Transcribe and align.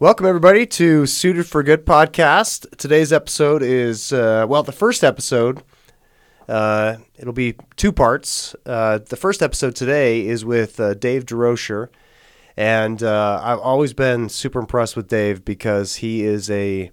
Welcome, 0.00 0.26
everybody, 0.26 0.64
to 0.64 1.06
Suited 1.06 1.48
for 1.48 1.64
Good 1.64 1.84
podcast. 1.84 2.70
Today's 2.78 3.12
episode 3.12 3.64
is, 3.64 4.12
uh, 4.12 4.46
well, 4.48 4.62
the 4.62 4.70
first 4.70 5.02
episode. 5.02 5.64
Uh, 6.48 6.98
it'll 7.16 7.32
be 7.32 7.56
two 7.74 7.90
parts. 7.90 8.54
Uh, 8.64 8.98
the 8.98 9.16
first 9.16 9.42
episode 9.42 9.74
today 9.74 10.24
is 10.24 10.44
with 10.44 10.78
uh, 10.78 10.94
Dave 10.94 11.26
Durocher. 11.26 11.88
And 12.56 13.02
uh, 13.02 13.40
I've 13.42 13.58
always 13.58 13.92
been 13.92 14.28
super 14.28 14.60
impressed 14.60 14.94
with 14.94 15.08
Dave 15.08 15.44
because 15.44 15.96
he 15.96 16.22
is 16.22 16.48
a 16.48 16.92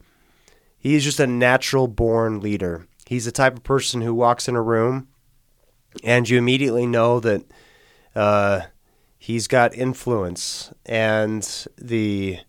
he 0.80 0.96
is 0.96 1.04
just 1.04 1.20
a 1.20 1.28
natural 1.28 1.88
born 1.88 2.40
leader. 2.40 2.88
He's 3.06 3.26
the 3.26 3.32
type 3.32 3.56
of 3.56 3.64
person 3.64 4.02
who 4.02 4.16
walks 4.16 4.48
in 4.48 4.56
a 4.56 4.64
room 4.64 5.10
and 6.04 6.28
you 6.28 6.40
immediately 6.40 6.88
know 6.88 7.20
that 7.20 7.44
uh, 8.16 8.62
he's 9.20 9.48
got 9.48 9.76
influence 9.76 10.74
and 10.88 11.68
the 11.78 12.40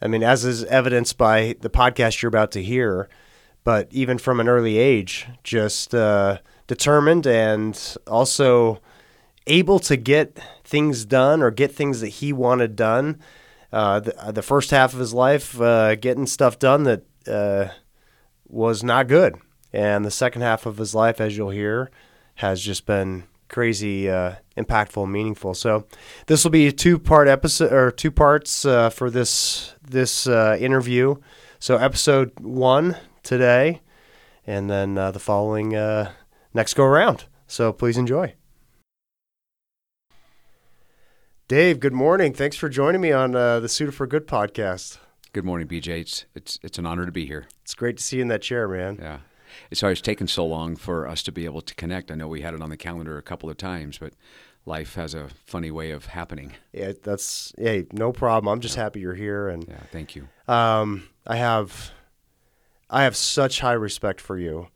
I 0.00 0.06
mean, 0.06 0.22
as 0.22 0.44
is 0.44 0.64
evidenced 0.64 1.18
by 1.18 1.56
the 1.60 1.70
podcast 1.70 2.22
you're 2.22 2.28
about 2.28 2.52
to 2.52 2.62
hear, 2.62 3.08
but 3.64 3.88
even 3.90 4.18
from 4.18 4.40
an 4.40 4.48
early 4.48 4.78
age, 4.78 5.26
just 5.42 5.94
uh, 5.94 6.38
determined 6.66 7.26
and 7.26 7.96
also 8.06 8.80
able 9.46 9.78
to 9.80 9.96
get 9.96 10.38
things 10.64 11.04
done 11.04 11.42
or 11.42 11.50
get 11.50 11.72
things 11.72 12.00
that 12.00 12.08
he 12.08 12.32
wanted 12.32 12.76
done. 12.76 13.18
Uh, 13.72 14.00
the, 14.00 14.32
the, 14.32 14.42
first 14.42 14.70
half 14.70 14.94
of 14.94 15.00
his 15.00 15.12
life, 15.12 15.60
uh, 15.60 15.94
getting 15.96 16.26
stuff 16.26 16.58
done 16.58 16.84
that 16.84 17.02
uh, 17.26 17.68
was 18.46 18.82
not 18.82 19.08
good. 19.08 19.36
And 19.72 20.04
the 20.04 20.10
second 20.10 20.42
half 20.42 20.64
of 20.64 20.78
his 20.78 20.94
life, 20.94 21.20
as 21.20 21.36
you'll 21.36 21.50
hear, 21.50 21.90
has 22.36 22.62
just 22.62 22.86
been 22.86 23.24
crazy 23.48 24.08
uh, 24.10 24.34
impactful 24.56 25.02
and 25.02 25.12
meaningful. 25.12 25.54
So 25.54 25.86
this 26.26 26.44
will 26.44 26.50
be 26.50 26.66
a 26.66 26.72
two 26.72 26.98
part 26.98 27.28
episode 27.28 27.72
or 27.72 27.90
two 27.90 28.10
parts 28.10 28.64
uh, 28.64 28.90
for 28.90 29.10
this 29.10 29.74
this 29.82 30.26
uh, 30.26 30.56
interview. 30.60 31.16
So 31.58 31.76
episode 31.76 32.32
one 32.40 32.96
today, 33.22 33.80
and 34.46 34.70
then 34.70 34.96
uh, 34.96 35.10
the 35.10 35.18
following 35.18 35.74
uh, 35.74 36.12
next 36.54 36.74
go 36.74 36.84
around. 36.84 37.24
So 37.46 37.72
please 37.72 37.96
enjoy. 37.96 38.34
Dave, 41.48 41.80
good 41.80 41.94
morning. 41.94 42.34
Thanks 42.34 42.56
for 42.56 42.68
joining 42.68 43.00
me 43.00 43.10
on 43.10 43.34
uh, 43.34 43.58
the 43.58 43.70
Suited 43.70 43.94
for 43.94 44.06
Good 44.06 44.26
podcast. 44.26 44.98
Good 45.32 45.46
morning, 45.46 45.66
BJ. 45.66 46.00
It's, 46.00 46.26
it's 46.34 46.58
it's 46.62 46.78
an 46.78 46.84
honor 46.86 47.06
to 47.06 47.12
be 47.12 47.26
here. 47.26 47.46
It's 47.62 47.74
great 47.74 47.96
to 47.96 48.02
see 48.02 48.16
you 48.16 48.22
in 48.22 48.28
that 48.28 48.42
chair, 48.42 48.68
man. 48.68 48.98
Yeah. 49.00 49.18
Sorry 49.72 49.92
it's 49.92 50.00
taken 50.00 50.26
so 50.26 50.46
long 50.46 50.76
for 50.76 51.06
us 51.06 51.22
to 51.24 51.32
be 51.32 51.44
able 51.44 51.60
to 51.60 51.74
connect. 51.74 52.10
I 52.10 52.14
know 52.14 52.28
we 52.28 52.40
had 52.40 52.54
it 52.54 52.62
on 52.62 52.70
the 52.70 52.76
calendar 52.76 53.18
a 53.18 53.22
couple 53.22 53.50
of 53.50 53.56
times, 53.56 53.98
but 53.98 54.14
life 54.64 54.94
has 54.94 55.14
a 55.14 55.28
funny 55.44 55.70
way 55.70 55.90
of 55.90 56.06
happening. 56.06 56.54
Yeah, 56.72 56.92
that's 57.02 57.52
hey, 57.58 57.86
no 57.92 58.12
problem. 58.12 58.52
I'm 58.52 58.60
just 58.60 58.76
yeah. 58.76 58.84
happy 58.84 59.00
you're 59.00 59.14
here, 59.14 59.48
and 59.48 59.66
yeah, 59.68 59.80
thank 59.90 60.16
you. 60.16 60.28
Um, 60.46 61.08
I 61.26 61.36
have, 61.36 61.90
I 62.88 63.02
have 63.02 63.16
such 63.16 63.60
high 63.60 63.72
respect 63.72 64.20
for 64.20 64.38
you, 64.38 64.68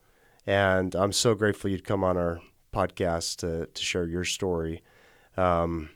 and 0.47 0.95
I'm 0.95 1.13
so 1.13 1.35
grateful 1.35 1.71
you'd 1.71 1.85
come 1.85 2.05
on 2.05 2.17
our 2.17 2.41
podcast 2.75 3.37
to 3.37 3.67
to 3.67 3.83
share 3.83 4.07
your 4.07 4.25
story. 4.25 4.83
Um, 5.37 5.91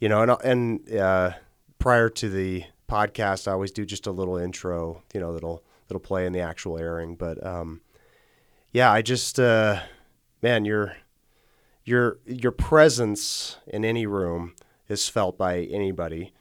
you 0.00 0.08
know, 0.08 0.22
and 0.22 0.36
and 0.42 0.96
uh, 0.96 1.32
prior 1.78 2.08
to 2.08 2.28
the 2.28 2.64
podcast, 2.88 3.48
I 3.48 3.52
always 3.52 3.72
do 3.72 3.84
just 3.84 4.06
a 4.06 4.12
little 4.12 4.36
intro. 4.36 5.02
You 5.12 5.20
know, 5.20 5.32
that'll 5.34 5.64
that'll 5.88 6.00
play 6.00 6.26
in 6.26 6.32
the 6.32 6.40
actual 6.40 6.78
airing, 6.78 7.16
but 7.16 7.44
um, 7.44 7.80
yeah, 8.78 8.92
I 8.92 9.02
just 9.02 9.40
uh, 9.40 9.80
man, 10.40 10.64
your 10.64 10.96
your 11.84 12.18
your 12.24 12.52
presence 12.52 13.56
in 13.66 13.84
any 13.84 14.06
room 14.06 14.54
is 14.88 15.08
felt 15.08 15.36
by 15.36 15.62
anybody, 15.62 16.32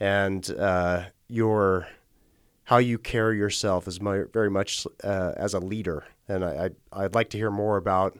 and 0.00 0.48
uh, 0.58 1.04
your 1.28 1.86
how 2.64 2.78
you 2.78 2.96
carry 2.96 3.36
yourself 3.36 3.86
is 3.86 4.00
my, 4.00 4.22
very 4.32 4.48
much 4.48 4.86
uh, 5.04 5.32
as 5.36 5.52
a 5.52 5.58
leader. 5.58 6.04
And 6.28 6.46
I, 6.46 6.70
I 6.94 7.04
I'd 7.04 7.14
like 7.14 7.28
to 7.30 7.36
hear 7.36 7.50
more 7.50 7.76
about 7.76 8.18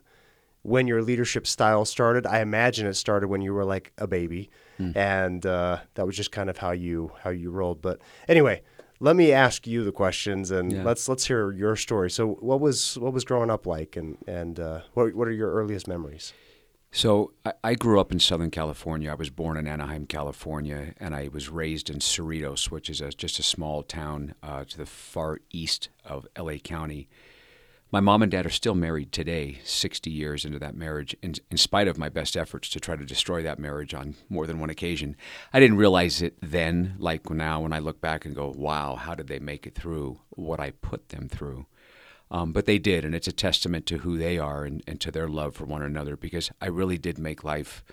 when 0.61 0.86
your 0.86 1.00
leadership 1.00 1.46
style 1.46 1.86
started. 1.86 2.27
I 2.27 2.40
imagine 2.42 2.86
it 2.86 2.92
started 2.94 3.28
when 3.28 3.40
you 3.40 3.55
were 3.55 3.64
like 3.64 3.94
a 3.96 4.06
baby, 4.06 4.50
mm. 4.78 4.94
and 4.94 5.46
uh, 5.46 5.78
that 5.94 6.06
was 6.06 6.14
just 6.14 6.30
kind 6.30 6.50
of 6.50 6.58
how 6.58 6.72
you 6.72 7.12
how 7.22 7.30
you 7.30 7.50
rolled. 7.50 7.80
But 7.80 8.02
anyway, 8.28 8.64
let 9.02 9.17
me 9.17 9.33
ask 9.33 9.67
you 9.67 9.83
the 9.83 9.90
questions 9.90 10.52
and 10.52 10.73
yeah. 10.73 10.85
let's 10.85 11.08
let's 11.08 11.27
hear 11.27 11.51
your 11.51 11.74
story. 11.74 12.08
So, 12.11 12.35
what 12.35 12.61
was 12.61 12.96
what 12.98 13.13
was 13.13 13.24
growing 13.24 13.51
up 13.51 13.67
like, 13.67 13.96
and 13.96 14.17
and 14.29 14.58
uh, 14.58 14.83
what 14.95 15.14
what 15.14 15.27
are 15.27 15.33
your 15.33 15.52
earliest 15.52 15.89
memories? 15.89 16.33
So, 16.92 17.33
I, 17.45 17.52
I, 17.64 17.74
grew 17.74 17.98
up 17.98 18.12
in 18.12 18.20
Southern 18.20 18.51
California. 18.51 19.11
I 19.11 19.14
was 19.14 19.30
born 19.30 19.57
in 19.57 19.67
Anaheim, 19.67 20.05
California, 20.07 20.95
and 20.98 21.14
I 21.14 21.29
was 21.33 21.48
raised 21.48 21.89
in 21.89 22.01
Cerritos, 22.01 22.70
which 22.70 22.91
is 22.91 23.01
a, 23.01 23.08
just 23.08 23.39
a 23.39 23.42
small 23.42 23.83
town 23.83 24.35
uh, 24.42 24.64
to 24.64 24.77
the 24.77 24.85
far 24.85 25.41
east 25.51 25.89
of 26.05 26.27
LA 26.39 26.57
County. 26.57 27.08
My 27.95 28.01
mom 28.01 28.23
and 28.23 28.33
dad 28.33 28.47
are 28.47 28.51
still 28.51 28.75
married 28.75 29.13
today, 29.13 29.61
60 29.64 30.11
years 30.11 30.47
into 30.47 30.58
that 30.61 30.75
marriage, 30.75 31.14
in, 31.20 31.35
in 31.51 31.58
spite 31.58 31.89
of 31.89 31.98
my 31.98 32.08
best 32.08 32.39
efforts 32.39 32.70
to 32.70 32.80
try 32.80 32.97
to 32.97 33.05
destroy 33.05 33.42
that 33.42 33.58
marriage 33.58 33.92
on 33.92 34.14
more 34.30 34.47
than 34.47 34.58
one 34.58 34.70
occasion. 34.70 35.14
I 35.53 35.61
didn't 35.61 35.77
realize 35.77 36.23
it 36.23 36.39
then, 36.41 36.95
like 36.98 37.29
now 37.29 37.61
when 37.61 37.75
I 37.75 37.80
look 37.80 38.01
back 38.01 38.25
and 38.25 38.35
go, 38.35 38.51
wow, 38.57 38.97
how 38.97 39.14
did 39.14 39.27
they 39.27 39.41
make 39.41 39.67
it 39.67 39.75
through 39.75 40.20
what 40.30 40.58
I 40.58 40.70
put 40.70 41.11
them 41.11 41.29
through? 41.29 41.67
Um, 42.30 42.55
but 42.55 42.64
they 42.64 42.79
did, 42.79 43.05
and 43.05 43.14
it's 43.14 43.29
a 43.29 43.33
testament 43.33 43.85
to 43.89 43.98
who 43.98 44.17
they 44.17 44.39
are 44.39 44.64
and, 44.64 44.83
and, 44.86 44.98
to 45.03 45.11
their 45.11 45.29
love 45.29 45.55
for 45.55 45.67
one 45.67 45.83
another 45.83 46.17
because 46.17 46.51
I 46.63 46.69
really 46.69 46.97
did 46.97 47.19
make 47.19 47.45
life 47.45 47.85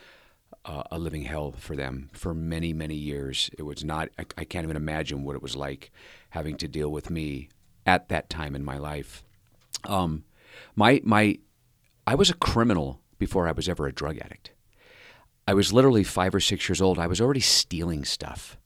uh, 0.64 0.84
a 0.90 0.98
living 0.98 1.24
hell 1.24 1.52
for 1.52 1.76
them 1.76 2.10
for 2.14 2.34
many, 2.34 2.72
many 2.72 2.96
years. 2.96 3.50
It 3.58 3.64
was 3.64 3.84
not, 3.84 4.08
I, 4.18 4.24
I 4.38 4.46
can't 4.46 4.64
even 4.64 4.78
imagine 4.78 5.26
what 5.26 5.36
it 5.36 5.42
was 5.42 5.58
like 5.58 5.92
having 6.30 6.56
to 6.56 6.70
deal 6.70 6.90
with 6.90 7.10
me 7.10 7.50
at 7.86 8.08
that 8.08 8.30
time 8.30 8.56
in 8.56 8.64
my 8.64 8.78
life. 8.78 9.26
Um, 9.86 10.24
my 10.76 11.02
my, 11.04 11.38
I 12.08 12.16
was 12.16 12.30
a 12.30 12.36
criminal 12.36 13.02
before 13.18 13.48
I 13.48 13.52
was 13.52 13.70
ever 13.70 13.88
a 13.88 13.94
drug 13.94 14.18
addict. 14.18 14.52
I 15.48 15.54
was 15.54 15.74
literally 15.74 16.04
five 16.04 16.36
or 16.36 16.40
six 16.40 16.70
years 16.70 16.82
old. 16.82 17.00
I 17.00 17.08
was 17.08 17.20
already 17.20 17.40
stealing 17.40 18.06
stuff. 18.06 18.58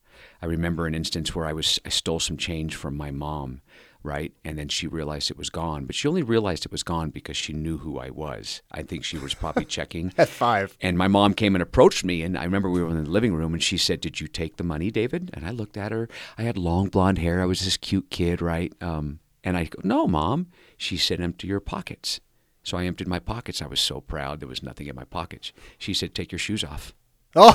I 0.42 0.46
remember 0.46 0.86
an 0.86 0.96
instance 0.96 1.34
where 1.34 1.46
I 1.46 1.54
was 1.54 1.80
I 1.86 1.90
stole 1.90 2.20
some 2.20 2.36
change 2.36 2.76
from 2.76 2.98
my 2.98 3.12
mom, 3.12 3.62
right? 4.04 4.34
And 4.44 4.60
then 4.60 4.68
she 4.68 4.88
realized 4.88 5.32
it 5.32 5.38
was 5.38 5.50
gone, 5.50 5.86
but 5.86 5.96
she 5.96 6.10
only 6.10 6.24
realized 6.24 6.66
it 6.66 6.72
was 6.74 6.84
gone 6.84 7.10
because 7.10 7.38
she 7.38 7.54
knew 7.54 7.78
who 7.78 7.98
I 7.98 8.10
was. 8.10 8.62
I 8.70 8.84
think 8.84 9.06
she 9.06 9.18
was 9.18 9.34
probably 9.34 9.64
checking. 9.64 10.12
At 10.18 10.28
five. 10.28 10.78
And 10.82 10.98
my 10.98 11.08
mom 11.08 11.34
came 11.34 11.56
and 11.56 11.62
approached 11.62 12.04
me, 12.04 12.22
and 12.22 12.38
I 12.38 12.44
remember 12.44 12.70
we 12.70 12.84
were 12.84 12.90
in 12.90 13.02
the 13.02 13.10
living 13.10 13.34
room, 13.34 13.54
and 13.54 13.64
she 13.64 13.78
said, 13.78 14.02
"Did 14.02 14.20
you 14.20 14.28
take 14.28 14.58
the 14.58 14.66
money, 14.66 14.92
David?" 14.92 15.32
And 15.34 15.46
I 15.46 15.52
looked 15.52 15.78
at 15.78 15.94
her. 15.94 16.10
I 16.38 16.42
had 16.42 16.58
long 16.58 16.90
blonde 16.90 17.20
hair. 17.20 17.42
I 17.42 17.46
was 17.46 17.62
this 17.62 17.78
cute 17.78 18.10
kid, 18.10 18.42
right? 18.42 18.74
Um, 18.82 19.20
and 19.44 19.58
I 19.58 19.66
go, 19.66 19.80
"No, 19.84 20.08
mom." 20.08 20.48
She 20.84 20.98
said, 20.98 21.22
empty 21.22 21.48
your 21.48 21.62
pockets. 21.62 22.20
So 22.62 22.78
I 22.78 22.86
emptied 22.86 23.08
my 23.08 23.20
pockets. 23.20 23.62
I 23.62 23.68
was 23.68 23.80
so 23.80 24.02
proud. 24.02 24.42
There 24.42 24.50
was 24.50 24.62
nothing 24.62 24.88
in 24.88 24.96
my 24.96 25.06
pockets. 25.06 25.54
She 25.78 25.94
said, 25.94 26.14
take 26.14 26.32
your 26.32 26.40
shoes 26.40 26.62
off. 26.62 26.94
Oh, 27.38 27.54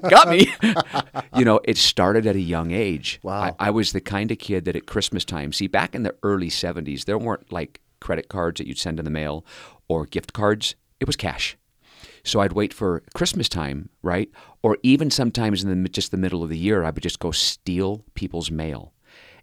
got 0.08 0.30
me. 0.30 0.48
you 1.36 1.44
know, 1.44 1.60
it 1.64 1.76
started 1.76 2.26
at 2.26 2.36
a 2.36 2.40
young 2.40 2.70
age. 2.70 3.20
Wow. 3.22 3.54
I, 3.58 3.68
I, 3.68 3.70
was 3.70 3.92
the 3.92 4.00
kind 4.00 4.30
of 4.30 4.38
kid 4.38 4.64
that 4.64 4.76
at 4.76 4.86
Christmas 4.86 5.26
time, 5.26 5.52
see, 5.52 5.66
back 5.66 5.94
in 5.94 6.04
the 6.04 6.14
early 6.22 6.48
70s, 6.48 7.04
there 7.04 7.18
weren't 7.18 7.52
like 7.52 7.82
credit 8.00 8.28
cards 8.28 8.58
that 8.58 8.66
you'd 8.66 8.78
send 8.78 8.98
in 8.98 9.04
the 9.04 9.10
mail 9.10 9.44
or 9.88 10.06
gift 10.06 10.32
cards. 10.32 10.74
It 11.00 11.06
was 11.06 11.16
cash. 11.16 11.58
So 12.24 12.40
I'd 12.40 12.54
wait 12.54 12.72
for 12.72 13.02
Christmas 13.14 13.50
time, 13.50 13.90
right? 14.02 14.30
Or 14.62 14.78
even 14.82 15.10
sometimes 15.10 15.62
in 15.62 15.82
the, 15.82 15.88
just 15.90 16.10
the 16.10 16.16
middle 16.16 16.42
of 16.42 16.48
the 16.48 16.56
year, 16.56 16.82
I 16.82 16.90
would 16.90 17.02
just 17.02 17.18
go 17.18 17.30
steal 17.30 18.06
people's 18.14 18.50
mail 18.50 18.93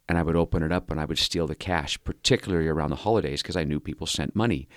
and 0.10 0.18
I 0.18 0.24
would 0.24 0.36
open 0.36 0.64
it 0.64 0.72
up 0.72 0.92
and 0.92 1.00
I 1.00 1.06
would 1.06 1.18
steal 1.18 1.48
the 1.48 1.56
cash, 1.56 2.02
particularly 2.04 2.68
around 2.68 2.90
the 2.90 2.98
holidays 2.98 3.42
because 3.42 3.56
I 3.56 3.64
knew 3.64 3.80
people 3.80 4.08
sent 4.08 4.36
money. 4.36 4.68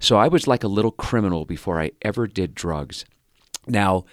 So 0.00 0.16
I 0.16 0.28
was 0.28 0.46
like 0.46 0.64
a 0.64 0.68
little 0.68 0.90
criminal 0.90 1.44
before 1.44 1.80
I 1.80 1.92
ever 2.02 2.26
did 2.26 2.54
drugs. 2.54 3.04
Now, 3.66 4.04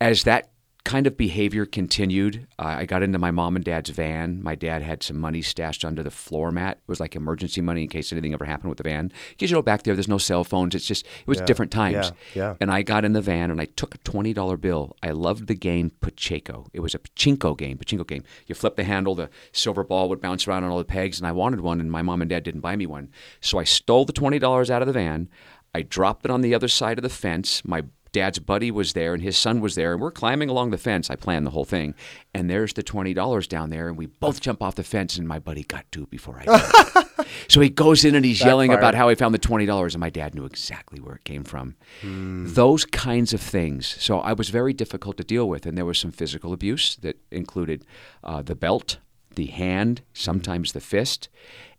as 0.00 0.24
that 0.24 0.49
kind 0.84 1.06
of 1.06 1.16
behavior 1.16 1.66
continued. 1.66 2.46
Uh, 2.58 2.76
I 2.78 2.86
got 2.86 3.02
into 3.02 3.18
my 3.18 3.30
mom 3.30 3.56
and 3.56 3.64
dad's 3.64 3.90
van. 3.90 4.42
My 4.42 4.54
dad 4.54 4.82
had 4.82 5.02
some 5.02 5.18
money 5.18 5.42
stashed 5.42 5.84
under 5.84 6.02
the 6.02 6.10
floor 6.10 6.50
mat. 6.50 6.78
It 6.78 6.88
was 6.88 7.00
like 7.00 7.14
emergency 7.14 7.60
money 7.60 7.82
in 7.82 7.88
case 7.88 8.12
anything 8.12 8.32
ever 8.32 8.44
happened 8.44 8.70
with 8.70 8.78
the 8.78 8.84
van. 8.84 9.12
Because 9.30 9.50
you 9.50 9.56
know, 9.56 9.62
back 9.62 9.82
there, 9.82 9.94
there's 9.94 10.08
no 10.08 10.18
cell 10.18 10.44
phones. 10.44 10.74
It's 10.74 10.86
just 10.86 11.04
it 11.04 11.26
was 11.26 11.38
yeah, 11.38 11.44
different 11.44 11.72
times. 11.72 12.12
Yeah, 12.34 12.42
yeah. 12.42 12.56
And 12.60 12.70
I 12.70 12.82
got 12.82 13.04
in 13.04 13.12
the 13.12 13.20
van 13.20 13.50
and 13.50 13.60
I 13.60 13.66
took 13.66 13.94
a 13.94 13.98
twenty 13.98 14.32
dollar 14.32 14.56
bill. 14.56 14.96
I 15.02 15.10
loved 15.10 15.46
the 15.46 15.54
game 15.54 15.90
Pachinko. 16.00 16.68
It 16.72 16.80
was 16.80 16.94
a 16.94 16.98
pachinko 16.98 17.56
game. 17.56 17.78
Pachinko 17.78 18.06
game. 18.06 18.24
You 18.46 18.54
flip 18.54 18.76
the 18.76 18.84
handle, 18.84 19.14
the 19.14 19.30
silver 19.52 19.84
ball 19.84 20.08
would 20.08 20.20
bounce 20.20 20.48
around 20.48 20.64
on 20.64 20.70
all 20.70 20.78
the 20.78 20.84
pegs, 20.84 21.18
and 21.18 21.26
I 21.26 21.32
wanted 21.32 21.60
one, 21.60 21.80
and 21.80 21.90
my 21.90 22.02
mom 22.02 22.22
and 22.22 22.30
dad 22.30 22.42
didn't 22.42 22.60
buy 22.60 22.76
me 22.76 22.86
one. 22.86 23.10
So 23.40 23.58
I 23.58 23.64
stole 23.64 24.04
the 24.04 24.12
twenty 24.12 24.38
dollars 24.38 24.70
out 24.70 24.82
of 24.82 24.86
the 24.86 24.94
van. 24.94 25.28
I 25.74 25.82
dropped 25.82 26.24
it 26.24 26.30
on 26.30 26.40
the 26.40 26.54
other 26.54 26.68
side 26.68 26.98
of 26.98 27.02
the 27.02 27.08
fence. 27.08 27.64
My 27.64 27.84
dad's 28.12 28.38
buddy 28.38 28.70
was 28.70 28.92
there 28.92 29.14
and 29.14 29.22
his 29.22 29.36
son 29.36 29.60
was 29.60 29.74
there 29.74 29.92
and 29.92 30.00
we're 30.00 30.10
climbing 30.10 30.48
along 30.48 30.70
the 30.70 30.78
fence. 30.78 31.10
I 31.10 31.16
planned 31.16 31.46
the 31.46 31.50
whole 31.50 31.64
thing. 31.64 31.94
And 32.34 32.48
there's 32.50 32.72
the 32.72 32.82
$20 32.82 33.48
down 33.48 33.70
there 33.70 33.88
and 33.88 33.96
we 33.96 34.06
both 34.06 34.40
jump 34.40 34.62
off 34.62 34.74
the 34.74 34.82
fence 34.84 35.16
and 35.16 35.26
my 35.26 35.38
buddy 35.38 35.62
got 35.62 35.90
to 35.92 36.06
before 36.06 36.40
i 36.40 36.44
did. 36.44 37.06
So 37.48 37.60
he 37.60 37.68
goes 37.68 38.04
in 38.04 38.14
and 38.14 38.24
he's 38.24 38.40
yelling 38.40 38.70
Backfired. 38.70 38.80
about 38.82 38.94
how 38.96 39.08
he 39.08 39.14
found 39.14 39.34
the 39.34 39.38
$20 39.38 39.92
and 39.92 40.00
my 40.00 40.10
dad 40.10 40.34
knew 40.34 40.44
exactly 40.44 41.00
where 41.00 41.14
it 41.14 41.24
came 41.24 41.44
from. 41.44 41.76
Those 42.02 42.84
kinds 42.84 43.32
of 43.32 43.40
things. 43.40 43.86
So 44.00 44.18
i 44.20 44.32
was 44.32 44.48
very 44.50 44.72
difficult 44.72 45.16
to 45.18 45.24
deal 45.24 45.48
with 45.48 45.66
and 45.66 45.76
there 45.78 45.84
was 45.84 45.98
some 45.98 46.12
physical 46.12 46.52
abuse 46.52 46.96
that 46.96 47.16
included 47.30 47.84
uh, 48.24 48.42
the 48.42 48.56
belt 48.56 48.98
the 49.34 49.46
hand 49.46 50.02
sometimes 50.12 50.72
the 50.72 50.80
fist. 50.80 51.28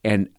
And 0.03 0.29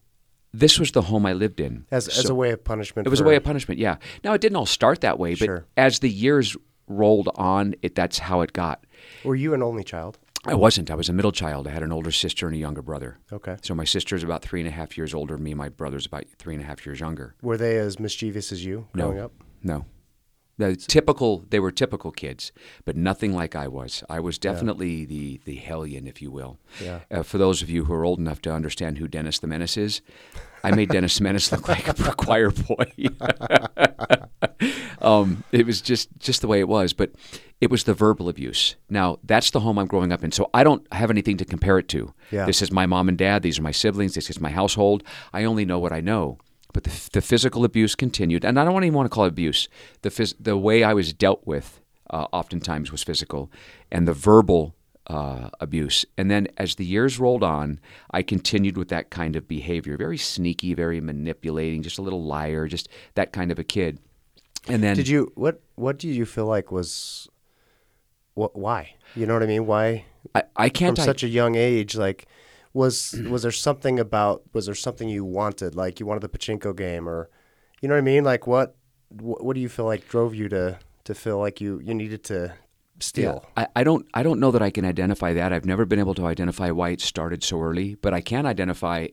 this 0.53 0.79
was 0.79 0.93
the 0.93 1.03
home 1.03 1.27
I 1.27 1.33
lived 1.33 1.61
in. 1.61 1.87
As, 1.91 2.09
as 2.09 2.29
a 2.29 2.35
way 2.35 2.51
of 2.51 2.63
punishment. 2.63 3.07
it 3.07 3.11
was 3.11 3.21
a 3.21 3.25
way 3.25 3.37
of 3.37 3.45
punishment, 3.45 3.81
yeah. 3.81 3.97
Now 4.23 4.33
it 4.35 4.41
didn't 4.41 4.57
all 4.57 4.67
start 4.67 5.01
that 5.01 5.19
way, 5.19 5.35
but 5.35 5.47
Sure. 5.47 5.67
as 5.77 6.01
the 6.01 6.11
years 6.11 6.57
rolled 6.87 7.29
on, 7.37 7.75
it 7.83 7.95
that's 7.95 8.19
how 8.19 8.43
it 8.43 8.53
got. 8.53 8.85
Were 9.25 9.35
you 9.37 9.55
an 9.55 9.63
only 9.63 9.85
child? 9.85 10.19
I 10.45 10.55
wasn't. 10.55 10.91
I 10.91 10.97
was 10.97 11.09
a 11.09 11.13
middle 11.13 11.31
child. 11.31 11.69
I 11.69 11.71
had 11.71 11.85
an 11.85 11.93
older 11.93 12.11
sister 12.11 12.49
and 12.49 12.57
a 12.57 12.59
younger 12.59 12.83
brother. 12.83 13.19
Okay. 13.33 13.57
So 13.63 13.75
my 13.77 13.85
sister 13.85 14.17
is 14.17 14.25
about 14.25 14.43
three 14.43 14.61
and 14.61 14.69
a 14.69 14.73
half 14.73 14.99
years 14.99 15.15
older 15.15 15.37
than 15.37 15.45
me. 15.45 15.55
My 15.55 15.69
brother's 15.69 16.05
about 16.05 16.25
three 16.37 16.55
and 16.55 16.63
a 16.63 16.67
half 16.67 16.85
years 16.85 16.99
younger. 16.99 17.37
Were 17.43 17.57
they 17.57 17.79
as 17.79 18.01
mischievous 18.01 18.51
as 18.51 18.65
you 18.65 18.89
growing 18.93 19.19
no, 19.19 19.25
up? 19.25 19.33
no. 19.63 19.85
The 20.59 20.77
typical, 20.77 21.45
they 21.49 21.59
were 21.59 21.73
typical 21.73 22.13
kids, 22.13 22.53
but 22.85 22.95
nothing 22.97 23.35
like 23.35 23.57
I 23.57 23.69
was. 23.69 24.05
I 24.09 24.21
was 24.21 24.39
definitely 24.39 25.05
the 25.05 25.41
the 25.45 25.57
hellion, 25.57 26.07
if 26.07 26.21
you 26.21 26.31
will. 26.31 26.59
Yeah. 26.81 27.01
Uh, 27.11 27.23
for 27.23 27.39
those 27.39 27.63
of 27.63 27.71
you 27.71 27.85
who 27.87 27.95
are 27.95 28.05
old 28.05 28.19
enough 28.19 28.43
to 28.43 28.53
understand 28.53 28.99
who 28.99 29.09
Dennis 29.09 29.39
the 29.39 29.47
Menace 29.47 29.77
is, 29.77 30.03
I 30.63 30.71
made 30.73 30.91
Dennis 30.91 31.17
the 31.17 31.25
Menace 31.25 31.51
look 31.51 31.69
like 31.69 31.89
a 31.89 31.95
choir 32.17 32.51
boy. 32.51 32.93
um, 35.01 35.43
it 35.53 35.67
was 35.67 35.81
just 35.81 36.11
just 36.19 36.43
the 36.43 36.49
way 36.49 36.61
it 36.61 36.69
was, 36.69 36.93
but 36.93 37.13
it 37.61 37.71
was 37.71 37.85
the 37.85 37.95
verbal 37.95 38.29
abuse. 38.29 38.77
Now 38.91 39.19
that's 39.25 39.51
the 39.51 39.61
home 39.61 39.79
I'm 39.79 39.87
growing 39.87 40.13
up 40.13 40.23
in, 40.23 40.33
so 40.33 40.51
I 40.53 40.65
don't 40.65 40.87
have 40.93 41.11
anything 41.11 41.39
to 41.39 41.45
compare 41.45 41.79
it 41.79 41.89
to. 41.89 42.13
Yeah. 42.31 42.45
This 42.45 42.61
is 42.61 42.71
my 42.71 42.87
mom 42.87 43.09
and 43.09 43.17
dad. 43.17 43.43
These 43.43 43.59
are 43.59 43.63
my 43.63 43.73
siblings. 43.73 44.15
This 44.15 44.31
is 44.31 44.41
my 44.41 44.51
household. 44.51 45.03
I 45.33 45.45
only 45.45 45.65
know 45.65 45.79
what 45.79 45.93
I 45.93 46.01
know. 46.01 46.39
But 46.73 46.85
the, 46.85 47.09
the 47.13 47.21
physical 47.21 47.65
abuse 47.65 47.95
continued, 47.95 48.45
and 48.45 48.59
I 48.59 48.65
don't 48.65 48.83
even 48.85 48.95
want 48.95 49.07
to 49.07 49.15
call 49.15 49.25
it 49.25 49.29
abuse. 49.29 49.69
The 50.03 50.11
phys- 50.11 50.35
the 50.41 50.57
way 50.57 50.83
I 50.83 50.95
was 50.95 51.13
dealt 51.13 51.47
with 51.47 51.81
uh, 52.11 52.27
oftentimes 52.33 52.91
was 52.91 53.03
physical, 53.03 53.51
and 53.91 54.09
the 54.09 54.15
verbal 54.15 54.75
uh, 55.07 55.51
abuse. 55.61 56.07
And 56.17 56.31
then 56.31 56.49
as 56.57 56.77
the 56.77 56.85
years 56.85 57.19
rolled 57.19 57.43
on, 57.43 57.81
I 58.11 58.23
continued 58.23 58.77
with 58.77 58.89
that 58.89 59.11
kind 59.11 59.37
of 59.37 59.47
behavior, 59.49 59.97
very 59.97 60.17
sneaky, 60.19 60.75
very 60.75 61.01
manipulating, 61.01 61.83
just 61.83 61.99
a 61.99 62.03
little 62.03 62.25
liar, 62.25 62.69
just 62.69 62.89
that 63.15 63.33
kind 63.33 63.51
of 63.51 63.59
a 63.59 63.65
kid. 63.65 63.99
And 64.69 64.83
then 64.83 64.95
Did 64.97 65.09
you 65.09 65.33
what 65.35 65.61
what 65.75 65.99
do 65.99 66.09
you 66.09 66.25
feel 66.25 66.47
like 66.47 66.71
was 66.71 67.29
what 68.35 68.57
why? 68.57 68.95
You 69.17 69.27
know 69.27 69.35
what 69.35 69.43
I 69.43 69.47
mean? 69.47 69.67
Why 69.67 70.05
I, 70.35 70.45
I 70.57 70.69
can't. 70.69 70.99
I- 70.99 71.05
such 71.05 71.23
a 71.23 71.29
young 71.29 71.57
age 71.57 71.97
like 71.97 72.27
was 72.73 73.13
was 73.29 73.43
there 73.43 73.53
something 73.53 73.99
about 73.99 74.43
was 74.53 74.67
there 74.67 74.75
something 74.75 75.09
you 75.09 75.25
wanted 75.25 75.75
like 75.75 76.01
you 76.01 76.07
wanted 76.07 76.21
the 76.21 76.29
pachinko 76.29 76.77
game 76.77 77.09
or 77.09 77.29
you 77.81 77.89
know 77.89 77.95
what 77.95 78.01
I 78.01 78.03
mean? 78.03 78.25
Like 78.25 78.47
what 78.47 78.77
what, 79.09 79.45
what 79.45 79.55
do 79.55 79.61
you 79.61 79.69
feel 79.69 79.85
like 79.85 80.09
drove 80.09 80.35
you 80.35 80.49
to 80.49 80.79
to 81.05 81.15
feel 81.15 81.39
like 81.39 81.61
you 81.61 81.81
you 81.81 81.95
needed 81.95 82.25
to 82.25 82.55
steal? 83.01 83.45
I, 83.57 83.67
I 83.77 83.85
don't 83.85 84.07
I 84.15 84.23
don't 84.23 84.41
know 84.41 84.51
that 84.51 84.63
I 84.63 84.71
can 84.71 84.85
identify 84.85 85.33
that. 85.35 85.53
I've 85.53 85.65
never 85.65 85.85
been 85.85 85.99
able 85.99 86.15
to 86.15 86.27
identify 86.27 86.71
why 86.71 86.91
it 86.91 87.01
started 87.01 87.43
so 87.43 87.61
early, 87.61 87.97
but 87.97 88.15
I 88.15 88.21
can 88.21 88.47
identify 88.47 89.09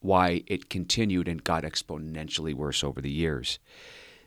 why 0.00 0.42
it 0.46 0.68
continued 0.68 1.28
and 1.28 1.42
got 1.42 1.64
exponentially 1.64 2.54
worse 2.54 2.84
over 2.84 3.00
the 3.00 3.10
years. 3.10 3.58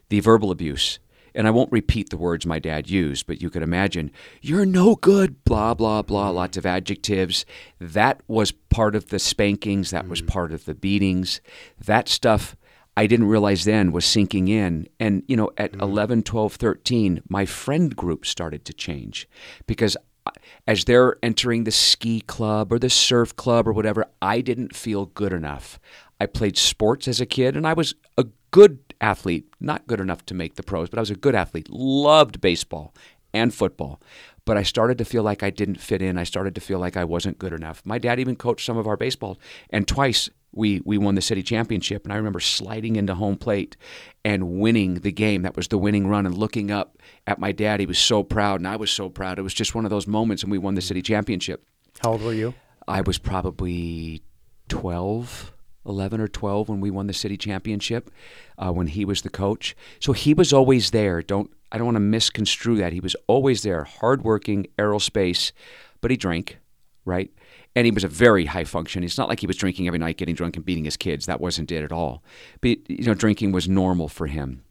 The 0.09 0.21
verbal 0.21 0.49
abuse. 0.51 0.99
And 1.37 1.47
I 1.47 1.51
won't 1.51 1.71
repeat 1.71 2.09
the 2.09 2.17
words 2.17 2.45
my 2.45 2.57
dad 2.57 2.89
used, 2.89 3.27
but 3.27 3.41
you 3.41 3.49
could 3.49 3.61
imagine, 3.61 4.11
you're 4.41 4.65
no 4.65 4.95
good, 4.95 5.43
blah, 5.43 5.75
blah, 5.75 6.01
blah, 6.01 6.27
mm-hmm. 6.27 6.35
lots 6.35 6.57
of 6.57 6.65
adjectives. 6.65 7.45
That 7.79 8.21
was 8.27 8.51
part 8.51 8.95
of 8.95 9.09
the 9.09 9.19
spankings, 9.19 9.91
that 9.91 10.07
was 10.07 10.19
mm-hmm. 10.19 10.29
part 10.29 10.51
of 10.51 10.65
the 10.65 10.73
beatings. 10.73 11.39
That 11.79 12.09
stuff 12.09 12.57
I 12.97 13.05
didn't 13.05 13.27
realize 13.27 13.65
then 13.65 13.91
was 13.91 14.05
sinking 14.05 14.47
in. 14.47 14.87
And, 14.99 15.21
you 15.27 15.37
know, 15.37 15.51
at 15.55 15.73
mm-hmm. 15.73 15.81
11, 15.81 16.23
12, 16.23 16.55
13, 16.55 17.21
my 17.29 17.45
friend 17.45 17.95
group 17.95 18.25
started 18.25 18.65
to 18.65 18.73
change 18.73 19.29
because 19.67 19.95
uh, 20.25 20.31
as 20.65 20.85
they're 20.85 21.17
entering 21.21 21.65
the 21.65 21.71
ski 21.71 22.21
club 22.21 22.73
or 22.73 22.79
the 22.79 22.89
surf 22.89 23.35
club 23.35 23.67
or 23.67 23.73
whatever, 23.73 24.07
I 24.23 24.41
didn't 24.41 24.75
feel 24.75 25.05
good 25.05 25.31
enough. 25.31 25.79
I 26.19 26.25
played 26.25 26.57
sports 26.57 27.07
as 27.07 27.21
a 27.21 27.27
kid 27.27 27.55
and 27.55 27.67
I 27.67 27.73
was 27.73 27.93
a 28.17 28.25
good 28.49 28.79
athlete, 29.01 29.47
not 29.59 29.87
good 29.87 29.99
enough 29.99 30.25
to 30.27 30.33
make 30.33 30.55
the 30.55 30.63
pros, 30.63 30.89
but 30.89 30.99
I 30.99 31.01
was 31.01 31.11
a 31.11 31.15
good 31.15 31.35
athlete. 31.35 31.69
Loved 31.69 32.41
baseball 32.41 32.93
and 33.33 33.53
football. 33.53 34.01
But 34.45 34.57
I 34.57 34.63
started 34.63 34.97
to 34.99 35.05
feel 35.05 35.23
like 35.23 35.43
I 35.43 35.49
didn't 35.49 35.81
fit 35.81 36.01
in. 36.01 36.17
I 36.17 36.23
started 36.23 36.55
to 36.55 36.61
feel 36.61 36.79
like 36.79 36.95
I 36.95 37.03
wasn't 37.03 37.37
good 37.37 37.51
enough. 37.51 37.81
My 37.85 37.97
dad 37.97 38.19
even 38.19 38.35
coached 38.35 38.65
some 38.65 38.77
of 38.77 38.87
our 38.87 38.95
baseball, 38.95 39.37
and 39.69 39.87
twice 39.87 40.29
we 40.53 40.81
we 40.85 40.97
won 40.97 41.15
the 41.15 41.21
city 41.21 41.43
championship. 41.43 42.05
And 42.05 42.13
I 42.13 42.15
remember 42.15 42.39
sliding 42.39 42.95
into 42.95 43.13
home 43.13 43.35
plate 43.35 43.75
and 44.23 44.59
winning 44.59 44.95
the 44.95 45.11
game. 45.11 45.41
That 45.41 45.57
was 45.57 45.67
the 45.67 45.77
winning 45.77 46.07
run. 46.07 46.25
And 46.25 46.37
looking 46.37 46.71
up 46.71 46.97
at 47.27 47.39
my 47.39 47.51
dad, 47.51 47.81
he 47.81 47.85
was 47.85 47.99
so 47.99 48.23
proud, 48.23 48.61
and 48.61 48.67
I 48.67 48.77
was 48.77 48.89
so 48.89 49.09
proud. 49.09 49.37
It 49.37 49.43
was 49.43 49.53
just 49.53 49.75
one 49.75 49.85
of 49.85 49.91
those 49.91 50.07
moments, 50.07 50.43
and 50.43 50.51
we 50.51 50.57
won 50.57 50.75
the 50.75 50.81
city 50.81 51.01
championship. 51.01 51.65
How 52.01 52.13
old 52.13 52.21
were 52.21 52.33
you? 52.33 52.53
I 52.87 53.01
was 53.01 53.17
probably 53.17 54.21
12, 54.69 55.51
11 55.87 56.19
or 56.21 56.27
12 56.27 56.69
when 56.69 56.81
we 56.81 56.91
won 56.91 57.07
the 57.07 57.13
city 57.13 57.37
championship, 57.37 58.11
uh, 58.57 58.71
when 58.71 58.87
he 58.87 59.05
was 59.05 59.21
the 59.21 59.29
coach. 59.29 59.75
So 59.99 60.13
he 60.13 60.33
was 60.33 60.53
always 60.53 60.91
there. 60.91 61.21
Don't 61.21 61.51
I 61.71 61.77
don't 61.77 61.85
want 61.85 61.95
to 61.95 62.01
misconstrue 62.01 62.77
that. 62.77 62.93
He 62.93 62.99
was 62.99 63.15
always 63.27 63.63
there, 63.63 63.83
hardworking, 63.83 64.67
aerospace, 64.77 65.51
but 65.99 66.11
he 66.11 66.17
drank, 66.17 66.59
right? 67.03 67.29
And 67.75 67.85
he 67.85 67.91
was 67.91 68.03
a 68.03 68.07
very 68.07 68.45
high 68.45 68.63
function. 68.63 69.03
It's 69.03 69.17
not 69.17 69.27
like 69.27 69.41
he 69.41 69.47
was 69.47 69.57
drinking 69.57 69.87
every 69.87 69.99
night, 69.99 70.17
getting 70.17 70.35
drunk 70.35 70.55
and 70.55 70.65
beating 70.65 70.85
his 70.85 70.97
kids. 70.97 71.25
That 71.25 71.41
wasn't 71.41 71.71
it 71.71 71.83
at 71.83 71.91
all. 71.91 72.23
But 72.61 72.89
you 72.89 73.03
know, 73.03 73.13
drinking 73.13 73.51
was 73.51 73.67
normal 73.67 74.07
for 74.07 74.27
him. 74.27 74.63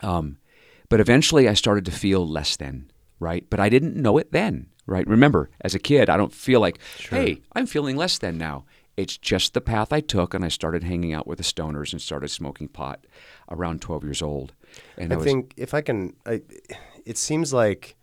Um, 0.00 0.38
but 0.88 1.00
eventually 1.00 1.48
I 1.48 1.54
started 1.54 1.84
to 1.86 1.90
feel 1.90 2.26
less 2.26 2.56
than, 2.56 2.90
right? 3.20 3.44
But 3.48 3.60
I 3.60 3.68
didn't 3.68 3.96
know 3.96 4.18
it 4.18 4.32
then, 4.32 4.66
right? 4.86 5.06
Remember, 5.06 5.50
as 5.60 5.74
a 5.74 5.78
kid, 5.78 6.10
I 6.10 6.16
don't 6.16 6.32
feel 6.32 6.60
like, 6.60 6.78
hey, 7.16 7.40
I'm 7.54 7.66
feeling 7.66 7.96
less 7.96 8.18
than 8.18 8.38
now. 8.38 8.64
It's 8.96 9.16
just 9.16 9.54
the 9.54 9.60
path 9.60 9.92
I 9.92 10.00
took, 10.00 10.34
and 10.34 10.44
I 10.44 10.48
started 10.48 10.84
hanging 10.84 11.14
out 11.14 11.26
with 11.26 11.38
the 11.38 11.44
stoners 11.44 11.92
and 11.92 12.02
started 12.02 12.28
smoking 12.28 12.68
pot 12.68 13.06
around 13.50 13.80
12 13.80 14.04
years 14.04 14.22
old. 14.22 14.52
And 14.98 15.12
I 15.12 15.16
was, 15.16 15.24
think 15.24 15.54
if 15.56 15.72
I 15.72 15.80
can, 15.80 16.14
I, 16.26 16.42
it 17.06 17.16
seems 17.16 17.52
like 17.52 17.96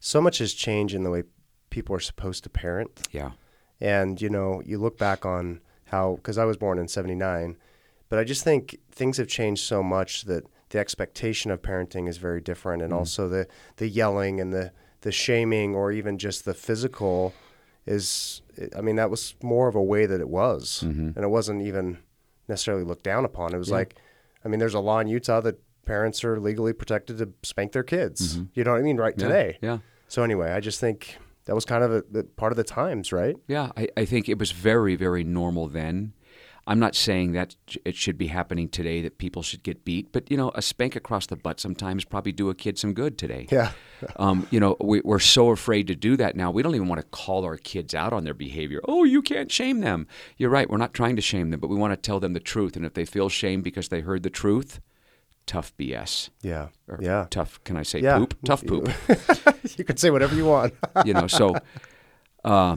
so 0.00 0.20
much 0.20 0.38
has 0.38 0.52
changed 0.52 0.94
in 0.94 1.02
the 1.02 1.10
way 1.10 1.24
people 1.70 1.94
are 1.94 2.00
supposed 2.00 2.44
to 2.44 2.50
parent. 2.50 3.08
yeah, 3.10 3.32
And, 3.80 4.20
you 4.20 4.30
know, 4.30 4.62
you 4.64 4.78
look 4.78 4.96
back 4.96 5.26
on 5.26 5.60
how, 5.86 6.16
because 6.16 6.38
I 6.38 6.44
was 6.44 6.56
born 6.56 6.78
in 6.78 6.88
79, 6.88 7.56
but 8.08 8.18
I 8.18 8.24
just 8.24 8.44
think 8.44 8.78
things 8.90 9.16
have 9.16 9.28
changed 9.28 9.64
so 9.64 9.82
much 9.82 10.22
that 10.24 10.44
the 10.70 10.78
expectation 10.78 11.50
of 11.50 11.62
parenting 11.62 12.08
is 12.08 12.18
very 12.18 12.40
different. 12.40 12.82
And 12.82 12.92
mm. 12.92 12.96
also 12.96 13.28
the, 13.28 13.46
the 13.76 13.88
yelling 13.88 14.40
and 14.40 14.52
the, 14.52 14.72
the 15.00 15.12
shaming 15.12 15.74
or 15.74 15.92
even 15.92 16.18
just 16.18 16.44
the 16.44 16.54
physical 16.54 17.34
is, 17.88 18.42
I 18.76 18.80
mean, 18.80 18.96
that 18.96 19.10
was 19.10 19.34
more 19.42 19.66
of 19.68 19.74
a 19.74 19.82
way 19.82 20.06
that 20.06 20.20
it 20.20 20.28
was. 20.28 20.84
Mm-hmm. 20.86 21.10
And 21.16 21.18
it 21.18 21.28
wasn't 21.28 21.62
even 21.62 21.98
necessarily 22.46 22.84
looked 22.84 23.04
down 23.04 23.24
upon. 23.24 23.54
It 23.54 23.58
was 23.58 23.70
like, 23.70 23.96
I 24.44 24.48
mean, 24.48 24.60
there's 24.60 24.74
a 24.74 24.80
law 24.80 24.98
in 25.00 25.08
Utah 25.08 25.40
that 25.40 25.60
parents 25.84 26.22
are 26.22 26.38
legally 26.38 26.72
protected 26.72 27.18
to 27.18 27.32
spank 27.42 27.72
their 27.72 27.82
kids. 27.82 28.36
Mm-hmm. 28.36 28.44
You 28.54 28.64
know 28.64 28.72
what 28.72 28.80
I 28.80 28.82
mean? 28.82 28.96
Right 28.98 29.14
yeah, 29.16 29.26
today. 29.26 29.58
yeah. 29.62 29.78
So 30.08 30.22
anyway, 30.22 30.52
I 30.52 30.60
just 30.60 30.80
think 30.80 31.16
that 31.46 31.54
was 31.54 31.64
kind 31.64 31.82
of 31.82 31.92
a, 31.92 32.04
the 32.10 32.24
part 32.24 32.52
of 32.52 32.56
the 32.56 32.64
times, 32.64 33.12
right? 33.12 33.36
Yeah, 33.46 33.72
I, 33.76 33.88
I 33.96 34.04
think 34.04 34.28
it 34.28 34.38
was 34.38 34.52
very, 34.52 34.96
very 34.96 35.24
normal 35.24 35.68
then. 35.68 36.12
I'm 36.68 36.78
not 36.78 36.94
saying 36.94 37.32
that 37.32 37.56
it 37.84 37.96
should 37.96 38.18
be 38.18 38.26
happening 38.26 38.68
today 38.68 39.00
that 39.00 39.16
people 39.16 39.42
should 39.42 39.62
get 39.62 39.84
beat, 39.86 40.12
but 40.12 40.30
you 40.30 40.36
know, 40.36 40.52
a 40.54 40.60
spank 40.60 40.94
across 40.96 41.26
the 41.26 41.34
butt 41.34 41.58
sometimes 41.60 42.04
probably 42.04 42.30
do 42.30 42.50
a 42.50 42.54
kid 42.54 42.78
some 42.78 42.92
good 42.92 43.16
today. 43.18 43.46
Yeah. 43.50 43.72
Um, 44.14 44.46
you 44.52 44.60
know, 44.60 44.76
we, 44.80 45.00
we're 45.00 45.18
so 45.18 45.50
afraid 45.50 45.88
to 45.88 45.96
do 45.96 46.16
that 46.18 46.36
now. 46.36 46.52
We 46.52 46.62
don't 46.62 46.76
even 46.76 46.86
want 46.86 47.00
to 47.00 47.06
call 47.08 47.44
our 47.44 47.56
kids 47.56 47.96
out 47.96 48.12
on 48.12 48.22
their 48.22 48.32
behavior. 48.32 48.80
Oh, 48.86 49.02
you 49.02 49.22
can't 49.22 49.50
shame 49.50 49.80
them. 49.80 50.06
You're 50.36 50.50
right. 50.50 50.70
We're 50.70 50.76
not 50.76 50.94
trying 50.94 51.16
to 51.16 51.22
shame 51.22 51.50
them, 51.50 51.58
but 51.58 51.66
we 51.66 51.74
want 51.74 51.92
to 51.94 51.96
tell 51.96 52.20
them 52.20 52.32
the 52.32 52.38
truth. 52.38 52.76
And 52.76 52.86
if 52.86 52.94
they 52.94 53.04
feel 53.04 53.28
shame 53.28 53.60
because 53.60 53.88
they 53.88 53.98
heard 54.00 54.22
the 54.22 54.30
truth, 54.30 54.78
tough 55.46 55.76
BS. 55.76 56.30
Yeah. 56.42 56.68
Or 56.86 57.00
Yeah. 57.02 57.26
Tough. 57.28 57.58
Can 57.64 57.76
I 57.76 57.82
say 57.82 57.98
Yeah. 58.00 58.18
poop? 58.18 58.34
Tough 58.44 58.64
poop. 58.64 58.88
you 59.76 59.84
can 59.84 59.96
say 59.96 60.10
whatever 60.10 60.36
you 60.36 60.44
want. 60.44 60.74
you 61.04 61.14
know, 61.14 61.26
so 61.26 61.56
uh, 62.44 62.76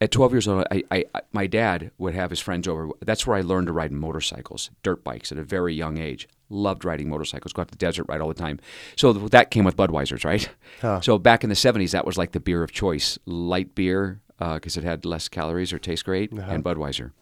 at 0.00 0.10
12 0.10 0.32
years 0.32 0.48
old, 0.48 0.64
I, 0.70 0.82
I, 0.90 1.04
I, 1.14 1.20
my 1.32 1.46
dad 1.46 1.90
would 1.98 2.14
have 2.14 2.30
his 2.30 2.40
friends 2.40 2.66
over. 2.66 2.88
That's 3.00 3.26
where 3.26 3.36
I 3.36 3.42
learned 3.42 3.66
to 3.66 3.72
ride 3.72 3.92
motorcycles, 3.92 4.70
dirt 4.82 5.04
bikes 5.04 5.30
at 5.30 5.38
a 5.38 5.42
very 5.42 5.74
young 5.74 5.98
age. 5.98 6.28
Loved 6.48 6.84
riding 6.84 7.08
motorcycles, 7.08 7.52
go 7.52 7.62
out 7.62 7.68
to 7.68 7.72
the 7.72 7.78
desert, 7.78 8.06
ride 8.08 8.20
all 8.20 8.28
the 8.28 8.34
time. 8.34 8.58
So 8.96 9.12
that 9.12 9.50
came 9.50 9.64
with 9.64 9.76
Budweiser's, 9.76 10.24
right? 10.24 10.48
Huh. 10.80 11.00
So 11.00 11.18
back 11.18 11.44
in 11.44 11.50
the 11.50 11.54
70s, 11.54 11.90
that 11.90 12.06
was 12.06 12.16
like 12.16 12.32
the 12.32 12.40
beer 12.40 12.62
of 12.62 12.72
choice 12.72 13.18
light 13.26 13.74
beer, 13.74 14.20
uh, 14.40 14.54
because 14.54 14.76
it 14.76 14.84
had 14.84 15.04
less 15.04 15.28
calories 15.28 15.72
or 15.72 15.78
tastes 15.78 16.02
great, 16.02 16.32
uh-huh. 16.32 16.50
and 16.50 16.64
Budweiser. 16.64 17.12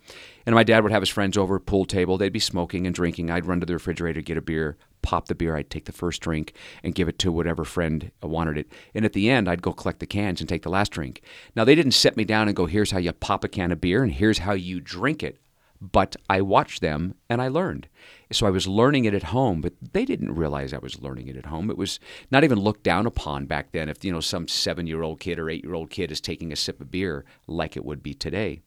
And 0.46 0.54
my 0.54 0.62
dad 0.62 0.82
would 0.82 0.92
have 0.92 1.02
his 1.02 1.08
friends 1.08 1.36
over, 1.36 1.58
pool 1.58 1.84
table. 1.84 2.16
They'd 2.16 2.32
be 2.32 2.38
smoking 2.38 2.86
and 2.86 2.94
drinking. 2.94 3.30
I'd 3.30 3.44
run 3.44 3.60
to 3.60 3.66
the 3.66 3.74
refrigerator, 3.74 4.22
get 4.22 4.38
a 4.38 4.40
beer, 4.40 4.76
pop 5.08 5.28
the 5.28 5.34
beer. 5.34 5.56
I'd 5.56 5.70
take 5.70 5.86
the 5.86 5.92
first 5.92 6.20
drink 6.20 6.52
and 6.82 6.94
give 6.94 7.08
it 7.08 7.18
to 7.20 7.32
whatever 7.32 7.64
friend 7.64 8.10
wanted 8.22 8.58
it. 8.58 8.70
And 8.94 9.06
at 9.06 9.14
the 9.14 9.30
end, 9.30 9.48
I'd 9.48 9.62
go 9.62 9.72
collect 9.72 10.00
the 10.00 10.06
cans 10.06 10.40
and 10.40 10.46
take 10.46 10.64
the 10.64 10.68
last 10.68 10.92
drink. 10.92 11.22
Now, 11.56 11.64
they 11.64 11.74
didn't 11.74 11.92
set 11.92 12.14
me 12.14 12.26
down 12.26 12.46
and 12.46 12.54
go, 12.54 12.66
here's 12.66 12.90
how 12.90 12.98
you 12.98 13.10
pop 13.14 13.42
a 13.42 13.48
can 13.48 13.72
of 13.72 13.80
beer 13.80 14.02
and 14.02 14.12
here's 14.12 14.40
how 14.40 14.52
you 14.52 14.80
drink 14.80 15.22
it. 15.22 15.38
But 15.80 16.14
I 16.28 16.42
watched 16.42 16.82
them 16.82 17.14
and 17.30 17.40
I 17.40 17.48
learned. 17.48 17.88
So 18.32 18.46
I 18.46 18.50
was 18.50 18.68
learning 18.68 19.06
it 19.06 19.14
at 19.14 19.22
home, 19.22 19.62
but 19.62 19.72
they 19.92 20.04
didn't 20.04 20.34
realize 20.34 20.74
I 20.74 20.78
was 20.78 21.00
learning 21.00 21.28
it 21.28 21.38
at 21.38 21.46
home. 21.46 21.70
It 21.70 21.78
was 21.78 21.98
not 22.30 22.44
even 22.44 22.58
looked 22.58 22.82
down 22.82 23.06
upon 23.06 23.46
back 23.46 23.72
then 23.72 23.88
if, 23.88 24.04
you 24.04 24.12
know, 24.12 24.20
some 24.20 24.46
seven 24.46 24.86
year 24.86 25.00
old 25.00 25.20
kid 25.20 25.38
or 25.38 25.48
eight 25.48 25.64
year 25.64 25.74
old 25.74 25.88
kid 25.88 26.12
is 26.12 26.20
taking 26.20 26.52
a 26.52 26.56
sip 26.56 26.82
of 26.82 26.90
beer 26.90 27.24
like 27.46 27.78
it 27.78 27.84
would 27.86 28.02
be 28.02 28.12
today 28.12 28.60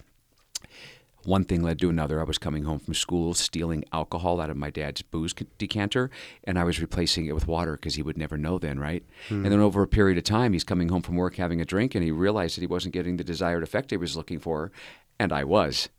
one 1.24 1.44
thing 1.44 1.62
led 1.62 1.80
to 1.80 1.90
another. 1.90 2.20
I 2.20 2.24
was 2.24 2.38
coming 2.38 2.64
home 2.64 2.80
from 2.80 2.94
school, 2.94 3.34
stealing 3.34 3.84
alcohol 3.94 4.42
out 4.42 4.50
of 4.50 4.58
my 4.58 4.70
dad's 4.70 5.02
booze 5.02 5.34
decanter, 5.58 6.10
and 6.44 6.58
I 6.58 6.64
was 6.64 6.82
replacing 6.82 7.26
it 7.26 7.34
with 7.34 7.48
water 7.48 7.74
because 7.74 7.96
he 7.96 8.02
would 8.02 8.18
never 8.18 8.38
know 8.38 8.58
then, 8.58 8.80
right? 8.80 9.04
Hmm. 9.30 9.44
And 9.44 9.52
then 9.52 9.60
over 9.60 9.82
a 9.82 9.88
period 9.88 10.18
of 10.18 10.24
time, 10.24 10.54
he's 10.54 10.64
coming 10.64 10.90
home 10.90 11.02
from 11.02 11.16
work 11.16 11.36
having 11.36 11.62
a 11.62 11.66
drink, 11.66 11.96
and 11.96 12.04
he 12.04 12.12
realized 12.12 12.58
that 12.58 12.62
he 12.62 12.68
wasn't 12.68 12.94
getting 12.94 13.18
the 13.18 13.24
desired 13.24 13.64
effect 13.64 13.92
he 13.92 13.98
was 13.98 14.18
looking 14.18 14.40
for, 14.40 14.72
and 15.20 15.32
I 15.32 15.44
was. 15.44 15.90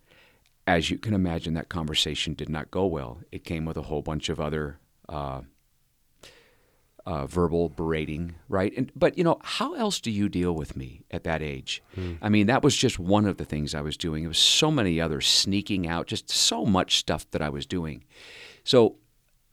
As 0.66 0.90
you 0.90 0.98
can 0.98 1.14
imagine, 1.14 1.54
that 1.54 1.68
conversation 1.68 2.34
did 2.34 2.48
not 2.48 2.70
go 2.70 2.86
well. 2.86 3.18
It 3.32 3.44
came 3.44 3.64
with 3.64 3.76
a 3.76 3.82
whole 3.82 4.02
bunch 4.02 4.28
of 4.28 4.40
other 4.40 4.78
uh, 5.08 5.42
uh, 7.06 7.26
verbal 7.26 7.68
berating, 7.68 8.34
right? 8.48 8.72
And 8.76 8.92
but 8.94 9.18
you 9.18 9.24
know, 9.24 9.38
how 9.42 9.74
else 9.74 10.00
do 10.00 10.10
you 10.10 10.28
deal 10.28 10.54
with 10.54 10.76
me 10.76 11.02
at 11.10 11.24
that 11.24 11.42
age? 11.42 11.82
Mm. 11.96 12.18
I 12.22 12.28
mean, 12.28 12.46
that 12.46 12.62
was 12.62 12.76
just 12.76 12.98
one 12.98 13.26
of 13.26 13.36
the 13.36 13.44
things 13.44 13.74
I 13.74 13.80
was 13.80 13.96
doing. 13.96 14.24
It 14.24 14.28
was 14.28 14.38
so 14.38 14.70
many 14.70 15.00
others 15.00 15.26
sneaking 15.26 15.88
out, 15.88 16.06
just 16.06 16.30
so 16.30 16.64
much 16.64 16.98
stuff 16.98 17.28
that 17.32 17.42
I 17.42 17.48
was 17.48 17.66
doing. 17.66 18.04
So 18.64 18.96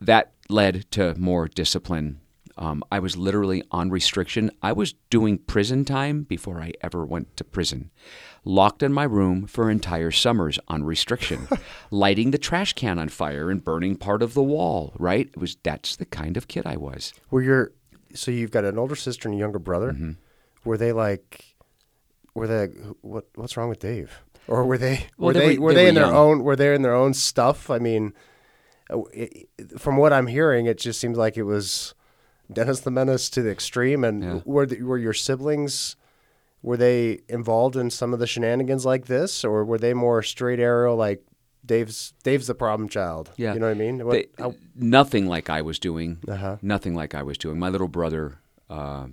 that 0.02 0.34
led 0.50 0.90
to 0.92 1.16
more 1.16 1.48
discipline. 1.48 2.20
Um, 2.60 2.84
I 2.92 3.00
was 3.00 3.18
literally 3.18 3.64
on 3.72 3.90
restriction. 3.90 4.52
I 4.62 4.74
was 4.74 4.94
doing 5.10 5.40
prison 5.40 5.86
time 5.86 6.24
before 6.24 6.62
I 6.62 6.74
ever 6.82 7.06
went 7.06 7.36
to 7.38 7.44
prison 7.44 7.90
locked 8.46 8.84
in 8.84 8.94
my 8.94 9.04
room 9.04 9.46
for 9.46 9.70
entire 9.70 10.12
summers 10.12 10.60
on 10.68 10.84
restriction, 10.84 11.48
lighting 11.92 12.32
the 12.32 12.38
trash 12.38 12.74
can 12.74 13.00
on 13.00 13.10
fire 13.10 13.50
and 13.50 13.64
burning 13.64 13.96
part 13.96 14.22
of 14.22 14.34
the 14.34 14.44
wall, 14.44 14.94
right? 14.98 15.28
It 15.28 15.38
was 15.38 15.58
that's 15.64 15.96
the 15.96 16.06
kind 16.06 16.38
of 16.38 16.48
kid 16.48 16.66
I 16.66 16.78
was. 16.78 17.14
Were 17.32 17.42
your 17.42 17.72
so 18.14 18.32
you've 18.32 18.52
got 18.52 18.66
an 18.66 18.78
older 18.78 18.96
sister 18.96 19.30
and 19.30 19.36
a 19.36 19.40
younger 19.40 19.60
brother? 19.60 19.94
Mm-hmm. 19.94 20.12
Were 20.64 20.78
they 20.78 20.92
like 20.92 21.56
were 22.34 22.48
they 22.48 22.66
what 23.02 23.26
what's 23.36 23.58
wrong 23.58 23.70
with 23.70 23.80
Dave? 23.80 24.22
Or 24.48 24.66
were 24.66 24.78
they 24.78 25.08
well, 25.18 25.28
were 25.28 25.34
they, 25.34 25.40
they, 25.40 25.58
were 25.60 25.74
they, 25.74 25.84
they 25.84 25.90
in 25.90 25.96
their 25.96 26.06
own 26.06 26.44
were 26.44 26.56
they 26.56 26.74
in 26.74 26.82
their 26.82 26.96
own 26.96 27.14
stuff? 27.14 27.70
I 27.70 27.80
mean, 27.80 28.14
uh, 28.90 29.00
from 29.78 29.98
what 29.98 30.12
I'm 30.12 30.28
hearing, 30.28 30.66
it 30.66 30.80
just 30.80 31.00
seems 31.00 31.18
like 31.18 31.38
it 31.38 31.44
was 31.44 31.94
Dennis 32.52 32.82
the 32.82 32.92
Menace 32.92 33.30
to 33.32 33.42
the 33.42 33.52
extreme. 33.52 34.04
And 34.04 34.24
yeah. 34.24 34.40
were 34.46 34.66
the, 34.66 34.82
were 34.82 34.98
your 34.98 35.14
siblings 35.14 35.96
were 36.62 36.78
they 36.78 37.22
involved 37.30 37.76
in 37.76 37.90
some 37.90 38.14
of 38.14 38.20
the 38.20 38.28
shenanigans 38.28 38.86
like 38.86 39.06
this, 39.06 39.44
or 39.44 39.64
were 39.64 39.78
they 39.78 39.94
more 39.94 40.22
straight 40.22 40.60
arrow 40.60 40.96
like 40.96 41.24
Dave's 41.66 42.14
Dave's 42.24 42.48
the 42.48 42.56
problem 42.56 42.90
child? 42.90 43.32
Yeah, 43.38 43.54
you 43.54 43.60
know 43.60 43.68
what 43.68 43.76
I 43.76 43.80
mean. 43.80 44.06
What, 44.06 44.28
they. 44.38 44.54
Nothing 44.76 45.28
like 45.28 45.50
I 45.50 45.62
was 45.62 45.80
doing. 45.80 46.20
Uh-huh. 46.28 46.58
Nothing 46.62 46.96
like 46.96 47.16
I 47.16 47.24
was 47.24 47.38
doing. 47.38 47.60
My 47.60 47.70
little 47.70 47.88
brother. 47.88 48.40
Uh, 48.70 49.08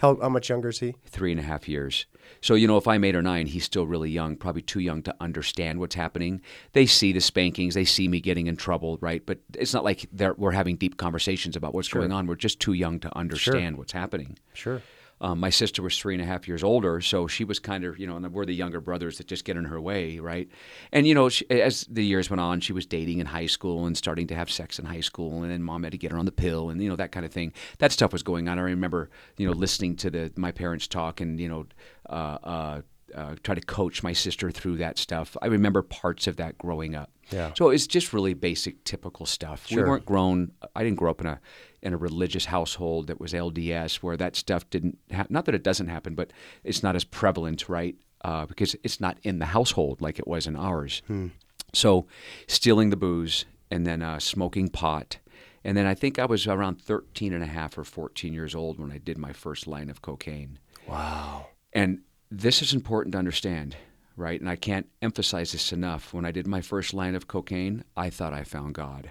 how, 0.00 0.18
how 0.20 0.30
much 0.30 0.48
younger 0.48 0.70
is 0.70 0.80
he? 0.80 0.94
Three 1.06 1.30
and 1.30 1.38
a 1.38 1.42
half 1.42 1.68
years. 1.68 2.06
So, 2.40 2.54
you 2.54 2.66
know, 2.66 2.78
if 2.78 2.88
I'm 2.88 3.04
eight 3.04 3.14
or 3.14 3.20
nine, 3.20 3.46
he's 3.46 3.64
still 3.64 3.86
really 3.86 4.08
young, 4.10 4.34
probably 4.36 4.62
too 4.62 4.80
young 4.80 5.02
to 5.02 5.14
understand 5.20 5.78
what's 5.78 5.94
happening. 5.94 6.40
They 6.72 6.86
see 6.86 7.12
the 7.12 7.20
spankings, 7.20 7.74
they 7.74 7.84
see 7.84 8.08
me 8.08 8.18
getting 8.20 8.46
in 8.46 8.56
trouble, 8.56 8.96
right? 9.02 9.24
But 9.24 9.40
it's 9.58 9.74
not 9.74 9.84
like 9.84 10.08
we're 10.38 10.52
having 10.52 10.76
deep 10.76 10.96
conversations 10.96 11.54
about 11.54 11.74
what's 11.74 11.88
sure. 11.88 12.00
going 12.00 12.12
on. 12.12 12.26
We're 12.26 12.36
just 12.36 12.60
too 12.60 12.72
young 12.72 12.98
to 13.00 13.14
understand 13.16 13.74
sure. 13.74 13.78
what's 13.78 13.92
happening. 13.92 14.38
Sure. 14.54 14.80
Um, 15.20 15.38
my 15.38 15.50
sister 15.50 15.82
was 15.82 15.98
three 15.98 16.14
and 16.14 16.22
a 16.22 16.26
half 16.26 16.48
years 16.48 16.62
older, 16.62 17.00
so 17.00 17.26
she 17.26 17.44
was 17.44 17.58
kind 17.58 17.84
of, 17.84 17.98
you 17.98 18.06
know, 18.06 18.16
and 18.16 18.32
we're 18.32 18.46
the 18.46 18.54
younger 18.54 18.80
brothers 18.80 19.18
that 19.18 19.26
just 19.26 19.44
get 19.44 19.56
in 19.56 19.66
her 19.66 19.80
way, 19.80 20.18
right? 20.18 20.48
And, 20.92 21.06
you 21.06 21.14
know, 21.14 21.28
she, 21.28 21.48
as 21.50 21.86
the 21.90 22.04
years 22.04 22.30
went 22.30 22.40
on, 22.40 22.60
she 22.60 22.72
was 22.72 22.86
dating 22.86 23.18
in 23.18 23.26
high 23.26 23.46
school 23.46 23.86
and 23.86 23.96
starting 23.96 24.26
to 24.28 24.34
have 24.34 24.50
sex 24.50 24.78
in 24.78 24.86
high 24.86 25.00
school, 25.00 25.42
and 25.42 25.50
then 25.50 25.62
mom 25.62 25.82
had 25.82 25.92
to 25.92 25.98
get 25.98 26.12
her 26.12 26.18
on 26.18 26.24
the 26.24 26.32
pill, 26.32 26.70
and, 26.70 26.82
you 26.82 26.88
know, 26.88 26.96
that 26.96 27.12
kind 27.12 27.26
of 27.26 27.32
thing. 27.32 27.52
That 27.78 27.92
stuff 27.92 28.12
was 28.12 28.22
going 28.22 28.48
on. 28.48 28.58
I 28.58 28.62
remember, 28.62 29.10
you 29.36 29.46
know, 29.46 29.52
listening 29.52 29.96
to 29.96 30.10
the 30.10 30.32
my 30.36 30.52
parents 30.52 30.86
talk 30.86 31.20
and, 31.20 31.38
you 31.38 31.48
know, 31.48 31.66
uh, 32.08 32.38
uh, 32.42 32.80
uh, 33.14 33.36
try 33.42 33.54
to 33.54 33.60
coach 33.60 34.02
my 34.02 34.12
sister 34.12 34.50
through 34.50 34.76
that 34.78 34.98
stuff. 34.98 35.36
I 35.42 35.46
remember 35.46 35.82
parts 35.82 36.26
of 36.26 36.36
that 36.36 36.58
growing 36.58 36.94
up. 36.94 37.10
Yeah. 37.30 37.52
So 37.56 37.70
it's 37.70 37.86
just 37.86 38.12
really 38.12 38.34
basic, 38.34 38.82
typical 38.84 39.26
stuff. 39.26 39.66
Sure. 39.66 39.84
We 39.84 39.88
weren't 39.88 40.04
grown. 40.04 40.52
I 40.74 40.82
didn't 40.82 40.98
grow 40.98 41.10
up 41.10 41.20
in 41.20 41.26
a 41.26 41.40
in 41.82 41.94
a 41.94 41.96
religious 41.96 42.46
household 42.46 43.06
that 43.06 43.20
was 43.20 43.32
LDS, 43.32 43.96
where 43.96 44.16
that 44.16 44.36
stuff 44.36 44.68
didn't. 44.70 44.98
Ha- 45.12 45.26
not 45.28 45.44
that 45.46 45.54
it 45.54 45.62
doesn't 45.62 45.88
happen, 45.88 46.14
but 46.14 46.32
it's 46.64 46.82
not 46.82 46.96
as 46.96 47.04
prevalent, 47.04 47.68
right? 47.68 47.96
Uh, 48.22 48.46
because 48.46 48.76
it's 48.82 49.00
not 49.00 49.18
in 49.22 49.38
the 49.38 49.46
household 49.46 50.00
like 50.02 50.18
it 50.18 50.26
was 50.26 50.46
in 50.46 50.56
ours. 50.56 51.02
Hmm. 51.06 51.28
So, 51.72 52.06
stealing 52.48 52.90
the 52.90 52.96
booze 52.96 53.44
and 53.70 53.86
then 53.86 54.02
uh, 54.02 54.18
smoking 54.18 54.68
pot. 54.68 55.18
And 55.62 55.76
then 55.76 55.86
I 55.86 55.94
think 55.94 56.18
I 56.18 56.24
was 56.24 56.46
around 56.46 56.80
13 56.80 57.32
and 57.32 57.42
a 57.42 57.46
half 57.46 57.76
or 57.76 57.84
14 57.84 58.32
years 58.32 58.54
old 58.54 58.78
when 58.78 58.90
I 58.90 58.98
did 58.98 59.18
my 59.18 59.32
first 59.32 59.66
line 59.66 59.90
of 59.90 60.02
cocaine. 60.02 60.58
Wow. 60.86 61.48
And 61.72 62.00
this 62.30 62.62
is 62.62 62.72
important 62.72 63.12
to 63.12 63.18
understand, 63.18 63.76
right? 64.16 64.40
And 64.40 64.48
I 64.48 64.56
can't 64.56 64.88
emphasize 65.02 65.52
this 65.52 65.72
enough. 65.72 66.14
When 66.14 66.24
I 66.24 66.30
did 66.30 66.46
my 66.46 66.60
first 66.60 66.94
line 66.94 67.14
of 67.14 67.26
cocaine, 67.26 67.84
I 67.96 68.10
thought 68.10 68.32
I 68.32 68.44
found 68.44 68.74
God. 68.74 69.10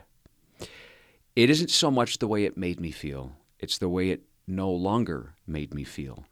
It 1.35 1.49
isn't 1.49 1.69
so 1.69 1.91
much 1.91 2.17
the 2.17 2.27
way 2.27 2.45
it 2.45 2.57
made 2.57 2.79
me 2.79 2.91
feel, 2.91 3.33
it's 3.59 3.77
the 3.77 3.89
way 3.89 4.09
it 4.09 4.23
no 4.47 4.71
longer 4.71 5.35
made 5.45 5.73
me 5.73 5.83
feel. 5.83 6.25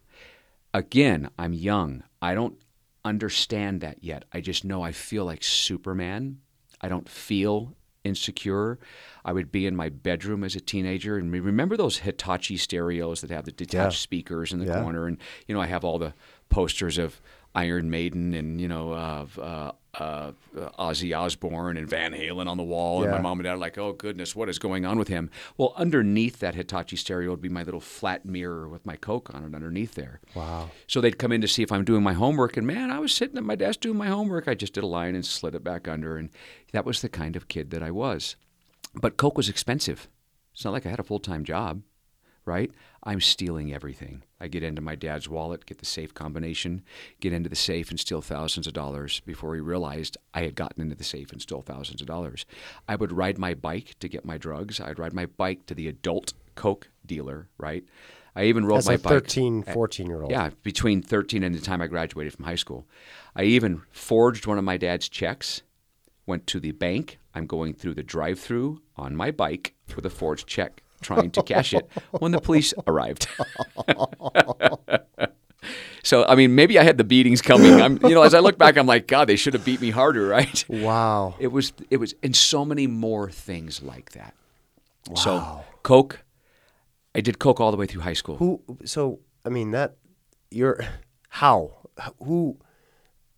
Again, 0.73 1.29
I'm 1.37 1.53
young. 1.53 2.03
I 2.21 2.33
don't 2.33 2.57
understand 3.05 3.81
that 3.81 4.03
yet. 4.03 4.25
I 4.33 4.41
just 4.41 4.65
know 4.65 4.81
I 4.81 4.91
feel 4.91 5.25
like 5.25 5.43
Superman. 5.43 6.39
I 6.81 6.89
don't 6.89 7.09
feel 7.09 7.73
insecure. 8.07 8.79
I 9.25 9.33
would 9.33 9.51
be 9.51 9.65
in 9.65 9.75
my 9.75 9.89
bedroom 9.89 10.43
as 10.43 10.55
a 10.55 10.59
teenager 10.59 11.17
and 11.17 11.31
remember 11.31 11.75
those 11.75 11.97
Hitachi 11.97 12.57
stereos 12.57 13.21
that 13.21 13.29
have 13.29 13.45
the 13.45 13.51
detached 13.51 13.97
yeah. 13.97 14.03
speakers 14.03 14.53
in 14.53 14.59
the 14.59 14.65
yeah. 14.65 14.81
corner 14.81 15.05
and 15.05 15.17
you 15.47 15.53
know 15.53 15.61
I 15.61 15.67
have 15.67 15.83
all 15.83 15.99
the 15.99 16.13
posters 16.49 16.97
of 16.97 17.21
Iron 17.53 17.89
Maiden 17.89 18.33
and 18.33 18.61
you 18.61 18.67
know 18.67 18.93
of 18.93 19.37
uh, 19.37 19.73
uh, 19.99 20.31
Ozzy 20.79 21.17
Osbourne 21.17 21.77
and 21.77 21.87
Van 21.87 22.13
Halen 22.13 22.47
on 22.47 22.57
the 22.57 22.63
wall, 22.63 22.99
yeah. 22.99 23.05
and 23.05 23.11
my 23.11 23.21
mom 23.21 23.39
and 23.39 23.45
dad 23.45 23.53
are 23.53 23.57
like, 23.57 23.77
"Oh 23.77 23.93
goodness, 23.93 24.35
what 24.35 24.49
is 24.49 24.59
going 24.59 24.85
on 24.85 24.97
with 24.97 25.07
him?" 25.07 25.29
Well, 25.57 25.73
underneath 25.75 26.39
that 26.39 26.55
Hitachi 26.55 26.95
stereo 26.95 27.31
would 27.31 27.41
be 27.41 27.49
my 27.49 27.63
little 27.63 27.79
flat 27.79 28.25
mirror 28.25 28.67
with 28.67 28.85
my 28.85 28.95
Coke 28.95 29.33
on 29.33 29.43
it 29.43 29.55
underneath 29.55 29.95
there. 29.95 30.19
Wow! 30.35 30.69
So 30.87 31.01
they'd 31.01 31.17
come 31.17 31.31
in 31.31 31.41
to 31.41 31.47
see 31.47 31.63
if 31.63 31.71
I'm 31.71 31.85
doing 31.85 32.03
my 32.03 32.13
homework, 32.13 32.57
and 32.57 32.67
man, 32.67 32.91
I 32.91 32.99
was 32.99 33.13
sitting 33.13 33.37
at 33.37 33.43
my 33.43 33.55
desk 33.55 33.79
doing 33.79 33.97
my 33.97 34.07
homework. 34.07 34.47
I 34.47 34.53
just 34.53 34.73
did 34.73 34.83
a 34.83 34.87
line 34.87 35.15
and 35.15 35.25
slid 35.25 35.55
it 35.55 35.63
back 35.63 35.87
under, 35.87 36.17
and 36.17 36.29
that 36.71 36.85
was 36.85 37.01
the 37.01 37.09
kind 37.09 37.35
of 37.35 37.47
kid 37.47 37.71
that 37.71 37.83
I 37.83 37.91
was. 37.91 38.35
But 38.93 39.17
Coke 39.17 39.37
was 39.37 39.49
expensive. 39.49 40.07
It's 40.53 40.65
not 40.65 40.73
like 40.73 40.85
I 40.85 40.89
had 40.89 40.99
a 40.99 41.03
full 41.03 41.19
time 41.19 41.43
job 41.43 41.81
right? 42.47 42.71
I'm 43.03 43.21
stealing 43.21 43.73
everything. 43.73 44.23
I 44.39 44.47
get 44.47 44.63
into 44.63 44.81
my 44.81 44.95
dad's 44.95 45.29
wallet, 45.29 45.65
get 45.65 45.77
the 45.77 45.85
safe 45.85 46.13
combination, 46.13 46.83
get 47.19 47.33
into 47.33 47.49
the 47.49 47.55
safe 47.55 47.89
and 47.89 47.99
steal 47.99 48.21
thousands 48.21 48.67
of 48.67 48.73
dollars 48.73 49.21
before 49.21 49.55
he 49.55 49.61
realized 49.61 50.17
I 50.33 50.41
had 50.41 50.55
gotten 50.55 50.81
into 50.81 50.95
the 50.95 51.03
safe 51.03 51.31
and 51.31 51.41
stole 51.41 51.61
thousands 51.61 52.01
of 52.01 52.07
dollars. 52.07 52.45
I 52.87 52.95
would 52.95 53.11
ride 53.11 53.37
my 53.37 53.53
bike 53.53 53.95
to 53.99 54.09
get 54.09 54.25
my 54.25 54.37
drugs. 54.37 54.79
I'd 54.79 54.99
ride 54.99 55.13
my 55.13 55.25
bike 55.25 55.65
to 55.67 55.75
the 55.75 55.87
adult 55.87 56.33
Coke 56.55 56.89
dealer, 57.05 57.47
right? 57.57 57.83
I 58.35 58.45
even 58.45 58.65
rode 58.65 58.77
As 58.77 58.87
my 58.87 58.93
a 58.93 58.97
13, 58.97 59.63
14 59.63 60.07
year 60.07 60.21
old. 60.21 60.31
Yeah, 60.31 60.49
between 60.63 61.01
13 61.01 61.43
and 61.43 61.55
the 61.55 61.61
time 61.61 61.81
I 61.81 61.87
graduated 61.87 62.33
from 62.33 62.45
high 62.45 62.55
school. 62.55 62.85
I 63.35 63.43
even 63.43 63.81
forged 63.91 64.47
one 64.47 64.57
of 64.57 64.63
my 64.63 64.77
dad's 64.77 65.09
checks, 65.09 65.63
went 66.25 66.45
to 66.47 66.59
the 66.59 66.71
bank. 66.71 67.19
I'm 67.33 67.45
going 67.45 67.73
through 67.73 67.95
the 67.95 68.03
drive 68.03 68.39
through 68.39 68.81
on 68.95 69.15
my 69.15 69.31
bike 69.31 69.73
with 69.95 70.05
a 70.05 70.09
forged 70.09 70.47
check 70.47 70.81
trying 71.01 71.31
to 71.31 71.43
cash 71.43 71.73
it 71.73 71.89
when 72.11 72.31
the 72.31 72.41
police 72.41 72.73
arrived. 72.85 73.27
so 76.03 76.25
I 76.25 76.35
mean, 76.35 76.55
maybe 76.55 76.79
I 76.79 76.83
had 76.83 76.97
the 76.97 77.03
beatings 77.03 77.41
coming. 77.41 77.81
I'm, 77.81 77.99
you 78.03 78.15
know, 78.15 78.23
as 78.23 78.33
I 78.33 78.39
look 78.39 78.57
back, 78.57 78.77
I'm 78.77 78.87
like, 78.87 79.07
God, 79.07 79.27
they 79.27 79.35
should 79.35 79.53
have 79.53 79.65
beat 79.65 79.81
me 79.81 79.91
harder, 79.91 80.27
right? 80.27 80.65
Wow. 80.67 81.35
It 81.39 81.47
was, 81.47 81.73
it 81.89 81.97
was, 81.97 82.15
and 82.23 82.35
so 82.35 82.65
many 82.65 82.87
more 82.87 83.29
things 83.29 83.81
like 83.81 84.11
that. 84.11 84.33
Wow. 85.09 85.15
So 85.15 85.63
Coke, 85.83 86.23
I 87.15 87.21
did 87.21 87.39
Coke 87.39 87.59
all 87.59 87.71
the 87.71 87.77
way 87.77 87.85
through 87.85 88.01
high 88.01 88.13
school. 88.13 88.37
Who? 88.37 88.61
So 88.85 89.19
I 89.45 89.49
mean, 89.49 89.71
that 89.71 89.95
you're 90.51 90.83
how 91.29 91.71
who 92.23 92.57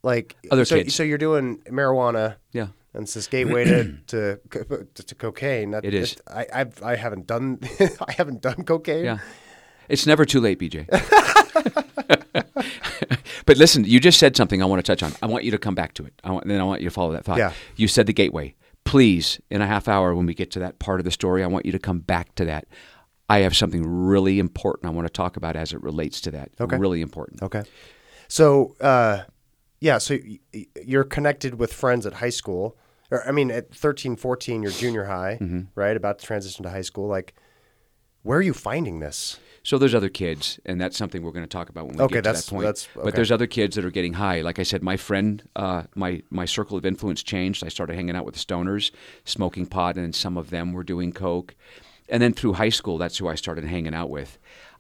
like 0.02 0.36
other 0.52 0.66
so, 0.66 0.78
kids. 0.78 0.96
So 0.96 1.04
you're 1.04 1.20
doing 1.20 1.60
marijuana. 1.70 2.38
Yeah 2.52 2.68
and 2.94 3.04
it's 3.04 3.14
this 3.14 3.28
gateway 3.28 3.66
to, 3.66 3.98
to, 4.08 4.40
to, 4.96 5.04
to 5.04 5.16
cocaine. 5.16 5.72
That, 5.72 5.86
it 5.86 5.94
is. 5.94 6.14
It, 6.14 6.22
I 6.28 6.48
I've, 6.54 6.82
I 6.84 6.96
haven't 6.96 7.28
done 7.28 7.60
I 7.80 8.14
haven't 8.14 8.42
done 8.42 8.64
cocaine. 8.64 9.06
Yeah, 9.06 9.18
it's 9.88 10.06
never 10.06 10.26
too 10.26 10.40
late, 10.40 10.60
BJ. 10.60 10.88
but 13.46 13.58
listen, 13.58 13.84
you 13.86 14.00
just 14.00 14.20
said 14.20 14.36
something 14.36 14.62
I 14.62 14.66
want 14.66 14.84
to 14.84 14.84
touch 14.84 15.04
on. 15.04 15.14
I 15.22 15.28
want 15.28 15.44
you 15.44 15.52
to 15.52 15.58
come 15.58 15.76
back 15.76 15.94
to 15.96 16.06
it. 16.06 16.14
I 16.24 16.32
want, 16.32 16.48
then 16.48 16.60
I 16.60 16.64
want 16.64 16.82
you 16.82 16.90
to 16.90 16.94
follow 16.94 17.12
that 17.14 17.26
thought. 17.26 17.38
Yeah. 17.38 17.54
You 17.76 17.88
said 17.88 18.06
the 18.06 18.14
gateway. 18.14 18.56
please, 18.86 19.40
in 19.50 19.62
a 19.62 19.68
half 19.68 19.88
hour 19.88 20.16
when 20.16 20.26
we 20.26 20.34
get 20.34 20.52
to 20.52 20.60
that 20.60 20.80
part 20.80 21.00
of 21.00 21.06
the 21.06 21.12
story, 21.12 21.44
I 21.44 21.48
want 21.48 21.66
you 21.66 21.72
to 21.72 21.80
come 21.80 22.00
back 22.00 22.36
to 22.36 22.46
that. 22.46 22.68
I 23.30 23.40
have 23.40 23.56
something 23.56 23.84
really 23.86 24.40
important 24.40 24.88
I 24.88 24.96
want 24.96 25.08
to 25.08 25.14
talk 25.14 25.38
about 25.38 25.56
as 25.56 25.74
it 25.74 25.82
relates 25.84 26.20
to 26.22 26.32
that. 26.32 26.50
Okay. 26.60 26.78
Really 26.78 27.02
important. 27.02 27.44
Okay. 27.44 27.64
So, 28.28 28.76
uh, 28.82 29.24
yeah, 29.80 29.98
so 29.98 30.18
you're 30.84 31.04
connected 31.04 31.56
with 31.60 31.74
friends 31.74 32.06
at 32.06 32.14
high 32.14 32.30
school. 32.30 32.78
Or, 33.12 33.28
I 33.28 33.32
mean, 33.32 33.50
at 33.52 33.74
13, 33.74 34.16
14, 34.16 34.62
you're 34.64 34.72
junior 34.72 35.06
high, 35.06 35.38
Mm-hmm. 35.42 35.62
right? 35.76 35.96
About 35.98 36.20
to 36.20 36.26
transition 36.26 36.64
to 36.64 36.70
high 36.70 36.82
school. 36.82 37.08
Like, 37.08 37.34
where 38.24 38.38
are 38.38 38.42
you 38.42 38.54
finding 38.54 39.00
this? 39.00 39.40
So 39.64 39.78
there's 39.78 39.96
other 39.96 40.10
kids, 40.10 40.60
and 40.66 40.80
that's 40.80 40.96
something 40.98 41.22
we're 41.22 41.32
going 41.32 41.44
to 41.46 41.50
talk 41.50 41.70
about 41.70 41.88
when 41.88 41.98
we 41.98 42.04
Okay, 42.04 42.16
get 42.16 42.24
to 42.26 42.34
that 42.34 42.48
point. 42.48 42.64
that's- 42.64 42.88
But 42.96 43.16
there's 43.16 43.32
other 43.32 43.48
kids 43.48 43.76
that 43.76 43.84
are 43.86 43.92
getting 43.92 44.14
high. 44.14 44.42
Like 44.42 44.60
I 44.60 44.64
said, 44.64 44.82
my 44.84 44.96
friend, 44.98 45.44
uh, 45.56 45.84
my 45.96 46.22
my 46.30 46.46
circle 46.46 46.78
of 46.78 46.86
influence 46.86 47.24
changed. 47.24 47.64
I 47.66 47.70
started 47.70 47.96
hanging 47.96 48.16
out 48.16 48.26
with 48.26 48.36
the 48.36 48.40
stoners, 48.42 48.92
smoking 49.26 49.66
pot, 49.66 49.98
and 49.98 50.14
some 50.16 50.38
of 50.38 50.50
them 50.50 50.72
were 50.74 50.84
doing 50.84 51.12
coke. 51.12 51.56
And 52.08 52.22
then 52.24 52.34
through 52.34 52.54
high 52.54 52.70
school, 52.70 52.98
that's 52.98 53.18
who 53.18 53.28
I 53.28 53.36
started 53.36 53.64
hanging 53.66 53.94
out 53.94 54.10
with. 54.10 54.38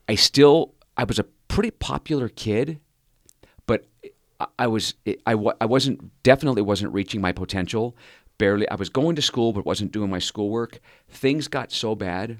I 0.07 0.15
still, 0.15 0.73
I 0.97 1.03
was 1.03 1.19
a 1.19 1.25
pretty 1.47 1.71
popular 1.71 2.29
kid, 2.29 2.79
I- 4.58 4.67
was, 4.67 4.93
I, 5.25 5.34
I 5.60 5.65
wasn't 5.65 6.24
definitely 6.24 6.62
wasn't 6.62 6.93
reaching 6.93 7.22
my 7.22 7.31
potential. 7.31 7.96
Barely, 8.38 8.69
I 8.69 8.75
was 8.75 8.89
going 8.89 9.15
to 9.15 9.22
school 9.22 9.51
but 9.51 9.65
wasn't 9.65 9.91
doing 9.91 10.10
my 10.10 10.19
schoolwork. 10.19 10.79
Things 11.10 11.48
got 11.48 11.72
so 11.72 11.96
bad 11.96 12.39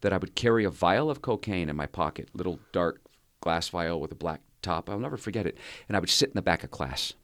that 0.00 0.12
I 0.12 0.18
would 0.18 0.34
carry 0.34 0.64
a 0.64 0.70
vial 0.70 1.10
of 1.10 1.22
cocaine 1.22 1.68
in 1.68 1.76
my 1.76 1.86
pocket, 1.86 2.28
little 2.34 2.60
dark 2.72 3.00
glass 3.40 3.68
vial 3.68 4.00
with 4.00 4.12
a 4.12 4.16
black 4.16 4.40
top. 4.62 4.90
I'll 4.90 4.98
never 4.98 5.16
forget 5.16 5.46
it. 5.46 5.56
And 5.88 5.96
I 5.96 6.00
would 6.00 6.10
sit 6.10 6.28
in 6.28 6.34
the 6.34 6.42
back 6.42 6.64
of 6.64 6.70
class. 6.70 7.14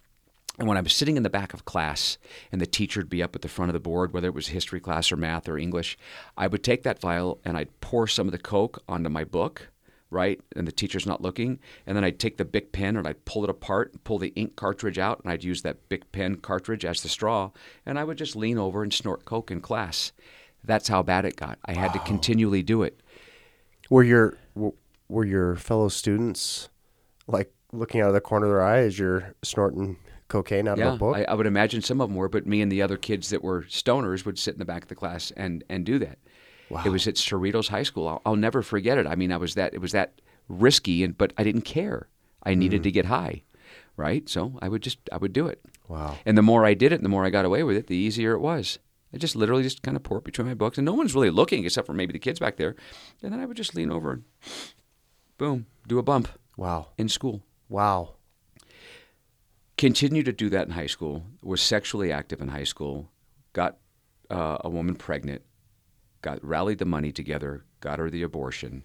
And 0.59 0.69
when 0.69 0.79
I 0.79 0.83
was 0.83 0.93
sitting 0.93 1.17
in 1.17 1.25
the 1.25 1.31
back 1.31 1.53
of 1.53 1.65
class 1.65 2.17
and 2.53 2.61
the 2.61 2.67
teacher 2.67 3.01
would 3.01 3.11
be 3.11 3.23
up 3.23 3.35
at 3.35 3.43
the 3.43 3.49
front 3.49 3.71
of 3.71 3.73
the 3.73 3.81
board, 3.81 4.13
whether 4.13 4.29
it 4.29 4.35
was 4.35 4.49
history 4.49 4.79
class 4.81 5.11
or 5.11 5.17
math 5.17 5.49
or 5.49 5.59
English, 5.59 5.99
I 6.37 6.47
would 6.47 6.63
take 6.63 6.85
that 6.85 7.01
vial 7.01 7.41
and 7.45 7.57
I'd 7.57 7.81
pour 7.81 8.07
some 8.07 8.29
of 8.29 8.33
the 8.33 8.39
Coke 8.39 8.83
onto 8.89 9.11
my 9.11 9.25
book, 9.25 9.69
right? 10.15 10.41
And 10.57 10.67
the 10.67 10.73
teacher's 10.73 11.07
not 11.07 11.21
looking. 11.21 11.59
And 11.87 11.97
then 11.97 12.05
I'd 12.05 12.19
take 12.19 12.39
the 12.39 12.45
Bic 12.45 12.73
pen 12.73 12.97
and 12.97 13.07
I'd 13.07 13.25
pull 13.25 13.45
it 13.45 13.51
apart, 13.51 14.05
pull 14.05 14.19
the 14.19 14.33
ink 14.37 14.57
cartridge 14.57 14.99
out, 14.99 15.21
and 15.23 15.31
I'd 15.31 15.45
use 15.45 15.63
that 15.63 15.89
Bic 15.89 16.11
pen 16.13 16.37
cartridge 16.37 16.85
as 16.85 17.03
the 17.03 17.09
straw. 17.09 17.51
And 17.85 17.99
I 17.99 18.05
would 18.05 18.17
just 18.17 18.37
lean 18.37 18.57
over 18.57 18.83
and 18.83 18.93
snort 18.93 19.25
Coke 19.27 19.51
in 19.51 19.61
class. 19.61 20.13
That's 20.63 20.89
how 20.89 21.03
bad 21.03 21.27
it 21.27 21.37
got. 21.37 21.59
I 21.67 21.75
had 21.75 21.93
to 21.93 21.99
continually 21.99 22.63
do 22.63 22.83
it. 22.83 23.01
Were 23.91 24.03
your 24.03 24.39
were 25.09 25.25
your 25.27 25.57
fellow 25.57 25.89
students 25.89 26.71
like 27.27 27.53
looking 27.73 28.01
out 28.01 28.09
of 28.09 28.15
the 28.15 28.21
corner 28.21 28.47
of 28.47 28.53
their 28.53 28.63
eye 28.63 28.79
as 28.79 28.99
you're 28.99 29.35
snorting 29.43 29.99
cocaine 30.29 30.67
out 30.67 30.79
Yeah, 30.79 30.89
of 30.89 30.95
a 30.95 30.99
book? 30.99 31.17
I, 31.17 31.25
I 31.25 31.35
would 31.35 31.47
imagine 31.47 31.83
some 31.83 32.01
of 32.01 32.09
them 32.09 32.17
were, 32.17 32.31
but 32.31 32.47
me 32.47 32.63
and 32.63 32.73
the 32.73 32.81
other 32.81 32.97
kids 32.97 33.29
that 33.29 33.45
were 33.45 33.65
stoners 33.65 34.25
would 34.25 34.39
sit 34.39 34.55
in 34.55 34.59
the 34.59 34.65
back 34.65 34.83
of 34.83 34.89
the 34.89 34.95
class 34.95 35.33
and 35.37 35.63
and 35.69 35.85
do 35.85 35.99
that. 35.99 36.19
It 36.71 36.89
was 36.91 37.07
at 37.07 37.15
Cerritos 37.15 37.69
High 37.69 37.83
School. 37.85 38.09
I'll, 38.09 38.23
I'll 38.27 38.37
never 38.37 38.63
forget 38.63 38.99
it. 38.99 39.07
I 39.07 39.15
mean, 39.15 39.31
I 39.33 39.37
was 39.37 39.55
that 39.55 39.75
it 39.75 39.81
was 39.81 39.93
that 39.93 40.21
risky, 40.49 41.05
and 41.05 41.17
but 41.17 41.33
I 41.39 41.45
didn't 41.45 41.63
care. 41.63 42.09
I 42.43 42.55
needed 42.55 42.81
Mm. 42.81 42.85
to 42.85 42.91
get 42.91 43.05
high, 43.07 43.43
right? 43.97 44.29
So 44.29 44.59
I 44.61 44.69
would 44.69 44.83
just 44.83 44.99
I 45.13 45.17
would 45.19 45.33
do 45.33 45.47
it. 45.47 45.61
wow. 45.89 46.17
And 46.27 46.37
the 46.37 46.43
more 46.43 46.65
I 46.67 46.75
did 46.75 46.93
it, 46.93 47.03
the 47.03 47.09
more 47.09 47.25
I 47.25 47.31
got 47.31 47.45
away 47.45 47.63
with 47.63 47.77
it, 47.77 47.87
the 47.87 47.97
easier 47.97 48.33
it 48.35 48.41
was. 48.41 48.79
I 49.13 49.17
just 49.19 49.37
literally 49.37 49.63
just 49.63 49.83
kind 49.83 49.97
of 49.97 50.03
pour 50.03 50.19
it 50.19 50.25
between 50.25 50.47
my 50.49 50.55
books, 50.55 50.77
and 50.79 50.85
no 50.85 50.93
one's 50.95 51.15
really 51.15 51.31
looking 51.31 51.65
except 51.65 51.87
for 51.87 51.95
maybe 51.95 52.13
the 52.13 52.19
kids 52.19 52.41
back 52.41 52.57
there. 52.57 52.75
And 53.23 53.33
then 53.33 53.41
I 53.41 53.47
would 53.47 53.57
just 53.57 53.75
lean 53.75 53.91
over 53.93 54.11
and 54.13 54.25
boom, 55.39 55.67
do 55.87 55.99
a 55.99 56.03
bump 56.03 56.29
Wow. 56.57 56.89
in 56.99 57.09
school. 57.09 57.43
Wow. 57.69 58.15
continued 59.77 60.25
to 60.27 60.33
do 60.33 60.49
that 60.51 60.67
in 60.67 60.73
high 60.73 60.87
school 60.87 61.25
was 61.43 61.61
sexually 61.61 62.13
active 62.13 62.41
in 62.41 62.49
high 62.49 62.65
school 62.65 63.11
got 63.53 63.77
uh, 64.31 64.59
a 64.61 64.71
woman 64.71 64.95
pregnant 64.95 65.43
got 66.25 66.45
rallied 66.53 66.79
the 66.79 66.85
money 66.97 67.13
together 67.13 67.53
got 67.81 67.99
her 67.99 68.11
the 68.11 68.23
abortion 68.23 68.83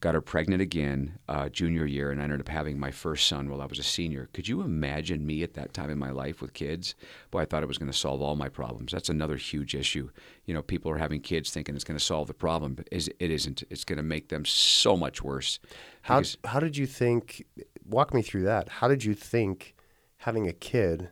got 0.00 0.14
her 0.14 0.20
pregnant 0.20 0.60
again 0.60 1.18
uh, 1.28 1.48
junior 1.48 1.86
year 1.86 2.10
and 2.10 2.20
I 2.20 2.24
ended 2.24 2.40
up 2.40 2.48
having 2.48 2.78
my 2.78 2.90
first 2.90 3.26
son 3.26 3.48
while 3.48 3.62
i 3.62 3.66
was 3.66 3.78
a 3.78 3.82
senior 3.96 4.28
could 4.34 4.48
you 4.48 4.60
imagine 4.60 5.24
me 5.24 5.42
at 5.42 5.54
that 5.54 5.72
time 5.72 5.90
in 5.90 5.98
my 5.98 6.10
life 6.10 6.42
with 6.42 6.52
kids 6.52 6.94
boy 7.30 7.40
i 7.40 7.44
thought 7.46 7.62
it 7.62 7.72
was 7.72 7.78
going 7.78 7.90
to 7.90 7.96
solve 8.06 8.20
all 8.20 8.36
my 8.36 8.48
problems 8.48 8.92
that's 8.92 9.08
another 9.08 9.36
huge 9.36 9.74
issue 9.74 10.06
you 10.46 10.52
know 10.54 10.62
people 10.62 10.90
are 10.90 10.98
having 10.98 11.20
kids 11.20 11.50
thinking 11.50 11.74
it's 11.74 11.84
going 11.90 11.98
to 11.98 12.04
solve 12.04 12.26
the 12.28 12.34
problem 12.46 12.74
but 12.74 12.88
it 12.90 13.30
isn't 13.30 13.62
it's 13.70 13.84
going 13.84 13.96
to 13.96 14.02
make 14.14 14.28
them 14.28 14.44
so 14.44 14.96
much 14.96 15.22
worse 15.22 15.58
How 16.02 16.22
how 16.44 16.60
did 16.60 16.76
you 16.76 16.86
think? 16.86 17.46
Walk 17.86 18.12
me 18.14 18.22
through 18.22 18.44
that. 18.44 18.68
How 18.68 18.88
did 18.88 19.04
you 19.04 19.14
think 19.14 19.74
having 20.18 20.48
a 20.48 20.52
kid 20.52 21.10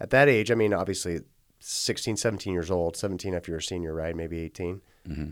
at 0.00 0.10
that 0.10 0.28
age? 0.28 0.50
I 0.50 0.54
mean, 0.54 0.72
obviously, 0.72 1.20
16, 1.66 2.16
17 2.16 2.52
years 2.52 2.70
old. 2.70 2.94
17 2.94 3.34
after 3.34 3.50
you're 3.50 3.58
a 3.58 3.62
senior, 3.62 3.94
right? 3.94 4.14
Maybe 4.14 4.40
18. 4.40 4.82
Mm-hmm. 5.08 5.30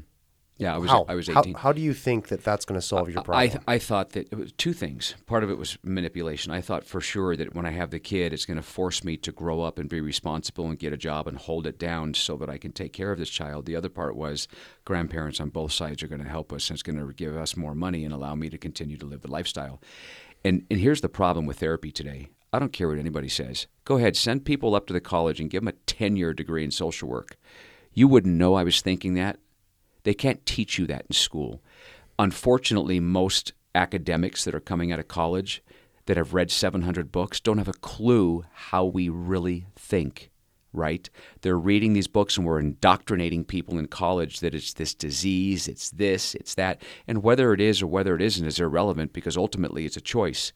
yeah 0.59 0.75
i 0.75 0.79
was 0.79 0.91
how, 0.91 1.07
i 1.09 1.15
was 1.15 1.29
how- 1.29 1.41
18 1.41 1.55
How, 1.55 1.73
do 1.73 1.81
you 1.81 1.95
think 1.95 2.29
that 2.29 2.45
that's 2.45 2.67
going 2.67 2.79
to 2.79 2.87
solve 2.87 3.09
your 3.09 3.21
I, 3.21 3.23
problem? 3.23 3.65
I 3.67 3.79
thought 3.79 4.11
that 4.11 4.29
it 4.31 4.37
was 4.37 4.53
two 4.53 4.75
things. 4.75 5.15
Part 5.27 5.45
of 5.45 5.51
it 5.51 5.57
was 5.57 5.79
manipulation. 5.83 6.53
I 6.53 6.61
thought 6.61 6.85
for 6.85 7.01
sure 7.01 7.37
that 7.37 7.55
when 7.55 7.65
I 7.65 7.71
have 7.71 7.91
the 7.91 7.99
kid, 7.99 8.33
it's 8.35 8.45
going 8.45 8.59
to 8.59 8.63
force 8.63 9.03
me 9.03 9.17
to 9.19 9.33
grow 9.33 9.63
up 9.63 9.79
and 9.79 9.89
be 9.89 10.01
responsible 10.03 10.67
and 10.69 10.79
get 10.79 10.93
a 10.93 10.99
job 10.99 11.27
and 11.27 11.39
hold 11.39 11.67
it 11.67 11.79
down 11.79 12.13
so 12.13 12.37
that 12.37 12.51
I 12.51 12.59
can 12.59 12.73
take 12.73 12.93
care 12.93 13.13
of 13.13 13.19
this 13.19 13.31
child. 13.31 13.65
The 13.65 13.77
other 13.77 13.89
part 13.89 14.15
was 14.15 14.47
grandparents 14.85 15.41
on 15.41 15.49
both 15.49 15.73
sides 15.73 16.03
are 16.03 16.09
going 16.09 16.23
to 16.23 16.29
help 16.29 16.53
us 16.53 16.69
and 16.69 16.77
it's 16.77 16.83
going 16.83 16.99
to 16.99 17.15
give 17.15 17.35
us 17.35 17.57
more 17.57 17.75
money 17.75 18.05
and 18.05 18.13
allow 18.13 18.35
me 18.35 18.51
to 18.51 18.59
continue 18.59 18.99
to 18.99 19.07
live 19.07 19.23
the 19.23 19.31
lifestyle. 19.31 19.81
And, 20.45 20.67
and 20.71 20.79
here's 20.81 21.01
the 21.01 21.09
problem 21.09 21.47
with 21.47 21.61
therapy 21.61 21.91
today. 21.93 22.29
I 22.53 22.59
don't 22.59 22.73
care 22.73 22.89
what 22.89 22.99
anybody 22.99 23.29
says. 23.29 23.67
Go 23.85 23.97
ahead, 23.97 24.17
send 24.17 24.45
people 24.45 24.75
up 24.75 24.87
to 24.87 24.93
the 24.93 25.01
college 25.01 25.41
and 25.41 25.51
give 25.51 25.63
them 25.63 25.69
a 25.69 25.87
10 25.87 26.17
year 26.17 26.35
degree 26.35 26.65
in 26.65 26.71
social 26.71 27.09
work. 27.09 27.37
You 27.95 28.09
wouldn't 28.09 28.37
know 28.37 28.55
I 28.55 28.65
was 28.65 28.81
thinking 28.81 29.15
that. 29.15 29.39
They 30.05 30.15
can't 30.15 30.45
teach 30.45 30.79
you 30.79 30.87
that 30.87 31.07
in 31.09 31.15
school. 31.15 31.63
Unfortunately, 32.19 33.01
most 33.01 33.53
academics 33.75 34.45
that 34.45 34.55
are 34.55 34.61
coming 34.61 34.93
out 34.93 34.99
of 34.99 35.09
college 35.09 35.63
that 36.07 36.17
have 36.17 36.35
read 36.35 36.51
700 36.51 37.13
books 37.13 37.41
don't 37.41 37.59
have 37.59 37.69
a 37.69 37.73
clue 37.73 38.45
how 38.53 38.85
we 38.85 39.09
really 39.09 39.67
think, 39.77 40.31
right? 40.73 41.09
They're 41.41 41.59
reading 41.59 41.93
these 41.93 42.09
books 42.09 42.37
and 42.37 42.45
we're 42.45 42.59
indoctrinating 42.59 43.45
people 43.45 43.79
in 43.79 43.87
college 43.87 44.41
that 44.41 44.55
it's 44.55 44.75
this 44.75 44.95
disease, 44.95 45.69
it's 45.69 45.91
this, 45.91 46.35
it's 46.35 46.55
that. 46.57 46.83
And 47.07 47.23
whether 47.23 47.53
it 47.53 47.61
is 47.61 47.81
or 47.81 47.87
whether 47.87 48.15
it 48.15 48.23
isn't 48.23 48.47
is 48.47 48.61
irrelevant 48.61 49.13
because 49.13 49.37
ultimately 49.37 49.87
it's 49.87 49.97
a 49.97 50.03
choice. 50.03 50.53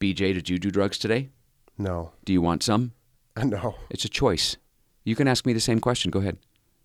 BJ, 0.00 0.34
did 0.34 0.48
you 0.48 0.58
do 0.58 0.70
drugs 0.70 0.98
today? 0.98 1.30
no, 1.78 2.12
Do 2.24 2.32
you 2.32 2.40
want 2.42 2.62
some? 2.62 2.92
no. 3.42 3.74
It's 3.90 4.04
a 4.04 4.08
choice. 4.08 4.56
You 5.04 5.16
can 5.16 5.26
ask 5.28 5.44
me 5.44 5.52
the 5.52 5.60
same 5.60 5.80
question. 5.80 6.10
Go 6.10 6.20
ahead. 6.20 6.38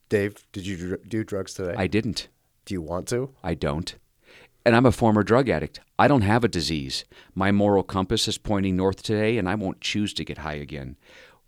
Dave, 0.09 0.45
did 0.51 0.65
you 0.65 0.75
dr- 0.77 1.07
do 1.09 1.23
drugs 1.23 1.53
today? 1.53 1.75
I 1.77 1.87
didn't. 1.87 2.27
do 2.65 2.73
you 2.73 2.81
want 2.81 3.07
to? 3.09 3.29
I 3.43 3.53
don't. 3.53 3.95
And 4.65 4.75
I'm 4.75 4.85
a 4.85 4.91
former 4.91 5.23
drug 5.23 5.47
addict. 5.49 5.79
I 5.97 6.07
don't 6.07 6.21
have 6.23 6.43
a 6.43 6.47
disease. 6.49 7.05
My 7.35 7.51
moral 7.51 7.83
compass 7.83 8.27
is 8.27 8.37
pointing 8.37 8.75
north 8.75 9.01
today, 9.03 9.37
and 9.37 9.47
I 9.47 9.55
won't 9.55 9.79
choose 9.81 10.13
to 10.15 10.25
get 10.25 10.39
high 10.39 10.55
again. 10.55 10.97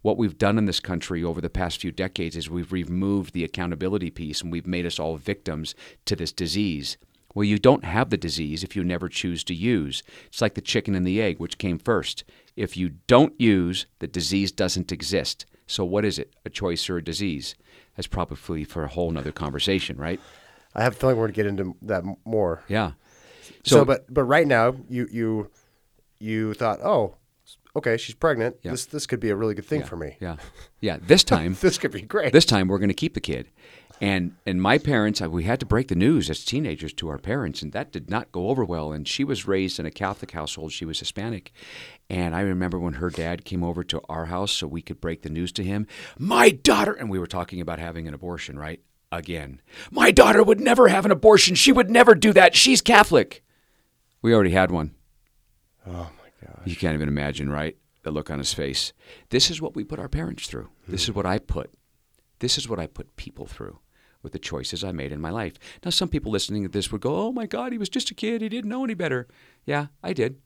What 0.02 0.17
we've 0.17 0.38
done 0.38 0.58
in 0.58 0.65
this 0.65 0.80
country 0.80 1.24
over 1.24 1.41
the 1.41 1.50
past 1.50 1.82
few 1.82 1.91
decades 1.91 2.36
is 2.36 2.50
we've 2.50 2.71
removed 2.71 3.34
the 3.34 3.43
accountability 3.43 4.10
piece 4.10 4.41
and 4.41 4.52
we've 4.52 4.65
made 4.65 4.86
us 4.86 4.97
all 5.00 5.17
victims 5.17 5.76
to 6.06 6.15
this 6.15 6.32
disease. 6.32 6.97
Well, 7.33 7.43
you 7.43 7.57
don't 7.57 7.85
have 7.85 8.09
the 8.09 8.17
disease 8.17 8.63
if 8.63 8.75
you 8.75 8.83
never 8.83 9.09
choose 9.09 9.43
to 9.45 9.53
use. 9.53 10.03
It's 10.27 10.41
like 10.41 10.55
the 10.55 10.61
chicken 10.61 10.95
and 10.95 11.05
the 11.05 11.21
egg, 11.21 11.39
which 11.39 11.57
came 11.57 11.79
first. 11.79 12.23
If 12.55 12.75
you 12.75 12.89
don't 13.07 13.39
use, 13.39 13.85
the 13.99 14.07
disease 14.07 14.51
doesn't 14.51 14.91
exist. 14.91 15.45
So, 15.67 15.85
what 15.85 16.03
is 16.03 16.19
it? 16.19 16.33
A 16.45 16.49
choice 16.49 16.89
or 16.89 16.97
a 16.97 17.03
disease? 17.03 17.55
That's 17.95 18.07
probably 18.07 18.63
for 18.63 18.83
a 18.83 18.89
whole 18.89 19.11
nother 19.11 19.31
conversation, 19.31 19.97
right? 19.97 20.19
I 20.75 20.83
have 20.83 20.93
a 20.93 20.95
feeling 20.95 21.17
we're 21.17 21.27
going 21.27 21.33
to 21.33 21.43
get 21.43 21.45
into 21.45 21.75
that 21.83 22.03
more. 22.25 22.63
Yeah. 22.67 22.91
So, 23.63 23.85
but 23.85 24.11
but 24.13 24.23
right 24.23 24.47
now, 24.47 24.75
you 24.89 25.07
you 25.11 25.51
you 26.19 26.53
thought, 26.53 26.79
oh, 26.83 27.15
okay, 27.75 27.97
she's 27.97 28.15
pregnant. 28.15 28.57
Yeah. 28.63 28.71
This 28.71 28.85
this 28.85 29.07
could 29.07 29.19
be 29.19 29.29
a 29.29 29.35
really 29.35 29.53
good 29.53 29.65
thing 29.65 29.81
yeah, 29.81 29.85
for 29.85 29.97
me. 29.97 30.17
Yeah, 30.19 30.37
yeah. 30.79 30.97
This 31.01 31.23
time, 31.23 31.57
This 31.61 31.77
could 31.77 31.91
be 31.91 32.01
great. 32.01 32.33
this 32.33 32.45
time 32.45 32.67
we're 32.67 32.79
going 32.79 32.89
to 32.89 32.95
keep 32.95 33.13
the 33.13 33.21
kid, 33.21 33.47
and 34.01 34.35
and 34.47 34.59
my 34.59 34.79
parents, 34.79 35.21
we 35.21 35.43
had 35.43 35.59
to 35.59 35.65
break 35.67 35.87
the 35.87 35.95
news 35.95 36.27
as 36.27 36.43
teenagers 36.43 36.91
to 36.93 37.07
our 37.09 37.19
parents, 37.19 37.61
and 37.61 37.71
that 37.71 37.91
did 37.91 38.09
not 38.09 38.31
go 38.31 38.49
over 38.49 38.65
well. 38.65 38.91
And 38.91 39.07
she 39.07 39.23
was 39.23 39.47
raised 39.47 39.79
in 39.79 39.85
a 39.85 39.91
Catholic 39.91 40.31
household; 40.31 40.71
she 40.71 40.85
was 40.85 40.97
Hispanic, 40.97 41.53
and 42.09 42.35
I 42.35 42.41
remember 42.41 42.79
when 42.79 42.93
her 42.93 43.11
dad 43.11 43.45
came 43.45 43.63
over 43.63 43.83
to 43.83 44.01
our 44.09 44.25
house 44.25 44.51
so 44.51 44.65
we 44.65 44.81
could 44.81 44.99
break 44.99 45.21
the 45.21 45.29
news 45.29 45.51
to 45.51 45.63
him. 45.63 45.85
My 46.17 46.49
daughter, 46.49 46.93
and 46.93 47.11
we 47.11 47.19
were 47.19 47.27
talking 47.27 47.61
about 47.61 47.77
having 47.77 48.07
an 48.07 48.15
abortion, 48.15 48.57
right? 48.57 48.81
Again, 49.11 49.61
my 49.91 50.09
daughter 50.09 50.41
would 50.41 50.59
never 50.59 50.87
have 50.87 51.05
an 51.05 51.11
abortion. 51.11 51.53
She 51.53 51.71
would 51.71 51.91
never 51.91 52.15
do 52.15 52.33
that. 52.33 52.55
She's 52.55 52.81
Catholic. 52.81 53.43
We 54.23 54.33
already 54.33 54.51
had 54.51 54.71
one. 54.71 54.95
oh 55.85 56.09
my 56.17 56.47
god. 56.47 56.61
You 56.65 56.75
can't 56.75 56.95
even 56.95 57.07
imagine, 57.07 57.51
right? 57.51 57.77
The 58.01 58.09
look 58.09 58.31
on 58.31 58.39
his 58.39 58.53
face. 58.53 58.93
This 59.29 59.51
is 59.51 59.61
what 59.61 59.75
we 59.75 59.83
put 59.83 59.99
our 59.99 60.09
parents 60.09 60.47
through. 60.47 60.69
This 60.87 61.03
is 61.03 61.11
what 61.13 61.27
I 61.27 61.37
put. 61.37 61.71
This 62.39 62.57
is 62.57 62.67
what 62.67 62.79
I 62.79 62.87
put 62.87 63.15
people 63.15 63.45
through 63.45 63.77
with 64.23 64.34
the 64.34 64.39
choices 64.39 64.84
I 64.84 64.91
made 64.91 65.12
in 65.12 65.21
my 65.21 65.29
life. 65.29 65.53
Now, 65.84 65.91
some 65.91 66.10
people 66.10 66.31
listening 66.31 66.63
to 66.63 66.69
this 66.69 66.91
would 66.91 67.01
go, 67.01 67.15
"Oh 67.15 67.31
my 67.31 67.45
God, 67.45 67.71
he 67.71 67.77
was 67.77 67.89
just 67.89 68.12
a 68.12 68.15
kid. 68.15 68.41
He 68.41 68.49
didn't 68.49 68.69
know 68.69 68.84
any 68.84 68.93
better." 68.93 69.27
Yeah, 69.65 69.88
I 70.03 70.13
did. 70.13 70.41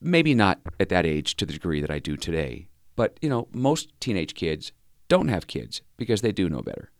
Maybe 0.00 0.34
not 0.34 0.60
at 0.78 0.88
that 0.88 1.06
age 1.06 1.36
to 1.36 1.46
the 1.46 1.52
degree 1.52 1.80
that 1.80 1.90
I 1.90 1.98
do 1.98 2.16
today, 2.16 2.68
but 2.96 3.18
you 3.20 3.28
know, 3.28 3.48
most 3.52 3.92
teenage 4.00 4.34
kids 4.34 4.72
don't 5.08 5.28
have 5.28 5.46
kids 5.46 5.82
because 5.96 6.22
they 6.22 6.32
do 6.32 6.48
know 6.48 6.62
better, 6.62 6.90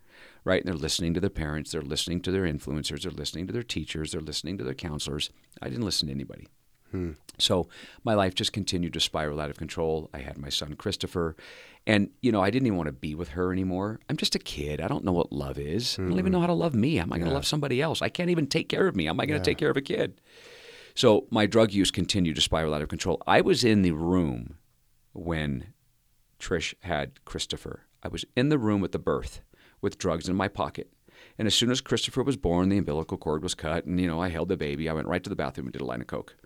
right? 0.45 0.63
And 0.63 0.69
they're 0.69 0.79
listening 0.79 1.15
to 1.15 1.21
their 1.21 1.31
parents, 1.31 1.73
they're 1.73 1.81
listening 1.81 2.21
to 2.23 2.31
their 2.31 2.43
influencers, 2.43 3.03
they're 3.03 3.13
listening 3.13 3.47
to 3.47 3.53
their 3.53 3.63
teachers, 3.63 4.13
they're 4.13 4.21
listening 4.21 4.59
to 4.59 4.65
their 4.65 4.75
counselors. 4.75 5.31
I 5.63 5.69
didn't 5.69 5.85
listen 5.85 6.09
to 6.09 6.15
anybody. 6.15 6.49
So 7.39 7.69
my 8.05 8.15
life 8.15 8.35
just 8.35 8.53
continued 8.53 8.93
to 8.93 9.01
spiral 9.01 9.41
out 9.41 9.51
of 9.51 9.57
control. 9.57 10.11
I 10.13 10.19
had 10.19 10.39
my 10.39 10.51
son 10.51 10.75
Christopher, 10.75 11.37
and 11.87 12.11
you 12.21 12.33
know 12.33 12.43
I 12.43 12.51
didn't 12.51 12.67
even 12.67 12.77
want 12.77 12.89
to 12.89 12.93
be 12.93 13.15
with 13.15 13.31
her 13.31 13.53
anymore. 13.53 14.01
I'm 14.09 14.17
just 14.17 14.35
a 14.35 14.39
kid. 14.39 14.81
I 14.81 14.89
don't 14.89 15.05
know 15.05 15.13
what 15.13 15.33
love 15.33 15.59
is. 15.59 15.99
I 15.99 16.03
don't 16.03 16.13
even 16.13 16.25
mm-hmm. 16.25 16.33
know 16.33 16.41
how 16.41 16.47
to 16.47 16.53
love 16.53 16.75
me. 16.75 16.97
How 16.97 17.05
am 17.05 17.13
I 17.13 17.19
going 17.19 17.29
to 17.29 17.35
love 17.35 17.47
somebody 17.47 17.81
else? 17.81 18.03
I 18.03 18.09
can't 18.09 18.31
even 18.31 18.47
take 18.47 18.69
care 18.69 18.87
of 18.87 18.95
me. 18.95 19.07
How 19.07 19.11
am 19.11 19.21
I 19.21 19.27
going 19.27 19.41
to 19.41 19.45
take 19.45 19.59
care 19.59 19.71
of 19.71 19.77
a 19.77 19.83
kid? 19.83 20.21
So 20.95 21.27
my 21.31 21.47
drug 21.47 21.73
use 21.73 21.91
continued 21.91 22.37
to 22.37 22.43
spiral 22.43 22.75
out 22.75 22.83
of 22.83 22.89
control. 22.89 23.23
I 23.27 23.41
was 23.41 23.65
in 23.65 23.83
the 23.83 23.93
room 23.93 24.57
when 25.13 25.73
Trish 26.39 26.75
had 26.81 27.25
Christopher. 27.25 27.87
I 28.03 28.09
was 28.09 28.25
in 28.37 28.49
the 28.49 28.59
room 28.59 28.85
at 28.85 28.93
the 28.93 28.99
birth 28.99 29.41
with 29.81 29.99
drugs 29.99 30.29
in 30.29 30.37
my 30.37 30.49
pocket. 30.49 30.93
And 31.39 31.47
as 31.47 31.55
soon 31.55 31.71
as 31.71 31.81
Christopher 31.81 32.23
was 32.23 32.37
born, 32.37 32.69
the 32.69 32.79
umbilical 32.79 33.17
cord 33.17 33.43
was 33.43 33.55
cut, 33.55 33.85
and 33.85 34.01
you 34.01 34.07
know 34.07 34.21
I 34.21 34.29
held 34.29 34.49
the 34.49 34.57
baby. 34.57 34.89
I 34.89 34.93
went 34.93 35.09
right 35.09 35.23
to 35.23 35.31
the 35.31 35.37
bathroom 35.37 35.67
and 35.67 35.73
did 35.73 35.83
a 35.83 35.87
line 35.87 36.01
of 36.01 36.07
coke. 36.07 36.37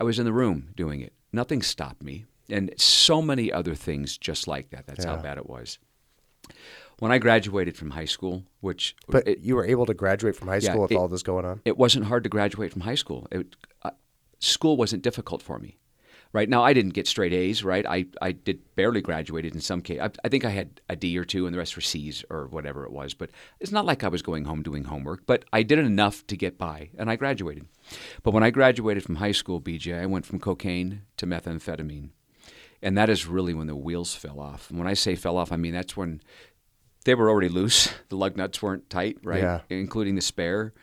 I 0.00 0.04
was 0.04 0.18
in 0.18 0.24
the 0.24 0.32
room 0.32 0.70
doing 0.74 1.00
it. 1.02 1.12
Nothing 1.32 1.60
stopped 1.62 2.02
me, 2.02 2.24
and 2.48 2.72
so 2.78 3.20
many 3.20 3.52
other 3.52 3.74
things 3.74 4.16
just 4.16 4.48
like 4.48 4.70
that. 4.70 4.86
That's 4.86 5.04
how 5.04 5.18
bad 5.18 5.36
it 5.36 5.48
was. 5.48 5.78
When 6.98 7.12
I 7.12 7.18
graduated 7.18 7.76
from 7.76 7.90
high 7.90 8.06
school, 8.06 8.44
which 8.60 8.96
But 9.08 9.28
it, 9.28 9.38
you 9.40 9.54
were 9.56 9.64
able 9.64 9.86
to 9.86 9.94
graduate 9.94 10.34
from 10.36 10.48
high 10.48 10.56
Yeah, 10.56 10.70
school 10.72 10.82
with 10.82 10.92
it- 10.92 10.96
all 10.96 11.08
this 11.08 11.22
going 11.22 11.44
on. 11.44 11.60
it 11.64 11.76
wasn't 11.78 12.06
hard 12.06 12.24
to 12.24 12.28
graduate 12.30 12.72
from 12.72 12.80
high 12.82 12.94
school. 12.94 13.28
It, 13.30 13.54
uh, 13.82 13.90
school 14.38 14.76
wasn't 14.76 15.02
difficult 15.02 15.42
for 15.42 15.58
me. 15.58 15.76
Right 16.32 16.48
now, 16.48 16.62
I 16.62 16.74
didn't 16.74 16.94
get 16.94 17.08
straight 17.08 17.32
A's. 17.32 17.64
Right, 17.64 17.84
I, 17.84 18.06
I 18.22 18.32
did 18.32 18.60
barely 18.76 19.00
graduated 19.00 19.54
in 19.54 19.60
some 19.60 19.80
case. 19.82 20.00
I, 20.00 20.10
I 20.24 20.28
think 20.28 20.44
I 20.44 20.50
had 20.50 20.80
a 20.88 20.94
D 20.94 21.18
or 21.18 21.24
two, 21.24 21.46
and 21.46 21.54
the 21.54 21.58
rest 21.58 21.74
were 21.74 21.82
C's 21.82 22.24
or 22.30 22.46
whatever 22.46 22.84
it 22.84 22.92
was. 22.92 23.14
But 23.14 23.30
it's 23.58 23.72
not 23.72 23.84
like 23.84 24.04
I 24.04 24.08
was 24.08 24.22
going 24.22 24.44
home 24.44 24.62
doing 24.62 24.84
homework. 24.84 25.26
But 25.26 25.44
I 25.52 25.62
did 25.62 25.78
enough 25.80 26.26
to 26.28 26.36
get 26.36 26.56
by, 26.56 26.90
and 26.96 27.10
I 27.10 27.16
graduated. 27.16 27.66
But 28.22 28.32
when 28.32 28.44
I 28.44 28.50
graduated 28.50 29.02
from 29.02 29.16
high 29.16 29.32
school, 29.32 29.60
BJ, 29.60 30.00
I 30.00 30.06
went 30.06 30.24
from 30.24 30.38
cocaine 30.38 31.02
to 31.16 31.26
methamphetamine, 31.26 32.10
and 32.80 32.96
that 32.96 33.10
is 33.10 33.26
really 33.26 33.54
when 33.54 33.66
the 33.66 33.76
wheels 33.76 34.14
fell 34.14 34.38
off. 34.38 34.70
And 34.70 34.78
when 34.78 34.88
I 34.88 34.94
say 34.94 35.16
fell 35.16 35.36
off, 35.36 35.50
I 35.50 35.56
mean 35.56 35.72
that's 35.72 35.96
when 35.96 36.20
they 37.04 37.14
were 37.14 37.28
already 37.28 37.48
loose. 37.48 37.92
The 38.08 38.16
lug 38.16 38.36
nuts 38.36 38.60
weren't 38.60 38.90
tight, 38.90 39.18
right? 39.22 39.42
Yeah. 39.42 39.60
Including 39.68 40.16
the 40.16 40.20
spare, 40.20 40.74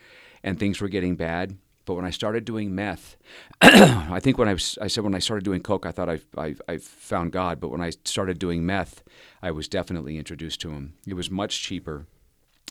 and 0.42 0.58
things 0.58 0.80
were 0.80 0.88
getting 0.88 1.16
bad. 1.16 1.56
But 1.88 1.94
when 1.94 2.04
I 2.04 2.10
started 2.10 2.44
doing 2.44 2.74
meth, 2.74 3.16
I 3.62 4.20
think 4.20 4.36
when 4.36 4.46
I, 4.46 4.52
was, 4.52 4.76
I 4.78 4.88
said 4.88 5.04
when 5.04 5.14
I 5.14 5.20
started 5.20 5.42
doing 5.42 5.62
coke, 5.62 5.86
I 5.86 5.90
thought 5.90 6.10
I, 6.10 6.20
I, 6.36 6.54
I 6.68 6.76
found 6.76 7.32
God. 7.32 7.60
But 7.60 7.70
when 7.70 7.80
I 7.80 7.92
started 8.04 8.38
doing 8.38 8.66
meth, 8.66 9.02
I 9.42 9.52
was 9.52 9.68
definitely 9.68 10.18
introduced 10.18 10.60
to 10.60 10.70
Him. 10.70 10.92
It 11.06 11.14
was 11.14 11.30
much 11.30 11.62
cheaper. 11.62 12.04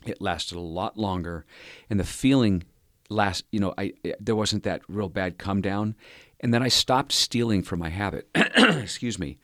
It 0.05 0.21
lasted 0.21 0.55
a 0.55 0.61
lot 0.61 0.99
longer, 0.99 1.47
and 1.89 1.99
the 1.99 2.03
feeling 2.03 2.63
last. 3.09 3.43
You 3.49 3.59
know, 3.59 3.73
I 3.75 3.93
there 4.19 4.35
wasn't 4.35 4.61
that 4.65 4.81
real 4.87 5.09
bad 5.09 5.39
come 5.39 5.61
down, 5.61 5.95
and 6.39 6.53
then 6.53 6.61
I 6.61 6.67
stopped 6.67 7.11
stealing 7.11 7.63
for 7.63 7.75
my 7.75 7.89
habit. 7.89 8.29
Excuse 8.35 9.17
me. 9.17 9.39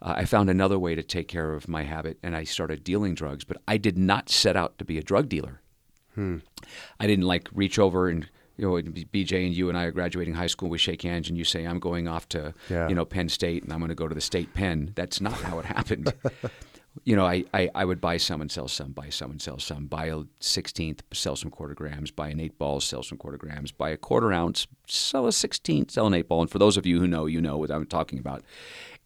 Uh, 0.00 0.14
I 0.16 0.24
found 0.24 0.48
another 0.48 0.78
way 0.78 0.94
to 0.94 1.02
take 1.02 1.28
care 1.28 1.52
of 1.52 1.68
my 1.68 1.82
habit, 1.82 2.18
and 2.22 2.34
I 2.34 2.44
started 2.44 2.82
dealing 2.82 3.14
drugs. 3.14 3.44
But 3.44 3.58
I 3.68 3.76
did 3.76 3.98
not 3.98 4.30
set 4.30 4.56
out 4.56 4.78
to 4.78 4.86
be 4.86 4.96
a 4.96 5.02
drug 5.02 5.28
dealer. 5.28 5.60
I 6.98 7.06
didn't 7.06 7.26
like 7.26 7.50
reach 7.52 7.78
over 7.78 8.08
and 8.08 8.26
you 8.58 8.66
know 8.66 8.74
BJ 9.12 9.46
and 9.46 9.54
you 9.54 9.68
and 9.68 9.78
I 9.78 9.84
are 9.84 9.92
graduating 9.92 10.34
high 10.34 10.48
school. 10.48 10.68
We 10.68 10.78
shake 10.78 11.02
hands 11.02 11.28
and 11.28 11.38
you 11.38 11.44
say 11.44 11.64
I'm 11.64 11.78
going 11.78 12.08
off 12.08 12.28
to 12.30 12.52
Yeah. 12.68 12.88
you 12.88 12.94
know 12.94 13.04
Penn 13.04 13.28
State 13.28 13.62
and 13.62 13.72
I'm 13.72 13.78
going 13.78 13.88
to 13.88 13.94
go 13.94 14.08
to 14.08 14.14
the 14.14 14.20
state 14.20 14.52
pen. 14.52 14.92
That's 14.94 15.20
not 15.20 15.34
how 15.34 15.58
it 15.60 15.64
happened. 15.64 16.12
you 17.04 17.16
know, 17.16 17.24
I, 17.24 17.44
I, 17.54 17.70
I 17.74 17.84
would 17.84 18.00
buy 18.00 18.16
some 18.16 18.40
and 18.40 18.50
sell 18.50 18.68
some, 18.68 18.92
buy 18.92 19.08
some 19.10 19.30
and 19.30 19.40
sell 19.40 19.58
some, 19.58 19.86
buy 19.86 20.06
a 20.06 20.22
sixteenth, 20.40 21.02
sell 21.12 21.36
some 21.36 21.50
quarter 21.50 21.74
grams, 21.74 22.10
buy 22.10 22.28
an 22.28 22.40
eight 22.40 22.58
ball, 22.58 22.80
sell 22.80 23.02
some 23.02 23.18
quarter 23.18 23.38
grams, 23.38 23.72
buy 23.72 23.90
a 23.90 23.96
quarter 23.96 24.32
ounce, 24.32 24.66
sell 24.86 25.26
a 25.26 25.32
sixteenth, 25.32 25.90
sell 25.90 26.06
an 26.06 26.14
eight 26.14 26.28
ball. 26.28 26.40
And 26.40 26.50
for 26.50 26.58
those 26.58 26.76
of 26.76 26.86
you 26.86 26.98
who 27.00 27.06
know, 27.06 27.26
you 27.26 27.40
know 27.40 27.58
what 27.58 27.70
I'm 27.70 27.86
talking 27.86 28.18
about. 28.18 28.42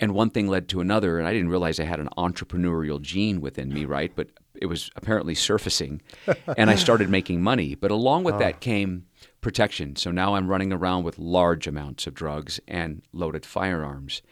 And 0.00 0.12
one 0.14 0.30
thing 0.30 0.48
led 0.48 0.68
to 0.70 0.80
another, 0.80 1.18
and 1.18 1.28
I 1.28 1.32
didn't 1.32 1.50
realize 1.50 1.78
I 1.78 1.84
had 1.84 2.00
an 2.00 2.08
entrepreneurial 2.16 3.00
gene 3.00 3.40
within 3.40 3.72
me, 3.72 3.84
right? 3.84 4.10
But 4.14 4.28
it 4.54 4.66
was 4.66 4.90
apparently 4.96 5.34
surfacing, 5.34 6.02
and 6.56 6.70
I 6.70 6.74
started 6.76 7.08
making 7.10 7.42
money. 7.42 7.74
But 7.74 7.90
along 7.90 8.24
with 8.24 8.36
ah. 8.36 8.38
that 8.38 8.60
came 8.60 9.06
protection. 9.42 9.96
So 9.96 10.10
now 10.10 10.34
I'm 10.34 10.48
running 10.48 10.72
around 10.72 11.02
with 11.02 11.18
large 11.18 11.66
amounts 11.66 12.06
of 12.06 12.14
drugs 12.14 12.58
and 12.66 13.02
loaded 13.12 13.44
firearms. 13.44 14.22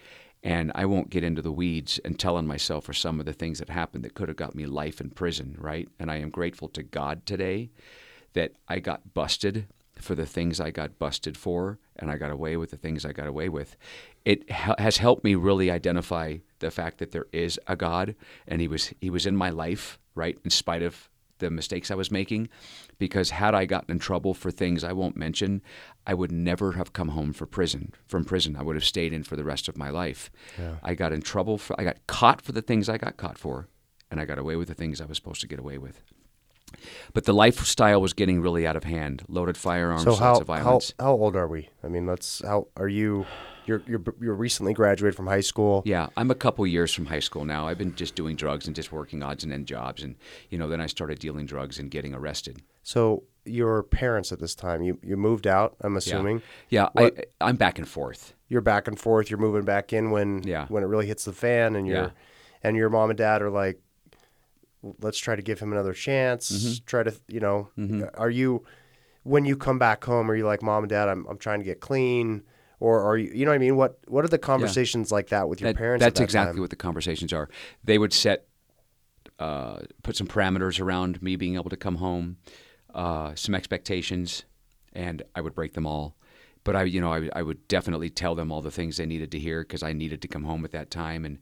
And 0.42 0.72
I 0.74 0.86
won't 0.86 1.10
get 1.10 1.22
into 1.22 1.42
the 1.42 1.52
weeds 1.52 2.00
and 2.02 2.18
telling 2.18 2.46
myself 2.46 2.84
for 2.84 2.94
some 2.94 3.20
of 3.20 3.26
the 3.26 3.34
things 3.34 3.58
that 3.58 3.68
happened 3.68 4.04
that 4.04 4.14
could 4.14 4.28
have 4.28 4.38
got 4.38 4.54
me 4.54 4.64
life 4.64 4.98
in 4.98 5.10
prison, 5.10 5.54
right? 5.58 5.86
And 5.98 6.10
I 6.10 6.16
am 6.16 6.30
grateful 6.30 6.68
to 6.70 6.82
God 6.82 7.26
today 7.26 7.70
that 8.32 8.52
I 8.66 8.78
got 8.78 9.12
busted 9.12 9.66
for 9.96 10.14
the 10.14 10.24
things 10.24 10.60
I 10.60 10.70
got 10.70 10.98
busted 10.98 11.36
for, 11.36 11.78
and 11.96 12.10
I 12.10 12.16
got 12.16 12.30
away 12.30 12.56
with 12.56 12.70
the 12.70 12.78
things 12.78 13.04
I 13.04 13.12
got 13.12 13.26
away 13.26 13.50
with. 13.50 13.76
It 14.24 14.50
ha- 14.50 14.76
has 14.78 14.96
helped 14.96 15.24
me 15.24 15.34
really 15.34 15.70
identify 15.70 16.38
the 16.60 16.70
fact 16.70 16.98
that 16.98 17.10
there 17.10 17.26
is 17.32 17.60
a 17.66 17.76
God, 17.76 18.14
and 18.48 18.62
He 18.62 18.68
was 18.68 18.94
He 19.00 19.10
was 19.10 19.26
in 19.26 19.36
my 19.36 19.50
life, 19.50 19.98
right, 20.14 20.38
in 20.42 20.50
spite 20.50 20.82
of 20.82 21.10
the 21.40 21.50
mistakes 21.50 21.90
I 21.90 21.94
was 21.96 22.10
making. 22.10 22.48
Because 22.98 23.30
had 23.30 23.54
I 23.54 23.64
gotten 23.66 23.90
in 23.90 23.98
trouble 23.98 24.32
for 24.32 24.50
things 24.50 24.84
I 24.84 24.92
won't 24.92 25.16
mention, 25.16 25.60
I 26.06 26.14
would 26.14 26.30
never 26.32 26.72
have 26.72 26.92
come 26.92 27.08
home 27.08 27.32
for 27.32 27.46
prison. 27.46 27.92
From 28.06 28.24
prison, 28.24 28.56
I 28.56 28.62
would 28.62 28.76
have 28.76 28.84
stayed 28.84 29.12
in 29.12 29.24
for 29.24 29.36
the 29.36 29.44
rest 29.44 29.68
of 29.68 29.76
my 29.76 29.90
life. 29.90 30.30
I 30.82 30.94
got 30.94 31.12
in 31.12 31.20
trouble 31.22 31.58
for 31.58 31.78
I 31.80 31.84
got 31.84 32.06
caught 32.06 32.40
for 32.40 32.52
the 32.52 32.62
things 32.62 32.88
I 32.88 32.96
got 32.98 33.16
caught 33.16 33.36
for, 33.38 33.68
and 34.10 34.20
I 34.20 34.24
got 34.24 34.38
away 34.38 34.56
with 34.56 34.68
the 34.68 34.74
things 34.74 35.00
I 35.00 35.04
was 35.06 35.16
supposed 35.16 35.40
to 35.40 35.48
get 35.48 35.58
away 35.58 35.78
with. 35.78 36.00
But 37.12 37.24
the 37.24 37.32
lifestyle 37.32 38.00
was 38.00 38.12
getting 38.12 38.40
really 38.40 38.64
out 38.66 38.76
of 38.76 38.84
hand. 38.84 39.24
Loaded 39.28 39.56
firearms, 39.56 40.04
So 40.04 40.10
lots 40.10 40.20
how 40.20 40.32
of 40.32 40.38
how 40.38 40.44
violence. 40.44 40.94
how 41.00 41.12
old 41.12 41.34
are 41.34 41.48
we? 41.48 41.68
I 41.82 41.88
mean, 41.88 42.06
let's 42.06 42.42
how 42.44 42.68
are 42.76 42.88
you? 42.88 43.26
You're 43.70 43.82
you're 43.86 44.02
you're 44.20 44.34
recently 44.34 44.74
graduated 44.74 45.14
from 45.14 45.28
high 45.28 45.42
school. 45.42 45.82
Yeah, 45.86 46.08
I'm 46.16 46.28
a 46.28 46.34
couple 46.34 46.66
years 46.66 46.92
from 46.92 47.06
high 47.06 47.20
school 47.20 47.44
now. 47.44 47.68
I've 47.68 47.78
been 47.78 47.94
just 47.94 48.16
doing 48.16 48.34
drugs 48.34 48.66
and 48.66 48.74
just 48.74 48.90
working 48.90 49.22
odds 49.22 49.44
and 49.44 49.52
end 49.52 49.66
jobs, 49.68 50.02
and 50.02 50.16
you 50.48 50.58
know, 50.58 50.66
then 50.66 50.80
I 50.80 50.86
started 50.86 51.20
dealing 51.20 51.46
drugs 51.46 51.78
and 51.78 51.88
getting 51.88 52.12
arrested. 52.12 52.62
So 52.82 53.22
your 53.44 53.84
parents 53.84 54.32
at 54.32 54.40
this 54.40 54.56
time, 54.56 54.82
you 54.82 54.98
you 55.04 55.16
moved 55.16 55.46
out. 55.46 55.76
I'm 55.82 55.96
assuming 55.96 56.42
Yeah, 56.68 56.88
What- 56.94 57.16
I, 57.40 57.46
I'm 57.48 57.54
back 57.56 57.78
and 57.78 57.86
forth. 57.88 58.34
you're 58.48 58.60
back 58.60 58.88
and 58.88 58.98
forth. 58.98 59.30
You're 59.30 59.38
moving 59.38 59.64
back 59.64 59.92
in 59.92 60.10
when 60.10 60.42
Yeah. 60.42 60.66
when 60.68 60.82
it 60.82 60.86
really 60.86 61.06
hits 61.06 61.24
the 61.24 61.32
fan, 61.32 61.76
and 61.76 61.86
your 61.86 61.96
Yeah. 62.02 62.10
and 62.64 62.76
your 62.76 62.90
mom 62.90 63.10
and 63.10 63.16
dad 63.18 63.40
are 63.40 63.50
like, 63.50 63.78
let's 65.00 65.18
try 65.18 65.36
to 65.36 65.42
give 65.42 65.60
him 65.60 65.70
another 65.72 65.92
chance. 65.92 66.50
Mm-hmm. 66.50 66.84
Try 66.86 67.02
to 67.04 67.14
you 67.28 67.38
know, 67.40 67.68
are 68.14 68.30
you 68.30 68.64
when 69.22 69.44
you 69.44 69.56
come 69.56 69.78
back 69.78 70.02
home? 70.04 70.28
Are 70.28 70.34
you 70.34 70.44
like 70.46 70.60
mom 70.60 70.82
and 70.82 70.90
dad? 70.90 71.08
I'm 71.08 71.24
I'm 71.28 71.38
trying 71.38 71.60
to 71.60 71.64
get 71.64 71.78
clean. 71.80 72.42
Or 72.80 73.02
are 73.02 73.16
you, 73.18 73.30
you 73.32 73.44
know 73.44 73.50
what 73.50 73.56
I 73.56 73.58
mean? 73.58 73.76
What 73.76 73.98
what 74.08 74.24
are 74.24 74.28
the 74.28 74.38
conversations 74.38 75.12
like 75.12 75.28
that 75.28 75.48
with 75.48 75.60
your 75.60 75.70
That- 75.72 75.78
parents? 75.78 76.02
at 76.02 76.06
that's 76.06 76.18
that 76.18 76.24
exactly 76.24 76.54
time? 76.54 76.60
what 76.62 76.70
the 76.70 76.76
conversations 76.76 77.32
are. 77.32 77.48
They 77.84 77.98
would 77.98 78.12
set, 78.14 78.48
uh, 79.38 79.80
put 80.02 80.16
some 80.16 80.26
parameters 80.26 80.80
around 80.80 81.22
me 81.22 81.36
being 81.36 81.54
able 81.56 81.70
to 81.70 81.76
come 81.76 81.96
home, 81.96 82.38
uh, 82.94 83.34
some 83.34 83.54
expectations, 83.54 84.44
and 84.94 85.22
I 85.34 85.40
would 85.42 85.54
break 85.54 85.74
them 85.74 85.86
all. 85.86 86.16
But 86.62 86.76
I, 86.76 86.82
you 86.82 87.00
know, 87.00 87.12
I, 87.12 87.28
I 87.34 87.42
would 87.42 87.66
definitely 87.68 88.10
tell 88.10 88.34
them 88.34 88.52
all 88.52 88.60
the 88.60 88.70
things 88.70 88.96
they 88.96 89.06
needed 89.06 89.30
to 89.32 89.38
hear 89.38 89.62
because 89.62 89.82
I 89.82 89.92
needed 89.94 90.20
to 90.22 90.28
come 90.28 90.44
home 90.44 90.64
at 90.64 90.72
that 90.72 90.90
time, 90.90 91.24
and 91.24 91.38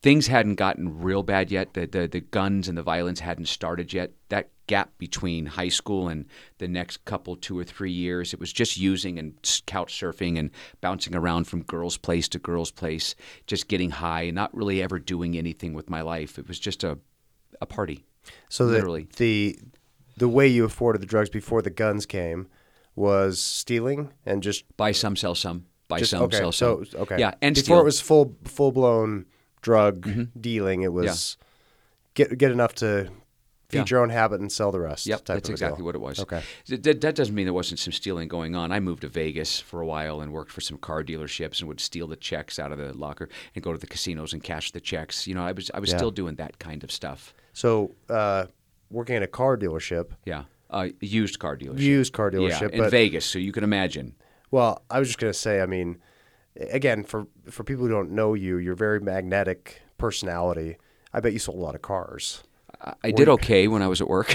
things 0.00 0.26
hadn't 0.26 0.54
gotten 0.54 1.00
real 1.00 1.22
bad 1.22 1.50
yet. 1.50 1.74
The, 1.74 1.86
the 1.86 2.08
the 2.08 2.20
guns 2.20 2.68
and 2.68 2.78
the 2.78 2.82
violence 2.82 3.20
hadn't 3.20 3.48
started 3.48 3.92
yet. 3.92 4.12
That 4.30 4.50
gap 4.66 4.96
between 4.96 5.44
high 5.44 5.68
school 5.68 6.08
and 6.08 6.24
the 6.58 6.68
next 6.68 7.04
couple 7.04 7.36
two 7.36 7.58
or 7.58 7.64
three 7.64 7.92
years, 7.92 8.32
it 8.32 8.40
was 8.40 8.52
just 8.52 8.78
using 8.78 9.18
and 9.18 9.34
couch 9.66 10.00
surfing 10.00 10.38
and 10.38 10.50
bouncing 10.80 11.14
around 11.14 11.44
from 11.44 11.62
girl's 11.62 11.98
place 11.98 12.28
to 12.28 12.38
girl's 12.38 12.70
place, 12.70 13.14
just 13.46 13.68
getting 13.68 13.90
high, 13.90 14.30
not 14.30 14.54
really 14.56 14.82
ever 14.82 14.98
doing 14.98 15.36
anything 15.36 15.74
with 15.74 15.90
my 15.90 16.00
life. 16.00 16.38
It 16.38 16.48
was 16.48 16.58
just 16.58 16.82
a 16.84 16.98
a 17.60 17.66
party. 17.66 18.04
So 18.48 18.66
the, 18.66 18.72
Literally. 18.72 19.08
the 19.16 19.58
the 20.16 20.28
way 20.28 20.48
you 20.48 20.64
afforded 20.64 21.02
the 21.02 21.06
drugs 21.06 21.28
before 21.28 21.60
the 21.60 21.70
guns 21.70 22.06
came 22.06 22.48
was 22.96 23.40
stealing 23.40 24.12
and 24.26 24.42
just 24.42 24.64
Buy 24.76 24.92
some, 24.92 25.16
sell 25.16 25.34
some. 25.34 25.66
Buy 25.88 25.98
just 25.98 26.10
some, 26.12 26.22
okay. 26.22 26.38
sell 26.38 26.52
so 26.52 26.84
some. 26.84 27.00
okay, 27.02 27.18
Yeah, 27.18 27.34
and 27.42 27.54
before 27.54 27.62
steal. 27.64 27.76
Mm-hmm. 27.76 27.80
it 27.80 27.84
was 27.84 28.00
full 28.00 28.36
full 28.44 28.72
blown 28.72 29.26
drug 29.62 30.28
dealing, 30.40 30.82
it 30.82 30.92
was 30.92 31.36
get 32.14 32.36
get 32.38 32.50
enough 32.50 32.74
to 32.76 33.10
feed 33.68 33.78
Yeah. 33.78 33.84
your 33.88 34.00
own 34.02 34.10
habit 34.10 34.40
and 34.40 34.50
sell 34.52 34.70
the 34.72 34.80
rest. 34.80 35.06
Yep, 35.06 35.24
type 35.24 35.36
that's 35.36 35.48
of 35.48 35.52
exactly 35.54 35.78
deal. 35.78 35.86
what 35.86 35.94
it 35.94 36.00
was. 36.00 36.20
Okay. 36.20 36.42
That, 36.68 37.00
that 37.00 37.14
doesn't 37.14 37.34
mean 37.34 37.46
there 37.46 37.52
wasn't 37.54 37.80
some 37.80 37.92
stealing 37.92 38.28
going 38.28 38.54
on. 38.54 38.70
I 38.72 38.78
moved 38.80 39.00
to 39.02 39.08
Vegas 39.08 39.58
for 39.60 39.80
a 39.80 39.86
while 39.86 40.20
and 40.20 40.32
worked 40.32 40.52
for 40.52 40.60
some 40.60 40.76
car 40.78 41.02
dealerships 41.02 41.60
and 41.60 41.68
would 41.68 41.80
steal 41.80 42.06
the 42.06 42.16
checks 42.16 42.58
out 42.58 42.72
of 42.72 42.78
the 42.78 42.92
locker 42.96 43.28
and 43.54 43.64
go 43.64 43.72
to 43.72 43.78
the 43.78 43.86
casinos 43.86 44.32
and 44.34 44.42
cash 44.42 44.70
the 44.72 44.80
checks. 44.80 45.26
You 45.26 45.34
know, 45.34 45.44
I 45.44 45.52
was 45.52 45.70
I 45.74 45.80
was 45.80 45.90
Yeah. 45.90 45.96
still 45.96 46.10
doing 46.10 46.36
that 46.36 46.58
kind 46.58 46.84
of 46.84 46.92
stuff. 46.92 47.34
So 47.52 47.94
uh, 48.08 48.46
working 48.90 49.16
at 49.16 49.22
a 49.22 49.26
car 49.26 49.56
dealership, 49.56 50.10
Yeah, 50.24 50.44
uh, 50.74 50.88
a 51.00 51.06
used 51.06 51.38
car 51.38 51.56
dealership. 51.56 51.78
used 51.78 52.12
car 52.12 52.30
dealership, 52.30 52.70
yeah, 52.70 52.76
in 52.76 52.78
but 52.78 52.90
Vegas, 52.90 53.24
so 53.24 53.38
you 53.38 53.52
can 53.52 53.64
imagine. 53.64 54.14
Well, 54.50 54.82
I 54.90 54.98
was 54.98 55.08
just 55.08 55.18
gonna 55.18 55.32
say, 55.32 55.60
I 55.60 55.66
mean, 55.66 55.98
again, 56.56 57.04
for 57.04 57.26
for 57.50 57.64
people 57.64 57.84
who 57.84 57.90
don't 57.90 58.10
know 58.10 58.34
you, 58.34 58.58
you're 58.58 58.74
very 58.74 59.00
magnetic 59.00 59.82
personality. 59.98 60.76
I 61.12 61.20
bet 61.20 61.32
you 61.32 61.38
sold 61.38 61.58
a 61.58 61.60
lot 61.60 61.74
of 61.74 61.82
cars. 61.82 62.42
I, 62.80 62.94
I 63.04 63.10
did 63.12 63.28
okay 63.28 63.68
when 63.68 63.82
I 63.82 63.88
was 63.88 64.00
at 64.00 64.08
work. 64.08 64.34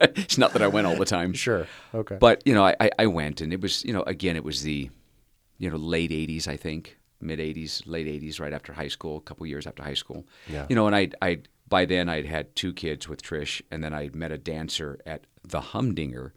it's 0.00 0.38
not 0.38 0.52
that 0.52 0.62
I 0.62 0.68
went 0.68 0.86
all 0.86 0.96
the 0.96 1.04
time. 1.04 1.32
Sure. 1.32 1.66
Okay. 1.94 2.16
But 2.20 2.42
you 2.46 2.54
know, 2.54 2.64
I, 2.64 2.76
I, 2.80 2.90
I 3.00 3.06
went, 3.06 3.40
and 3.40 3.52
it 3.52 3.60
was 3.60 3.84
you 3.84 3.92
know 3.92 4.02
again 4.02 4.36
it 4.36 4.44
was 4.44 4.62
the 4.62 4.90
you 5.58 5.70
know 5.70 5.76
late 5.76 6.10
'80s, 6.10 6.46
I 6.48 6.56
think, 6.56 6.98
mid 7.20 7.38
'80s, 7.38 7.82
late 7.86 8.06
'80s, 8.06 8.40
right 8.40 8.52
after 8.52 8.72
high 8.72 8.88
school, 8.88 9.16
a 9.16 9.20
couple 9.20 9.46
years 9.46 9.66
after 9.66 9.82
high 9.82 9.94
school. 9.94 10.26
Yeah. 10.48 10.66
You 10.68 10.76
know, 10.76 10.86
and 10.86 10.94
I 10.94 11.10
I 11.20 11.40
by 11.68 11.84
then 11.84 12.08
I'd 12.08 12.26
had 12.26 12.54
two 12.54 12.72
kids 12.72 13.08
with 13.08 13.22
Trish, 13.22 13.62
and 13.70 13.82
then 13.82 13.94
I'd 13.94 14.14
met 14.14 14.32
a 14.32 14.38
dancer 14.38 14.98
at 15.06 15.26
the 15.42 15.60
Humdinger, 15.60 16.32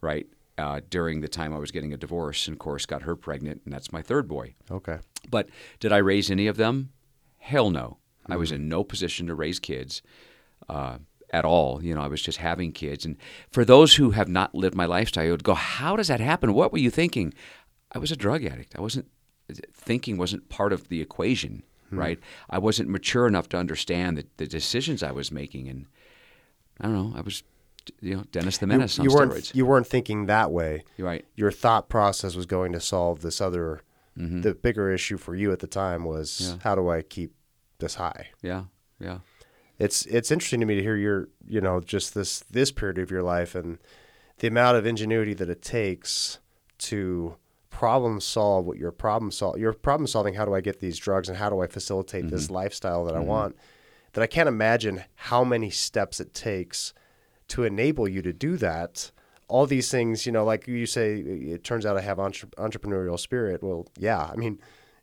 right. 0.00 0.26
Uh, 0.58 0.80
during 0.90 1.22
the 1.22 1.28
time 1.28 1.54
I 1.54 1.58
was 1.58 1.70
getting 1.70 1.94
a 1.94 1.96
divorce, 1.96 2.46
and 2.46 2.54
of 2.54 2.58
course 2.58 2.84
got 2.84 3.02
her 3.02 3.16
pregnant, 3.16 3.62
and 3.64 3.72
that's 3.72 3.92
my 3.92 4.02
third 4.02 4.28
boy. 4.28 4.54
okay. 4.70 4.98
But 5.30 5.48
did 5.80 5.92
I 5.92 5.98
raise 5.98 6.30
any 6.30 6.46
of 6.46 6.56
them? 6.56 6.90
Hell 7.38 7.70
no. 7.70 7.98
I 8.28 8.36
was 8.36 8.52
in 8.52 8.68
no 8.68 8.84
position 8.84 9.26
to 9.26 9.34
raise 9.34 9.58
kids 9.58 10.02
uh, 10.68 10.98
at 11.32 11.44
all. 11.44 11.82
You 11.82 11.94
know, 11.94 12.02
I 12.02 12.08
was 12.08 12.22
just 12.22 12.38
having 12.38 12.72
kids. 12.72 13.04
And 13.04 13.16
for 13.50 13.64
those 13.64 13.96
who 13.96 14.10
have 14.10 14.28
not 14.28 14.54
lived 14.54 14.76
my 14.76 14.84
lifestyle, 14.84 15.24
you 15.24 15.30
would 15.30 15.42
go, 15.42 15.54
"How 15.54 15.96
does 15.96 16.08
that 16.08 16.20
happen? 16.20 16.54
What 16.54 16.70
were 16.72 16.78
you 16.78 16.90
thinking?" 16.90 17.34
I 17.92 17.98
was 17.98 18.12
a 18.12 18.16
drug 18.16 18.44
addict. 18.44 18.76
I 18.76 18.80
wasn't 18.80 19.08
thinking 19.72 20.16
wasn't 20.16 20.48
part 20.48 20.72
of 20.72 20.88
the 20.88 21.00
equation, 21.00 21.62
right? 21.92 22.18
I 22.50 22.58
wasn't 22.58 22.88
mature 22.88 23.26
enough 23.26 23.48
to 23.50 23.56
understand 23.56 24.18
the, 24.18 24.26
the 24.38 24.46
decisions 24.46 25.02
I 25.02 25.12
was 25.12 25.30
making, 25.30 25.68
and 25.68 25.86
I 26.80 26.84
don't 26.88 26.94
know. 26.94 27.16
I 27.16 27.20
was, 27.20 27.42
you 28.00 28.16
know, 28.16 28.24
Dennis 28.32 28.58
the 28.58 28.66
Menace 28.66 28.98
you 28.98 29.10
on 29.10 29.16
weren't 29.16 29.32
steroids. 29.32 29.54
you 29.54 29.66
weren't 29.66 29.86
thinking 29.86 30.26
that 30.26 30.50
way. 30.50 30.84
Right. 30.98 31.24
Your 31.36 31.50
thought 31.50 31.88
process 31.88 32.34
was 32.34 32.46
going 32.46 32.72
to 32.72 32.80
solve 32.80 33.22
this 33.22 33.40
other. 33.40 33.82
The 34.14 34.54
bigger 34.54 34.92
issue 34.92 35.16
for 35.16 35.34
you 35.34 35.52
at 35.52 35.60
the 35.60 35.66
time 35.66 36.04
was 36.04 36.30
Mm-hmm. 36.32 36.52
Yeah. 36.52 36.58
how 36.64 36.74
do 36.74 36.90
I 36.90 37.00
keep 37.00 37.34
this 37.78 37.94
high? 37.94 38.28
Yeah, 38.42 38.64
yeah. 39.00 39.18
It's 39.78 40.04
it's 40.06 40.30
interesting 40.30 40.60
to 40.60 40.66
me 40.66 40.74
to 40.76 40.82
hear 40.82 40.96
your 40.96 41.28
you 41.46 41.60
know 41.62 41.80
just 41.80 42.14
this 42.14 42.40
this 42.50 42.70
period 42.70 42.98
of 42.98 43.10
your 43.10 43.22
life 43.22 43.54
and 43.54 43.78
the 44.38 44.48
amount 44.48 44.76
of 44.76 44.84
ingenuity 44.86 45.32
that 45.34 45.48
it 45.48 45.62
takes 45.62 46.38
to 46.78 47.36
problem 47.82 48.20
solve 48.20 48.64
what 48.64 48.78
your 48.78 48.92
problem 48.92 49.28
solve 49.32 49.58
your 49.58 49.72
problem 49.72 50.06
solving 50.06 50.34
how 50.34 50.44
do 50.44 50.54
I 50.54 50.60
get 50.60 50.78
these 50.78 50.96
drugs 50.96 51.28
and 51.28 51.36
how 51.36 51.50
do 51.50 51.58
I 51.62 51.66
facilitate 51.66 52.30
this 52.30 52.44
mm-hmm. 52.44 52.54
lifestyle 52.54 53.04
that 53.06 53.16
I 53.16 53.18
mm-hmm. 53.18 53.26
want 53.26 53.56
that 54.12 54.22
I 54.22 54.28
can't 54.28 54.48
imagine 54.48 55.02
how 55.16 55.42
many 55.42 55.68
steps 55.68 56.20
it 56.20 56.32
takes 56.32 56.94
to 57.48 57.64
enable 57.64 58.08
you 58.08 58.22
to 58.22 58.32
do 58.32 58.56
that. 58.58 59.10
All 59.48 59.66
these 59.66 59.90
things 59.90 60.26
you 60.26 60.30
know 60.30 60.44
like 60.44 60.68
you 60.68 60.86
say 60.86 61.16
it 61.16 61.64
turns 61.64 61.84
out 61.84 61.96
I 61.96 62.02
have 62.02 62.20
entre- 62.20 62.50
entrepreneurial 62.50 63.18
spirit. 63.18 63.64
Well 63.64 63.88
yeah 63.98 64.30
I 64.32 64.36
mean 64.36 64.60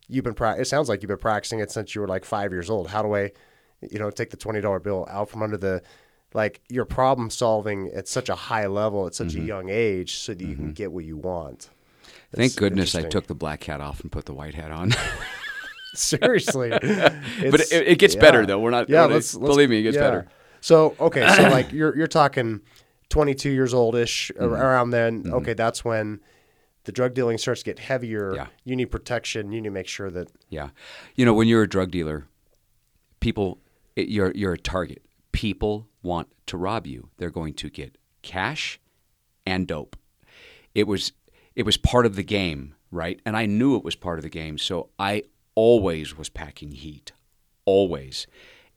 you've 0.08 0.24
been 0.24 0.34
pra- 0.34 0.58
it 0.58 0.64
sounds 0.64 0.88
like 0.88 1.02
you've 1.02 1.10
been 1.10 1.18
practicing 1.18 1.60
it 1.60 1.72
since 1.72 1.94
you 1.94 2.00
were 2.00 2.08
like 2.08 2.24
5 2.24 2.54
years 2.54 2.70
old. 2.70 2.88
How 2.88 3.02
do 3.02 3.14
I 3.14 3.34
you 3.82 4.00
know 4.00 4.10
take 4.10 4.30
the 4.30 4.38
$20 4.38 4.82
bill 4.82 5.06
out 5.10 5.30
from 5.30 5.44
under 5.44 5.58
the 5.58 5.82
like 6.34 6.62
your 6.70 6.86
problem 6.86 7.30
solving 7.30 7.92
at 7.94 8.08
such 8.08 8.30
a 8.30 8.36
high 8.36 8.68
level 8.68 9.06
at 9.06 9.16
such 9.16 9.34
a 9.34 9.38
mm-hmm. 9.38 9.48
young 9.48 9.70
age 9.70 10.14
so 10.14 10.34
that 10.34 10.46
you 10.46 10.56
can 10.56 10.72
get 10.72 10.94
what 10.94 11.04
you 11.04 11.18
want 11.18 11.70
Thank 12.34 12.56
goodness 12.56 12.96
I 12.96 13.04
took 13.04 13.28
the 13.28 13.36
black 13.36 13.64
hat 13.64 13.82
off 13.82 14.02
and 14.02 14.12
put 14.12 14.26
the 14.26 14.34
white 14.34 14.56
hat 14.56 14.72
on. 14.72 14.92
seriously 15.96 16.70
but 16.70 16.82
it, 16.92 17.72
it 17.72 18.00
gets 18.00 18.14
yeah. 18.16 18.22
better 18.22 18.46
though. 18.46 18.60
We're 18.60 18.70
not. 18.70 18.90
yeah 18.90 19.04
we're- 19.06 19.16
let's, 19.16 19.34
let's 19.34 19.48
believe 19.50 19.70
me, 19.70 19.80
it 19.80 19.84
gets 19.84 19.96
yeah. 19.96 20.02
better. 20.02 20.28
so 20.62 20.96
okay 21.00 21.28
so 21.36 21.44
like 21.50 21.72
you're 21.72 21.96
you're 21.98 22.08
talking 22.08 22.62
22 23.10 23.50
years 23.50 23.74
oldish 23.74 24.32
Mm-hmm. 24.36 24.54
around 24.54 24.92
then 24.92 25.24
okay 25.28 25.54
that's 25.56 25.84
when 25.84 26.20
the 26.84 26.92
drug 26.92 27.14
dealing 27.16 27.38
starts 27.40 27.62
to 27.62 27.66
get 27.66 27.80
heavier 27.80 28.34
Yeah. 28.36 28.48
you 28.64 28.76
need 28.76 28.86
protection 28.92 29.52
you 29.52 29.62
need 29.62 29.68
to 29.68 29.72
make 29.74 29.88
sure 29.88 30.12
that 30.12 30.30
Yeah, 30.50 30.70
you 31.16 31.26
know 31.26 31.34
when 31.34 31.48
you're 31.48 31.64
a 31.64 31.70
drug 31.70 31.90
dealer, 31.92 32.28
people, 33.20 33.60
it, 33.96 34.10
you're 34.10 34.32
you're 34.36 34.54
a 34.54 34.58
target. 34.58 35.04
People 35.32 35.88
want 36.04 36.28
to 36.48 36.58
rob 36.58 36.86
you. 36.88 37.10
They're 37.18 37.30
going 37.32 37.54
to 37.56 37.70
get 37.70 37.98
cash 38.22 38.80
and 39.46 39.68
dope. 39.68 39.96
It 40.76 40.88
was 40.88 41.12
it 41.56 41.64
was 41.66 41.78
part 41.78 42.06
of 42.06 42.16
the 42.16 42.24
game, 42.24 42.76
right? 42.92 43.20
And 43.26 43.36
I 43.36 43.46
knew 43.46 43.76
it 43.76 43.84
was 43.84 43.96
part 43.96 44.20
of 44.20 44.24
the 44.24 44.30
game, 44.30 44.58
so 44.58 44.90
I 44.98 45.24
always 45.56 46.18
was 46.18 46.30
packing 46.30 46.72
heat, 46.72 47.12
always. 47.66 48.28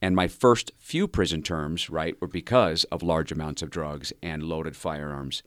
And 0.01 0.17
my 0.17 0.27
first 0.27 0.73
few 0.79 1.07
prison 1.07 1.43
terms, 1.43 1.89
right, 1.89 2.21
were 2.21 2.27
because 2.27 2.85
of 2.85 3.03
large 3.03 3.31
amounts 3.31 3.63
of 3.63 3.71
drugs 3.71 4.13
and 4.21 4.43
loaded 4.43 4.77
firearms. 4.77 5.45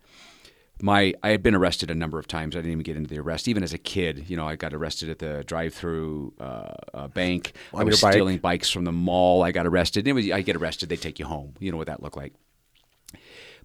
My 0.82 1.14
I 1.24 1.30
had 1.30 1.44
been 1.44 1.56
arrested 1.56 1.90
a 1.92 1.96
number 1.96 2.20
of 2.20 2.28
times. 2.28 2.56
I 2.56 2.60
didn't 2.60 2.72
even 2.72 2.84
get 2.84 2.98
into 2.98 3.10
the 3.10 3.20
arrest. 3.20 3.48
Even 3.48 3.64
as 3.64 3.74
a 3.74 3.78
kid, 3.78 4.30
you 4.30 4.36
know, 4.36 4.48
I 4.48 4.56
got 4.56 4.74
arrested 4.74 5.10
at 5.10 5.20
the 5.20 5.44
drive-through 5.46 6.34
uh, 6.40 6.74
uh, 6.94 7.08
bank. 7.10 7.54
I 7.74 7.84
was 7.84 8.02
bike? 8.02 8.14
stealing 8.14 8.38
bikes 8.40 8.70
from 8.70 8.84
the 8.84 8.92
mall. 8.92 9.44
I 9.44 9.52
got 9.52 9.66
arrested. 9.66 10.08
It 10.08 10.14
was, 10.14 10.30
I 10.32 10.42
get 10.42 10.56
arrested, 10.56 10.90
they 10.90 10.98
take 10.98 11.18
you 11.20 11.26
home. 11.26 11.54
You 11.60 11.72
know 11.72 11.78
what 11.78 11.88
that 11.88 12.04
looked 12.04 12.18
like. 12.18 12.34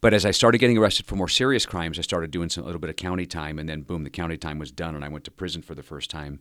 But 0.00 0.14
as 0.14 0.24
I 0.24 0.30
started 0.30 0.58
getting 0.58 0.78
arrested 0.78 1.06
for 1.06 1.16
more 1.16 1.28
serious 1.28 1.66
crimes, 1.66 1.98
I 1.98 2.02
started 2.02 2.30
doing 2.30 2.48
some, 2.48 2.64
a 2.64 2.66
little 2.66 2.80
bit 2.80 2.90
of 2.90 2.96
county 2.96 3.26
time, 3.26 3.58
and 3.58 3.68
then 3.68 3.82
boom, 3.82 4.04
the 4.04 4.10
county 4.10 4.38
time 4.38 4.58
was 4.58 4.70
done, 4.70 4.94
and 4.94 5.04
I 5.04 5.08
went 5.08 5.24
to 5.24 5.30
prison 5.30 5.60
for 5.60 5.74
the 5.74 5.82
first 5.82 6.08
time. 6.10 6.40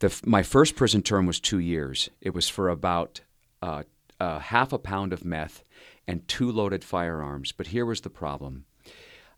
The, 0.00 0.14
my 0.26 0.42
first 0.42 0.76
prison 0.76 1.02
term 1.02 1.24
was 1.26 1.40
two 1.40 1.58
years. 1.58 2.10
It 2.20 2.34
was 2.34 2.48
for 2.50 2.68
about 2.68 3.22
uh, 3.62 3.84
uh, 4.20 4.40
half 4.40 4.74
a 4.74 4.78
pound 4.78 5.14
of 5.14 5.24
meth 5.24 5.64
and 6.06 6.28
two 6.28 6.52
loaded 6.52 6.84
firearms. 6.84 7.52
But 7.52 7.68
here 7.68 7.86
was 7.86 8.02
the 8.02 8.10
problem. 8.10 8.65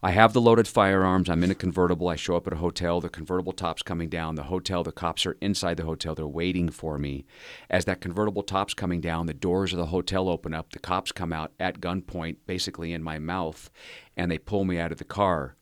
I 0.01 0.13
have 0.13 0.33
the 0.33 0.41
loaded 0.41 0.69
firearms. 0.69 1.29
I'm 1.29 1.43
in 1.43 1.51
a 1.51 1.57
convertible. 1.57 2.09
I 2.09 2.15
show 2.15 2.37
up 2.37 2.47
at 2.47 2.53
a 2.53 2.59
hotel. 2.59 3.01
The 3.01 3.09
convertible 3.09 3.53
top's 3.53 3.83
coming 3.83 4.09
down. 4.09 4.37
The 4.37 4.45
hotel, 4.45 4.85
the 4.85 4.93
cops 4.93 5.27
are 5.27 5.37
inside 5.41 5.77
the 5.77 5.87
hotel. 5.87 6.15
They're 6.15 6.27
waiting 6.29 6.69
for 6.69 6.99
me. 6.99 7.25
As 7.69 7.85
that 7.87 8.01
convertible 8.01 8.45
top's 8.45 8.75
coming 8.75 9.01
down, 9.01 9.27
the 9.27 9.35
doors 9.35 9.73
of 9.73 9.79
the 9.79 9.87
hotel 9.87 10.29
open 10.29 10.55
up. 10.55 10.73
The 10.73 10.79
cops 10.79 11.11
come 11.11 11.33
out 11.33 11.51
at 11.59 11.81
gunpoint, 11.81 12.37
basically 12.47 12.93
in 12.93 13.03
my 13.03 13.19
mouth, 13.19 13.71
and 14.17 14.31
they 14.31 14.39
pull 14.39 14.65
me 14.65 14.79
out 14.79 14.93
of 14.93 14.99
the 14.99 15.05
car. 15.05 15.57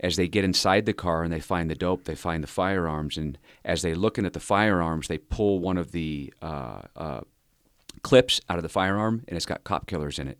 As 0.00 0.16
they 0.16 0.28
get 0.28 0.44
inside 0.44 0.84
the 0.84 0.92
car 0.92 1.22
and 1.22 1.32
they 1.32 1.40
find 1.40 1.70
the 1.70 1.74
dope, 1.74 2.04
they 2.04 2.14
find 2.14 2.42
the 2.42 2.48
firearms. 2.48 3.16
And 3.16 3.38
as 3.64 3.80
they're 3.80 3.96
looking 3.96 4.26
at 4.26 4.34
the 4.34 4.38
firearms, 4.38 5.08
they 5.08 5.18
pull 5.18 5.60
one 5.60 5.78
of 5.78 5.92
the 5.92 6.32
uh, 6.42 6.82
uh, 6.94 7.20
clips 8.02 8.42
out 8.50 8.58
of 8.58 8.62
the 8.62 8.68
firearm, 8.68 9.24
and 9.26 9.36
it's 9.36 9.46
got 9.46 9.64
cop 9.64 9.86
killers 9.86 10.18
in 10.18 10.28
it. 10.28 10.38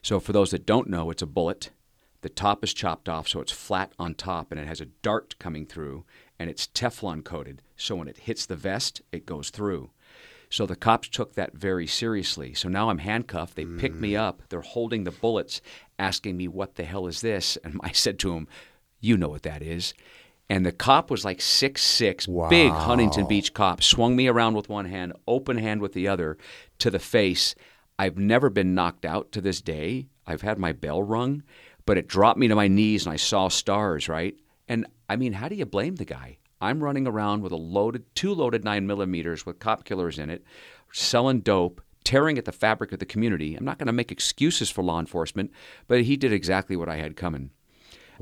So, 0.00 0.20
for 0.20 0.32
those 0.32 0.52
that 0.52 0.64
don't 0.64 0.88
know, 0.88 1.10
it's 1.10 1.22
a 1.22 1.26
bullet. 1.26 1.70
The 2.24 2.30
top 2.30 2.64
is 2.64 2.72
chopped 2.72 3.06
off, 3.06 3.28
so 3.28 3.42
it's 3.42 3.52
flat 3.52 3.92
on 3.98 4.14
top, 4.14 4.50
and 4.50 4.58
it 4.58 4.66
has 4.66 4.80
a 4.80 4.86
dart 4.86 5.38
coming 5.38 5.66
through, 5.66 6.06
and 6.38 6.48
it's 6.48 6.66
Teflon 6.66 7.22
coated. 7.22 7.60
So, 7.76 7.96
when 7.96 8.08
it 8.08 8.16
hits 8.16 8.46
the 8.46 8.56
vest, 8.56 9.02
it 9.12 9.26
goes 9.26 9.50
through. 9.50 9.90
So, 10.48 10.64
the 10.64 10.74
cops 10.74 11.10
took 11.10 11.34
that 11.34 11.52
very 11.52 11.86
seriously. 11.86 12.54
So 12.54 12.70
now 12.70 12.88
I'm 12.88 12.96
handcuffed. 12.96 13.56
They 13.56 13.66
pick 13.66 13.94
me 13.94 14.16
up. 14.16 14.40
They're 14.48 14.62
holding 14.62 15.04
the 15.04 15.10
bullets, 15.10 15.60
asking 15.98 16.38
me, 16.38 16.48
What 16.48 16.76
the 16.76 16.84
hell 16.84 17.06
is 17.06 17.20
this? 17.20 17.58
And 17.64 17.78
I 17.82 17.92
said 17.92 18.18
to 18.20 18.32
them, 18.32 18.48
You 19.02 19.18
know 19.18 19.28
what 19.28 19.42
that 19.42 19.60
is. 19.60 19.92
And 20.48 20.64
the 20.64 20.72
cop 20.72 21.10
was 21.10 21.26
like 21.26 21.42
six 21.42 21.82
six, 21.82 22.26
big 22.48 22.72
Huntington 22.72 23.26
Beach 23.26 23.52
cop, 23.52 23.82
swung 23.82 24.16
me 24.16 24.28
around 24.28 24.54
with 24.54 24.70
one 24.70 24.86
hand, 24.86 25.12
open 25.28 25.58
hand 25.58 25.82
with 25.82 25.92
the 25.92 26.08
other, 26.08 26.38
to 26.78 26.90
the 26.90 26.98
face. 26.98 27.54
I've 27.98 28.16
never 28.16 28.48
been 28.48 28.74
knocked 28.74 29.04
out 29.04 29.30
to 29.32 29.42
this 29.42 29.60
day. 29.60 30.06
I've 30.26 30.40
had 30.40 30.58
my 30.58 30.72
bell 30.72 31.02
rung, 31.02 31.42
but 31.86 31.98
it 31.98 32.08
dropped 32.08 32.38
me 32.38 32.48
to 32.48 32.54
my 32.54 32.68
knees 32.68 33.04
and 33.06 33.12
I 33.12 33.16
saw 33.16 33.48
stars, 33.48 34.08
right? 34.08 34.34
And 34.68 34.86
I 35.08 35.16
mean, 35.16 35.32
how 35.34 35.48
do 35.48 35.54
you 35.54 35.66
blame 35.66 35.96
the 35.96 36.04
guy? 36.04 36.38
I'm 36.60 36.82
running 36.82 37.06
around 37.06 37.42
with 37.42 37.52
a 37.52 37.56
loaded, 37.56 38.04
two 38.14 38.32
loaded 38.32 38.64
nine 38.64 38.86
millimeters 38.86 39.44
with 39.44 39.58
cop 39.58 39.84
killers 39.84 40.18
in 40.18 40.30
it, 40.30 40.44
selling 40.92 41.40
dope, 41.40 41.82
tearing 42.04 42.38
at 42.38 42.44
the 42.44 42.52
fabric 42.52 42.92
of 42.92 43.00
the 43.00 43.06
community. 43.06 43.54
I'm 43.54 43.64
not 43.64 43.78
going 43.78 43.86
to 43.86 43.92
make 43.92 44.12
excuses 44.12 44.70
for 44.70 44.82
law 44.82 44.98
enforcement, 44.98 45.50
but 45.88 46.02
he 46.02 46.16
did 46.16 46.32
exactly 46.32 46.76
what 46.76 46.88
I 46.88 46.96
had 46.96 47.16
coming. 47.16 47.50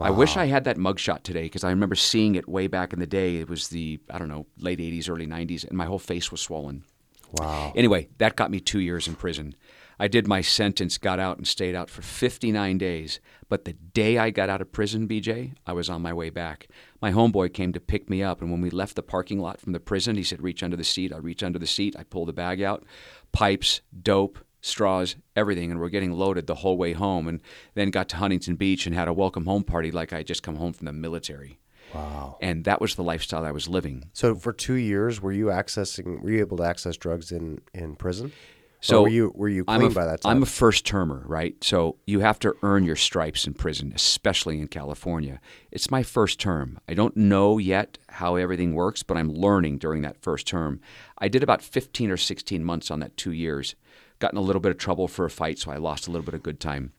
I 0.00 0.10
wish 0.10 0.36
I 0.38 0.46
had 0.46 0.64
that 0.64 0.78
mugshot 0.78 1.22
today 1.22 1.42
because 1.42 1.64
I 1.64 1.70
remember 1.70 1.94
seeing 1.94 2.34
it 2.34 2.48
way 2.48 2.66
back 2.66 2.92
in 2.94 2.98
the 2.98 3.06
day. 3.06 3.36
It 3.36 3.48
was 3.48 3.68
the, 3.68 4.00
I 4.10 4.18
don't 4.18 4.28
know, 4.28 4.46
late 4.58 4.78
80s, 4.78 5.10
early 5.10 5.26
90s, 5.26 5.68
and 5.68 5.76
my 5.76 5.84
whole 5.84 5.98
face 5.98 6.30
was 6.30 6.40
swollen. 6.40 6.84
wow 7.32 7.72
Anyway, 7.76 8.08
that 8.18 8.34
got 8.34 8.50
me 8.50 8.58
two 8.58 8.80
years 8.80 9.06
in 9.06 9.14
prison. 9.14 9.54
I 9.98 10.08
did 10.08 10.26
my 10.26 10.40
sentence, 10.40 10.98
got 10.98 11.18
out, 11.18 11.38
and 11.38 11.46
stayed 11.46 11.74
out 11.74 11.90
for 11.90 12.02
59 12.02 12.78
days. 12.78 13.20
But 13.48 13.64
the 13.64 13.72
day 13.72 14.18
I 14.18 14.30
got 14.30 14.48
out 14.48 14.60
of 14.60 14.72
prison, 14.72 15.06
BJ, 15.06 15.52
I 15.66 15.72
was 15.72 15.88
on 15.90 16.02
my 16.02 16.12
way 16.12 16.30
back. 16.30 16.68
My 17.00 17.12
homeboy 17.12 17.52
came 17.52 17.72
to 17.72 17.80
pick 17.80 18.08
me 18.08 18.22
up, 18.22 18.40
and 18.40 18.50
when 18.50 18.60
we 18.60 18.70
left 18.70 18.96
the 18.96 19.02
parking 19.02 19.38
lot 19.38 19.60
from 19.60 19.72
the 19.72 19.80
prison, 19.80 20.16
he 20.16 20.22
said, 20.22 20.42
Reach 20.42 20.62
under 20.62 20.76
the 20.76 20.84
seat. 20.84 21.12
I 21.12 21.18
reach 21.18 21.42
under 21.42 21.58
the 21.58 21.66
seat. 21.66 21.94
I 21.98 22.04
pull 22.04 22.26
the 22.26 22.32
bag 22.32 22.62
out, 22.62 22.84
pipes, 23.32 23.80
dope, 24.02 24.38
straws, 24.62 25.16
everything, 25.36 25.70
and 25.70 25.80
we're 25.80 25.88
getting 25.88 26.12
loaded 26.12 26.46
the 26.46 26.54
whole 26.56 26.76
way 26.78 26.92
home. 26.92 27.28
And 27.28 27.40
then 27.74 27.90
got 27.90 28.08
to 28.10 28.16
Huntington 28.16 28.56
Beach 28.56 28.86
and 28.86 28.94
had 28.94 29.08
a 29.08 29.12
welcome 29.12 29.44
home 29.44 29.64
party 29.64 29.90
like 29.90 30.12
I 30.12 30.18
had 30.18 30.26
just 30.26 30.42
come 30.42 30.56
home 30.56 30.72
from 30.72 30.86
the 30.86 30.92
military. 30.92 31.58
wow 31.94 32.38
And 32.40 32.64
that 32.64 32.80
was 32.80 32.94
the 32.94 33.02
lifestyle 33.02 33.44
I 33.44 33.50
was 33.50 33.68
living. 33.68 34.04
so 34.12 34.34
for 34.34 34.52
two 34.52 34.74
years 34.74 35.20
were 35.20 35.32
you 35.32 35.46
accessing 35.46 36.22
were 36.22 36.30
you 36.30 36.40
able 36.40 36.56
to 36.58 36.62
access 36.62 36.96
drugs 36.96 37.30
in 37.32 37.60
in 37.74 37.96
prison 37.96 38.32
So 38.82 39.02
were 39.02 39.08
you 39.08 39.32
were 39.36 39.48
you 39.48 39.64
I'm 39.68 39.78
clean 39.80 39.92
a, 39.92 39.94
by 39.94 40.04
that 40.06 40.22
time? 40.22 40.36
I'm 40.38 40.42
a 40.42 40.46
first 40.46 40.84
termer, 40.84 41.22
right? 41.26 41.54
So 41.62 41.98
you 42.04 42.18
have 42.18 42.40
to 42.40 42.54
earn 42.64 42.84
your 42.84 42.96
stripes 42.96 43.46
in 43.46 43.54
prison, 43.54 43.92
especially 43.94 44.58
in 44.58 44.66
California. 44.66 45.40
It's 45.70 45.88
my 45.88 46.02
first 46.02 46.40
term. 46.40 46.80
I 46.88 46.94
don't 46.94 47.16
know 47.16 47.58
yet 47.58 47.96
how 48.08 48.34
everything 48.34 48.74
works, 48.74 49.04
but 49.04 49.16
I'm 49.16 49.32
learning 49.32 49.78
during 49.78 50.02
that 50.02 50.20
first 50.20 50.48
term. 50.48 50.80
I 51.18 51.28
did 51.28 51.44
about 51.44 51.62
15 51.62 52.10
or 52.10 52.16
16 52.16 52.64
months 52.64 52.90
on 52.90 52.98
that 53.00 53.16
two 53.16 53.30
years. 53.30 53.76
Got 54.18 54.32
in 54.32 54.38
a 54.38 54.42
little 54.42 54.60
bit 54.60 54.72
of 54.72 54.78
trouble 54.78 55.06
for 55.06 55.24
a 55.24 55.30
fight, 55.30 55.60
so 55.60 55.70
I 55.70 55.76
lost 55.76 56.08
a 56.08 56.10
little 56.10 56.24
bit 56.24 56.34
of 56.34 56.42
good 56.42 56.58
time. 56.58 56.92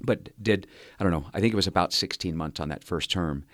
But 0.00 0.30
did, 0.42 0.66
I 0.98 1.04
don't 1.04 1.12
know, 1.12 1.26
I 1.32 1.40
think 1.40 1.52
it 1.52 1.56
was 1.56 1.66
about 1.68 1.92
16 1.92 2.36
months 2.36 2.58
on 2.58 2.68
that 2.68 2.84
first 2.84 3.10
term. 3.10 3.44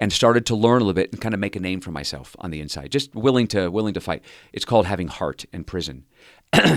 And 0.00 0.12
started 0.12 0.44
to 0.46 0.56
learn 0.56 0.82
a 0.82 0.84
little 0.84 0.92
bit 0.92 1.12
and 1.12 1.20
kind 1.20 1.34
of 1.34 1.40
make 1.40 1.54
a 1.54 1.60
name 1.60 1.80
for 1.80 1.92
myself 1.92 2.34
on 2.40 2.50
the 2.50 2.60
inside. 2.60 2.90
Just 2.90 3.14
willing 3.14 3.46
to 3.48 3.68
willing 3.70 3.94
to 3.94 4.00
fight. 4.00 4.24
It's 4.52 4.64
called 4.64 4.86
having 4.86 5.06
heart 5.06 5.44
in 5.52 5.62
prison. 5.62 6.04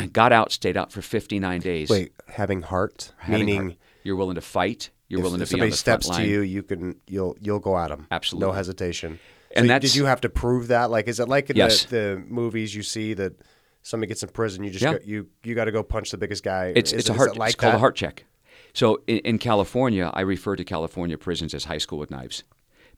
Got 0.13 0.31
out, 0.31 0.51
stayed 0.51 0.77
out 0.77 0.91
for 0.91 1.01
59 1.01 1.59
days. 1.61 1.89
Wait, 1.89 2.13
having 2.27 2.61
heart, 2.61 3.11
Having 3.17 3.45
meaning 3.45 3.61
heart. 3.69 3.75
you're 4.03 4.15
willing 4.15 4.35
to 4.35 4.41
fight. 4.41 4.89
You're 5.09 5.19
if, 5.19 5.23
willing 5.23 5.41
if 5.41 5.49
to 5.49 5.55
be 5.55 5.61
on 5.61 5.71
somebody 5.71 5.71
the 5.71 5.77
steps 5.77 6.09
to 6.17 6.25
you, 6.27 6.41
you 6.41 6.63
can 6.63 6.95
you'll 7.07 7.35
you'll 7.39 7.59
go 7.59 7.77
at 7.77 7.89
them. 7.89 8.07
Absolutely. 8.11 8.47
no 8.47 8.53
hesitation. 8.53 9.19
And 9.55 9.63
so 9.65 9.67
that's- 9.69 9.91
did 9.93 9.95
you 9.97 10.05
have 10.05 10.21
to 10.21 10.29
prove 10.29 10.67
that? 10.67 10.91
Like, 10.91 11.07
is 11.07 11.19
it 11.19 11.29
like 11.29 11.49
in 11.49 11.55
Yes. 11.55 11.85
the, 11.85 11.95
the 11.97 12.23
movies 12.27 12.75
you 12.75 12.83
see 12.83 13.13
that 13.13 13.33
somebody 13.81 14.09
gets 14.09 14.21
in 14.23 14.29
prison, 14.29 14.63
you 14.65 14.69
just 14.69 14.83
Yeah. 14.83 14.93
go, 14.93 14.99
you 15.05 15.27
you 15.43 15.55
got 15.55 15.65
to 15.65 15.71
go 15.71 15.81
punch 15.83 16.11
the 16.11 16.17
biggest 16.17 16.43
guy? 16.43 16.73
It's 16.75 16.91
Is 16.91 16.99
it's 16.99 17.09
it- 17.09 17.13
a 17.13 17.15
heart. 17.15 17.29
it 17.31 17.37
like 17.37 17.49
it's 17.51 17.55
called 17.55 17.73
that? 17.73 17.77
a 17.77 17.79
heart 17.79 17.95
check. 17.95 18.25
So 18.73 19.01
in, 19.07 19.19
in 19.19 19.37
California, 19.39 20.11
I 20.13 20.21
refer 20.21 20.55
to 20.57 20.63
California 20.63 21.17
prisons 21.17 21.53
as 21.53 21.63
high 21.65 21.77
school 21.79 21.97
with 21.99 22.11
knives, 22.11 22.43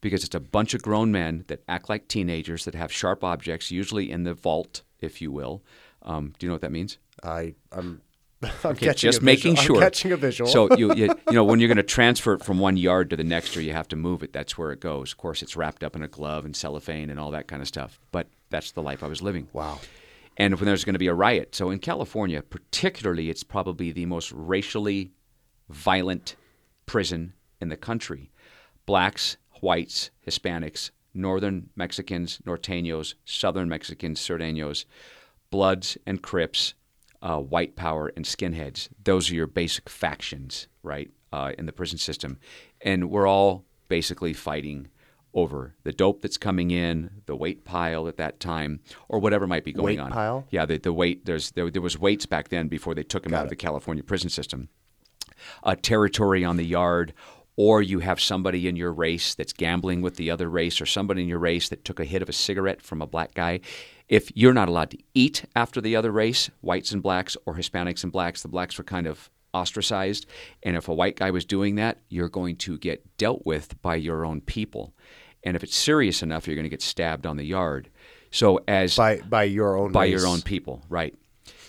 because 0.01 0.23
it's 0.23 0.35
a 0.35 0.39
bunch 0.39 0.73
of 0.73 0.81
grown 0.81 1.11
men 1.11 1.45
that 1.47 1.61
act 1.69 1.89
like 1.89 2.07
teenagers 2.07 2.65
that 2.65 2.73
have 2.75 2.91
sharp 2.91 3.23
objects, 3.23 3.69
usually 3.69 4.09
in 4.11 4.23
the 4.23 4.33
vault, 4.33 4.81
if 4.99 5.21
you 5.21 5.31
will. 5.31 5.61
Um, 6.03 6.33
do 6.39 6.45
you 6.45 6.49
know 6.49 6.53
what 6.55 6.61
that 6.61 6.71
means? 6.71 6.97
I 7.23 7.55
I'm 7.71 8.01
I'm 8.43 8.49
Okay, 8.71 8.85
catching 8.87 9.07
just 9.09 9.19
a 9.21 9.23
making 9.25 9.55
visual. 9.55 9.75
sure. 9.75 9.75
I'm 9.77 9.81
catching 9.81 10.11
a 10.13 10.17
visual. 10.17 10.49
So 10.49 10.73
you, 10.75 10.93
you 10.93 11.05
you 11.27 11.33
know 11.33 11.43
when 11.43 11.59
you're 11.59 11.67
going 11.67 11.77
to 11.77 11.83
transfer 11.83 12.33
it 12.33 12.43
from 12.43 12.57
one 12.59 12.77
yard 12.77 13.09
to 13.09 13.15
the 13.17 13.23
next, 13.23 13.55
or 13.57 13.61
you 13.61 13.73
have 13.73 13.87
to 13.89 13.95
move 13.95 14.23
it, 14.23 14.31
that's 14.33 14.57
where 14.57 14.71
it 14.71 14.79
goes. 14.79 15.11
Of 15.11 15.17
course, 15.17 15.41
it's 15.41 15.55
wrapped 15.57 15.83
up 15.83 15.95
in 15.95 16.03
a 16.03 16.07
glove 16.07 16.45
and 16.45 16.55
cellophane 16.55 17.09
and 17.09 17.19
all 17.19 17.31
that 17.31 17.47
kind 17.47 17.61
of 17.61 17.67
stuff. 17.67 17.99
But 18.11 18.27
that's 18.49 18.71
the 18.71 18.81
life 18.81 19.03
I 19.03 19.07
was 19.07 19.21
living. 19.21 19.47
wow. 19.53 19.79
and 20.37 20.55
when 20.55 20.65
there's 20.65 20.85
going 20.85 20.93
to 20.93 20.99
be 20.99 21.07
a 21.07 21.13
riot. 21.13 21.53
So 21.53 21.69
in 21.69 21.79
California, 21.79 22.41
particularly, 22.41 23.29
it's 23.29 23.43
probably 23.43 23.91
the 23.91 24.05
most 24.05 24.31
racially 24.31 25.11
violent 25.69 26.35
prison 26.85 27.33
in 27.61 27.69
the 27.69 27.77
country. 27.77 28.31
Blacks, 28.85 29.37
whites, 29.61 30.09
Hispanics, 30.25 30.91
Northern 31.13 31.69
Mexicans, 31.75 32.39
Norteños, 32.45 33.15
Southern 33.25 33.67
Mexicans, 33.69 34.19
Sureños, 34.19 34.85
Bloods 35.51 35.97
and 36.05 36.21
Crips, 36.21 36.73
uh, 37.21 37.37
white 37.39 37.75
power 37.75 38.11
and 38.15 38.25
skinheads. 38.25 38.89
Those 39.03 39.31
are 39.31 39.35
your 39.35 39.47
basic 39.47 39.89
factions, 39.89 40.67
right, 40.83 41.09
uh, 41.33 41.53
in 41.57 41.65
the 41.65 41.71
prison 41.71 41.97
system. 41.97 42.37
And 42.81 43.09
we're 43.09 43.27
all 43.27 43.65
basically 43.87 44.33
fighting 44.33 44.89
over 45.33 45.75
the 45.83 45.91
dope 45.91 46.21
that's 46.21 46.37
coming 46.37 46.71
in, 46.71 47.21
the 47.25 47.35
weight 47.35 47.63
pile 47.63 48.07
at 48.07 48.17
that 48.17 48.39
time, 48.39 48.79
or 49.07 49.19
whatever 49.19 49.45
might 49.45 49.63
be 49.63 49.71
going 49.71 49.85
Weight 49.85 49.99
on. 49.99 50.11
pile? 50.11 50.47
Yeah, 50.49 50.65
the, 50.65 50.77
the 50.77 50.93
weight. 50.93 51.25
There's 51.25 51.51
there, 51.51 51.69
there 51.69 51.81
was 51.81 51.99
weights 51.99 52.25
back 52.25 52.49
then 52.49 52.67
before 52.67 52.95
they 52.95 53.03
took 53.03 53.23
them 53.23 53.33
out 53.33 53.43
of 53.43 53.49
the 53.49 53.55
California 53.55 54.03
prison 54.03 54.29
system. 54.29 54.69
A 55.63 55.75
territory 55.75 56.43
on 56.43 56.57
the 56.57 56.65
yard, 56.65 57.13
or 57.59 57.81
you 57.81 57.99
have 57.99 58.21
somebody 58.21 58.69
in 58.69 58.77
your 58.77 58.93
race 58.93 59.35
that's 59.35 59.51
gambling 59.51 60.01
with 60.01 60.15
the 60.15 60.31
other 60.31 60.49
race, 60.49 60.79
or 60.79 60.85
somebody 60.85 61.23
in 61.23 61.27
your 61.27 61.39
race 61.39 61.67
that 61.67 61.83
took 61.83 61.99
a 61.99 62.05
hit 62.05 62.21
of 62.21 62.29
a 62.29 62.33
cigarette 62.33 62.81
from 62.81 63.01
a 63.01 63.05
black 63.05 63.33
guy. 63.33 63.59
If 64.07 64.31
you're 64.33 64.53
not 64.53 64.69
allowed 64.69 64.91
to 64.91 64.97
eat 65.13 65.43
after 65.57 65.81
the 65.81 65.93
other 65.93 66.09
race, 66.09 66.49
whites 66.61 66.93
and 66.93 67.03
blacks, 67.03 67.35
or 67.45 67.55
Hispanics 67.55 68.03
and 68.03 68.13
blacks, 68.13 68.43
the 68.43 68.47
blacks 68.47 68.77
were 68.77 68.85
kind 68.85 69.07
of 69.07 69.29
ostracized. 69.53 70.25
And 70.63 70.77
if 70.77 70.87
a 70.87 70.93
white 70.93 71.17
guy 71.17 71.31
was 71.31 71.43
doing 71.43 71.75
that, 71.75 71.97
you're 72.07 72.29
going 72.29 72.55
to 72.55 72.77
get 72.77 73.17
dealt 73.17 73.45
with 73.45 73.81
by 73.81 73.95
your 73.95 74.23
own 74.23 74.39
people. 74.39 74.93
And 75.43 75.57
if 75.57 75.61
it's 75.61 75.75
serious 75.75 76.23
enough, 76.23 76.47
you're 76.47 76.55
going 76.55 76.63
to 76.63 76.69
get 76.69 76.81
stabbed 76.81 77.25
on 77.25 77.35
the 77.35 77.43
yard. 77.43 77.89
So 78.31 78.61
as 78.69 78.95
by 78.95 79.17
by 79.19 79.43
your 79.43 79.75
own 79.75 79.91
by 79.91 80.05
race. 80.05 80.13
your 80.13 80.27
own 80.27 80.41
people, 80.43 80.85
right? 80.87 81.13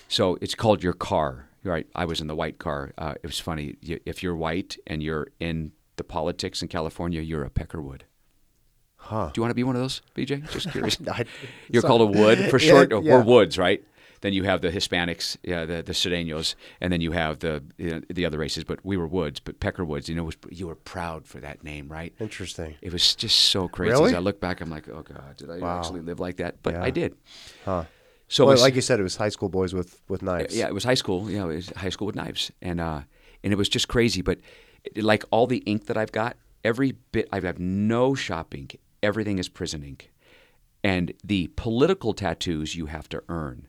So 0.06 0.38
it's 0.40 0.54
called 0.54 0.84
your 0.84 0.92
car, 0.92 1.48
right? 1.64 1.88
I 1.96 2.04
was 2.04 2.20
in 2.20 2.28
the 2.28 2.36
white 2.36 2.58
car. 2.58 2.92
Uh, 2.96 3.14
it 3.20 3.26
was 3.26 3.40
funny. 3.40 3.74
If 3.82 4.22
you're 4.22 4.36
white 4.36 4.76
and 4.86 5.02
you're 5.02 5.32
in 5.40 5.72
the 6.00 6.04
politics 6.04 6.62
in 6.62 6.68
California, 6.68 7.20
you're 7.20 7.44
a 7.44 7.50
peckerwood. 7.50 8.02
Huh. 8.96 9.26
Do 9.32 9.38
you 9.38 9.42
want 9.42 9.50
to 9.50 9.54
be 9.54 9.64
one 9.64 9.76
of 9.76 9.82
those, 9.82 10.00
BJ? 10.16 10.50
Just 10.50 10.70
curious. 10.72 10.96
I- 11.10 11.24
you're 11.70 11.82
so- 11.82 11.88
called 11.88 12.02
a 12.02 12.06
wood 12.20 12.38
for 12.50 12.58
Yeah, 12.62 12.70
short, 12.70 12.92
or 12.92 13.02
yeah. 13.02 13.16
we're 13.16 13.22
woods, 13.22 13.58
right? 13.58 13.82
Then 14.22 14.34
you 14.34 14.44
have 14.44 14.60
the 14.60 14.70
Hispanics, 14.70 15.38
yeah, 15.42 15.64
the 15.64 15.82
the 15.82 15.92
Sureños, 15.94 16.54
and 16.82 16.92
then 16.92 17.00
you 17.00 17.12
have 17.12 17.38
the 17.38 17.62
you 17.78 17.90
know, 17.90 18.00
the 18.10 18.26
other 18.26 18.38
races. 18.38 18.64
But 18.64 18.78
we 18.84 18.98
were 18.98 19.06
woods, 19.06 19.40
but 19.40 19.60
Peckerwoods. 19.60 20.08
You 20.08 20.14
know, 20.14 20.24
was, 20.24 20.36
you 20.50 20.66
were 20.66 20.74
proud 20.74 21.26
for 21.26 21.38
that 21.40 21.64
name, 21.64 21.88
right? 21.88 22.12
Interesting. 22.20 22.74
It 22.82 22.92
was 22.92 23.14
just 23.14 23.36
so 23.54 23.66
crazy. 23.68 23.92
Really? 23.92 24.10
As 24.10 24.14
I 24.14 24.18
look 24.18 24.38
back, 24.38 24.60
I'm 24.60 24.68
like, 24.68 24.86
oh 24.90 25.02
god, 25.02 25.36
did 25.38 25.50
I 25.50 25.58
Wow. 25.58 25.78
actually 25.78 26.02
live 26.02 26.20
like 26.20 26.36
that? 26.36 26.62
But 26.62 26.74
Yeah. 26.74 26.84
I 26.84 26.90
did. 26.90 27.16
Huh. 27.64 27.84
So 28.28 28.44
well, 28.44 28.52
was- 28.52 28.60
like 28.62 28.74
you 28.74 28.82
said, 28.82 29.00
it 29.00 29.04
was 29.10 29.16
high 29.16 29.30
school 29.30 29.48
boys 29.48 29.72
with 29.72 29.90
with 30.10 30.20
knives. 30.22 30.54
yeah, 30.54 30.66
it 30.68 30.74
was 30.74 30.84
high 30.84 30.98
school. 31.02 31.24
Know, 31.24 31.48
it 31.48 31.56
was 31.56 31.70
high 31.84 31.88
school 31.94 32.06
with 32.06 32.14
knives, 32.16 32.52
and 32.60 32.78
uh, 32.78 33.00
and 33.42 33.52
it 33.54 33.56
was 33.56 33.70
just 33.70 33.88
crazy. 33.88 34.20
But 34.20 34.38
like 34.96 35.24
all 35.30 35.46
the 35.46 35.58
ink 35.58 35.86
that 35.86 35.96
I've 35.96 36.12
got, 36.12 36.36
every 36.64 36.92
bit 37.12 37.28
I 37.32 37.40
have 37.40 37.58
no 37.58 38.14
shop 38.14 38.54
ink. 38.54 38.78
Everything 39.02 39.38
is 39.38 39.48
prison 39.48 39.82
ink, 39.82 40.10
and 40.84 41.12
the 41.24 41.48
political 41.56 42.12
tattoos 42.12 42.74
you 42.74 42.86
have 42.86 43.08
to 43.10 43.22
earn. 43.28 43.66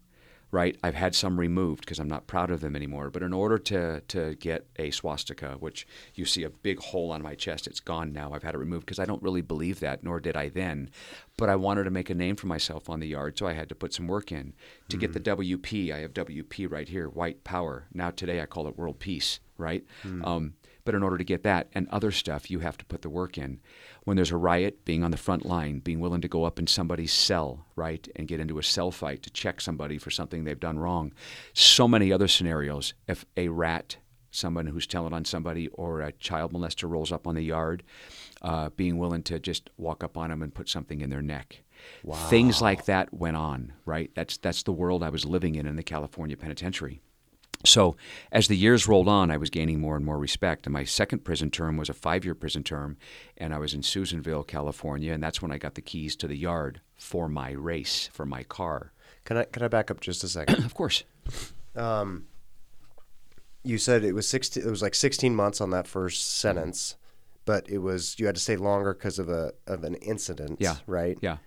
Right, 0.53 0.77
I've 0.83 0.95
had 0.95 1.15
some 1.15 1.39
removed 1.39 1.79
because 1.85 1.97
I'm 1.97 2.09
not 2.09 2.27
proud 2.27 2.51
of 2.51 2.59
them 2.59 2.75
anymore. 2.75 3.09
But 3.09 3.23
in 3.23 3.31
order 3.31 3.57
to 3.57 4.01
to 4.09 4.35
get 4.35 4.67
a 4.75 4.91
swastika, 4.91 5.51
which 5.61 5.87
you 6.13 6.25
see 6.25 6.43
a 6.43 6.49
big 6.49 6.79
hole 6.79 7.09
on 7.13 7.21
my 7.21 7.35
chest, 7.35 7.67
it's 7.67 7.79
gone 7.79 8.11
now. 8.11 8.33
I've 8.33 8.43
had 8.43 8.55
it 8.55 8.57
removed 8.57 8.85
because 8.85 8.99
I 8.99 9.05
don't 9.05 9.23
really 9.23 9.39
believe 9.39 9.79
that, 9.79 10.03
nor 10.03 10.19
did 10.19 10.35
I 10.35 10.49
then. 10.49 10.89
But 11.37 11.47
I 11.47 11.55
wanted 11.55 11.85
to 11.85 11.89
make 11.89 12.09
a 12.09 12.13
name 12.15 12.35
for 12.35 12.47
myself 12.47 12.89
on 12.89 12.99
the 12.99 13.07
yard, 13.07 13.37
so 13.39 13.47
I 13.47 13.53
had 13.53 13.69
to 13.69 13.75
put 13.75 13.93
some 13.93 14.07
work 14.07 14.29
in 14.29 14.51
to 14.89 14.97
get 14.97 15.13
the 15.13 15.21
WP. 15.21 15.89
I 15.93 15.99
have 15.99 16.13
WP 16.13 16.69
right 16.69 16.89
here, 16.89 17.07
White 17.07 17.45
Power. 17.45 17.85
Now 17.93 18.11
today 18.11 18.41
I 18.41 18.45
call 18.45 18.67
it 18.67 18.77
World 18.77 18.99
Peace, 18.99 19.39
right? 19.57 19.85
Um, 20.25 20.55
but 20.83 20.95
in 20.95 21.03
order 21.03 21.17
to 21.17 21.23
get 21.23 21.43
that 21.43 21.67
and 21.73 21.87
other 21.89 22.11
stuff, 22.11 22.49
you 22.49 22.59
have 22.59 22.77
to 22.77 22.85
put 22.85 23.01
the 23.01 23.09
work 23.09 23.37
in. 23.37 23.59
When 24.03 24.15
there's 24.15 24.31
a 24.31 24.37
riot, 24.37 24.83
being 24.85 25.03
on 25.03 25.11
the 25.11 25.17
front 25.17 25.45
line, 25.45 25.79
being 25.79 25.99
willing 25.99 26.21
to 26.21 26.27
go 26.27 26.43
up 26.43 26.59
in 26.59 26.67
somebody's 26.67 27.13
cell, 27.13 27.65
right, 27.75 28.07
and 28.15 28.27
get 28.27 28.39
into 28.39 28.59
a 28.59 28.63
cell 28.63 28.91
fight 28.91 29.21
to 29.23 29.29
check 29.29 29.61
somebody 29.61 29.97
for 29.97 30.09
something 30.09 30.43
they've 30.43 30.59
done 30.59 30.79
wrong. 30.79 31.13
So 31.53 31.87
many 31.87 32.11
other 32.11 32.27
scenarios. 32.27 32.93
If 33.07 33.25
a 33.37 33.47
rat, 33.49 33.97
someone 34.31 34.67
who's 34.67 34.87
telling 34.87 35.13
on 35.13 35.25
somebody, 35.25 35.67
or 35.69 36.01
a 36.01 36.11
child 36.13 36.53
molester 36.53 36.89
rolls 36.89 37.11
up 37.11 37.27
on 37.27 37.35
the 37.35 37.43
yard, 37.43 37.83
uh, 38.41 38.69
being 38.69 38.97
willing 38.97 39.23
to 39.23 39.39
just 39.39 39.69
walk 39.77 40.03
up 40.03 40.17
on 40.17 40.29
them 40.29 40.41
and 40.41 40.53
put 40.53 40.69
something 40.69 41.01
in 41.01 41.09
their 41.09 41.21
neck. 41.21 41.61
Things 42.29 42.61
like 42.61 42.85
that 42.85 43.13
went 43.13 43.37
on, 43.37 43.73
right? 43.85 44.11
That's 44.15 44.37
that's 44.37 44.63
the 44.63 44.71
world 44.71 45.03
I 45.03 45.09
was 45.09 45.25
living 45.25 45.55
in 45.55 45.65
in 45.67 45.75
the 45.75 45.83
California 45.83 46.37
penitentiary. 46.37 47.01
So, 47.63 47.95
as 48.31 48.47
the 48.47 48.57
years 48.57 48.87
rolled 48.87 49.07
on, 49.07 49.31
I 49.31 49.37
was 49.37 49.49
gaining 49.49 49.79
more 49.79 49.95
and 49.95 50.05
more 50.05 50.17
respect. 50.17 50.65
And 50.65 50.73
my 50.73 50.83
second 50.83 51.19
prison 51.19 51.51
term 51.51 51.77
was 51.77 51.89
a 51.89 51.93
five 51.93 52.25
year 52.25 52.35
prison 52.35 52.63
term, 52.63 52.97
and 53.37 53.53
I 53.53 53.59
was 53.59 53.73
in 53.73 53.83
Susanville, 53.83 54.43
California, 54.43 55.13
and 55.13 55.21
that's 55.21 55.41
when 55.41 55.51
I 55.51 55.57
got 55.57 55.75
the 55.75 55.81
keys 55.81 56.15
to 56.17 56.27
the 56.27 56.37
yard 56.37 56.81
for 56.95 57.27
my 57.27 57.51
race, 57.51 58.09
for 58.13 58.25
my 58.25 58.43
car. 58.43 58.91
Can 59.25 59.37
I 59.37 59.43
can 59.45 59.63
I 59.63 59.67
back 59.67 59.91
up 59.91 59.99
just 59.99 60.23
a 60.23 60.27
second? 60.27 60.63
Of 60.65 60.73
course. 60.73 61.03
Um, 61.75 62.25
you 63.63 63.77
said 63.77 64.03
it 64.03 64.13
was 64.13 64.27
sixteen. 64.27 64.65
It 64.65 64.69
was 64.69 64.81
like 64.81 64.95
sixteen 64.95 65.35
months 65.35 65.61
on 65.61 65.69
that 65.71 65.87
first 65.87 66.37
sentence, 66.37 66.95
but 67.45 67.69
it 67.69 67.79
was 67.79 68.15
you 68.17 68.25
had 68.25 68.35
to 68.35 68.41
stay 68.41 68.55
longer 68.55 68.93
because 68.93 69.19
of 69.19 69.29
a 69.29 69.53
of 69.67 69.83
an 69.83 69.95
incident. 69.95 70.57
Yeah. 70.59 70.77
Right. 70.87 71.17
Yeah. 71.21 71.37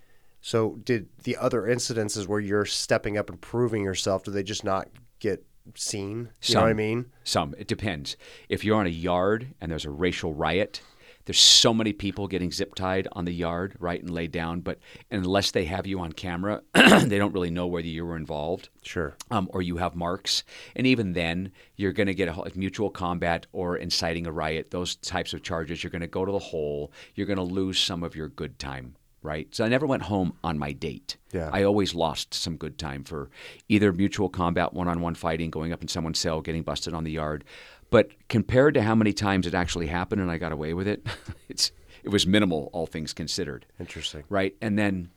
So 0.41 0.77
did 0.83 1.09
the 1.23 1.37
other 1.37 1.63
incidences 1.63 2.27
where 2.27 2.39
you're 2.39 2.65
stepping 2.65 3.17
up 3.17 3.29
and 3.29 3.41
proving 3.41 3.83
yourself? 3.83 4.23
Do 4.23 4.31
they 4.31 4.43
just 4.43 4.63
not 4.63 4.87
get 5.19 5.43
seen? 5.73 6.29
You 6.43 6.55
know 6.55 6.61
what 6.61 6.69
I 6.69 6.73
mean? 6.73 7.11
Some. 7.23 7.55
It 7.57 7.67
depends. 7.67 8.17
If 8.49 8.63
you're 8.63 8.77
on 8.77 8.85
a 8.85 8.89
yard 8.89 9.53
and 9.59 9.71
there's 9.71 9.85
a 9.85 9.89
racial 9.89 10.33
riot, 10.33 10.81
there's 11.25 11.39
so 11.39 11.73
many 11.73 11.91
people 11.91 12.27
getting 12.27 12.51
zip 12.51 12.75
tied 12.75 13.07
on 13.13 13.25
the 13.25 13.33
yard, 13.33 13.75
right, 13.79 13.99
and 13.99 14.11
laid 14.11 14.31
down. 14.31 14.61
But 14.61 14.79
unless 15.09 15.51
they 15.51 15.65
have 15.65 15.87
you 15.87 15.99
on 15.99 16.11
camera, 16.11 16.61
they 16.73 17.17
don't 17.17 17.33
really 17.33 17.49
know 17.49 17.65
whether 17.65 17.87
you 17.87 18.05
were 18.05 18.15
involved. 18.15 18.69
Sure. 18.83 19.15
um, 19.31 19.49
or 19.51 19.63
you 19.63 19.77
have 19.77 19.95
marks. 19.95 20.43
And 20.75 20.85
even 20.85 21.13
then, 21.13 21.51
you're 21.75 21.93
going 21.93 22.07
to 22.07 22.13
get 22.13 22.27
a, 22.27 22.33
ho- 22.33 22.45
mutual 22.53 22.91
combat 22.91 23.47
or 23.51 23.75
inciting 23.77 24.27
a 24.27 24.31
riot, 24.31 24.69
those 24.69 24.95
types 24.97 25.33
of 25.33 25.41
charges. 25.41 25.83
You're 25.83 25.89
going 25.89 26.01
to 26.01 26.07
go 26.07 26.25
to 26.25 26.31
the 26.31 26.37
hole. 26.37 26.91
You're 27.15 27.27
going 27.27 27.37
to 27.37 27.43
lose 27.43 27.79
some 27.79 28.03
of 28.03 28.15
your 28.15 28.27
good 28.29 28.59
time, 28.59 28.95
right? 29.25 29.53
So 29.53 29.65
I 29.65 29.67
never 29.67 29.85
went 29.85 30.03
home 30.03 30.33
on 30.43 30.57
my 30.57 30.71
date. 30.71 31.17
Yeah. 31.33 31.49
I 31.51 31.63
always 31.63 31.93
lost 31.93 32.33
some 32.33 32.55
good 32.55 32.77
time 32.77 33.03
for 33.03 33.29
either 33.67 33.91
mutual 33.91 34.29
combat, 34.29 34.73
one 34.73 34.87
on 34.87 35.01
one 35.01 35.15
fighting, 35.15 35.49
going 35.49 35.73
up 35.73 35.81
in 35.81 35.87
someone's 35.87 36.19
cell, 36.19 36.41
getting 36.41 36.63
busted 36.63 36.93
on 36.93 37.03
the 37.03 37.11
yard. 37.11 37.43
But 37.89 38.11
compared 38.29 38.73
to 38.75 38.81
how 38.81 38.95
many 38.95 39.11
times 39.11 39.47
it 39.47 39.53
actually 39.53 39.87
happened 39.87 40.21
and 40.21 40.31
I 40.31 40.37
got 40.37 40.51
away 40.51 40.73
with 40.73 40.87
it, 40.87 41.05
it's, 41.49 41.71
it 42.03 42.09
was 42.09 42.25
minimal, 42.25 42.69
all 42.71 42.85
things 42.85 43.13
considered 43.13 43.65
Interesting. 43.79 44.23
right? 44.29 44.55
And 44.61 44.77
then, 44.77 45.09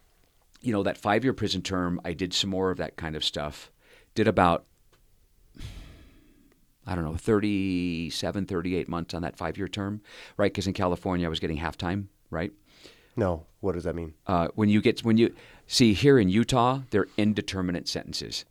you 0.61 0.72
know, 0.72 0.82
that 0.82 0.97
five 0.99 1.22
year 1.24 1.32
prison 1.32 1.62
term, 1.62 2.01
I 2.05 2.14
did 2.14 2.32
some 2.32 2.51
more 2.51 2.70
of 2.70 2.78
that 2.78 2.97
kind 2.97 3.14
of 3.14 3.24
stuff. 3.24 3.70
Did 4.14 4.26
about 4.26 4.66
I 6.89 6.95
don't 6.95 7.05
know, 7.05 7.16
37, 7.16 8.47
38 8.47 8.89
months 8.89 9.12
on 9.12 9.20
that 9.20 9.37
five 9.37 9.59
year 9.59 9.68
term, 9.68 10.01
right? 10.39 10.51
Because 10.51 10.66
in 10.66 10.72
California, 10.72 11.26
I 11.26 11.28
was 11.28 11.39
getting 11.39 11.59
half 11.59 11.76
time, 11.76 12.09
right? 12.30 12.51
No. 13.14 13.45
What 13.61 13.74
does 13.74 13.84
that 13.84 13.94
mean? 13.94 14.14
Uh, 14.26 14.48
when 14.54 14.68
you 14.68 14.80
get, 14.80 15.00
when 15.00 15.16
you 15.16 15.34
see 15.66 15.92
here 15.92 16.18
in 16.18 16.28
Utah, 16.28 16.82
they're 16.90 17.09
indeterminate 17.16 17.88
sentences 17.88 18.44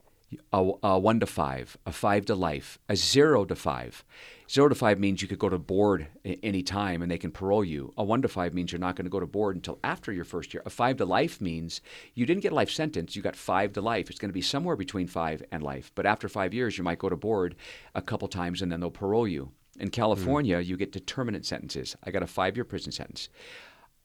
a, 0.51 0.71
a 0.83 0.99
one 0.99 1.19
to 1.19 1.25
five, 1.25 1.77
a 1.85 1.91
five 1.91 2.25
to 2.25 2.35
life, 2.35 2.79
a 2.89 2.95
zero 2.95 3.45
to 3.45 3.55
five. 3.55 4.03
Zero 4.49 4.69
to 4.69 4.75
five 4.75 4.97
means 4.99 5.21
you 5.21 5.27
could 5.27 5.39
go 5.39 5.49
to 5.49 5.57
board 5.57 6.07
any 6.23 6.63
time 6.63 7.01
and 7.01 7.11
they 7.11 7.17
can 7.17 7.31
parole 7.31 7.65
you. 7.65 7.93
A 7.97 8.03
one 8.03 8.21
to 8.21 8.27
five 8.27 8.53
means 8.53 8.71
you're 8.71 8.79
not 8.79 8.95
going 8.95 9.05
to 9.05 9.11
go 9.11 9.19
to 9.19 9.25
board 9.25 9.55
until 9.55 9.79
after 9.83 10.11
your 10.11 10.23
first 10.23 10.53
year. 10.53 10.63
A 10.65 10.69
five 10.69 10.97
to 10.97 11.05
life 11.05 11.41
means 11.41 11.81
you 12.13 12.25
didn't 12.25 12.43
get 12.43 12.53
a 12.53 12.55
life 12.55 12.71
sentence, 12.71 13.15
you 13.15 13.21
got 13.21 13.35
five 13.35 13.73
to 13.73 13.81
life. 13.81 14.09
It's 14.09 14.19
going 14.19 14.29
to 14.29 14.33
be 14.33 14.41
somewhere 14.41 14.75
between 14.75 15.07
five 15.07 15.43
and 15.51 15.63
life. 15.63 15.91
But 15.95 16.05
after 16.05 16.29
five 16.29 16.53
years, 16.53 16.77
you 16.77 16.83
might 16.83 16.99
go 16.99 17.09
to 17.09 17.17
board 17.17 17.55
a 17.93 18.01
couple 18.01 18.27
times 18.27 18.61
and 18.61 18.71
then 18.71 18.79
they'll 18.79 18.91
parole 18.91 19.27
you. 19.27 19.51
In 19.79 19.89
California, 19.89 20.57
mm. 20.57 20.65
you 20.65 20.75
get 20.75 20.91
determinate 20.91 21.45
sentences. 21.45 21.95
I 22.03 22.11
got 22.11 22.23
a 22.23 22.27
five 22.27 22.57
year 22.57 22.65
prison 22.65 22.91
sentence. 22.91 23.29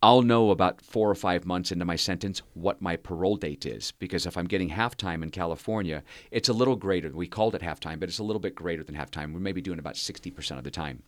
I'll 0.02 0.22
know 0.22 0.50
about 0.50 0.80
four 0.80 1.08
or 1.08 1.14
five 1.14 1.46
months 1.46 1.70
into 1.70 1.84
my 1.84 1.94
sentence 1.94 2.42
what 2.54 2.82
my 2.82 2.96
parole 2.96 3.36
date 3.36 3.64
is 3.64 3.92
because 3.92 4.26
if 4.26 4.36
I'm 4.36 4.46
getting 4.46 4.68
halftime 4.68 5.22
in 5.22 5.30
California, 5.30 6.02
it's 6.32 6.48
a 6.48 6.52
little 6.52 6.74
greater. 6.74 7.10
We 7.10 7.28
called 7.28 7.54
it 7.54 7.62
halftime, 7.62 8.00
but 8.00 8.08
it's 8.08 8.18
a 8.18 8.24
little 8.24 8.40
bit 8.40 8.56
greater 8.56 8.82
than 8.82 8.96
halftime. 8.96 9.32
We're 9.32 9.40
maybe 9.40 9.60
doing 9.60 9.78
about 9.78 9.94
60% 9.94 10.58
of 10.58 10.64
the 10.64 10.72
time. 10.72 11.04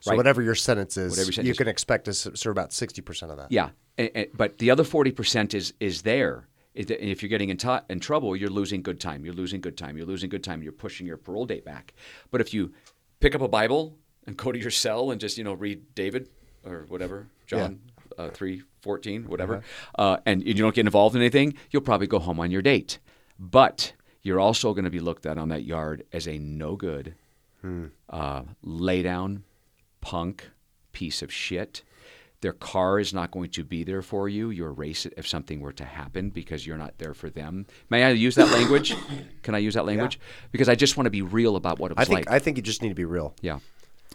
So 0.00 0.12
right? 0.12 0.16
whatever 0.16 0.40
your 0.40 0.54
sentence 0.54 0.96
is, 0.96 1.16
your 1.16 1.26
sentence 1.26 1.48
you 1.48 1.54
can 1.54 1.68
expect 1.68 2.06
to 2.06 2.14
serve 2.14 2.52
about 2.52 2.70
60% 2.70 3.30
of 3.30 3.36
that. 3.36 3.52
Yeah, 3.52 3.70
and, 3.98 4.10
and, 4.14 4.26
but 4.32 4.58
the 4.58 4.70
other 4.70 4.84
40% 4.84 5.52
is 5.52 5.74
is 5.80 6.02
there. 6.02 6.48
If 6.74 7.22
you're 7.22 7.28
getting 7.28 7.50
in, 7.50 7.56
t- 7.56 7.78
in 7.88 8.00
trouble, 8.00 8.34
you're 8.34 8.50
losing 8.50 8.82
good 8.82 8.98
time. 8.98 9.24
You're 9.24 9.34
losing 9.34 9.60
good 9.60 9.76
time. 9.76 9.96
You're 9.96 10.06
losing 10.06 10.28
good 10.28 10.42
time. 10.42 10.60
You're 10.60 10.72
pushing 10.72 11.06
your 11.06 11.16
parole 11.16 11.46
date 11.46 11.64
back. 11.64 11.94
But 12.32 12.40
if 12.40 12.52
you 12.52 12.72
pick 13.20 13.36
up 13.36 13.42
a 13.42 13.46
Bible 13.46 13.96
and 14.26 14.36
go 14.36 14.50
to 14.50 14.58
your 14.58 14.72
cell 14.72 15.12
and 15.12 15.20
just 15.20 15.38
you 15.38 15.44
know 15.44 15.54
read 15.54 15.94
David 15.94 16.30
or 16.64 16.86
whatever, 16.88 17.28
John, 17.46 17.78
yeah 17.86 17.93
uh, 18.18 18.30
3, 18.30 18.62
14, 18.82 19.24
whatever, 19.24 19.56
uh-huh. 19.56 20.02
uh, 20.02 20.16
and 20.26 20.44
you 20.46 20.54
don't 20.54 20.74
get 20.74 20.86
involved 20.86 21.16
in 21.16 21.22
anything, 21.22 21.54
you'll 21.70 21.82
probably 21.82 22.06
go 22.06 22.18
home 22.18 22.40
on 22.40 22.50
your 22.50 22.62
date. 22.62 22.98
But 23.38 23.92
you're 24.22 24.40
also 24.40 24.72
going 24.72 24.84
to 24.84 24.90
be 24.90 25.00
looked 25.00 25.26
at 25.26 25.38
on 25.38 25.48
that 25.50 25.64
yard 25.64 26.04
as 26.12 26.26
a 26.26 26.38
no 26.38 26.76
good, 26.76 27.14
hmm. 27.60 27.86
uh, 28.08 28.42
lay 28.62 29.02
down, 29.02 29.44
punk, 30.00 30.48
piece 30.92 31.22
of 31.22 31.32
shit. 31.32 31.82
Their 32.40 32.52
car 32.52 33.00
is 33.00 33.14
not 33.14 33.30
going 33.30 33.48
to 33.50 33.64
be 33.64 33.84
there 33.84 34.02
for 34.02 34.28
you. 34.28 34.50
You 34.50 34.66
erase 34.66 35.06
it 35.06 35.14
if 35.16 35.26
something 35.26 35.60
were 35.60 35.72
to 35.72 35.84
happen 35.84 36.28
because 36.28 36.66
you're 36.66 36.76
not 36.76 36.98
there 36.98 37.14
for 37.14 37.30
them. 37.30 37.66
May 37.88 38.04
I 38.04 38.10
use 38.10 38.34
that 38.34 38.50
language? 38.50 38.94
Can 39.42 39.54
I 39.54 39.58
use 39.58 39.74
that 39.74 39.86
language? 39.86 40.18
Yeah. 40.20 40.48
Because 40.52 40.68
I 40.68 40.74
just 40.74 40.98
want 40.98 41.06
to 41.06 41.10
be 41.10 41.22
real 41.22 41.56
about 41.56 41.78
what 41.78 41.90
it 41.90 41.96
was 41.96 42.06
I 42.06 42.12
think, 42.12 42.26
like. 42.26 42.34
I 42.34 42.38
think 42.38 42.58
you 42.58 42.62
just 42.62 42.82
need 42.82 42.90
to 42.90 42.94
be 42.94 43.06
real. 43.06 43.34
Yeah. 43.40 43.60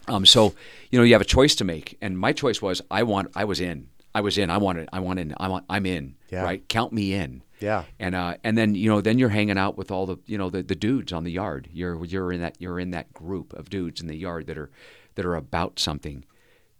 Um, 0.09 0.25
so, 0.25 0.53
you 0.91 0.99
know, 0.99 1.03
you 1.03 1.13
have 1.13 1.21
a 1.21 1.25
choice 1.25 1.55
to 1.55 1.63
make, 1.63 1.97
and 2.01 2.17
my 2.17 2.33
choice 2.33 2.61
was 2.61 2.81
I 2.89 3.03
want. 3.03 3.31
I 3.35 3.45
was 3.45 3.59
in. 3.61 3.89
I 4.13 4.21
was 4.21 4.37
in. 4.37 4.49
I 4.49 4.57
wanted. 4.57 4.89
I 4.91 4.99
wanted. 4.99 5.33
I 5.37 5.47
want. 5.47 5.65
I'm 5.69 5.85
in. 5.85 6.15
Yeah. 6.31 6.43
Right. 6.43 6.67
Count 6.67 6.91
me 6.93 7.13
in. 7.13 7.43
Yeah. 7.59 7.83
And 7.99 8.15
uh, 8.15 8.35
and 8.43 8.57
then 8.57 8.75
you 8.75 8.89
know 8.89 9.01
then 9.01 9.19
you're 9.19 9.29
hanging 9.29 9.57
out 9.57 9.77
with 9.77 9.91
all 9.91 10.05
the 10.05 10.17
you 10.25 10.37
know 10.37 10.49
the, 10.49 10.63
the 10.63 10.75
dudes 10.75 11.11
on 11.13 11.23
the 11.23 11.31
yard. 11.31 11.69
You're 11.71 12.03
you're 12.05 12.31
in 12.31 12.41
that 12.41 12.55
you're 12.59 12.79
in 12.79 12.91
that 12.91 13.13
group 13.13 13.53
of 13.53 13.69
dudes 13.69 14.01
in 14.01 14.07
the 14.07 14.15
yard 14.15 14.47
that 14.47 14.57
are 14.57 14.69
that 15.15 15.25
are 15.25 15.35
about 15.35 15.79
something. 15.79 16.25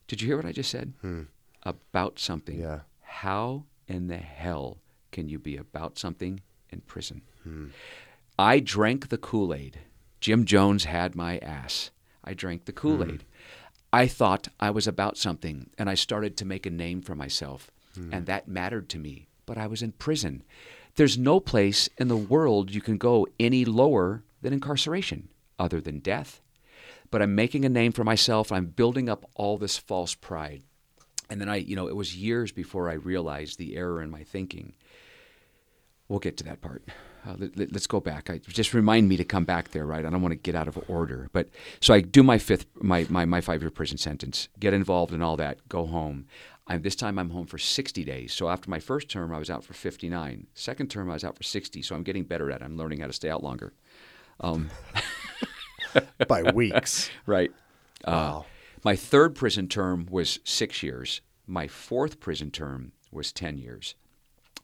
Did 0.08 0.22
you 0.22 0.28
hear 0.28 0.38
what 0.38 0.46
I 0.46 0.52
just 0.52 0.72
said? 0.72 0.94
Hmm. 1.02 1.24
About 1.64 2.20
something. 2.20 2.60
Yeah. 2.60 2.80
How 3.02 3.66
in 3.88 4.08
the 4.08 4.18
hell 4.18 4.78
can 5.12 5.28
you 5.28 5.38
be 5.38 5.58
about 5.58 6.00
something 6.00 6.42
in 6.70 6.82
prison? 6.82 7.22
Hmm. 7.44 7.68
I 8.38 8.60
drank 8.60 9.10
the 9.10 9.18
Kool 9.18 9.54
Aid. 9.54 9.80
Jim 10.22 10.46
Jones 10.46 10.86
had 10.86 11.16
my 11.16 11.38
ass. 11.40 11.92
I 12.30 12.36
drank 12.36 12.66
the 12.66 12.72
Kool 12.72 13.04
Aid. 13.04 13.10
Mm. 13.10 13.22
I 13.92 14.06
thought 14.06 14.50
I 14.60 14.70
was 14.70 14.88
about 14.88 15.18
something, 15.18 15.72
and 15.80 15.90
I 15.90 15.96
started 15.96 16.38
to 16.38 16.46
make 16.46 16.68
a 16.68 16.70
name 16.70 17.02
for 17.02 17.16
myself, 17.16 17.72
mm. 17.98 18.14
and 18.14 18.28
that 18.28 18.48
mattered 18.48 18.88
to 18.90 19.00
me. 19.00 19.30
But 19.48 19.58
I 19.58 19.66
was 19.66 19.82
in 19.82 19.94
prison. 19.94 20.44
There's 20.94 21.18
no 21.18 21.40
place 21.40 21.90
in 21.98 22.08
the 22.08 22.16
world 22.16 22.70
you 22.70 22.82
can 22.82 23.00
go 23.00 23.28
any 23.40 23.66
lower 23.66 24.22
than 24.44 24.54
incarceration, 24.54 25.30
other 25.58 25.82
than 25.82 26.02
death. 26.02 26.40
But 27.10 27.24
I'm 27.24 27.34
making 27.34 27.66
a 27.66 27.70
name 27.70 27.94
for 27.94 28.04
myself. 28.04 28.52
I'm 28.52 28.68
building 28.68 29.10
up 29.10 29.28
all 29.34 29.58
this 29.58 29.80
false 29.80 30.14
pride. 30.14 30.62
And 31.32 31.42
then 31.42 31.50
I, 31.50 31.56
you 31.56 31.76
know, 31.76 31.88
it 31.88 31.96
was 31.96 32.16
years 32.16 32.52
before 32.52 32.92
I 32.92 32.94
realized 32.94 33.58
the 33.58 33.76
error 33.76 34.04
in 34.04 34.12
my 34.12 34.22
thinking. 34.22 34.74
We'll 36.08 36.20
get 36.20 36.38
to 36.38 36.44
that 36.44 36.62
part. 36.62 36.84
Uh, 37.30 37.48
let, 37.56 37.76
us 37.76 37.86
go 37.86 38.00
back. 38.00 38.30
I, 38.30 38.40
just 38.48 38.74
remind 38.74 39.08
me 39.08 39.16
to 39.18 39.24
come 39.24 39.44
back 39.44 39.70
there, 39.70 39.86
right? 39.86 40.04
I 40.04 40.10
don't 40.10 40.22
want 40.22 40.32
to 40.32 40.38
get 40.38 40.56
out 40.56 40.68
of 40.68 40.80
order. 40.88 41.30
But 41.32 41.50
so 41.80 41.94
I 41.94 42.02
do 42.02 42.24
my 42.24 42.40
fifth, 42.40 42.66
my, 42.82 43.06
my, 43.10 43.26
my 43.26 43.40
five 43.40 43.62
year 43.62 43.70
prison 43.70 43.98
sentence, 43.98 44.48
get 44.60 44.74
involved 44.74 45.14
in 45.14 45.22
all 45.22 45.38
that, 45.38 45.68
go 45.70 45.86
home. 45.86 46.26
I'm, 46.68 46.82
this 46.82 46.96
time 46.96 47.20
I'm 47.20 47.30
home 47.30 47.46
for 47.46 47.60
60 47.60 48.04
days. 48.04 48.34
So 48.34 48.50
after 48.50 48.70
my 48.70 48.80
first 48.80 49.10
term, 49.10 49.34
I 49.34 49.38
was 49.38 49.50
out 49.50 49.64
for 49.64 49.74
59. 49.74 50.48
Second 50.56 50.90
term, 50.90 51.10
I 51.10 51.14
was 51.14 51.24
out 51.24 51.38
for 51.38 51.44
60. 51.44 51.82
So 51.84 51.96
I'm 51.96 52.04
getting 52.04 52.24
better 52.24 52.50
at 52.50 52.62
it. 52.62 52.66
I'm 52.66 52.78
learning 52.78 53.02
how 53.02 53.08
to 53.08 53.14
stay 53.14 53.30
out 53.30 53.44
longer. 53.44 53.74
Um, 54.40 54.72
By 56.28 56.44
weeks. 56.52 57.12
right. 57.28 57.52
Uh, 58.04 58.12
wow. 58.12 58.40
Uh, 58.40 58.44
my 58.84 58.96
third 58.96 59.36
prison 59.36 59.68
term 59.68 60.08
was 60.10 60.40
six 60.44 60.82
years. 60.82 61.22
My 61.46 61.68
fourth 61.68 62.20
prison 62.20 62.50
term 62.50 62.94
was 63.12 63.32
10 63.32 63.58
years. 63.60 63.94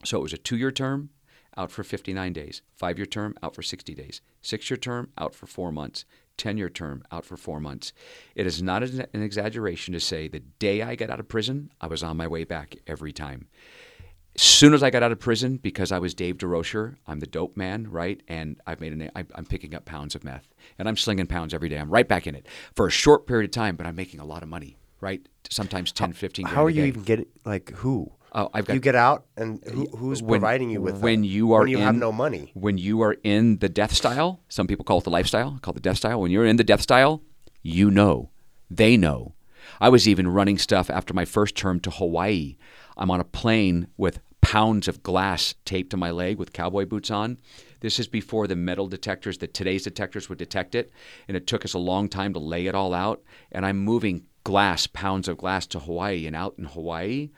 So 0.04 0.18
it 0.18 0.22
was 0.22 0.32
a 0.32 0.38
two 0.38 0.56
year 0.56 0.72
term 0.72 1.10
out 1.56 1.70
for 1.70 1.82
59 1.82 2.32
days. 2.32 2.62
Five 2.74 2.98
year 2.98 3.06
term, 3.06 3.34
out 3.42 3.54
for 3.54 3.62
60 3.62 3.94
days. 3.94 4.20
Six 4.42 4.70
year 4.70 4.76
term, 4.76 5.10
out 5.18 5.34
for 5.34 5.46
four 5.46 5.72
months. 5.72 6.04
10 6.36 6.58
year 6.58 6.68
term, 6.68 7.02
out 7.10 7.24
for 7.24 7.36
four 7.36 7.60
months. 7.60 7.92
It 8.34 8.46
is 8.46 8.62
not 8.62 8.82
an 8.82 9.22
exaggeration 9.22 9.94
to 9.94 10.00
say 10.00 10.28
the 10.28 10.40
day 10.40 10.82
I 10.82 10.94
got 10.94 11.10
out 11.10 11.20
of 11.20 11.28
prison, 11.28 11.72
I 11.80 11.86
was 11.86 12.02
on 12.02 12.16
my 12.16 12.26
way 12.26 12.44
back 12.44 12.76
every 12.86 13.12
time. 13.12 13.48
As 14.34 14.42
soon 14.42 14.74
as 14.74 14.82
I 14.82 14.90
got 14.90 15.02
out 15.02 15.12
of 15.12 15.18
prison, 15.18 15.56
because 15.56 15.90
I 15.90 15.98
was 15.98 16.12
Dave 16.12 16.36
Durocher, 16.36 16.96
I'm 17.06 17.20
the 17.20 17.26
dope 17.26 17.56
man, 17.56 17.90
right? 17.90 18.20
And 18.28 18.60
I've 18.66 18.82
made 18.82 18.92
an, 18.92 19.10
I'm 19.14 19.46
picking 19.46 19.74
up 19.74 19.86
pounds 19.86 20.14
of 20.14 20.24
meth 20.24 20.46
and 20.78 20.86
I'm 20.86 20.96
slinging 20.96 21.26
pounds 21.26 21.54
every 21.54 21.70
day. 21.70 21.78
I'm 21.78 21.88
right 21.88 22.06
back 22.06 22.26
in 22.26 22.34
it 22.34 22.46
for 22.74 22.86
a 22.86 22.90
short 22.90 23.26
period 23.26 23.48
of 23.48 23.52
time, 23.52 23.76
but 23.76 23.86
I'm 23.86 23.96
making 23.96 24.20
a 24.20 24.26
lot 24.26 24.42
of 24.42 24.50
money, 24.50 24.76
right? 25.00 25.26
Sometimes 25.48 25.90
10, 25.90 26.12
15 26.12 26.46
How 26.46 26.66
are 26.66 26.70
you 26.70 26.84
even 26.84 27.02
getting, 27.02 27.26
like, 27.46 27.70
who? 27.76 28.12
Oh, 28.36 28.50
I've 28.52 28.66
got. 28.66 28.74
You 28.74 28.80
get 28.80 28.94
out, 28.94 29.24
and 29.38 29.64
who, 29.64 29.86
who's 29.96 30.22
when, 30.22 30.40
providing 30.40 30.68
you 30.68 30.82
with 30.82 30.98
when 30.98 31.24
you 31.24 31.54
are 31.54 31.60
when 31.60 31.68
you 31.68 31.78
in, 31.78 31.84
have 31.84 31.94
no 31.94 32.12
money? 32.12 32.50
When 32.52 32.76
you 32.76 33.00
are 33.00 33.16
in 33.24 33.60
the 33.60 33.68
death 33.70 33.94
style, 33.94 34.40
some 34.50 34.66
people 34.66 34.84
call 34.84 34.98
it 34.98 35.04
the 35.04 35.10
lifestyle, 35.10 35.58
call 35.62 35.72
it 35.72 35.76
the 35.76 35.80
death 35.80 35.96
style. 35.96 36.20
When 36.20 36.30
you're 36.30 36.44
in 36.44 36.56
the 36.56 36.64
death 36.64 36.82
style, 36.82 37.22
you 37.62 37.90
know, 37.90 38.28
they 38.70 38.98
know. 38.98 39.34
I 39.80 39.88
was 39.88 40.06
even 40.06 40.28
running 40.28 40.58
stuff 40.58 40.90
after 40.90 41.14
my 41.14 41.24
first 41.24 41.56
term 41.56 41.80
to 41.80 41.90
Hawaii. 41.90 42.56
I'm 42.98 43.10
on 43.10 43.20
a 43.20 43.24
plane 43.24 43.88
with 43.96 44.20
pounds 44.42 44.86
of 44.86 45.02
glass 45.02 45.54
taped 45.64 45.90
to 45.90 45.96
my 45.96 46.10
leg 46.10 46.36
with 46.36 46.52
cowboy 46.52 46.84
boots 46.84 47.10
on. 47.10 47.38
This 47.80 47.98
is 47.98 48.06
before 48.06 48.46
the 48.46 48.54
metal 48.54 48.86
detectors 48.86 49.38
that 49.38 49.54
today's 49.54 49.84
detectors 49.84 50.28
would 50.28 50.38
detect 50.38 50.74
it, 50.74 50.92
and 51.26 51.38
it 51.38 51.46
took 51.46 51.64
us 51.64 51.72
a 51.72 51.78
long 51.78 52.10
time 52.10 52.34
to 52.34 52.38
lay 52.38 52.66
it 52.66 52.74
all 52.74 52.92
out. 52.92 53.22
And 53.50 53.64
I'm 53.64 53.78
moving 53.78 54.26
glass, 54.44 54.86
pounds 54.86 55.26
of 55.26 55.38
glass 55.38 55.66
to 55.68 55.78
Hawaii, 55.78 56.26
and 56.26 56.36
out 56.36 56.54
in 56.58 56.64
Hawaii 56.64 57.30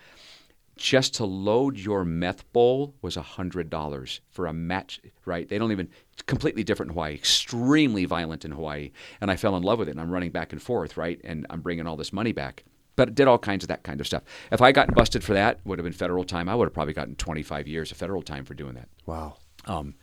just 0.78 1.14
to 1.14 1.24
load 1.24 1.78
your 1.78 2.04
meth 2.04 2.50
bowl 2.52 2.94
was 3.02 3.16
$100 3.16 4.20
for 4.30 4.46
a 4.46 4.52
match, 4.52 5.00
right? 5.26 5.48
They 5.48 5.58
don't 5.58 5.72
even, 5.72 5.88
completely 6.26 6.64
different 6.64 6.90
in 6.90 6.94
Hawaii, 6.94 7.14
extremely 7.14 8.04
violent 8.04 8.44
in 8.44 8.52
Hawaii. 8.52 8.92
And 9.20 9.30
I 9.30 9.36
fell 9.36 9.56
in 9.56 9.62
love 9.62 9.78
with 9.78 9.88
it. 9.88 9.92
And 9.92 10.00
I'm 10.00 10.10
running 10.10 10.30
back 10.30 10.52
and 10.52 10.62
forth, 10.62 10.96
right? 10.96 11.20
And 11.24 11.46
I'm 11.50 11.60
bringing 11.60 11.86
all 11.86 11.96
this 11.96 12.12
money 12.12 12.32
back. 12.32 12.64
But 12.96 13.08
it 13.08 13.14
did 13.14 13.28
all 13.28 13.38
kinds 13.38 13.62
of 13.64 13.68
that 13.68 13.82
kind 13.82 14.00
of 14.00 14.06
stuff. 14.06 14.22
If 14.50 14.60
I 14.60 14.72
gotten 14.72 14.94
busted 14.94 15.22
for 15.22 15.34
that, 15.34 15.60
would 15.64 15.78
have 15.78 15.84
been 15.84 15.92
federal 15.92 16.24
time. 16.24 16.48
I 16.48 16.54
would 16.54 16.66
have 16.66 16.74
probably 16.74 16.94
gotten 16.94 17.14
25 17.16 17.68
years 17.68 17.90
of 17.92 17.96
federal 17.96 18.22
time 18.22 18.44
for 18.44 18.54
doing 18.54 18.74
that. 18.74 18.88
Wow. 19.06 19.36
Um, 19.66 19.94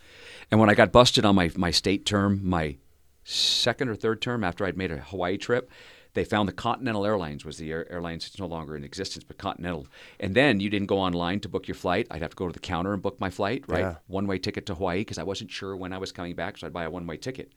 and 0.51 0.59
when 0.59 0.69
I 0.69 0.75
got 0.75 0.91
busted 0.91 1.25
on 1.25 1.35
my, 1.35 1.51
my 1.55 1.71
state 1.71 2.05
term, 2.05 2.41
my 2.43 2.77
second 3.23 3.89
or 3.89 3.95
third 3.95 4.21
term 4.21 4.43
after 4.43 4.65
I'd 4.65 4.77
made 4.77 4.91
a 4.91 4.97
Hawaii 4.97 5.37
trip, 5.37 5.69
they 6.15 6.23
found 6.23 6.49
the 6.49 6.53
Continental 6.53 7.05
Airlines 7.05 7.45
was 7.45 7.57
the 7.57 7.71
air, 7.71 7.91
airlines 7.91 8.25
that's 8.25 8.39
no 8.39 8.47
longer 8.47 8.75
in 8.75 8.83
existence, 8.83 9.23
but 9.23 9.37
Continental. 9.37 9.85
And 10.19 10.33
then 10.33 10.59
you 10.59 10.69
didn't 10.69 10.87
go 10.87 10.97
online 10.97 11.41
to 11.41 11.49
book 11.49 11.67
your 11.67 11.75
flight. 11.75 12.07
I'd 12.09 12.21
have 12.21 12.31
to 12.31 12.35
go 12.35 12.47
to 12.47 12.53
the 12.53 12.59
counter 12.59 12.93
and 12.93 13.01
book 13.01 13.19
my 13.19 13.29
flight, 13.29 13.65
right? 13.67 13.81
Yeah. 13.81 13.95
One 14.07 14.25
way 14.25 14.39
ticket 14.39 14.65
to 14.67 14.75
Hawaii 14.75 15.01
because 15.01 15.17
I 15.17 15.23
wasn't 15.23 15.51
sure 15.51 15.75
when 15.75 15.93
I 15.93 15.97
was 15.97 16.11
coming 16.11 16.33
back, 16.33 16.57
so 16.57 16.65
I'd 16.65 16.73
buy 16.73 16.85
a 16.85 16.89
one 16.89 17.05
way 17.05 17.17
ticket, 17.17 17.51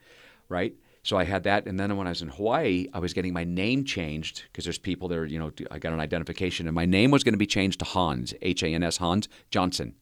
right? 0.48 0.74
So 1.03 1.16
I 1.16 1.24
had 1.24 1.44
that, 1.44 1.66
and 1.66 1.78
then 1.78 1.96
when 1.96 2.07
I 2.07 2.11
was 2.11 2.22
in 2.22 2.28
Hawaii, 2.28 2.86
I 2.92 2.99
was 2.99 3.14
getting 3.14 3.32
my 3.32 3.44
name 3.44 3.84
changed 3.84 4.44
because 4.51 4.64
there's 4.64 4.78
people 4.78 5.09
there. 5.09 5.24
You 5.24 5.38
know, 5.38 5.53
I 5.70 5.78
got 5.78 5.92
an 5.92 6.01
identification, 6.01 6.66
and 6.66 6.74
my 6.74 6.84
name 6.84 7.11
was 7.11 7.24
going 7.24 7.34
to 7.34 7.38
be 7.38 7.46
changed 7.46 7.78
to 7.78 7.84
Hans, 7.84 8.34
H 8.42 8.62
A 8.62 8.68
N 8.68 8.82
S 8.82 8.99
Hans 8.99 9.28
Johnson. 9.51 9.94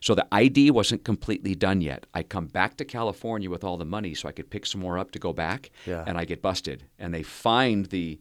So 0.00 0.14
the 0.14 0.26
ID 0.32 0.70
wasn't 0.70 1.04
completely 1.04 1.54
done 1.54 1.80
yet. 1.80 2.06
I 2.14 2.22
come 2.22 2.46
back 2.46 2.76
to 2.76 2.84
California 2.84 3.50
with 3.50 3.64
all 3.64 3.76
the 3.76 3.84
money 3.84 4.14
so 4.14 4.28
I 4.28 4.32
could 4.32 4.50
pick 4.50 4.66
some 4.66 4.80
more 4.80 4.98
up 4.98 5.10
to 5.12 5.18
go 5.18 5.32
back, 5.32 5.70
yeah. 5.86 6.04
and 6.06 6.16
I 6.16 6.24
get 6.24 6.40
busted. 6.40 6.84
And 6.98 7.12
they 7.12 7.22
find 7.22 7.86
the 7.86 8.20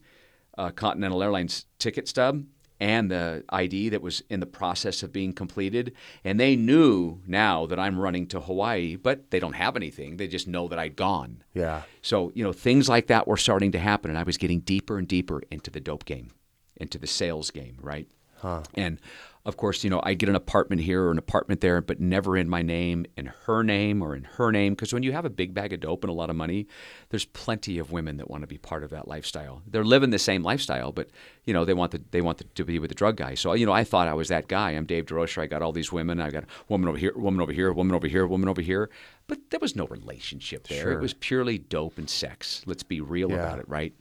uh, 0.57 0.71
Continental 0.71 1.21
Airlines 1.23 1.65
ticket 1.79 2.07
stub, 2.07 2.43
and 2.83 3.09
the 3.09 3.45
ID 3.47 3.87
that 3.87 4.01
was 4.01 4.21
in 4.29 4.41
the 4.41 4.45
process 4.45 5.03
of 5.03 5.13
being 5.13 5.31
completed. 5.31 5.93
And 6.25 6.37
they 6.37 6.57
knew 6.57 7.21
now 7.25 7.65
that 7.67 7.79
I'm 7.79 7.97
running 7.97 8.27
to 8.27 8.41
Hawaii, 8.41 8.97
but 8.97 9.31
they 9.31 9.39
don't 9.39 9.53
have 9.53 9.77
anything. 9.77 10.17
They 10.17 10.27
just 10.27 10.49
know 10.49 10.67
that 10.67 10.77
I'd 10.77 10.97
gone. 10.97 11.43
Yeah. 11.53 11.83
So, 12.01 12.33
you 12.35 12.43
know, 12.43 12.51
things 12.51 12.89
like 12.89 13.07
that 13.07 13.25
were 13.25 13.37
starting 13.37 13.71
to 13.71 13.79
happen. 13.79 14.11
And 14.11 14.19
I 14.19 14.23
was 14.23 14.35
getting 14.35 14.59
deeper 14.59 14.97
and 14.97 15.07
deeper 15.07 15.41
into 15.49 15.71
the 15.71 15.79
dope 15.79 16.03
game, 16.03 16.31
into 16.75 16.97
the 16.97 17.07
sales 17.07 17.51
game, 17.51 17.77
right? 17.81 18.09
Huh. 18.41 18.63
And 18.73 18.99
of 19.45 19.57
course, 19.57 19.83
you 19.83 19.89
know, 19.89 19.99
I 20.03 20.13
get 20.13 20.29
an 20.29 20.35
apartment 20.35 20.81
here 20.81 21.03
or 21.03 21.11
an 21.11 21.17
apartment 21.17 21.59
there, 21.59 21.81
but 21.81 21.99
never 21.99 22.37
in 22.37 22.47
my 22.47 22.61
name, 22.61 23.05
in 23.17 23.25
her 23.45 23.61
name 23.61 24.01
or 24.01 24.15
in 24.15 24.23
her 24.23 24.53
name. 24.53 24.71
Because 24.73 24.93
when 24.93 25.03
you 25.03 25.11
have 25.11 25.25
a 25.25 25.29
big 25.29 25.53
bag 25.53 25.73
of 25.73 25.81
dope 25.81 26.05
and 26.05 26.09
a 26.09 26.13
lot 26.13 26.29
of 26.29 26.37
money, 26.37 26.65
there's 27.09 27.25
plenty 27.25 27.77
of 27.77 27.91
women 27.91 28.15
that 28.17 28.29
want 28.29 28.43
to 28.43 28.47
be 28.47 28.57
part 28.57 28.85
of 28.85 28.89
that 28.91 29.05
lifestyle. 29.05 29.61
They're 29.67 29.83
living 29.83 30.11
the 30.11 30.19
same 30.19 30.43
lifestyle, 30.43 30.93
but 30.93 31.09
you 31.43 31.53
know, 31.53 31.65
they 31.65 31.73
want 31.73 31.91
the, 31.91 32.01
they 32.11 32.21
want 32.21 32.37
the, 32.37 32.45
to 32.45 32.63
be 32.63 32.79
with 32.79 32.87
the 32.89 32.95
drug 32.95 33.17
guy. 33.17 33.35
So 33.35 33.51
you 33.53 33.65
know, 33.65 33.73
I 33.73 33.83
thought 33.83 34.07
I 34.07 34.13
was 34.13 34.29
that 34.29 34.47
guy. 34.47 34.71
I'm 34.71 34.85
Dave 34.85 35.07
Durocher. 35.07 35.41
I 35.41 35.47
got 35.47 35.61
all 35.61 35.73
these 35.73 35.91
women. 35.91 36.21
I 36.21 36.29
got 36.29 36.43
a 36.43 36.47
woman 36.69 36.87
over 36.87 36.97
here, 36.97 37.11
woman 37.17 37.41
over 37.41 37.51
here, 37.51 37.73
woman 37.73 37.95
over 37.95 38.07
here, 38.07 38.25
woman 38.25 38.47
over 38.47 38.61
here. 38.61 38.89
But 39.27 39.49
there 39.49 39.59
was 39.59 39.75
no 39.75 39.87
relationship 39.87 40.67
there. 40.69 40.83
Sure. 40.83 40.93
It 40.93 41.01
was 41.01 41.13
purely 41.13 41.57
dope 41.57 41.97
and 41.97 42.09
sex. 42.09 42.61
Let's 42.65 42.83
be 42.83 43.01
real 43.01 43.29
Yeah. 43.29 43.35
about 43.37 43.59
it, 43.59 43.67
right? 43.67 43.93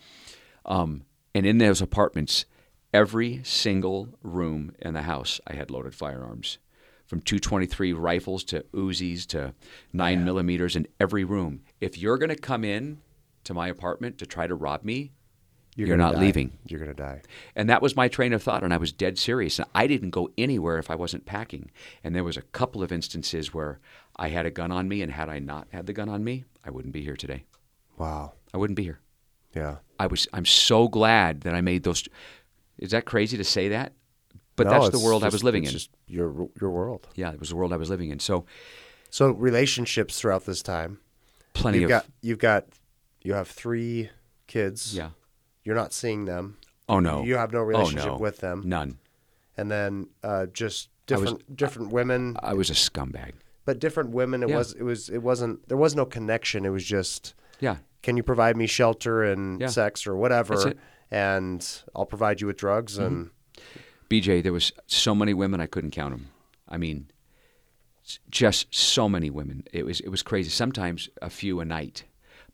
Um, 0.66 1.02
and 1.34 1.46
in 1.46 1.58
those 1.58 1.80
apartments, 1.82 2.44
every 2.92 3.40
single 3.44 4.08
room 4.22 4.74
in 4.80 4.94
the 4.94 5.02
house, 5.02 5.40
I 5.46 5.54
had 5.54 5.70
loaded 5.70 5.94
firearms, 5.94 6.58
from 7.06 7.20
223 7.20 7.92
rifles 7.92 8.44
to 8.44 8.64
Uzis 8.74 9.26
to 9.28 9.54
nine 9.92 10.24
millimeters 10.24 10.76
in 10.76 10.86
every 11.00 11.24
room. 11.24 11.62
If 11.80 11.98
you're 11.98 12.18
going 12.18 12.30
to 12.30 12.36
come 12.36 12.64
in 12.64 12.98
to 13.44 13.54
my 13.54 13.68
apartment 13.68 14.18
to 14.18 14.26
try 14.26 14.46
to 14.46 14.54
rob 14.54 14.84
me, 14.84 15.12
You're 15.74 15.88
gonna 15.88 16.02
not 16.02 16.14
die. 16.14 16.20
leaving. 16.20 16.58
You're 16.66 16.80
gonna 16.80 16.94
die. 16.94 17.22
and 17.56 17.68
that 17.68 17.82
was 17.82 17.96
my 17.96 18.06
train 18.08 18.32
of 18.32 18.42
thought, 18.42 18.62
and 18.62 18.72
I 18.72 18.76
was 18.76 18.92
dead 18.92 19.18
serious. 19.18 19.58
And 19.58 19.68
I 19.74 19.86
didn't 19.86 20.10
go 20.10 20.30
anywhere 20.38 20.78
if 20.78 20.90
I 20.90 20.94
wasn't 20.94 21.24
packing. 21.26 21.70
And 22.04 22.14
there 22.14 22.24
was 22.24 22.36
a 22.36 22.42
couple 22.42 22.82
of 22.82 22.92
instances 22.92 23.52
where 23.54 23.80
I 24.16 24.28
had 24.28 24.46
a 24.46 24.50
gun 24.50 24.70
on 24.70 24.86
me, 24.88 25.02
and 25.02 25.10
had 25.12 25.28
I 25.28 25.38
not 25.38 25.68
had 25.72 25.86
the 25.86 25.92
gun 25.94 26.08
on 26.10 26.22
me, 26.24 26.44
I 26.64 26.70
wouldn't 26.70 26.92
be 26.94 27.02
here 27.02 27.16
today. 27.16 27.44
Wow. 27.98 28.34
I 28.54 28.58
wouldn't 28.58 28.76
be 28.76 28.84
here. 28.84 29.00
Yeah. 29.56 29.76
I 29.98 30.06
was 30.06 30.28
I'm 30.32 30.44
so 30.46 30.88
glad 30.88 31.40
that 31.42 31.54
I 31.54 31.60
made 31.62 31.82
those. 31.84 32.06
Is 32.78 32.90
that 32.90 33.04
crazy 33.04 33.36
to 33.36 33.44
say 33.44 33.68
that? 33.68 33.92
But 34.56 34.66
No, 34.66 34.72
that's 34.72 34.90
the 34.90 35.04
world 35.04 35.24
I 35.24 35.28
was 35.28 35.42
living 35.42 35.62
it's 35.64 35.72
in. 35.72 35.78
Just 35.78 35.90
your 36.06 36.48
your 36.60 36.70
world. 36.70 37.08
yeah, 37.14 37.32
it 37.32 37.40
was 37.40 37.48
the 37.48 37.56
world 37.56 37.72
I 37.72 37.76
was 37.76 37.88
living 37.90 38.10
in. 38.10 38.18
So 38.18 38.44
So 39.10 39.30
relationships 39.30 40.18
throughout 40.20 40.44
this 40.44 40.62
time. 40.62 40.98
plenty 41.54 41.78
You've 41.78 41.84
of 41.86 41.90
got 41.90 42.06
you've 42.20 42.38
got 42.38 42.66
you 43.22 43.34
have 43.34 43.48
three 43.48 44.10
kids. 44.46 44.94
yeah. 44.96 45.10
You're 45.64 45.76
not 45.76 45.92
seeing 45.92 46.24
them. 46.24 46.58
Oh 46.88 46.98
no, 47.00 47.22
You 47.22 47.36
have 47.36 47.52
no 47.52 47.60
Oh, 47.60 47.62
relationship 47.62 48.06
no. 48.12 48.16
with 48.18 48.38
them. 48.38 48.62
none. 48.66 48.98
And 49.56 49.70
then 49.70 50.08
uh, 50.22 50.46
just 50.46 50.88
I 51.10 51.16
was- 51.16 51.30
different 51.30 51.56
different 51.56 51.92
women, 51.92 52.36
I 52.42 52.54
was 52.54 52.68
a 52.70 52.74
scumbag. 52.74 53.32
but 53.64 53.78
different 53.78 54.10
women. 54.10 54.42
It 54.42 54.48
Yeah. 54.50 54.56
was 54.58 54.72
it 54.74 54.82
was 54.82 55.08
it 55.08 55.22
wasn't 55.22 55.66
there 55.68 55.78
was 55.78 55.94
no 55.94 56.04
connection. 56.04 56.64
It 56.66 56.70
was 56.70 56.84
just 56.84 57.34
Yeah, 57.60 57.76
can 58.02 58.16
you 58.18 58.22
provide 58.22 58.56
me 58.56 58.66
shelter 58.66 59.22
and 59.22 59.60
Yeah. 59.60 59.68
sex 59.68 60.06
or 60.06 60.16
whatever, 60.16 60.54
That's 60.56 60.66
it. 60.66 60.78
And 61.12 61.82
I'll 61.94 62.06
provide 62.06 62.40
you 62.40 62.46
with 62.48 62.56
drugs 62.56 62.98
and 62.98 63.30
BJ, 64.10 64.42
there 64.42 64.52
was 64.52 64.72
so 64.86 65.14
many 65.14 65.32
women 65.34 65.60
I 65.60 65.66
couldn't 65.66 65.90
count 65.92 66.12
them. 66.12 66.28
I 66.68 66.76
mean, 66.78 67.10
s- 68.04 68.18
just 68.30 68.74
so 68.74 69.08
many 69.08 69.30
women. 69.30 69.64
It 69.72 69.84
was 69.86 70.00
it 70.00 70.08
was 70.08 70.22
crazy. 70.22 70.50
Sometimes 70.50 71.08
a 71.20 71.30
few 71.30 71.60
a 71.60 71.64
night. 71.64 72.04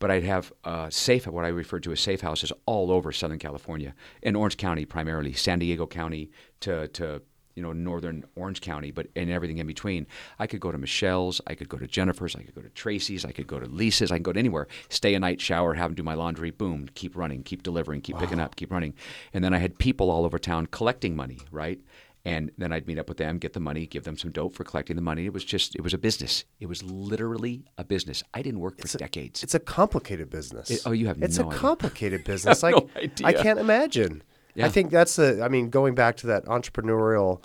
But 0.01 0.13
I'd 0.13 0.23
have 0.23 0.53
uh, 0.63 0.91
safe, 0.91 1.27
what 1.27 1.45
I 1.45 1.49
refer 1.49 1.81
to 1.81 1.91
as 1.91 1.99
safe 1.99 2.21
houses, 2.21 2.53
all 2.67 2.93
over 2.93 3.11
Southern 3.11 3.41
California, 3.41 3.95
in 4.23 4.37
Orange 4.37 4.57
County 4.57 4.85
primarily, 4.85 5.33
San 5.33 5.59
Diego 5.59 5.87
County 5.87 6.31
to 6.61 6.87
to 6.89 7.23
you 7.59 7.65
know 7.65 7.73
northern 7.73 8.25
Orange 8.37 8.61
County, 8.61 8.93
but 8.93 9.09
and 9.17 9.29
everything 9.31 9.59
in 9.59 9.67
between. 9.67 10.07
I 10.39 10.47
could 10.47 10.61
go 10.61 10.71
to 10.71 10.79
Michelle's, 10.79 11.41
I 11.49 11.57
could 11.57 11.69
go 11.69 11.77
to 11.77 11.89
Jennifer's, 11.89 12.37
I 12.37 12.43
could 12.45 12.55
go 12.55 12.61
to 12.63 12.69
Tracy's, 12.71 13.25
I 13.25 13.33
could 13.33 13.49
go 13.49 13.59
to 13.59 13.67
Lisa's, 13.67 14.13
I 14.13 14.17
can 14.17 14.23
go 14.23 14.33
to 14.33 14.39
anywhere. 14.39 14.69
Stay 14.91 15.15
a 15.15 15.19
night, 15.19 15.41
shower, 15.41 15.75
have 15.75 15.91
them 15.91 15.97
do 15.97 16.05
my 16.05 16.15
laundry, 16.15 16.53
boom, 16.53 16.89
keep 16.95 17.17
running, 17.17 17.43
keep 17.43 17.65
delivering, 17.65 18.01
keep 18.01 18.17
picking 18.17 18.39
up, 18.39 18.55
keep 18.55 18.71
running. 18.71 18.95
And 19.35 19.43
then 19.43 19.53
I 19.53 19.59
had 19.59 19.77
people 19.79 20.09
all 20.09 20.25
over 20.25 20.39
town 20.39 20.67
collecting 20.67 21.17
money, 21.17 21.39
right? 21.51 21.81
And 22.25 22.51
then 22.59 22.73
I'd 22.73 22.87
meet 22.87 22.99
up 22.99 23.09
with 23.09 23.19
them, 23.19 23.39
get 23.39 23.55
the 23.55 23.61
money, 23.61 23.87
give 23.87 24.05
them 24.05 24.17
some 24.17 24.31
dope 24.31 24.55
for 24.55 24.63
collecting 24.63 24.95
the 24.97 25.03
money. 25.03 25.25
It 25.27 25.33
was 25.33 25.45
just, 25.45 25.75
it 25.75 25.81
was 25.81 25.95
a 25.95 25.99
business. 25.99 26.45
It 26.61 26.67
was 26.67 26.83
literally 26.85 27.65
a 27.77 27.85
business. 27.85 28.23
I 28.35 28.43
didn't 28.43 28.61
work 28.61 28.81
for 28.81 28.99
decades. 28.99 29.43
it's 29.43 29.55
a 29.55 29.61
complicated 29.61 30.31
business. 30.31 30.71
It- 30.71 30.83
oh, 30.87 30.93
you 30.93 31.07
have 31.09 31.17
no 31.19 31.25
idea. 31.25 31.29
it's 31.29 31.39
no 31.39 31.45
a 31.45 31.49
idea. 31.49 31.59
complicated 31.59 32.25
business. 32.25 32.63
like 32.63 32.75
no 32.75 32.89
idea. 32.97 33.27
I 33.27 33.33
can't 33.33 33.59
imagine. 33.59 34.23
Yeah. 34.55 34.67
I 34.67 34.69
think 34.69 34.91
that's 34.91 35.17
the. 35.17 35.43
I 35.43 35.49
mean, 35.49 35.71
going 35.71 35.95
back 35.95 36.17
to 36.19 36.27
that 36.29 36.45
entrepreneurial. 36.47 37.43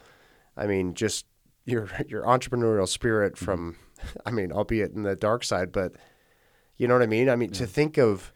I 0.58 0.68
mean, 0.68 0.94
just 0.94 1.26
your 1.66 1.90
your 2.08 2.24
entrepreneurial 2.24 2.88
spirit 2.88 3.36
Mm-hmm. 3.36 3.46
from. 3.46 3.76
I 4.26 4.32
mean, 4.32 4.52
albeit 4.52 4.92
in 4.92 5.04
the 5.04 5.16
dark 5.16 5.44
side, 5.46 5.72
but 5.72 5.94
you 6.76 6.88
know 6.88 6.94
what 6.96 7.04
I 7.04 7.08
mean. 7.08 7.30
I 7.30 7.36
mean, 7.38 7.52
to 7.52 7.66
think 7.66 7.98
of 7.98 8.34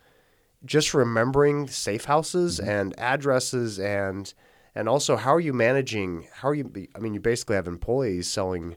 just 0.65 0.93
remembering 0.93 1.67
safe 1.67 2.05
houses 2.05 2.59
Mm-hmm. 2.59 2.69
and 2.69 2.95
addresses 2.99 3.79
and 3.79 4.33
and 4.75 4.87
also 4.87 5.15
how 5.17 5.33
are 5.33 5.39
you 5.39 5.53
managing? 5.53 6.27
How 6.33 6.49
are 6.49 6.55
you? 6.55 6.71
I 6.95 6.99
mean, 6.99 7.13
you 7.13 7.19
basically 7.19 7.55
have 7.55 7.67
employees 7.67 8.27
selling 8.27 8.75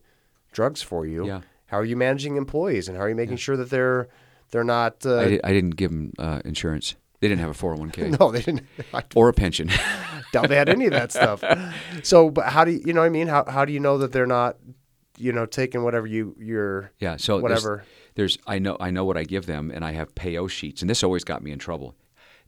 drugs 0.53 0.83
for 0.83 1.07
you. 1.07 1.27
Yeah. 1.27 1.41
How 1.67 1.79
are 1.79 1.85
you 1.85 1.97
managing 1.97 2.37
employees 2.37 2.89
and 2.89 2.97
how 2.97 3.05
are 3.05 3.09
you 3.09 3.15
making 3.15 3.37
sure 3.37 3.57
that 3.57 3.71
they're 3.71 4.09
they're 4.51 4.65
not? 4.65 5.07
Uh, 5.07 5.19
I, 5.19 5.29
did, 5.29 5.41
I 5.45 5.53
didn't 5.53 5.77
give 5.77 5.91
them 5.93 6.13
uh, 6.19 6.41
insurance. 6.45 6.97
They 7.21 7.29
didn't 7.29 7.41
have 7.41 7.51
a 7.51 7.67
401k 7.67 8.19
no, 8.21 8.31
they 8.31 8.43
didn't. 8.43 8.67
Or 9.15 9.29
a 9.29 9.33
pension. 9.33 9.69
doubt 10.33 10.49
they 10.49 10.57
had 10.57 10.69
any 10.69 10.87
of 10.87 10.93
that 10.93 11.13
stuff. 11.13 11.43
So, 12.03 12.31
but 12.31 12.47
how 12.47 12.65
do 12.65 12.73
you, 12.73 12.81
you 12.87 12.93
know 12.93 13.01
what 13.01 13.07
I 13.07 13.11
mean? 13.11 13.29
How, 13.29 13.45
how 13.47 13.65
do 13.65 13.73
you 13.73 13.81
know 13.81 13.99
that 13.99 14.13
they're 14.13 14.27
not, 14.27 14.57
you 15.19 15.33
know, 15.33 15.45
taking 15.47 15.83
whatever 15.85 16.07
you, 16.07 16.35
you're, 16.39 16.93
Yeah, 16.99 17.17
so 17.17 17.35
there's- 17.35 17.43
Whatever. 17.43 17.85
There's, 18.17 18.39
I 18.47 18.59
know 18.59 18.77
I 18.81 18.91
know 18.91 19.05
what 19.05 19.17
I 19.17 19.23
give 19.25 19.47
them, 19.47 19.71
and 19.71 19.85
I 19.85 19.93
have 19.93 20.15
payo 20.17 20.51
sheets, 20.51 20.83
and 20.83 20.91
this 20.91 21.05
always 21.05 21.23
got 21.25 21.43
me 21.45 21.53
in 21.53 21.59
trouble. 21.61 21.95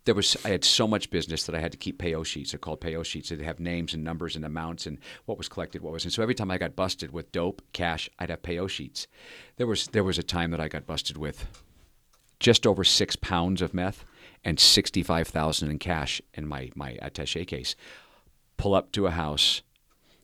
There 0.05 0.14
was 0.14 0.37
I 0.45 0.49
had 0.49 0.64
so 0.64 0.89
much 0.89 1.09
business 1.09 1.45
that 1.47 1.55
I 1.55 1.61
had 1.61 1.70
to 1.70 1.79
keep 1.79 2.03
payo 2.03 2.27
sheets. 2.27 2.51
They're 2.51 2.59
called 2.59 2.81
payo 2.81 3.05
sheets. 3.05 3.29
They 3.29 3.43
have 3.45 3.61
names 3.61 3.95
and 3.95 4.03
numbers 4.03 4.35
and 4.35 4.45
amounts 4.45 4.87
and 4.87 4.99
what 5.27 5.39
was 5.39 5.49
collected, 5.49 5.81
what 5.81 5.93
wasn't. 5.93 6.14
So 6.14 6.23
every 6.23 6.35
time 6.35 6.51
I 6.51 6.59
got 6.59 6.75
busted 6.75 7.12
with 7.12 7.31
dope, 7.31 7.62
cash, 7.73 8.11
I'd 8.18 8.29
have 8.31 8.43
payo 8.43 8.68
sheets. 8.68 9.07
There 9.57 9.68
was 9.68 9.87
there 9.87 10.03
was 10.03 10.18
a 10.18 10.23
time 10.25 10.51
that 10.51 10.61
I 10.61 10.66
got 10.66 10.85
busted 10.85 11.16
with 11.16 11.47
just 12.41 12.66
over 12.66 12.83
six 12.83 13.14
pounds 13.14 13.62
of 13.62 13.73
meth 13.73 14.05
and 14.45 14.59
sixty 14.59 15.03
five 15.03 15.28
thousand 15.28 15.70
in 15.70 15.78
cash 15.78 16.20
in 16.34 16.47
my 16.47 16.70
my 16.74 16.99
attaché 17.03 17.47
case. 17.47 17.76
Pull 18.57 18.74
up 18.74 18.93
to 18.93 19.07
a 19.07 19.11
house 19.11 19.62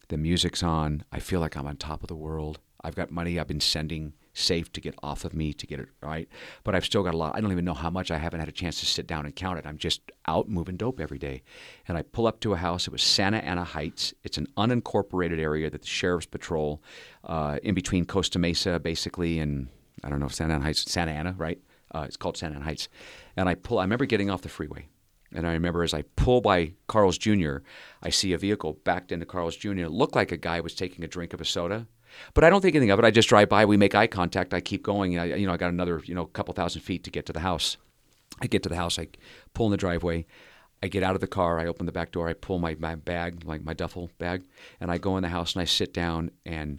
the 0.09 0.17
music's 0.17 0.63
on. 0.63 1.05
I 1.13 1.21
feel 1.21 1.41
like 1.41 1.57
I'm 1.57 1.67
on 1.67 1.77
top 1.77 2.03
of 2.03 2.09
the 2.09 2.17
world. 2.17 2.59
I've 2.83 2.95
got 2.95 3.11
money 3.11 3.39
I've 3.39 3.49
been 3.49 3.61
sending 3.61 4.15
safe 4.33 4.73
to 4.73 4.81
get 4.81 4.95
off 5.03 5.25
of 5.25 5.35
me 5.35 5.53
to 5.53 5.67
get 5.67 5.81
it 5.81 5.89
right. 6.01 6.29
But 6.65 6.75
I've 6.75 6.85
still 6.85 7.03
got 7.03 7.15
a 7.15 7.17
lot. 7.17 7.35
I 7.35 7.41
don't 7.41 7.51
even 7.53 7.65
know 7.65 7.75
how 7.75 7.91
much. 7.91 8.11
I 8.11 8.19
haven't 8.19 8.41
had 8.41 8.49
a 8.49 8.53
chance 8.53 8.79
to 8.81 8.87
sit 8.87 9.07
down 9.07 9.27
and 9.27 9.35
count 9.35 9.59
it. 9.59 9.67
I'm 9.67 9.79
just 9.79 10.01
out 10.27 10.49
moving 10.49 10.77
dope 10.77 11.01
every 11.01 11.19
day. 11.19 11.43
And 11.89 11.99
I 11.99 12.03
pull 12.03 12.27
up 12.27 12.41
to 12.41 12.53
a 12.53 12.57
house. 12.57 12.87
It 12.87 12.93
was 12.93 13.03
Santa 13.03 13.39
Ana 13.39 13.65
Heights. 13.65 14.15
It's 14.23 14.39
an 14.39 14.47
unincorporated 14.57 15.39
area 15.39 15.69
that 15.71 15.83
the 15.83 15.87
sheriff's 15.87 16.27
patrol, 16.27 16.83
uh, 17.25 17.59
in 17.63 17.75
between 17.75 18.05
Costa 18.05 18.39
Mesa, 18.39 18.79
basically, 18.79 19.41
and 19.41 19.69
I 20.05 20.09
don't 20.09 20.21
know 20.21 20.29
Santa 20.29 20.55
Ana 20.55 20.65
Heights, 20.65 20.91
Santa 20.91 21.13
Ana, 21.13 21.35
right? 21.37 21.59
Uh, 21.95 22.05
it's 22.07 22.17
called 22.17 22.37
Santa 22.37 22.57
Ana 22.57 22.65
Heights. 22.65 22.89
And 23.37 23.49
I 23.49 23.55
pull. 23.55 23.79
I 23.79 23.83
remember 23.83 24.07
getting 24.07 24.31
off 24.31 24.43
the 24.43 24.49
freeway. 24.49 24.89
And 25.33 25.47
I 25.47 25.53
remember 25.53 25.83
as 25.83 25.93
I 25.93 26.03
pull 26.17 26.41
by 26.41 26.73
Carl's 26.87 27.19
Jr., 27.19 27.59
I 28.03 28.11
see 28.11 28.33
a 28.33 28.39
vehicle 28.39 28.79
backed 28.85 29.13
into 29.13 29.27
Carl's 29.27 29.57
Jr. 29.57 29.73
It 29.73 29.91
looked 29.91 30.15
like 30.15 30.33
a 30.33 30.39
guy 30.39 30.61
was 30.61 30.75
taking 30.75 31.05
a 31.05 31.09
drink 31.09 31.35
of 31.35 31.41
a 31.41 31.45
soda, 31.45 31.87
but 32.33 32.45
I 32.45 32.51
don't 32.51 32.63
think 32.63 32.75
anything 32.75 32.91
of 32.91 32.99
it. 32.99 33.05
I 33.05 33.11
just 33.11 33.29
drive 33.29 33.51
by, 33.51 33.67
we 33.67 33.77
make 33.77 33.95
eye 33.95 34.07
contact, 34.07 34.55
I 34.55 34.61
keep 34.61 34.83
going. 34.83 35.19
I, 35.19 35.35
you 35.35 35.47
know, 35.47 35.53
I 35.53 35.59
got 35.59 35.71
another, 35.71 36.01
you 36.05 36.15
know, 36.15 36.25
couple 36.25 36.55
thousand 36.55 36.81
feet 36.81 37.05
to 37.05 37.11
get 37.11 37.27
to 37.27 37.35
the 37.35 37.41
house. 37.41 37.77
I 38.41 38.47
get 38.47 38.63
to 38.63 38.69
the 38.69 38.77
house, 38.77 38.99
I 38.99 39.09
pull 39.53 39.67
in 39.67 39.73
the 39.73 39.77
driveway, 39.77 40.25
I 40.83 40.89
get 40.89 41.03
out 41.03 41.15
of 41.15 41.21
the 41.21 41.27
car, 41.27 41.59
I 41.59 41.67
open 41.67 41.87
the 41.87 41.93
back 41.93 42.13
door, 42.13 42.29
I 42.29 42.35
pull 42.35 42.59
my, 42.59 42.77
my 42.79 42.95
bag, 42.95 43.45
like 43.45 43.65
my 43.65 43.75
duffel 43.75 44.11
bag, 44.19 44.45
and 44.81 44.91
I 44.91 44.99
go 44.99 45.17
in 45.17 45.23
the 45.23 45.29
house 45.29 45.55
and 45.55 45.63
I 45.63 45.65
sit 45.65 45.93
down 45.93 46.31
and 46.47 46.79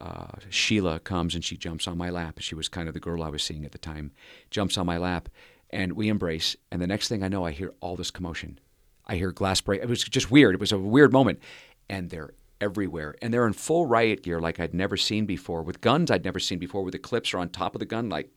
uh, 0.00 0.38
Sheila 0.48 0.98
comes 1.00 1.34
and 1.34 1.44
she 1.44 1.56
jumps 1.56 1.86
on 1.86 1.98
my 1.98 2.10
lap. 2.10 2.38
She 2.40 2.54
was 2.54 2.68
kind 2.68 2.88
of 2.88 2.94
the 2.94 3.00
girl 3.00 3.22
I 3.22 3.28
was 3.28 3.42
seeing 3.42 3.64
at 3.64 3.72
the 3.72 3.78
time. 3.78 4.12
Jumps 4.50 4.78
on 4.78 4.86
my 4.86 4.96
lap, 4.96 5.28
and 5.70 5.92
we 5.92 6.08
embrace. 6.08 6.56
And 6.70 6.80
the 6.80 6.86
next 6.86 7.08
thing 7.08 7.22
I 7.22 7.28
know, 7.28 7.44
I 7.44 7.50
hear 7.50 7.74
all 7.80 7.96
this 7.96 8.10
commotion. 8.10 8.58
I 9.06 9.16
hear 9.16 9.32
glass 9.32 9.60
break. 9.60 9.82
It 9.82 9.88
was 9.88 10.02
just 10.02 10.30
weird. 10.30 10.54
It 10.54 10.60
was 10.60 10.72
a 10.72 10.78
weird 10.78 11.12
moment, 11.12 11.40
and 11.88 12.10
they're 12.10 12.32
everywhere. 12.60 13.14
And 13.20 13.32
they're 13.32 13.46
in 13.46 13.52
full 13.52 13.86
riot 13.86 14.22
gear, 14.22 14.40
like 14.40 14.60
I'd 14.60 14.74
never 14.74 14.96
seen 14.96 15.26
before, 15.26 15.62
with 15.62 15.80
guns 15.80 16.10
I'd 16.10 16.24
never 16.24 16.38
seen 16.38 16.58
before, 16.58 16.82
with 16.82 16.92
the 16.92 16.98
clips 16.98 17.34
are 17.34 17.38
on 17.38 17.50
top 17.50 17.74
of 17.74 17.80
the 17.80 17.86
gun, 17.86 18.08
like. 18.08 18.30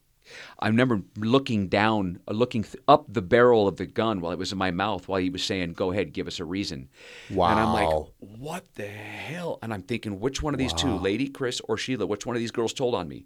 I 0.59 0.67
remember 0.67 1.01
looking 1.17 1.67
down, 1.67 2.19
uh, 2.27 2.33
looking 2.33 2.63
th- 2.63 2.83
up 2.87 3.05
the 3.07 3.21
barrel 3.21 3.67
of 3.67 3.77
the 3.77 3.85
gun 3.85 4.21
while 4.21 4.31
it 4.31 4.39
was 4.39 4.51
in 4.51 4.57
my 4.57 4.71
mouth, 4.71 5.07
while 5.07 5.19
he 5.19 5.29
was 5.29 5.43
saying, 5.43 5.73
"Go 5.73 5.91
ahead, 5.91 6.13
give 6.13 6.27
us 6.27 6.39
a 6.39 6.45
reason." 6.45 6.89
Wow! 7.29 7.51
And 7.51 7.59
I'm 7.59 7.73
like, 7.73 8.07
what 8.19 8.65
the 8.75 8.87
hell? 8.87 9.59
And 9.61 9.73
I'm 9.73 9.83
thinking, 9.83 10.19
which 10.19 10.41
one 10.41 10.53
of 10.53 10.57
these 10.57 10.73
two, 10.73 10.95
Lady 10.95 11.27
Chris 11.27 11.61
or 11.61 11.77
Sheila, 11.77 12.05
which 12.05 12.25
one 12.25 12.35
of 12.35 12.39
these 12.39 12.51
girls 12.51 12.73
told 12.73 12.95
on 12.95 13.07
me? 13.07 13.25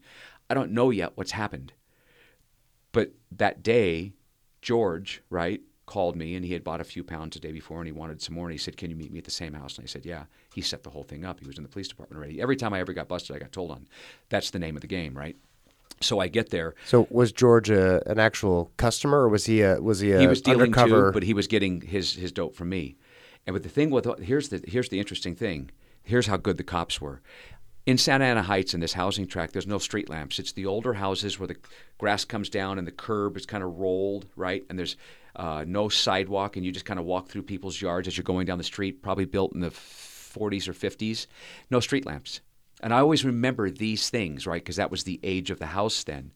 I 0.49 0.53
don't 0.53 0.71
know 0.71 0.89
yet 0.89 1.13
what's 1.15 1.31
happened. 1.31 1.73
But 2.91 3.11
that 3.31 3.63
day, 3.63 4.13
George, 4.61 5.21
right, 5.29 5.61
called 5.87 6.15
me 6.15 6.35
and 6.35 6.45
he 6.45 6.53
had 6.53 6.63
bought 6.63 6.81
a 6.81 6.83
few 6.83 7.03
pounds 7.03 7.33
the 7.33 7.39
day 7.39 7.51
before 7.51 7.79
and 7.79 7.87
he 7.87 7.91
wanted 7.91 8.21
some 8.21 8.35
more 8.35 8.45
and 8.45 8.51
he 8.51 8.57
said, 8.57 8.77
Can 8.77 8.89
you 8.91 8.95
meet 8.95 9.11
me 9.11 9.17
at 9.17 9.25
the 9.25 9.31
same 9.31 9.53
house? 9.53 9.77
And 9.77 9.85
I 9.85 9.87
said, 9.87 10.05
Yeah. 10.05 10.25
He 10.53 10.61
set 10.61 10.83
the 10.83 10.89
whole 10.89 11.03
thing 11.03 11.25
up. 11.25 11.39
He 11.39 11.47
was 11.47 11.57
in 11.57 11.63
the 11.63 11.69
police 11.69 11.87
department 11.87 12.19
already. 12.19 12.41
Every 12.41 12.55
time 12.55 12.73
I 12.73 12.79
ever 12.79 12.93
got 12.93 13.07
busted, 13.07 13.35
I 13.35 13.39
got 13.39 13.51
told 13.51 13.71
on. 13.71 13.87
That's 14.29 14.51
the 14.51 14.59
name 14.59 14.75
of 14.75 14.81
the 14.81 14.87
game, 14.87 15.17
right? 15.17 15.35
So 16.01 16.19
I 16.19 16.27
get 16.27 16.49
there. 16.49 16.75
So 16.85 17.07
was 17.09 17.31
George 17.31 17.69
a, 17.69 18.07
an 18.09 18.19
actual 18.19 18.71
customer, 18.77 19.21
or 19.21 19.29
was 19.29 19.45
he 19.45 19.61
a 19.61 19.81
was 19.81 19.99
he 19.99 20.11
a 20.11 20.19
he 20.19 20.27
was 20.27 20.41
dealing 20.41 20.73
undercover? 20.73 21.09
too, 21.09 21.13
but 21.13 21.23
he 21.23 21.33
was 21.33 21.47
getting 21.47 21.81
his 21.81 22.13
his 22.13 22.31
dope 22.31 22.55
from 22.55 22.69
me. 22.69 22.97
And 23.45 23.53
but 23.53 23.63
the 23.63 23.69
thing 23.69 23.89
with 23.89 24.07
here's 24.19 24.49
the 24.49 24.61
here's 24.67 24.89
the 24.89 24.99
interesting 24.99 25.35
thing. 25.35 25.71
Here's 26.03 26.27
how 26.27 26.37
good 26.37 26.57
the 26.57 26.63
cops 26.63 27.01
were. 27.01 27.21
In 27.85 27.97
Santa 27.97 28.25
Ana 28.25 28.43
Heights, 28.43 28.73
in 28.73 28.81
this 28.81 28.93
housing 28.93 29.27
tract, 29.27 29.53
there's 29.53 29.65
no 29.65 29.77
street 29.77 30.09
lamps. 30.09 30.39
It's 30.39 30.51
the 30.51 30.65
older 30.65 30.93
houses 30.93 31.39
where 31.39 31.47
the 31.47 31.55
grass 31.97 32.25
comes 32.25 32.49
down 32.49 32.77
and 32.77 32.85
the 32.85 32.91
curb 32.91 33.37
is 33.37 33.45
kind 33.45 33.63
of 33.63 33.79
rolled, 33.79 34.25
right? 34.35 34.65
And 34.69 34.77
there's 34.77 34.97
uh, 35.37 35.63
no 35.65 35.87
sidewalk, 35.87 36.57
and 36.57 36.65
you 36.65 36.73
just 36.73 36.85
kind 36.85 36.99
of 36.99 37.05
walk 37.05 37.29
through 37.29 37.43
people's 37.43 37.81
yards 37.81 38.07
as 38.07 38.17
you're 38.17 38.25
going 38.25 38.45
down 38.45 38.57
the 38.57 38.63
street. 38.65 39.01
Probably 39.01 39.23
built 39.23 39.53
in 39.53 39.61
the 39.61 39.69
40s 39.69 40.67
or 40.67 40.73
50s. 40.73 41.27
No 41.71 41.79
street 41.79 42.05
lamps. 42.05 42.41
And 42.81 42.93
I 42.93 42.99
always 42.99 43.25
remember 43.25 43.69
these 43.69 44.09
things, 44.09 44.45
right? 44.45 44.61
Because 44.63 44.75
that 44.75 44.91
was 44.91 45.03
the 45.03 45.19
age 45.23 45.49
of 45.49 45.59
the 45.59 45.67
house 45.67 46.03
then. 46.03 46.31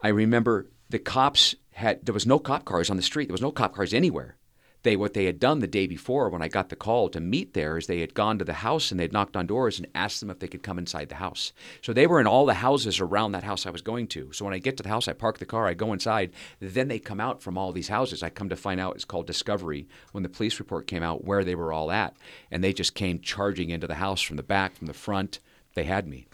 I 0.00 0.08
remember 0.08 0.70
the 0.88 0.98
cops 0.98 1.54
had, 1.72 2.04
there 2.04 2.14
was 2.14 2.26
no 2.26 2.38
cop 2.38 2.64
cars 2.64 2.90
on 2.90 2.96
the 2.96 3.02
street. 3.02 3.28
There 3.28 3.34
was 3.34 3.42
no 3.42 3.52
cop 3.52 3.74
cars 3.74 3.94
anywhere. 3.94 4.36
They, 4.82 4.96
what 4.96 5.14
they 5.14 5.26
had 5.26 5.38
done 5.38 5.58
the 5.58 5.66
day 5.66 5.86
before 5.86 6.28
when 6.28 6.42
I 6.42 6.48
got 6.48 6.70
the 6.70 6.76
call 6.76 7.08
to 7.10 7.20
meet 7.20 7.52
there 7.52 7.76
is 7.76 7.86
they 7.86 8.00
had 8.00 8.14
gone 8.14 8.38
to 8.38 8.44
the 8.44 8.54
house 8.54 8.90
and 8.90 8.98
they'd 8.98 9.12
knocked 9.12 9.36
on 9.36 9.46
doors 9.46 9.78
and 9.78 9.86
asked 9.94 10.20
them 10.20 10.30
if 10.30 10.38
they 10.38 10.48
could 10.48 10.62
come 10.62 10.78
inside 10.78 11.08
the 11.08 11.16
house. 11.16 11.52
So 11.82 11.92
they 11.92 12.06
were 12.06 12.20
in 12.20 12.26
all 12.26 12.46
the 12.46 12.54
houses 12.54 12.98
around 12.98 13.32
that 13.32 13.44
house 13.44 13.66
I 13.66 13.70
was 13.70 13.82
going 13.82 14.06
to. 14.08 14.32
So 14.32 14.44
when 14.44 14.54
I 14.54 14.58
get 14.58 14.76
to 14.78 14.82
the 14.82 14.88
house, 14.88 15.06
I 15.06 15.12
park 15.12 15.38
the 15.38 15.44
car, 15.44 15.66
I 15.66 15.74
go 15.74 15.92
inside. 15.92 16.32
Then 16.60 16.88
they 16.88 16.98
come 16.98 17.20
out 17.20 17.42
from 17.42 17.58
all 17.58 17.72
these 17.72 17.88
houses. 17.88 18.22
I 18.22 18.30
come 18.30 18.48
to 18.48 18.56
find 18.56 18.80
out 18.80 18.94
it's 18.94 19.04
called 19.04 19.26
discovery 19.26 19.86
when 20.12 20.22
the 20.22 20.28
police 20.28 20.58
report 20.58 20.86
came 20.86 21.02
out 21.02 21.24
where 21.24 21.44
they 21.44 21.54
were 21.54 21.72
all 21.72 21.90
at. 21.90 22.16
And 22.50 22.64
they 22.64 22.72
just 22.72 22.94
came 22.94 23.20
charging 23.20 23.70
into 23.70 23.86
the 23.86 23.96
house 23.96 24.22
from 24.22 24.36
the 24.36 24.42
back, 24.42 24.76
from 24.76 24.86
the 24.86 24.94
front. 24.94 25.40
They 25.74 25.84
had 25.84 26.08
me 26.08 26.26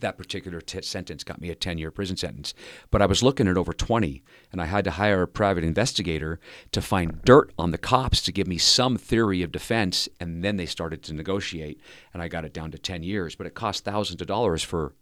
that 0.00 0.16
particular 0.16 0.60
t- 0.60 0.82
sentence 0.82 1.24
got 1.24 1.40
me 1.40 1.50
a 1.50 1.54
10 1.54 1.78
year 1.78 1.90
prison 1.90 2.16
sentence. 2.16 2.54
But 2.90 3.02
I 3.02 3.06
was 3.06 3.22
looking 3.22 3.48
at 3.48 3.56
over 3.56 3.72
20, 3.72 4.22
and 4.52 4.60
I 4.60 4.66
had 4.66 4.84
to 4.84 4.92
hire 4.92 5.22
a 5.22 5.28
private 5.28 5.64
investigator 5.64 6.38
to 6.72 6.82
find 6.82 7.22
dirt 7.22 7.52
on 7.58 7.70
the 7.70 7.78
cops 7.78 8.22
to 8.22 8.32
give 8.32 8.46
me 8.46 8.58
some 8.58 8.96
theory 8.96 9.42
of 9.42 9.52
defense. 9.52 10.08
And 10.20 10.44
then 10.44 10.56
they 10.56 10.66
started 10.66 11.02
to 11.04 11.14
negotiate, 11.14 11.80
and 12.12 12.22
I 12.22 12.28
got 12.28 12.44
it 12.44 12.52
down 12.52 12.70
to 12.72 12.78
10 12.78 13.02
years. 13.02 13.34
But 13.34 13.46
it 13.46 13.54
cost 13.54 13.84
thousands 13.84 14.20
of 14.20 14.26
dollars 14.26 14.62
for 14.62 14.94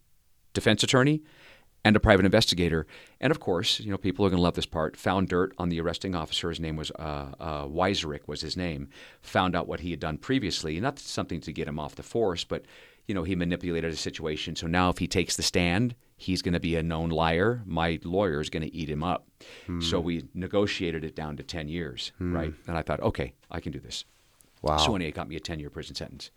defense 0.52 0.82
attorney 0.82 1.22
and 1.84 1.94
a 1.94 2.00
private 2.00 2.24
investigator. 2.24 2.86
And 3.20 3.30
of 3.30 3.40
course, 3.40 3.78
you 3.78 3.90
know, 3.90 3.98
people 3.98 4.24
are 4.24 4.30
going 4.30 4.38
to 4.38 4.42
love 4.42 4.54
this 4.54 4.66
part. 4.66 4.96
Found 4.96 5.28
dirt 5.28 5.52
on 5.58 5.68
the 5.68 5.80
arresting 5.80 6.14
officer. 6.14 6.48
His 6.48 6.60
name 6.60 6.76
was 6.76 6.90
uh, 6.92 7.32
uh, 7.38 7.68
was 7.68 8.40
his 8.40 8.56
name. 8.56 8.88
Found 9.20 9.54
out 9.54 9.68
what 9.68 9.80
he 9.80 9.90
had 9.90 10.00
done 10.00 10.16
previously. 10.16 10.80
Not 10.80 10.98
something 10.98 11.40
to 11.42 11.52
get 11.52 11.68
him 11.68 11.78
off 11.78 11.94
the 11.94 12.02
force, 12.02 12.44
but 12.44 12.64
you 13.06 13.14
know, 13.14 13.24
he 13.24 13.34
manipulated 13.34 13.92
a 13.92 13.96
situation. 13.96 14.56
So 14.56 14.66
now 14.66 14.88
if 14.88 14.98
he 14.98 15.06
takes 15.06 15.36
the 15.36 15.42
stand, 15.42 15.94
he's 16.16 16.42
going 16.42 16.54
to 16.54 16.60
be 16.60 16.76
a 16.76 16.82
known 16.82 17.10
liar. 17.10 17.62
My 17.66 17.98
lawyer 18.02 18.40
is 18.40 18.50
going 18.50 18.62
to 18.62 18.74
eat 18.74 18.88
him 18.88 19.02
up. 19.02 19.26
Hmm. 19.66 19.80
So 19.80 20.00
we 20.00 20.24
negotiated 20.32 21.04
it 21.04 21.14
down 21.14 21.36
to 21.36 21.42
10 21.42 21.68
years, 21.68 22.12
hmm. 22.18 22.34
right? 22.34 22.54
And 22.66 22.76
I 22.76 22.82
thought, 22.82 23.00
okay, 23.00 23.34
I 23.50 23.60
can 23.60 23.72
do 23.72 23.80
this. 23.80 24.04
Wow. 24.62 24.78
So 24.78 24.96
anyway, 24.96 25.10
it 25.10 25.14
got 25.14 25.28
me 25.28 25.36
a 25.36 25.40
10 25.40 25.60
year 25.60 25.70
prison 25.70 25.94
sentence. 25.94 26.30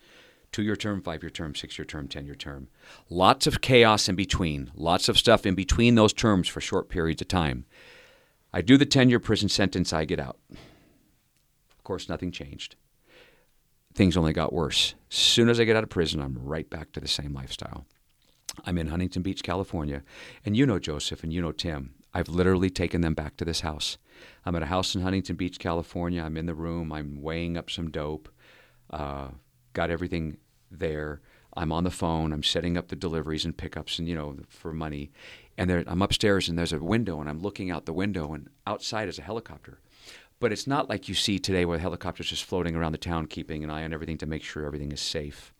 Two 0.51 0.63
year 0.63 0.75
term, 0.75 1.01
five 1.01 1.23
year 1.23 1.29
term, 1.29 1.55
six 1.55 1.77
year 1.77 1.85
term, 1.85 2.07
10 2.07 2.25
year 2.25 2.35
term. 2.35 2.69
Lots 3.09 3.47
of 3.47 3.61
chaos 3.61 4.07
in 4.07 4.15
between, 4.15 4.71
lots 4.75 5.09
of 5.09 5.17
stuff 5.17 5.45
in 5.45 5.55
between 5.55 5.95
those 5.95 6.13
terms 6.13 6.47
for 6.47 6.61
short 6.61 6.89
periods 6.89 7.21
of 7.21 7.27
time. 7.27 7.65
I 8.53 8.61
do 8.61 8.77
the 8.77 8.85
10 8.85 9.09
year 9.09 9.19
prison 9.19 9.49
sentence, 9.49 9.91
I 9.91 10.05
get 10.05 10.19
out. 10.19 10.37
Of 10.51 11.83
course, 11.83 12.09
nothing 12.09 12.31
changed 12.31 12.75
things 13.97 14.15
only 14.15 14.31
got 14.31 14.53
worse. 14.53 14.93
As 15.11 15.17
soon 15.17 15.49
as 15.49 15.59
I 15.59 15.63
get 15.63 15.75
out 15.75 15.83
of 15.83 15.89
prison, 15.89 16.21
I'm 16.21 16.37
right 16.39 16.69
back 16.69 16.91
to 16.91 16.99
the 16.99 17.07
same 17.07 17.33
lifestyle. 17.33 17.87
I'm 18.63 18.77
in 18.77 18.87
Huntington 18.87 19.23
Beach, 19.23 19.41
California, 19.43 20.03
and 20.45 20.55
you 20.55 20.65
know 20.65 20.77
Joseph 20.77 21.23
and 21.23 21.33
you 21.33 21.41
know 21.41 21.51
Tim. 21.51 21.95
I've 22.13 22.29
literally 22.29 22.69
taken 22.69 23.01
them 23.01 23.15
back 23.15 23.37
to 23.37 23.45
this 23.45 23.61
house. 23.61 23.97
I'm 24.45 24.55
at 24.55 24.63
a 24.63 24.67
house 24.67 24.93
in 24.95 25.01
Huntington 25.01 25.35
Beach, 25.35 25.57
California. 25.57 26.23
I'm 26.23 26.37
in 26.37 26.45
the 26.45 26.53
room. 26.53 26.91
I'm 26.91 27.21
weighing 27.21 27.57
up 27.57 27.69
some 27.69 27.89
dope. 27.89 28.29
Uh, 28.91 29.29
got 29.73 29.89
everything 29.89 30.37
there. 30.71 31.21
I'm 31.55 31.71
on 31.71 31.83
the 31.83 31.91
phone. 31.91 32.33
I'm 32.33 32.43
setting 32.43 32.77
up 32.77 32.89
the 32.89 32.95
deliveries 32.95 33.45
and 33.45 33.57
pickups, 33.57 33.97
and 33.97 34.07
you 34.07 34.15
know, 34.15 34.37
for 34.47 34.71
money. 34.71 35.11
And 35.57 35.69
there, 35.69 35.83
I'm 35.87 36.03
upstairs, 36.03 36.47
and 36.47 36.57
there's 36.57 36.73
a 36.73 36.79
window, 36.79 37.19
and 37.19 37.27
I'm 37.27 37.41
looking 37.41 37.71
out 37.71 37.87
the 37.87 37.93
window, 37.93 38.33
and 38.33 38.49
outside 38.67 39.09
is 39.09 39.17
a 39.17 39.23
helicopter. 39.23 39.79
But 40.39 40.51
it's 40.51 40.67
not 40.67 40.89
like 40.89 41.09
you 41.09 41.15
see 41.15 41.39
today 41.39 41.65
where 41.65 41.77
the 41.77 41.81
helicopters 41.81 42.29
just 42.29 42.43
floating 42.43 42.75
around 42.75 42.91
the 42.91 42.97
town, 42.97 43.25
keeping 43.25 43.63
an 43.63 43.69
eye 43.69 43.83
on 43.83 43.93
everything 43.93 44.17
to 44.19 44.25
make 44.25 44.43
sure 44.43 44.65
everything 44.65 44.91
is 44.91 45.01
safe. 45.01 45.53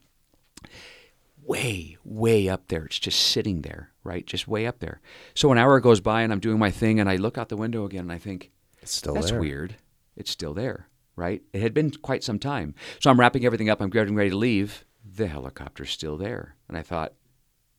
Way, 1.43 1.97
way 2.03 2.47
up 2.49 2.67
there. 2.67 2.85
It's 2.85 2.99
just 2.99 3.19
sitting 3.19 3.61
there, 3.61 3.91
right? 4.03 4.25
Just 4.25 4.47
way 4.47 4.67
up 4.67 4.79
there. 4.79 5.01
So 5.33 5.51
an 5.51 5.57
hour 5.57 5.79
goes 5.79 6.01
by 6.01 6.21
and 6.21 6.31
I'm 6.31 6.39
doing 6.39 6.59
my 6.59 6.71
thing 6.71 6.99
and 6.99 7.09
I 7.09 7.15
look 7.15 7.37
out 7.37 7.49
the 7.49 7.57
window 7.57 7.85
again 7.85 8.01
and 8.01 8.11
I 8.11 8.17
think, 8.17 8.51
it's 8.81 8.93
still 8.93 9.15
that's 9.15 9.31
there. 9.31 9.39
weird. 9.39 9.75
It's 10.15 10.31
still 10.31 10.53
there, 10.53 10.87
right? 11.15 11.41
It 11.53 11.61
had 11.61 11.73
been 11.73 11.91
quite 11.91 12.23
some 12.23 12.37
time. 12.37 12.75
So 12.99 13.09
I'm 13.09 13.19
wrapping 13.19 13.45
everything 13.45 13.69
up. 13.69 13.81
I'm 13.81 13.89
getting 13.89 14.15
ready 14.15 14.29
to 14.29 14.37
leave. 14.37 14.85
The 15.03 15.27
helicopter's 15.27 15.89
still 15.89 16.17
there. 16.17 16.55
And 16.67 16.77
I 16.77 16.81
thought, 16.81 17.13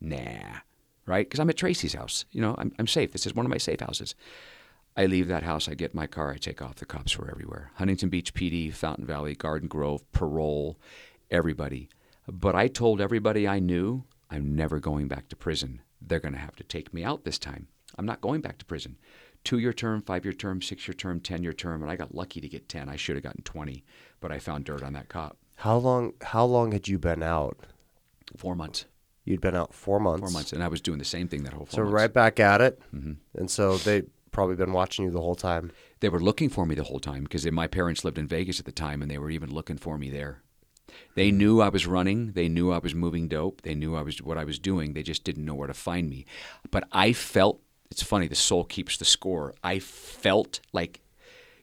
nah, 0.01 0.61
right? 1.07 1.27
Because 1.27 1.41
I'm 1.41 1.51
at 1.51 1.57
Tracy's 1.57 1.95
house. 1.95 2.25
You 2.33 2.41
know, 2.41 2.55
I'm, 2.59 2.73
I'm 2.79 2.87
safe. 2.87 3.13
This 3.13 3.27
is 3.27 3.35
one 3.35 3.47
of 3.47 3.51
my 3.51 3.59
safe 3.59 3.81
houses. 3.81 4.15
I 4.99 5.07
leave 5.07 5.29
that 5.29 5.45
house, 5.45 5.69
I 5.69 5.75
get 5.75 5.95
my 5.95 6.09
car, 6.09 6.33
I 6.33 6.39
take 6.39 6.61
off. 6.61 6.75
The 6.75 6.85
cops 6.85 7.17
were 7.17 7.31
everywhere 7.31 7.71
Huntington 7.77 8.09
Beach 8.09 8.35
PD, 8.35 8.75
Fountain 8.75 9.07
Valley, 9.07 9.37
Garden 9.37 9.69
Grove, 9.69 10.03
parole, 10.11 10.77
everybody. 11.31 11.89
But 12.27 12.57
I 12.57 12.67
told 12.67 13.01
everybody 13.01 13.47
I 13.47 13.61
knew 13.61 14.03
I'm 14.29 14.57
never 14.57 14.81
going 14.81 15.07
back 15.07 15.29
to 15.29 15.37
prison. 15.37 15.83
They're 16.03 16.19
going 16.19 16.35
to 16.35 16.41
have 16.41 16.57
to 16.57 16.65
take 16.65 16.93
me 16.93 17.05
out 17.05 17.23
this 17.23 17.39
time. 17.39 17.69
I'm 17.97 18.07
not 18.07 18.21
going 18.21 18.41
back 18.41 18.59
to 18.59 18.65
prison. 18.65 18.97
Two 19.45 19.59
year 19.59 19.73
term, 19.73 20.03
five 20.03 20.25
year 20.25 20.35
term, 20.35 20.61
six 20.61 20.89
year 20.89 20.95
term, 20.95 21.21
10 21.21 21.45
year 21.45 21.53
term, 21.53 21.81
and 21.81 21.93
I 21.93 21.95
got 21.95 22.13
lucky 22.13 22.41
to 22.41 22.49
get 22.49 22.69
10. 22.69 22.89
I 22.89 22.97
should 22.97 23.15
have 23.15 23.23
gotten 23.23 23.43
20, 23.43 23.85
but 24.19 24.33
I 24.33 24.41
found 24.41 24.65
dirt 24.65 24.83
on 24.83 24.95
that 24.95 25.09
cop. 25.09 25.37
How 25.55 25.77
long, 25.77 26.15
how 26.23 26.45
long 26.45 26.73
had 26.73 26.89
you 26.89 26.99
been 26.99 27.23
out? 27.23 27.57
Four 28.37 28.57
months. 28.57 28.85
You'd 29.25 29.41
been 29.41 29.55
out 29.55 29.75
four 29.75 30.01
months. 30.01 30.21
Four 30.21 30.31
months, 30.31 30.53
and 30.53 30.63
I 30.63 30.69
was 30.69 30.81
doing 30.81 30.99
the 30.99 31.05
same 31.05 31.29
thing 31.29 31.45
that 31.45 31.53
whole 31.53 31.67
four 31.67 31.77
so 31.77 31.83
months. 31.83 31.93
right 31.93 32.13
back 32.13 32.41
at 32.41 32.61
it, 32.61 32.81
mm-hmm. 32.95 33.13
and 33.35 33.51
so 33.51 33.77
they 33.77 34.05
probably 34.33 34.57
been 34.57 34.73
watching 34.73 35.05
you 35.05 35.11
the 35.11 35.21
whole 35.21 35.35
time. 35.35 35.73
They 36.01 36.09
were 36.09 36.21
looking 36.21 36.49
for 36.49 36.67
me 36.67 36.75
the 36.75 36.85
whole 36.85 37.01
time 37.01 37.25
because 37.25 37.51
my 37.51 37.67
parents 37.67 38.05
lived 38.05 38.19
in 38.19 38.27
Vegas 38.27 38.61
at 38.61 38.67
the 38.67 38.73
time 38.73 39.03
and 39.03 39.11
they 39.11 39.19
were 39.19 39.31
even 39.31 39.53
looking 39.53 39.79
for 39.79 39.99
me 39.99 40.11
there. 40.11 40.43
They 41.15 41.31
hmm. 41.31 41.39
knew 41.39 41.61
I 41.61 41.69
was 41.69 41.87
running. 41.87 42.33
They 42.33 42.49
knew 42.49 42.73
I 42.73 42.79
was 42.79 42.95
moving 42.95 43.29
dope. 43.29 43.63
They 43.63 43.75
knew 43.75 43.95
I 43.95 44.03
was 44.03 44.23
what 44.23 44.39
I 44.39 44.45
was 44.45 44.59
doing. 44.59 44.93
They 44.93 45.03
just 45.03 45.25
didn't 45.25 45.45
know 45.45 45.55
where 45.55 45.67
to 45.67 45.75
find 45.75 46.09
me. 46.09 46.27
But 46.71 46.85
I 46.93 47.13
felt 47.13 47.61
it's 47.91 48.03
funny. 48.03 48.29
The 48.29 48.35
soul 48.35 48.65
keeps 48.65 48.97
the 48.97 49.05
score. 49.05 49.55
I 49.63 49.79
felt 49.79 50.61
like 50.73 51.01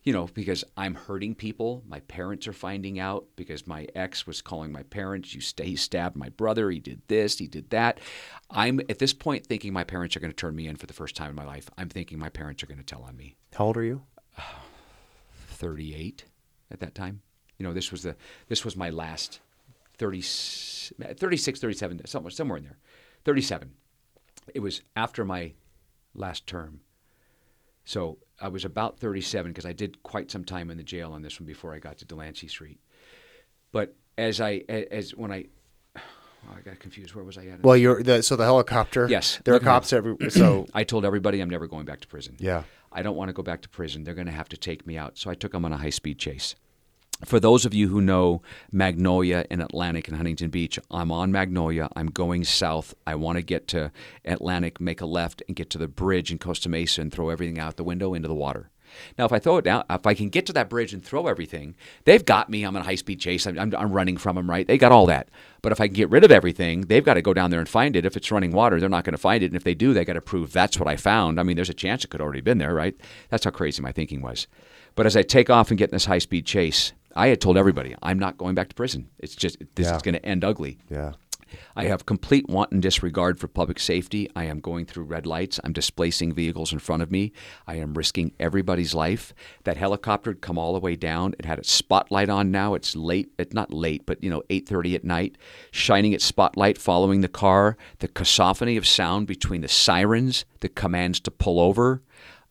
you 0.05 0.13
know, 0.13 0.29
because 0.33 0.63
I'm 0.77 0.93
hurting 0.93 1.33
people. 1.33 1.83
My 1.87 1.99
parents 2.01 2.47
are 2.47 2.53
finding 2.53 2.99
out 2.99 3.25
because 3.35 3.65
my 3.65 3.87
ex 3.95 4.27
was 4.27 4.39
calling 4.39 4.71
my 4.71 4.83
parents. 4.83 5.33
You 5.33 5.41
stay, 5.41 5.65
he 5.65 5.75
stabbed 5.75 6.15
my 6.15 6.29
brother. 6.29 6.69
He 6.69 6.79
did 6.79 7.01
this. 7.07 7.39
He 7.39 7.47
did 7.47 7.71
that. 7.71 7.99
I'm 8.51 8.79
at 8.87 8.99
this 8.99 9.13
point 9.13 9.47
thinking 9.47 9.73
my 9.73 9.83
parents 9.83 10.15
are 10.15 10.19
going 10.19 10.31
to 10.31 10.35
turn 10.35 10.55
me 10.55 10.67
in 10.67 10.75
for 10.75 10.85
the 10.85 10.93
first 10.93 11.15
time 11.15 11.31
in 11.31 11.35
my 11.35 11.43
life. 11.43 11.69
I'm 11.75 11.89
thinking 11.89 12.19
my 12.19 12.29
parents 12.29 12.61
are 12.61 12.67
going 12.67 12.77
to 12.77 12.83
tell 12.83 13.01
on 13.01 13.17
me. 13.17 13.35
How 13.55 13.65
old 13.65 13.77
are 13.77 13.83
you? 13.83 14.03
38 15.47 16.25
at 16.69 16.79
that 16.81 16.93
time. 16.93 17.21
You 17.57 17.65
know, 17.65 17.73
this 17.73 17.91
was 17.91 18.03
the 18.03 18.15
this 18.47 18.63
was 18.63 18.75
my 18.75 18.91
last 18.91 19.39
30, 19.97 20.21
36, 20.21 21.59
37, 21.59 22.05
somewhere 22.05 22.29
somewhere 22.29 22.57
in 22.57 22.63
there. 22.63 22.77
37. 23.23 23.71
It 24.53 24.59
was 24.59 24.81
after 24.95 25.25
my 25.25 25.53
last 26.13 26.45
term. 26.45 26.81
So 27.85 28.17
I 28.41 28.49
was 28.49 28.65
about 28.65 28.99
37 28.99 29.51
because 29.51 29.65
I 29.65 29.73
did 29.73 30.03
quite 30.03 30.29
some 30.29 30.43
time 30.43 30.69
in 30.69 30.77
the 30.77 30.83
jail 30.83 31.13
on 31.13 31.21
this 31.21 31.39
one 31.39 31.47
before 31.47 31.73
I 31.73 31.79
got 31.79 31.99
to 31.99 32.05
Delancey 32.05 32.47
Street. 32.47 32.79
But 33.71 33.95
as 34.17 34.41
I 34.41 34.63
as 34.67 35.15
when 35.15 35.31
I 35.31 35.45
oh, 35.97 36.01
I 36.57 36.61
got 36.61 36.79
confused. 36.79 37.15
Where 37.15 37.23
was 37.23 37.37
I 37.37 37.45
at? 37.45 37.63
Well, 37.63 37.77
you're 37.77 38.03
the, 38.03 38.23
so 38.23 38.35
the 38.35 38.43
helicopter. 38.43 39.07
Yes, 39.09 39.39
there 39.45 39.53
are 39.53 39.59
cops 39.59 39.93
every. 39.93 40.29
So 40.29 40.65
I 40.73 40.83
told 40.83 41.05
everybody 41.05 41.39
I'm 41.41 41.49
never 41.49 41.67
going 41.67 41.85
back 41.85 42.01
to 42.01 42.07
prison. 42.07 42.35
Yeah, 42.39 42.63
I 42.91 43.01
don't 43.01 43.15
want 43.15 43.29
to 43.29 43.33
go 43.33 43.43
back 43.43 43.61
to 43.61 43.69
prison. 43.69 44.03
They're 44.03 44.13
going 44.13 44.27
to 44.27 44.33
have 44.33 44.49
to 44.49 44.57
take 44.57 44.85
me 44.85 44.97
out. 44.97 45.17
So 45.17 45.29
I 45.29 45.35
took 45.35 45.51
them 45.51 45.63
on 45.63 45.71
a 45.71 45.77
high 45.77 45.89
speed 45.91 46.17
chase 46.17 46.55
for 47.23 47.39
those 47.39 47.65
of 47.65 47.73
you 47.73 47.87
who 47.87 48.01
know 48.01 48.41
Magnolia 48.71 49.45
and 49.49 49.61
Atlantic 49.61 50.07
and 50.07 50.17
Huntington 50.17 50.49
Beach, 50.49 50.77
I'm 50.91 51.11
on 51.11 51.31
Magnolia. 51.31 51.87
I'm 51.95 52.07
going 52.07 52.43
south. 52.43 52.93
I 53.07 53.15
want 53.15 53.37
to 53.37 53.41
get 53.41 53.67
to 53.69 53.91
Atlantic, 54.25 54.81
make 54.81 54.99
a 54.99 55.05
left, 55.05 55.41
and 55.47 55.55
get 55.55 55.69
to 55.71 55.77
the 55.77 55.87
bridge 55.87 56.31
in 56.31 56.39
Costa 56.39 56.67
Mesa 56.67 57.01
and 57.01 57.11
throw 57.11 57.29
everything 57.29 57.57
out 57.57 57.77
the 57.77 57.83
window 57.83 58.13
into 58.13 58.27
the 58.27 58.35
water. 58.35 58.69
Now, 59.17 59.25
if 59.25 59.33
I 59.33 59.39
throw 59.39 59.57
it 59.57 59.65
down, 59.65 59.83
if 59.89 60.05
I 60.05 60.13
can 60.13 60.29
get 60.29 60.45
to 60.47 60.53
that 60.53 60.69
bridge 60.69 60.93
and 60.93 61.03
throw 61.03 61.27
everything, 61.27 61.75
they've 62.05 62.23
got 62.23 62.49
me. 62.49 62.63
I'm 62.63 62.75
in 62.75 62.81
a 62.81 62.85
high 62.85 62.95
speed 62.95 63.19
chase. 63.19 63.45
I'm, 63.45 63.57
I'm, 63.57 63.75
I'm 63.75 63.91
running 63.91 64.17
from 64.17 64.35
them, 64.35 64.49
right? 64.49 64.67
They 64.67 64.77
got 64.77 64.91
all 64.91 65.05
that. 65.07 65.29
But 65.61 65.71
if 65.71 65.81
I 65.81 65.87
can 65.87 65.95
get 65.95 66.09
rid 66.09 66.23
of 66.23 66.31
everything, 66.31 66.81
they've 66.81 67.03
got 67.03 67.15
to 67.15 67.21
go 67.21 67.33
down 67.33 67.49
there 67.49 67.59
and 67.59 67.67
find 67.67 67.95
it. 67.95 68.05
If 68.05 68.15
it's 68.15 68.31
running 68.31 68.51
water, 68.51 68.79
they're 68.79 68.89
not 68.89 69.03
going 69.03 69.13
to 69.13 69.17
find 69.17 69.43
it. 69.43 69.47
And 69.47 69.55
if 69.55 69.63
they 69.63 69.75
do, 69.75 69.93
they 69.93 70.05
got 70.05 70.13
to 70.13 70.21
prove 70.21 70.51
that's 70.51 70.79
what 70.79 70.87
I 70.87 70.95
found. 70.95 71.39
I 71.39 71.43
mean, 71.43 71.55
there's 71.55 71.69
a 71.69 71.73
chance 71.73 72.03
it 72.03 72.09
could 72.09 72.21
already 72.21 72.41
been 72.41 72.57
there, 72.57 72.73
right? 72.73 72.95
That's 73.29 73.45
how 73.45 73.51
crazy 73.51 73.81
my 73.81 73.91
thinking 73.91 74.21
was. 74.21 74.47
But 74.95 75.05
as 75.05 75.17
I 75.17 75.23
take 75.23 75.49
off 75.49 75.71
and 75.71 75.77
get 75.77 75.89
in 75.89 75.95
this 75.95 76.05
high 76.05 76.19
speed 76.19 76.45
chase, 76.45 76.93
I 77.15 77.27
had 77.27 77.39
told 77.41 77.57
everybody 77.57 77.95
I'm 78.01 78.19
not 78.19 78.37
going 78.37 78.55
back 78.55 78.69
to 78.69 78.75
prison. 78.75 79.09
It's 79.19 79.35
just 79.35 79.57
this 79.75 79.87
Yeah. 79.87 79.95
is 79.95 80.01
going 80.01 80.15
to 80.15 80.25
end 80.25 80.43
ugly. 80.43 80.79
Yeah. 80.89 81.13
I 81.75 81.85
have 81.85 82.05
complete 82.05 82.49
wanton 82.49 82.81
disregard 82.81 83.39
for 83.39 83.47
public 83.47 83.79
safety. 83.79 84.27
I 84.35 84.45
am 84.45 84.59
going 84.59 84.85
through 84.85 85.03
red 85.05 85.25
lights. 85.25 85.59
I'm 85.63 85.71
displacing 85.71 86.33
vehicles 86.33 86.73
in 86.73 86.79
front 86.79 87.01
of 87.03 87.11
me. 87.11 87.31
I 87.67 87.75
am 87.75 87.93
risking 87.93 88.33
everybody's 88.39 88.93
life. 88.93 89.33
That 89.63 89.77
helicopter 89.77 90.31
had 90.31 90.41
come 90.41 90.57
all 90.57 90.73
the 90.73 90.79
way 90.79 90.95
down. 90.97 91.33
It 91.39 91.45
had 91.45 91.59
its 91.59 91.71
spotlight 91.71 92.29
on 92.29 92.51
now. 92.51 92.73
It's 92.73 92.95
late. 92.95 93.31
It's 93.37 93.53
not 93.53 93.71
late, 93.71 94.05
but 94.05 94.21
you 94.23 94.29
know, 94.29 94.41
8:30 94.49 94.95
at 94.95 95.03
night, 95.05 95.37
shining 95.71 96.11
its 96.13 96.25
spotlight 96.25 96.77
following 96.77 97.21
the 97.21 97.29
car. 97.29 97.77
The 97.99 98.07
cacophony 98.09 98.75
of 98.75 98.85
sound 98.87 99.27
between 99.27 99.61
the 99.61 99.69
sirens, 99.69 100.43
the 100.59 100.67
commands 100.69 101.19
to 101.21 101.31
pull 101.31 101.59
over, 101.61 102.01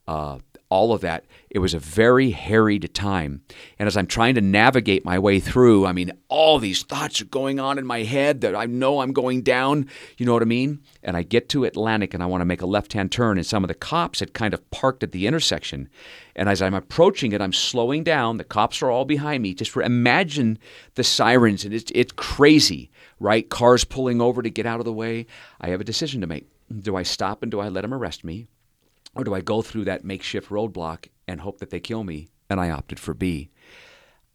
uh, 0.07 0.39
all 0.75 0.91
of 0.91 0.99
that. 0.99 1.23
It 1.49 1.59
was 1.59 1.73
a 1.73 1.79
very 1.79 2.31
harried 2.31 2.93
time. 2.93 3.41
And 3.79 3.87
as 3.87 3.95
I'm 3.95 4.07
trying 4.07 4.35
to 4.35 4.41
navigate 4.41 5.05
my 5.05 5.17
way 5.17 5.39
through, 5.39 5.85
I 5.85 5.93
mean, 5.93 6.11
all 6.27 6.59
these 6.59 6.83
thoughts 6.83 7.21
are 7.21 7.25
going 7.25 7.61
on 7.61 7.77
in 7.77 7.85
my 7.85 8.03
head 8.03 8.41
that 8.41 8.57
I 8.57 8.65
know 8.65 8.99
I'm 8.99 9.13
going 9.13 9.41
down. 9.41 9.87
You 10.17 10.25
know 10.25 10.33
what 10.33 10.41
I 10.41 10.45
mean? 10.45 10.81
And 11.01 11.15
I 11.15 11.23
get 11.23 11.47
to 11.49 11.63
Atlantic 11.63 12.13
and 12.13 12.21
I 12.21 12.25
want 12.25 12.41
to 12.41 12.45
make 12.45 12.61
a 12.61 12.65
left 12.65 12.91
hand 12.91 13.09
turn, 13.09 13.37
and 13.37 13.47
some 13.47 13.63
of 13.63 13.69
the 13.69 13.73
cops 13.73 14.19
had 14.19 14.33
kind 14.33 14.53
of 14.53 14.69
parked 14.69 15.01
at 15.01 15.13
the 15.13 15.27
intersection. 15.27 15.87
And 16.35 16.49
as 16.49 16.61
I'm 16.61 16.73
approaching 16.73 17.31
it, 17.31 17.41
I'm 17.41 17.53
slowing 17.53 18.03
down. 18.03 18.35
The 18.35 18.43
cops 18.43 18.81
are 18.81 18.91
all 18.91 19.05
behind 19.05 19.41
me. 19.41 19.53
Just 19.53 19.77
imagine 19.77 20.59
the 20.95 21.05
sirens, 21.05 21.63
and 21.63 21.73
it's, 21.73 21.89
it's 21.95 22.11
crazy, 22.11 22.91
right? 23.17 23.49
Cars 23.49 23.85
pulling 23.85 24.19
over 24.19 24.41
to 24.41 24.49
get 24.49 24.65
out 24.65 24.79
of 24.79 24.85
the 24.85 24.91
way. 24.91 25.25
I 25.61 25.69
have 25.69 25.79
a 25.79 25.85
decision 25.85 26.19
to 26.19 26.27
make. 26.27 26.49
Do 26.69 26.97
I 26.97 27.03
stop 27.03 27.43
and 27.43 27.49
do 27.49 27.61
I 27.61 27.69
let 27.69 27.83
them 27.83 27.93
arrest 27.93 28.25
me? 28.25 28.47
Or 29.15 29.23
do 29.23 29.33
I 29.33 29.41
go 29.41 29.61
through 29.61 29.85
that 29.85 30.03
makeshift 30.03 30.49
roadblock 30.49 31.07
and 31.27 31.41
hope 31.41 31.59
that 31.59 31.69
they 31.69 31.79
kill 31.79 32.03
me? 32.03 32.29
And 32.49 32.59
I 32.59 32.69
opted 32.69 32.99
for 32.99 33.13
B. 33.13 33.49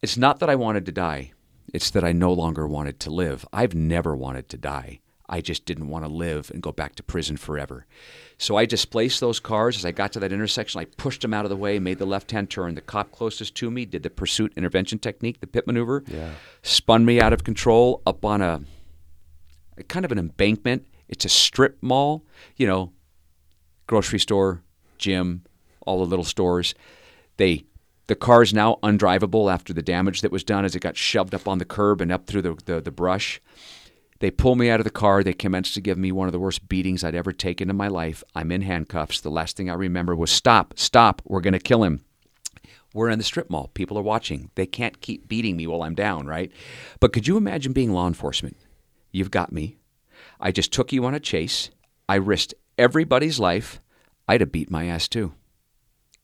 It's 0.03 0.17
not 0.17 0.39
that 0.41 0.49
I 0.51 0.55
wanted 0.57 0.87
to 0.87 0.93
die, 0.93 1.33
it's 1.73 1.91
that 1.91 2.03
I 2.05 2.13
no 2.13 2.33
longer 2.33 2.67
wanted 2.67 2.99
to 3.01 3.11
live. 3.11 3.47
I've 3.53 3.75
never 3.75 4.17
wanted 4.17 4.49
to 4.49 4.57
die. 4.57 5.01
I 5.29 5.41
just 5.41 5.65
didn't 5.65 5.87
want 5.89 6.05
to 6.05 6.11
live 6.11 6.51
and 6.51 6.61
go 6.61 6.73
back 6.73 6.97
to 6.97 7.05
prison 7.05 7.37
forever. 7.37 7.87
So 8.37 8.57
I 8.57 8.67
displaced 8.67 9.21
those 9.21 9.39
cars. 9.39 9.77
As 9.77 9.85
I 9.85 9.93
got 9.93 10.11
to 10.13 10.21
that 10.21 10.33
intersection, 10.33 10.81
I 10.81 10.87
pushed 10.87 11.21
them 11.23 11.33
out 11.33 11.45
of 11.45 11.51
the 11.51 11.57
way, 11.57 11.79
made 11.79 11.99
the 11.99 12.07
left 12.07 12.33
hand 12.33 12.51
turn. 12.51 12.75
The 12.75 12.81
cop 12.81 13.13
closest 13.13 13.55
to 13.57 13.71
me 13.71 13.85
did 13.85 14.03
the 14.03 14.11
pursuit 14.11 14.53
intervention 14.57 14.99
technique, 14.99 15.39
the 15.41 15.47
pit 15.47 15.69
maneuver, 15.69 16.03
Yeah. 16.09 16.33
spun 16.63 17.05
me 17.05 17.21
out 17.21 17.33
of 17.33 17.45
control 17.45 18.03
up 18.05 18.25
on 18.25 18.43
a, 18.43 18.63
a 19.77 19.85
kind 19.85 20.05
of 20.05 20.11
an 20.11 20.19
embankment. 20.19 20.87
It's 21.09 21.25
a 21.25 21.29
strip 21.29 21.79
mall, 21.81 22.25
you 22.57 22.67
know, 22.67 22.93
grocery 23.87 24.19
store, 24.19 24.63
gym, 25.01 25.43
all 25.81 25.99
the 25.99 26.07
little 26.07 26.25
stores. 26.25 26.75
They 27.37 27.65
the 28.07 28.17
car 28.17 28.43
is 28.43 28.53
now 28.53 28.79
undrivable 28.83 29.53
after 29.53 29.73
the 29.73 29.83
damage 29.83 30.23
that 30.23 30.33
was 30.33 30.43
done 30.43 30.65
as 30.65 30.75
it 30.75 30.81
got 30.81 30.97
shoved 30.97 31.33
up 31.33 31.47
on 31.47 31.59
the 31.59 31.65
curb 31.65 32.01
and 32.01 32.11
up 32.11 32.27
through 32.27 32.43
the, 32.43 32.57
the, 32.65 32.81
the 32.81 32.91
brush. 32.91 33.41
They 34.19 34.33
pull 34.33 34.57
me 34.57 34.69
out 34.69 34.81
of 34.81 34.85
the 34.85 34.91
car. 34.91 35.23
They 35.23 35.33
commence 35.33 35.73
to 35.75 35.81
give 35.81 35.97
me 35.97 36.11
one 36.11 36.27
of 36.27 36.33
the 36.33 36.41
worst 36.41 36.69
beatings 36.69 37.05
I'd 37.05 37.15
ever 37.15 37.31
taken 37.31 37.71
in 37.71 37.77
my 37.77 37.87
life. 37.87 38.25
I'm 38.35 38.51
in 38.51 38.63
handcuffs. 38.63 39.21
The 39.21 39.31
last 39.31 39.57
thing 39.57 39.71
I 39.71 39.75
remember 39.75 40.17
was 40.17 40.33
stop, 40.33 40.75
stop, 40.77 41.23
we're 41.25 41.41
going 41.41 41.53
to 41.53 41.61
kill 41.61 41.85
him. 41.85 42.05
We're 42.93 43.11
in 43.11 43.19
the 43.19 43.25
strip 43.25 43.49
mall. 43.49 43.71
People 43.75 43.97
are 43.97 44.03
watching. 44.03 44.51
They 44.57 44.67
can't 44.67 45.01
keep 45.01 45.29
beating 45.29 45.57
me 45.57 45.69
while 45.69 45.83
I'm 45.83 45.95
down, 45.95 46.27
right? 46.27 46.51
But 46.99 47.13
could 47.13 47.29
you 47.29 47.37
imagine 47.37 47.73
being 47.73 47.93
law 47.93 48.09
enforcement? 48.09 48.57
You've 49.13 49.31
got 49.31 49.53
me. 49.53 49.77
I 50.41 50.51
just 50.51 50.73
took 50.73 50.93
you 50.93 51.05
on 51.05 51.15
a 51.15 51.21
chase. 51.21 51.71
I 52.09 52.17
risked 52.17 52.55
everybody's 52.77 53.39
life. 53.39 53.81
I'd 54.31 54.41
have 54.41 54.53
beat 54.53 54.71
my 54.71 54.87
ass 54.87 55.09
too. 55.09 55.33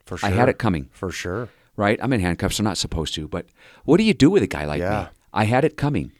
For 0.05 0.17
sure. 0.17 0.29
I 0.29 0.33
had 0.33 0.49
it 0.49 0.59
coming, 0.59 0.89
For 0.93 1.11
sure. 1.11 1.49
right? 1.77 1.99
I'm 2.01 2.13
in 2.13 2.21
handcuffs. 2.21 2.59
I'm 2.61 2.65
not 2.65 2.79
supposed 2.79 3.15
to, 3.15 3.27
but 3.27 3.47
what 3.85 3.97
do 3.99 4.05
you 4.05 4.15
do 4.15 4.31
with 4.31 4.43
a 4.43 4.47
guy 4.47 4.65
like 4.65 4.81
Yeah. 4.81 5.03
me? 5.03 5.09
I 5.33 5.45
had 5.45 5.65
it 5.65 5.77
coming. 5.77 6.13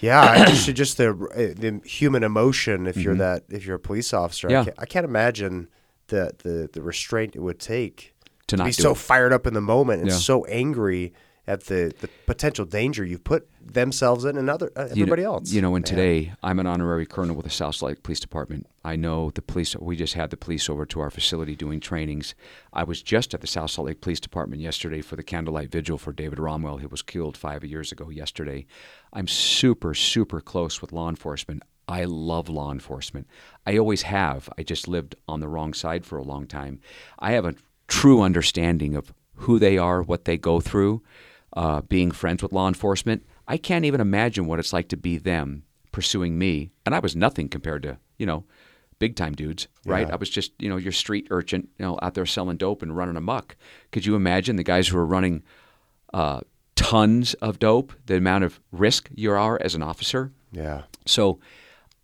Yeah, 0.00 0.20
I 0.20 0.44
just 0.50 0.74
just 0.74 0.96
the 0.96 1.10
uh, 1.10 1.60
the 1.60 1.80
human 1.84 2.24
emotion. 2.24 2.86
If 2.88 2.96
you're 2.96 3.14
that, 3.16 3.44
if 3.50 3.64
you're 3.64 3.76
a 3.76 3.80
police 3.80 4.12
officer, 4.12 4.48
Mm-hmm. 4.48 4.52
Yeah. 4.54 4.60
I, 4.60 4.64
can't, 4.64 4.78
I 4.80 4.86
can't 4.86 5.04
imagine 5.04 5.68
the, 6.08 6.32
the 6.38 6.68
the 6.72 6.82
restraint 6.82 7.36
it 7.36 7.40
would 7.40 7.60
take 7.60 8.14
To 8.48 8.56
not 8.56 8.66
be 8.66 8.72
so 8.72 8.90
it. 8.92 8.96
fired 8.98 9.32
up 9.32 9.46
in 9.46 9.54
the 9.54 9.60
moment 9.60 10.00
and 10.02 10.10
Yeah. 10.10 10.16
so 10.16 10.44
angry 10.46 11.12
at 11.46 11.64
the, 11.64 11.92
the 12.00 12.08
potential 12.26 12.64
danger 12.64 13.04
you've 13.04 13.24
put 13.24 13.48
themselves 13.60 14.24
in 14.24 14.36
and 14.38 14.48
other 14.48 14.70
uh, 14.76 14.82
You 14.82 14.86
know- 14.86 14.92
everybody 15.02 15.24
else. 15.24 15.52
You 15.52 15.60
know, 15.60 15.74
and 15.74 15.84
Man. 15.84 15.90
today 15.90 16.32
I'm 16.42 16.58
an 16.60 16.66
honorary 16.66 17.04
colonel 17.06 17.34
with 17.34 17.44
the 17.44 17.50
South 17.50 17.74
Salt 17.74 17.90
Lake 17.90 18.02
Police 18.02 18.20
Department. 18.20 18.66
I 18.84 18.94
know 18.96 19.30
the 19.30 19.42
police. 19.42 19.74
We 19.76 19.96
just 19.96 20.14
had 20.14 20.30
the 20.30 20.36
police 20.36 20.68
over 20.70 20.86
to 20.86 21.00
our 21.00 21.10
facility 21.10 21.56
doing 21.56 21.80
trainings. 21.80 22.34
I 22.72 22.84
was 22.84 23.02
just 23.02 23.34
at 23.34 23.40
the 23.40 23.46
South 23.46 23.70
Salt 23.72 23.88
Lake 23.88 24.00
Police 24.00 24.20
Department 24.20 24.62
yesterday 24.62 25.00
for 25.02 25.16
the 25.16 25.22
candlelight 25.24 25.70
vigil 25.72 25.98
for 25.98 26.12
David 26.12 26.38
Romrell, 26.38 26.80
who 26.80 26.88
was 26.88 27.02
killed 27.02 27.36
five 27.36 27.64
years 27.64 27.90
ago 27.92 28.08
yesterday. 28.08 28.66
I'm 29.12 29.26
super, 29.26 29.94
super 29.94 30.40
close 30.40 30.80
with 30.80 30.92
law 30.92 31.08
enforcement. 31.08 31.62
I 31.88 32.04
love 32.04 32.48
law 32.48 32.70
enforcement. 32.70 33.26
I 33.66 33.76
always 33.78 34.02
have. 34.02 34.48
I 34.56 34.62
just 34.62 34.86
lived 34.86 35.16
on 35.26 35.40
the 35.40 35.48
wrong 35.48 35.74
side 35.74 36.06
for 36.06 36.16
a 36.18 36.22
long 36.22 36.46
time. 36.46 36.80
I 37.18 37.32
have 37.32 37.44
a 37.44 37.54
true 37.88 38.22
understanding 38.22 38.94
of 38.94 39.12
who 39.34 39.58
they 39.58 39.76
are, 39.78 40.00
what 40.02 40.24
they 40.24 40.36
go 40.38 40.60
through, 40.60 41.02
uh, 41.54 41.80
being 41.82 42.10
friends 42.10 42.42
with 42.42 42.52
law 42.52 42.68
enforcement. 42.68 43.24
I 43.48 43.56
can't 43.56 43.84
even 43.84 44.00
imagine 44.00 44.46
what 44.46 44.58
it's 44.58 44.72
like 44.72 44.88
to 44.88 44.96
be 44.96 45.18
them 45.18 45.64
pursuing 45.90 46.38
me. 46.38 46.70
And 46.86 46.94
I 46.94 46.98
was 47.00 47.14
nothing 47.14 47.48
compared 47.48 47.82
to, 47.82 47.98
you 48.18 48.24
know, 48.26 48.44
big 48.98 49.16
time 49.16 49.34
dudes, 49.34 49.68
right? 49.84 50.06
Yeah. 50.06 50.14
I 50.14 50.16
was 50.16 50.30
just, 50.30 50.52
you 50.58 50.68
know, 50.68 50.76
your 50.76 50.92
street 50.92 51.26
urchin, 51.30 51.68
you 51.78 51.84
know, 51.84 51.98
out 52.02 52.14
there 52.14 52.24
selling 52.26 52.56
dope 52.56 52.82
and 52.82 52.96
running 52.96 53.16
amok. 53.16 53.56
Could 53.90 54.06
you 54.06 54.14
imagine 54.16 54.56
the 54.56 54.62
guys 54.62 54.88
who 54.88 54.96
are 54.98 55.04
running 55.06 55.42
uh, 56.14 56.40
tons 56.76 57.34
of 57.34 57.58
dope, 57.58 57.92
the 58.06 58.16
amount 58.16 58.44
of 58.44 58.60
risk 58.70 59.08
you 59.14 59.32
are 59.32 59.58
as 59.60 59.74
an 59.74 59.82
officer? 59.82 60.32
Yeah. 60.52 60.82
So 61.06 61.40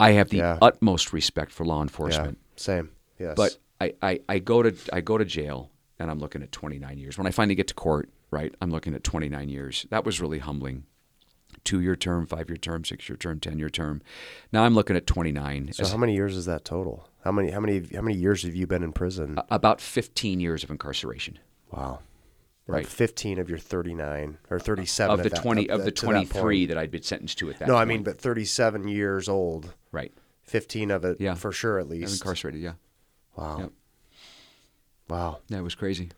I 0.00 0.12
have 0.12 0.28
the 0.30 0.38
Yeah. 0.38 0.58
utmost 0.60 1.12
respect 1.12 1.52
for 1.52 1.64
law 1.64 1.76
Yeah. 1.78 1.82
enforcement. 1.82 2.38
Same. 2.56 2.90
Yes. 3.18 3.34
But 3.36 3.56
I, 3.80 3.94
I, 4.02 4.20
I 4.28 4.38
go 4.40 4.62
to 4.62 4.74
I 4.92 5.00
go 5.00 5.16
to 5.18 5.24
jail 5.24 5.70
and 5.98 6.10
I'm 6.10 6.18
looking 6.18 6.42
at 6.42 6.52
29 6.52 6.98
years. 6.98 7.16
When 7.16 7.26
I 7.26 7.30
finally 7.30 7.54
get 7.54 7.68
to 7.68 7.74
court, 7.74 8.08
right, 8.30 8.54
I'm 8.60 8.70
looking 8.70 8.94
at 8.94 9.04
29 9.04 9.48
years. 9.48 9.86
That 9.90 10.04
was 10.04 10.20
really 10.20 10.38
humbling. 10.38 10.84
Two 11.64 11.80
year 11.80 11.96
term, 11.96 12.26
five 12.26 12.48
year 12.48 12.56
term, 12.56 12.84
six 12.84 13.08
year 13.08 13.16
term, 13.16 13.40
ten 13.40 13.58
year 13.58 13.68
term. 13.70 14.00
Now 14.52 14.64
I'm 14.64 14.74
looking 14.74 14.96
at 14.96 15.06
29. 15.06 15.72
so 15.72 15.82
As- 15.82 15.90
how 15.90 15.96
many 15.96 16.14
years 16.14 16.36
is 16.36 16.44
that 16.46 16.64
total? 16.64 17.08
How 17.24 17.32
many 17.32 17.50
how 17.50 17.60
many 17.60 17.82
how 17.94 18.00
many 18.02 18.16
years 18.16 18.42
have 18.44 18.54
you 18.54 18.66
been 18.66 18.82
in 18.82 18.92
prison? 18.92 19.38
about 19.50 19.80
15 19.80 20.40
years 20.40 20.62
of 20.62 20.70
incarceration. 20.70 21.38
wow. 21.70 22.00
Right. 22.66 22.86
15 22.86 23.38
of 23.38 23.48
your 23.48 23.58
39 23.58 24.36
or 24.50 24.60
37 24.60 25.14
Of 25.18 25.22
the 25.24 25.30
that- 25.30 25.40
20 25.42 25.70
of 25.70 25.84
the 25.84 25.90
to 25.90 26.04
that 26.06 26.12
23 26.12 26.66
that 26.66 26.76
I'd 26.76 26.90
been 26.90 27.02
sentenced 27.02 27.38
to 27.38 27.48
at 27.48 27.58
that 27.58 27.64
time. 27.64 27.68
No, 27.74 27.76
I 27.80 27.86
mean, 27.86 28.02
but 28.02 28.20
37 28.20 28.86
years 28.88 29.26
old, 29.26 29.72
right. 29.90 30.12
15 30.42 30.90
of 30.90 31.02
it 31.06 31.18
Yeah. 31.18 31.32
for 31.34 31.50
sure 31.50 31.78
at 31.78 31.88
least. 31.88 32.20
incarcerated, 32.20 32.60
yeah. 32.60 32.74
Wow. 33.36 33.58
Yep. 33.60 33.72
Wow. 35.08 35.38
That 35.48 35.62
was 35.62 35.74
crazy. 35.74 36.10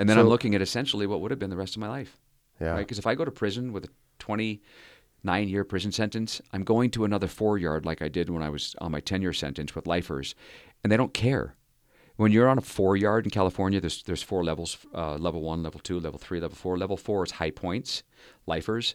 And 0.00 0.08
then 0.08 0.16
So- 0.16 0.22
I'm 0.22 0.28
looking 0.28 0.54
at 0.54 0.62
essentially 0.62 1.06
what 1.06 1.20
would 1.20 1.30
have 1.30 1.38
been 1.38 1.50
the 1.50 1.56
rest 1.56 1.76
of 1.76 1.80
my 1.80 1.88
life. 1.88 2.18
Yeah. 2.60 2.72
right? 2.72 2.78
Because 2.78 2.98
if 2.98 3.06
I 3.06 3.14
go 3.14 3.24
to 3.24 3.30
prison 3.30 3.72
with 3.72 3.84
a 3.84 3.88
29 4.18 5.48
year 5.48 5.64
prison 5.64 5.92
sentence, 5.92 6.40
I'm 6.52 6.64
going 6.64 6.90
to 6.92 7.04
another 7.04 7.26
four 7.26 7.58
yard 7.58 7.84
like 7.86 8.02
I 8.02 8.08
did 8.08 8.28
when 8.30 8.42
I 8.42 8.48
was 8.50 8.74
on 8.80 8.92
my 8.92 9.00
10 9.00 9.22
year 9.22 9.32
sentence 9.32 9.74
with 9.74 9.86
lifers, 9.86 10.34
and 10.82 10.90
they 10.90 10.96
don't 10.96 11.14
care. 11.14 11.54
When 12.16 12.32
you're 12.32 12.48
on 12.48 12.58
a 12.58 12.62
four 12.62 12.96
yard 12.96 13.24
in 13.24 13.30
California, 13.30 13.80
there's 13.80 14.02
there's 14.02 14.22
four 14.22 14.44
levels: 14.44 14.76
uh, 14.94 15.16
level 15.16 15.40
one, 15.42 15.62
level 15.62 15.80
two, 15.80 15.98
level 16.00 16.18
three, 16.18 16.38
level 16.40 16.56
four. 16.56 16.76
Level 16.76 16.96
four 16.98 17.24
is 17.24 17.32
high 17.32 17.50
points, 17.50 18.02
lifers. 18.46 18.94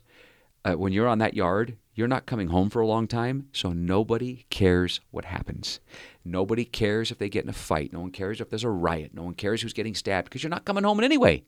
Uh, 0.66 0.74
when 0.74 0.92
you're 0.92 1.08
on 1.08 1.20
that 1.20 1.36
yard, 1.36 1.78
you're 1.94 2.08
not 2.08 2.26
coming 2.26 2.50
home 2.50 2.70
for 2.70 2.82
a 2.82 2.88
long 2.88 3.08
time, 3.08 3.48
so 3.54 3.72
nobody 3.72 4.46
cares 4.50 5.00
what 5.12 5.26
happens. 5.26 5.80
Nobody 6.26 6.66
cares 6.66 7.12
if 7.12 7.20
they 7.20 7.30
get 7.30 7.44
in 7.44 7.50
a 7.50 7.54
fight. 7.54 7.94
No 7.94 8.02
one 8.02 8.12
cares 8.12 8.42
if 8.42 8.50
there's 8.50 8.64
a 8.64 8.70
riot. 8.70 9.12
No 9.14 9.24
one 9.24 9.36
cares 9.36 9.62
who's 9.62 9.74
getting 9.74 9.96
stabbed 9.96 10.26
because 10.26 10.44
you're 10.44 10.50
not 10.50 10.66
coming 10.66 10.84
home 10.84 10.98
in 11.00 11.06
anyway 11.06 11.44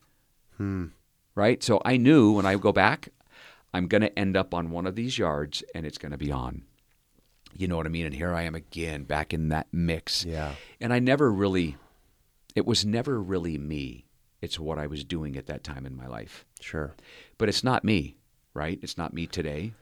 right? 1.38 1.62
So 1.62 1.80
I 1.84 1.96
knew 1.96 2.32
when 2.32 2.46
I 2.46 2.56
go 2.56 2.72
back, 2.72 3.10
I'm 3.72 3.86
going 3.86 4.00
to 4.02 4.18
end 4.18 4.36
up 4.36 4.52
on 4.52 4.70
one 4.70 4.86
of 4.86 4.96
these 4.96 5.18
yards 5.18 5.62
and 5.74 5.86
it's 5.86 5.98
going 5.98 6.12
to 6.12 6.18
be 6.18 6.32
on. 6.32 6.62
You 7.56 7.68
know 7.68 7.76
what 7.76 7.86
I 7.86 7.90
mean? 7.90 8.06
And 8.06 8.14
here 8.14 8.34
I 8.34 8.42
am 8.42 8.54
again, 8.54 9.04
back 9.04 9.32
in 9.32 9.48
that 9.48 9.68
mix. 9.72 10.24
Yeah. 10.24 10.54
And 10.80 10.92
I 10.92 10.98
never 10.98 11.32
really, 11.32 11.76
it 12.54 12.66
was 12.66 12.84
never 12.84 13.20
really 13.20 13.56
me. 13.56 14.04
It's 14.40 14.58
what 14.58 14.78
I 14.78 14.86
was 14.86 15.04
doing 15.04 15.36
at 15.36 15.46
that 15.46 15.64
time 15.64 15.86
in 15.86 15.96
my 15.96 16.06
life. 16.06 16.44
Sure. 16.60 16.94
But 17.38 17.48
it's 17.48 17.64
not 17.64 17.84
me, 17.84 18.16
right? 18.58 18.78
It's 18.82 18.98
not 18.98 19.14
me 19.14 19.26
today. 19.26 19.72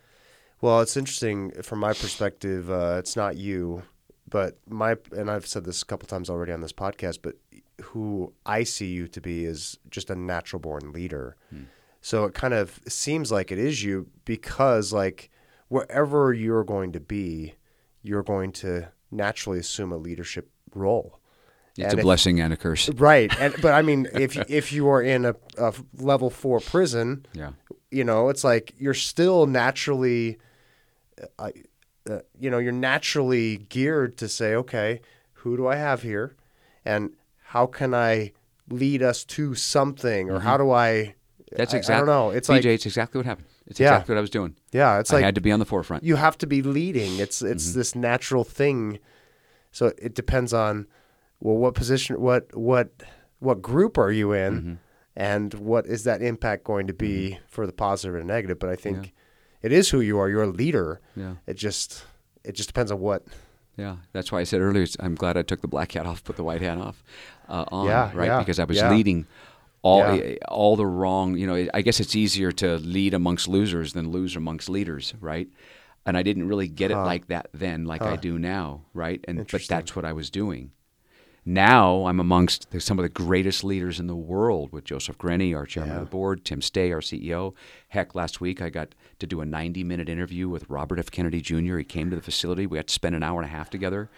Well, 0.60 0.80
it's 0.80 0.96
interesting 0.96 1.50
from 1.62 1.80
my 1.80 1.92
perspective. 1.92 2.70
Uh, 2.70 2.96
it's 2.98 3.16
not 3.16 3.36
you, 3.36 3.82
but 4.28 4.58
my 4.68 4.96
and 5.12 5.30
I've 5.30 5.46
said 5.46 5.64
this 5.64 5.82
a 5.82 5.86
couple 5.86 6.06
times 6.06 6.30
already 6.30 6.52
on 6.52 6.60
this 6.60 6.72
podcast. 6.72 7.18
But 7.22 7.34
who 7.82 8.32
I 8.44 8.64
see 8.64 8.86
you 8.86 9.08
to 9.08 9.20
be 9.20 9.44
is 9.44 9.78
just 9.90 10.10
a 10.10 10.14
natural 10.16 10.60
born 10.60 10.92
leader. 10.92 11.36
So 12.00 12.24
it 12.24 12.34
kind 12.34 12.54
of 12.54 12.80
seems 12.86 13.32
like 13.32 13.50
it 13.50 13.58
is 13.58 13.82
you 13.82 14.06
because 14.24 14.92
like 14.92 15.30
wherever 15.68 16.32
you're 16.32 16.64
going 16.64 16.92
to 16.92 17.00
be, 17.00 17.54
you're 18.02 18.22
going 18.22 18.52
to 18.52 18.88
naturally 19.10 19.58
assume 19.58 19.92
a 19.92 19.96
leadership 19.96 20.50
role. 20.74 21.18
It's 21.78 21.92
And 21.92 22.00
a 22.00 22.02
blessing 22.02 22.40
and 22.40 22.52
a 22.52 22.56
curse. 22.56 22.88
Right. 22.90 23.30
And 23.38 23.54
but 23.60 23.72
I 23.72 23.82
mean 23.82 24.08
if 24.14 24.36
if 24.50 24.72
you 24.72 24.88
are 24.88 25.02
in 25.02 25.24
a, 25.26 25.34
a 25.58 25.74
level 25.98 26.30
4 26.30 26.60
prison, 26.60 27.26
Yeah. 27.34 27.50
you 27.90 28.04
know, 28.04 28.28
it's 28.30 28.44
like 28.44 28.72
you're 28.78 28.94
still 28.94 29.46
naturally 29.46 30.38
uh, 31.38 31.50
uh, 32.10 32.20
you 32.38 32.50
know, 32.50 32.58
you're 32.58 32.72
naturally 32.72 33.56
geared 33.68 34.16
to 34.18 34.28
say, 34.28 34.54
okay, 34.54 35.00
who 35.32 35.56
do 35.56 35.66
I 35.66 35.76
have 35.76 36.02
here? 36.02 36.36
And 36.84 37.10
how 37.42 37.66
can 37.66 37.94
I 37.94 38.32
lead 38.68 39.02
us 39.02 39.24
to 39.24 39.54
something 39.54 40.30
or 40.30 40.40
how 40.40 40.56
do 40.56 40.70
I 40.70 41.14
Mm-hmm. 41.46 41.58
That's 41.58 41.74
exactly. 41.74 41.94
I 41.94 41.98
don't 41.98 42.06
know. 42.08 42.30
It's 42.36 42.48
BJ, 42.48 42.52
like 42.54 42.64
it's 42.64 42.86
exactly 42.86 43.18
what 43.20 43.24
happened. 43.26 43.46
It's 43.68 43.78
Yeah. 43.78 43.92
exactly 43.94 44.14
what 44.14 44.18
I 44.18 44.20
was 44.20 44.30
doing. 44.30 44.56
yeah, 44.72 44.98
it's 44.98 45.12
I 45.12 45.16
like 45.16 45.22
I 45.22 45.26
had 45.26 45.36
to 45.36 45.40
be 45.40 45.52
on 45.52 45.60
the 45.60 45.64
forefront. 45.64 46.02
you 46.02 46.16
have 46.16 46.36
to 46.38 46.46
be 46.46 46.60
leading. 46.60 47.18
It's 47.20 47.38
Mm-hmm. 47.40 47.52
it's 47.52 47.72
this 47.72 47.94
natural 47.94 48.42
thing. 48.42 48.98
So 49.70 49.92
it 49.96 50.14
depends 50.16 50.52
on 50.52 50.86
well 51.40 51.56
what 51.56 51.74
position 51.74 52.20
what 52.20 52.54
what 52.56 52.88
what 53.38 53.60
group 53.62 53.98
are 53.98 54.10
you 54.12 54.32
in 54.32 54.52
Mm-hmm. 54.54 54.74
and 55.16 55.54
what 55.54 55.86
is 55.86 56.04
that 56.04 56.22
impact 56.22 56.64
going 56.64 56.86
to 56.86 56.92
be 56.94 57.38
for 57.48 57.66
the 57.66 57.72
positive 57.72 58.14
and 58.16 58.26
negative. 58.26 58.58
But 58.58 58.70
I 58.70 58.76
think 58.76 59.12
it 59.62 59.72
is 59.72 59.90
who 59.90 60.00
you 60.00 60.18
are. 60.18 60.28
You're 60.28 60.42
a 60.44 60.46
leader. 60.46 61.00
Yeah. 61.14 61.34
It 61.46 61.54
just 61.54 62.04
it 62.44 62.52
just 62.54 62.68
depends 62.68 62.90
on 62.92 63.00
what 63.00 63.22
Yeah, 63.76 63.96
that's 64.12 64.30
why 64.32 64.40
I 64.40 64.44
said 64.44 64.60
earlier. 64.60 64.86
I'm 65.00 65.14
glad 65.14 65.36
I 65.36 65.42
took 65.42 65.60
the 65.60 65.68
black 65.68 65.92
hat 65.92 66.06
off, 66.06 66.22
put 66.24 66.36
the 66.36 66.44
white 66.44 66.62
hat 66.62 66.78
off, 66.78 67.02
uh, 67.48 67.64
on, 67.68 67.86
Yeah, 67.86 68.10
right? 68.14 68.26
yeah, 68.26 68.38
because 68.38 68.58
I 68.58 68.64
was 68.64 68.78
yeah. 68.78 68.90
leading 68.90 69.26
all 69.82 70.14
Yeah. 70.16 70.36
all 70.48 70.76
the 70.76 70.86
wrong. 70.86 71.36
You 71.36 71.46
know, 71.46 71.68
I 71.74 71.82
guess 71.82 72.00
it's 72.00 72.16
easier 72.16 72.52
to 72.52 72.78
lead 72.78 73.12
amongst 73.14 73.48
losers 73.48 73.92
than 73.92 74.10
lose 74.10 74.34
amongst 74.36 74.68
leaders, 74.70 75.12
right? 75.20 75.48
And 76.06 76.16
I 76.16 76.22
didn't 76.22 76.48
really 76.48 76.68
get 76.68 76.90
it 76.90 76.96
like 76.96 77.26
that 77.28 77.48
then, 77.52 77.84
like 77.84 78.00
I 78.00 78.16
do 78.16 78.38
now, 78.38 78.82
right? 78.94 79.22
And 79.28 79.46
but 79.50 79.62
that's 79.68 79.94
what 79.96 80.04
I 80.04 80.12
was 80.12 80.30
doing. 80.30 80.70
Now 81.48 82.06
I'm 82.06 82.18
amongst 82.18 82.72
the, 82.72 82.80
some 82.80 82.98
of 82.98 83.04
the 83.04 83.08
greatest 83.08 83.62
leaders 83.62 84.00
in 84.00 84.08
the 84.08 84.16
world 84.16 84.72
with 84.72 84.82
Joseph 84.84 85.16
Grenny, 85.16 85.54
our 85.54 85.64
chairman 85.64 85.92
Yeah. 85.94 86.00
of 86.00 86.06
the 86.06 86.10
board, 86.10 86.44
Tim 86.44 86.60
Stay, 86.60 86.90
our 86.90 87.00
CEO. 87.00 87.54
Heck, 87.88 88.16
last 88.16 88.40
week 88.40 88.60
I 88.60 88.68
got 88.68 88.96
to 89.20 89.26
do 89.28 89.40
a 89.40 89.46
90 89.46 89.84
minute 89.84 90.08
interview 90.08 90.48
with 90.48 90.68
Robert 90.68 90.98
F. 90.98 91.10
Kennedy 91.12 91.40
Jr. 91.40 91.78
He 91.78 91.84
came 91.84 92.10
to 92.10 92.16
the 92.16 92.22
facility. 92.22 92.66
We 92.66 92.78
got 92.78 92.88
to 92.88 92.92
spend 92.92 93.14
an 93.14 93.22
hour 93.22 93.40
and 93.40 93.46
a 93.48 93.52
half 93.52 93.70
together, 93.70 94.10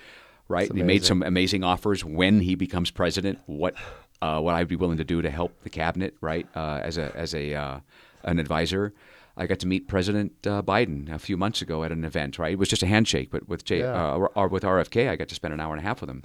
right? 0.48 0.72
He 0.74 0.82
made 0.82 1.04
some 1.04 1.22
amazing 1.22 1.62
offers 1.64 2.02
when 2.02 2.40
he 2.40 2.54
becomes 2.54 2.90
president. 2.90 3.40
What 3.44 3.74
uh, 4.22 4.40
what 4.40 4.54
I'd 4.54 4.66
be 4.66 4.74
willing 4.76 4.96
to 4.98 5.04
do 5.04 5.20
to 5.22 5.30
help 5.30 5.62
the 5.62 5.70
cabinet, 5.70 6.16
right? 6.22 6.46
Uh, 6.56 6.80
as 6.82 6.96
a 6.96 7.14
as 7.14 7.34
a 7.34 7.54
uh, 7.54 7.80
an 8.22 8.38
advisor. 8.38 8.94
I 9.40 9.46
got 9.46 9.60
to 9.60 9.68
meet 9.68 9.86
President 9.86 10.32
uh, 10.48 10.62
Biden 10.62 11.08
a 11.12 11.18
few 11.20 11.36
months 11.36 11.62
ago 11.62 11.84
at 11.84 11.92
an 11.92 12.02
event. 12.04 12.40
Right, 12.40 12.54
it 12.54 12.58
was 12.58 12.68
just 12.68 12.82
a 12.82 12.86
handshake, 12.86 13.28
but 13.30 13.48
with 13.48 13.64
J, 13.64 13.78
Yeah. 13.80 13.92
uh, 14.12 14.16
or, 14.16 14.30
or 14.34 14.48
with 14.48 14.64
RFK, 14.64 15.08
I 15.08 15.14
got 15.14 15.28
to 15.28 15.36
spend 15.36 15.54
an 15.54 15.60
hour 15.60 15.72
and 15.74 15.80
a 15.80 15.86
half 15.86 16.00
with 16.00 16.10
him. 16.10 16.24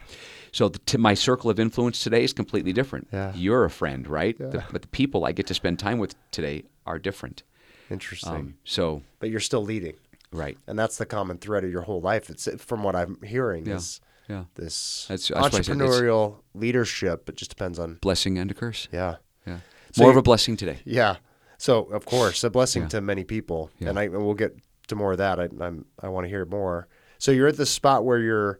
So 0.54 0.70
the, 0.70 0.80
t- 0.80 0.98
my 0.98 1.14
circle 1.16 1.50
of 1.50 1.60
influence 1.60 2.02
today 2.02 2.24
is 2.24 2.32
completely 2.32 2.72
different. 2.74 3.08
Yeah. 3.12 3.34
You're 3.36 3.66
a 3.66 3.70
friend, 3.70 4.08
right? 4.08 4.38
The, 4.38 4.64
but 4.72 4.82
the 4.84 4.88
people 4.88 5.26
I 5.26 5.32
get 5.34 5.48
to 5.48 5.54
spend 5.54 5.80
time 5.80 5.98
with 5.98 6.16
today 6.32 6.64
are 6.86 6.98
different. 7.00 7.44
interesting. 7.90 8.32
Um, 8.32 8.54
so 8.64 9.02
but 9.20 9.30
you're 9.30 9.40
still 9.42 9.64
leading. 9.64 9.96
right, 10.32 10.58
And 10.68 10.78
that's 10.80 10.98
the 10.98 11.06
common 11.06 11.38
thread 11.40 11.64
of 11.64 11.72
your 11.72 11.82
whole 11.82 12.02
life. 12.02 12.30
It's 12.30 12.48
from 12.64 12.84
what 12.84 12.96
I'm 12.96 13.18
hearing 13.24 13.66
Yeah. 13.66 13.76
is 13.76 14.00
yeah, 14.30 14.46
this 14.56 15.06
That's- 15.10 15.28
that's 15.28 15.56
said 15.58 15.66
entrepreneurial 15.78 16.38
leadership. 16.54 17.28
It 17.30 17.36
just 17.36 17.50
depends 17.50 17.78
on 17.80 17.96
blessing 18.02 18.38
and 18.38 18.50
a 18.50 18.54
curse. 18.54 18.88
yeah. 18.92 19.16
Yeah, 19.46 19.58
So 19.92 20.04
more 20.04 20.12
of 20.12 20.18
a 20.18 20.22
blessing 20.22 20.56
today. 20.56 20.80
Yeah. 20.86 21.18
So 21.58 21.84
of 21.86 22.06
course, 22.06 22.44
a 22.44 22.50
blessing 22.50 22.84
Yeah. 22.84 22.88
to 22.90 23.02
many 23.02 23.24
people, 23.24 23.70
Yeah. 23.80 23.90
and 23.90 24.00
I 24.00 24.04
and 24.04 24.24
we'll 24.26 24.34
get 24.36 24.56
to 24.88 24.96
more 24.96 25.12
of 25.14 25.18
that. 25.18 25.40
I 25.40 25.50
I'm, 25.60 25.86
I 26.00 26.10
want 26.10 26.26
to 26.26 26.30
hear 26.30 26.46
more. 26.46 26.88
So 27.18 27.32
you're 27.32 27.48
at 27.48 27.58
the 27.58 27.66
spot 27.66 28.06
where 28.06 28.20
you're 28.20 28.60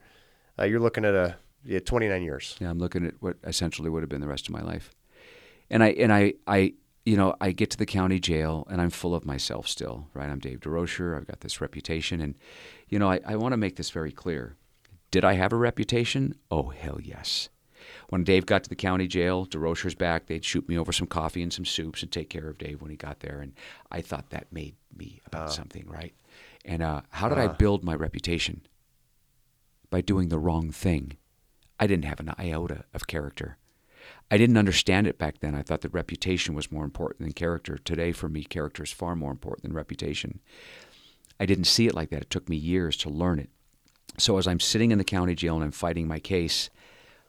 uh, 0.60 0.64
you're 0.66 0.80
looking 0.82 1.06
at 1.06 1.14
a 1.16 1.36
yeah, 1.66 1.80
29 1.80 2.22
years. 2.22 2.56
Yeah, 2.60 2.70
I'm 2.70 2.80
looking 2.80 3.06
at 3.06 3.16
what 3.20 3.38
essentially 3.44 3.90
would 3.90 4.04
have 4.04 4.10
been 4.10 4.22
the 4.22 4.28
rest 4.28 4.48
of 4.48 4.54
my 4.54 4.62
life. 4.62 4.92
And 5.70 5.84
I 5.84 5.90
and 5.90 6.12
I 6.12 6.34
I 6.46 6.74
you 7.06 7.18
know, 7.18 7.36
I 7.42 7.52
get 7.52 7.70
to 7.72 7.78
the 7.78 7.86
county 7.86 8.20
jail 8.20 8.66
and 8.70 8.82
I'm 8.82 8.90
full 8.90 9.14
of 9.14 9.26
myself 9.26 9.68
still, 9.68 10.08
right? 10.14 10.30
I'm 10.30 10.40
Dave 10.40 10.62
Durocher. 10.62 11.18
I've 11.18 11.28
got 11.28 11.42
this 11.42 11.60
reputation 11.60 12.22
and 12.22 12.36
you 12.88 13.00
know, 13.00 13.10
I, 13.10 13.20
I 13.26 13.36
want 13.36 13.54
to 13.54 13.58
make 13.58 13.76
this 13.76 13.90
very 13.90 14.12
clear. 14.12 14.56
Did 15.12 15.26
I 15.26 15.34
have 15.34 15.54
a 15.54 15.58
reputation? 15.58 16.36
Oh 16.50 16.70
hell 16.70 17.00
yes. 17.02 17.50
When 18.10 18.24
Dave 18.24 18.46
got 18.46 18.64
to 18.64 18.70
the 18.70 18.76
county 18.76 19.08
jail, 19.08 19.46
Durocher's 19.46 19.96
back, 19.96 20.28
they'd 20.28 20.46
shoot 20.46 20.70
me 20.70 20.78
over 20.78 20.92
some 20.92 21.08
coffee 21.08 21.42
and 21.42 21.52
some 21.52 21.66
soups 21.66 22.02
and 22.02 22.12
take 22.12 22.30
care 22.30 22.48
of 22.48 22.58
Dave 22.58 22.82
when 22.82 22.92
he 22.92 22.98
got 22.98 23.20
there. 23.20 23.40
And 23.40 23.54
I 23.92 24.02
thought 24.02 24.30
that 24.30 24.52
made 24.52 24.76
me 24.96 25.22
about 25.26 25.52
something, 25.52 25.86
right? 25.88 26.14
And 26.64 26.82
uh, 26.82 27.02
how 27.10 27.28
did 27.28 27.38
I 27.38 27.48
build 27.48 27.84
my 27.84 27.94
reputation? 27.94 28.62
By 29.90 30.02
doing 30.02 30.30
the 30.30 30.40
wrong 30.40 30.72
thing. 30.72 31.18
I 31.84 31.88
didn't 31.88 32.06
have 32.06 32.22
an 32.22 32.34
iota 32.40 32.86
of 32.94 33.08
character. 33.08 33.58
I 34.32 34.38
didn't 34.38 34.56
understand 34.56 35.06
it 35.06 35.18
back 35.18 35.40
then. 35.40 35.54
I 35.54 35.64
thought 35.64 35.82
that 35.82 35.94
reputation 35.94 36.56
was 36.56 36.72
more 36.72 36.86
important 36.86 37.20
than 37.20 37.34
character. 37.34 37.78
Today, 37.78 38.14
for 38.14 38.30
me, 38.30 38.46
character 38.46 38.84
is 38.84 38.92
far 38.94 39.18
more 39.18 39.32
important 39.32 39.64
than 39.64 39.74
reputation. 39.74 40.40
I 41.42 41.46
didn't 41.46 41.66
see 41.66 41.86
it 41.86 41.94
like 41.94 42.10
that. 42.12 42.22
It 42.22 42.30
took 42.30 42.48
me 42.48 42.56
years 42.56 42.96
to 42.98 43.10
learn 43.10 43.38
it. 43.38 43.50
So, 44.18 44.38
as 44.38 44.48
I'm 44.48 44.62
sitting 44.62 44.92
in 44.92 44.98
the 44.98 45.04
county 45.04 45.36
jail 45.36 45.56
and 45.56 45.64
I'm 45.66 45.72
fighting 45.72 46.08
my 46.08 46.20
case, 46.20 46.70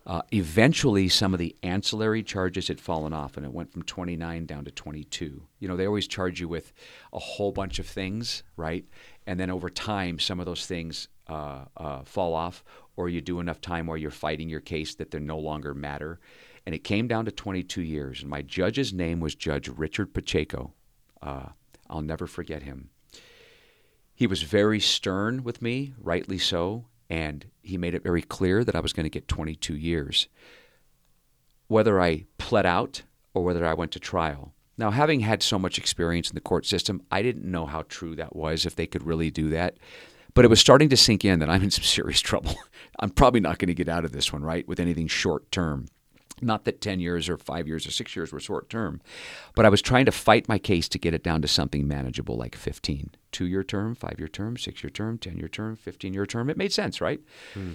uh, 0.06 0.22
eventually 0.32 1.08
some 1.08 1.32
of 1.32 1.40
the 1.40 1.56
ancillary 1.64 2.22
charges 2.22 2.68
had 2.68 2.80
fallen 2.80 3.12
off 3.12 3.36
and 3.36 3.44
it 3.44 3.52
went 3.52 3.72
from 3.72 3.82
29 3.82 4.46
down 4.46 4.64
to 4.66 4.70
22. 4.70 5.48
You 5.58 5.66
know, 5.66 5.74
they 5.74 5.86
always 5.88 6.06
charge 6.06 6.40
you 6.40 6.46
with 6.46 6.72
a 7.12 7.18
whole 7.18 7.50
bunch 7.50 7.80
of 7.80 7.86
things, 7.88 8.44
right? 8.56 8.84
And 9.26 9.40
then 9.40 9.50
over 9.50 9.68
time, 9.68 10.20
some 10.20 10.38
of 10.38 10.46
those 10.46 10.64
things 10.64 11.08
uh, 11.28 11.64
uh, 11.76 12.02
fall 12.04 12.34
off, 12.34 12.64
or 12.96 13.08
you 13.08 13.20
do 13.20 13.40
enough 13.40 13.60
time 13.60 13.86
where 13.86 13.96
you're 13.96 14.10
fighting 14.10 14.48
your 14.48 14.60
case 14.60 14.94
that 14.96 15.10
they 15.10 15.18
no 15.18 15.38
longer 15.38 15.74
matter. 15.74 16.20
And 16.66 16.74
it 16.74 16.84
came 16.84 17.08
down 17.08 17.24
to 17.26 17.30
22 17.30 17.82
years. 17.82 18.20
And 18.20 18.30
my 18.30 18.42
judge's 18.42 18.92
name 18.92 19.20
was 19.20 19.34
Judge 19.34 19.68
Richard 19.68 20.14
Pacheco. 20.14 20.72
Uh, 21.20 21.48
I'll 21.88 22.02
never 22.02 22.26
forget 22.26 22.62
him. 22.62 22.90
He 24.14 24.26
was 24.26 24.42
very 24.42 24.80
stern 24.80 25.42
with 25.42 25.60
me, 25.60 25.92
rightly 25.98 26.38
so, 26.38 26.86
and 27.10 27.46
he 27.62 27.76
made 27.76 27.94
it 27.94 28.04
very 28.04 28.22
clear 28.22 28.64
that 28.64 28.76
I 28.76 28.80
was 28.80 28.92
going 28.92 29.04
to 29.04 29.10
get 29.10 29.28
22 29.28 29.76
years. 29.76 30.28
Whether 31.66 32.00
I 32.00 32.26
pled 32.38 32.66
out 32.66 33.02
or 33.34 33.42
whether 33.42 33.66
I 33.66 33.74
went 33.74 33.92
to 33.92 34.00
trial. 34.00 34.54
Now, 34.76 34.90
having 34.90 35.20
had 35.20 35.42
so 35.42 35.58
much 35.58 35.78
experience 35.78 36.30
in 36.30 36.34
the 36.34 36.40
court 36.40 36.66
system, 36.66 37.02
I 37.10 37.22
didn't 37.22 37.50
know 37.50 37.66
how 37.66 37.82
true 37.82 38.16
that 38.16 38.34
was, 38.34 38.66
if 38.66 38.74
they 38.74 38.86
could 38.86 39.04
really 39.04 39.30
do 39.30 39.48
that. 39.50 39.76
But 40.34 40.44
it 40.44 40.48
was 40.48 40.60
starting 40.60 40.88
to 40.88 40.96
sink 40.96 41.24
in 41.24 41.38
that 41.38 41.48
I'm 41.50 41.62
in 41.62 41.70
some 41.70 41.84
serious 41.84 42.20
trouble. 42.20 42.54
I'm 42.98 43.10
probably 43.10 43.40
not 43.40 43.58
going 43.58 43.68
to 43.68 43.74
get 43.74 43.88
out 43.88 44.04
of 44.04 44.12
this 44.12 44.32
one, 44.32 44.42
right, 44.42 44.66
with 44.66 44.80
anything 44.80 45.06
short 45.06 45.50
term. 45.50 45.86
Not 46.42 46.64
that 46.64 46.80
10 46.80 46.98
years 46.98 47.28
or 47.28 47.38
five 47.38 47.68
years 47.68 47.86
or 47.86 47.92
six 47.92 48.16
years 48.16 48.32
were 48.32 48.40
short 48.40 48.68
term, 48.68 49.00
but 49.54 49.64
I 49.64 49.68
was 49.68 49.80
trying 49.80 50.04
to 50.06 50.12
fight 50.12 50.48
my 50.48 50.58
case 50.58 50.88
to 50.88 50.98
get 50.98 51.14
it 51.14 51.22
down 51.22 51.40
to 51.42 51.48
something 51.48 51.86
manageable 51.86 52.36
like 52.36 52.56
15. 52.56 53.10
Two 53.30 53.46
year 53.46 53.62
term, 53.62 53.94
five 53.94 54.16
year 54.18 54.28
term, 54.28 54.56
six 54.56 54.82
year 54.82 54.90
term, 54.90 55.16
10 55.16 55.38
year 55.38 55.48
term, 55.48 55.76
15 55.76 56.12
year 56.12 56.26
term. 56.26 56.50
It 56.50 56.56
made 56.56 56.72
sense, 56.72 57.00
right? 57.00 57.20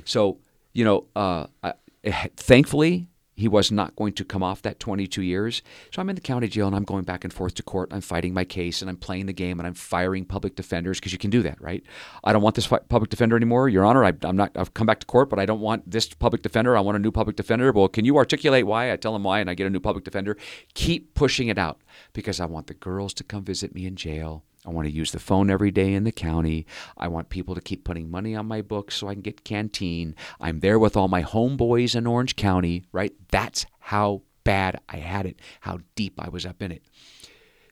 So, 0.03 0.39
you 0.73 0.83
know, 0.83 1.05
uh, 1.15 1.47
I, 1.63 1.73
thankfully, 2.35 3.07
he 3.39 3.47
was 3.47 3.71
not 3.71 3.95
going 3.95 4.13
to 4.13 4.25
come 4.25 4.43
off 4.43 4.61
that 4.61 4.79
22 4.79 5.21
years. 5.21 5.61
So 5.93 6.01
I'm 6.01 6.09
in 6.09 6.15
the 6.15 6.21
county 6.21 6.47
jail 6.47 6.67
and 6.67 6.75
I'm 6.75 6.83
going 6.83 7.03
back 7.03 7.23
and 7.23 7.31
forth 7.31 7.55
to 7.55 7.63
court. 7.63 7.89
I'm 7.91 8.01
fighting 8.01 8.33
my 8.33 8.43
case 8.43 8.81
and 8.81 8.89
I'm 8.89 8.97
playing 8.97 9.27
the 9.27 9.33
game 9.33 9.59
and 9.59 9.67
I'm 9.67 9.73
firing 9.73 10.25
public 10.25 10.55
defenders 10.55 10.99
because 10.99 11.13
you 11.13 11.17
can 11.17 11.29
do 11.29 11.41
that, 11.43 11.61
right? 11.61 11.83
I 12.23 12.33
don't 12.33 12.41
want 12.41 12.55
this 12.55 12.67
public 12.67 13.09
defender 13.09 13.35
anymore, 13.35 13.69
Your 13.69 13.85
Honor. 13.85 14.03
I, 14.03 14.13
I'm 14.23 14.35
not. 14.35 14.51
I've 14.55 14.73
come 14.73 14.87
back 14.87 14.99
to 14.99 15.07
court, 15.07 15.29
but 15.29 15.39
I 15.39 15.45
don't 15.45 15.61
want 15.61 15.89
this 15.89 16.07
public 16.13 16.41
defender. 16.41 16.75
I 16.75 16.81
want 16.81 16.97
a 16.97 16.99
new 16.99 17.11
public 17.11 17.35
defender. 17.35 17.71
Well, 17.71 17.87
can 17.87 18.05
you 18.05 18.17
articulate 18.17 18.67
why? 18.67 18.91
I 18.91 18.97
tell 18.97 19.15
him 19.15 19.23
why, 19.23 19.39
and 19.39 19.49
I 19.49 19.53
get 19.53 19.67
a 19.67 19.69
new 19.69 19.79
public 19.79 20.03
defender. 20.03 20.37
Keep 20.73 21.13
pushing 21.13 21.47
it 21.47 21.57
out 21.57 21.79
because 22.13 22.39
I 22.39 22.45
want 22.45 22.67
the 22.67 22.73
girls 22.73 23.13
to 23.15 23.23
come 23.23 23.43
visit 23.43 23.73
me 23.73 23.85
in 23.85 23.95
jail. 23.95 24.43
I 24.65 24.71
want 24.71 24.87
to 24.87 24.93
use 24.93 25.11
the 25.11 25.19
phone 25.19 25.49
every 25.49 25.71
day 25.71 25.93
in 25.93 26.03
the 26.03 26.11
county. 26.11 26.65
I 26.97 27.07
want 27.07 27.29
people 27.29 27.55
to 27.55 27.61
keep 27.61 27.83
putting 27.83 28.11
money 28.11 28.35
on 28.35 28.45
my 28.45 28.61
books 28.61 28.95
so 28.95 29.07
I 29.07 29.13
can 29.13 29.21
get 29.21 29.45
canteen. 29.45 30.15
I'm 30.39 30.59
there 30.59 30.77
with 30.77 30.97
all 30.97 31.07
my 31.07 31.23
homeboys 31.23 31.95
in 31.95 32.05
Orange 32.05 32.35
County, 32.35 32.83
right? 32.91 33.13
That's 33.29 33.65
how 33.79 34.23
bad 34.43 34.79
I 34.89 34.97
had 34.97 35.25
it, 35.25 35.39
how 35.61 35.79
deep 35.95 36.19
I 36.19 36.29
was 36.29 36.45
up 36.45 36.61
in 36.61 36.71
it. 36.71 36.83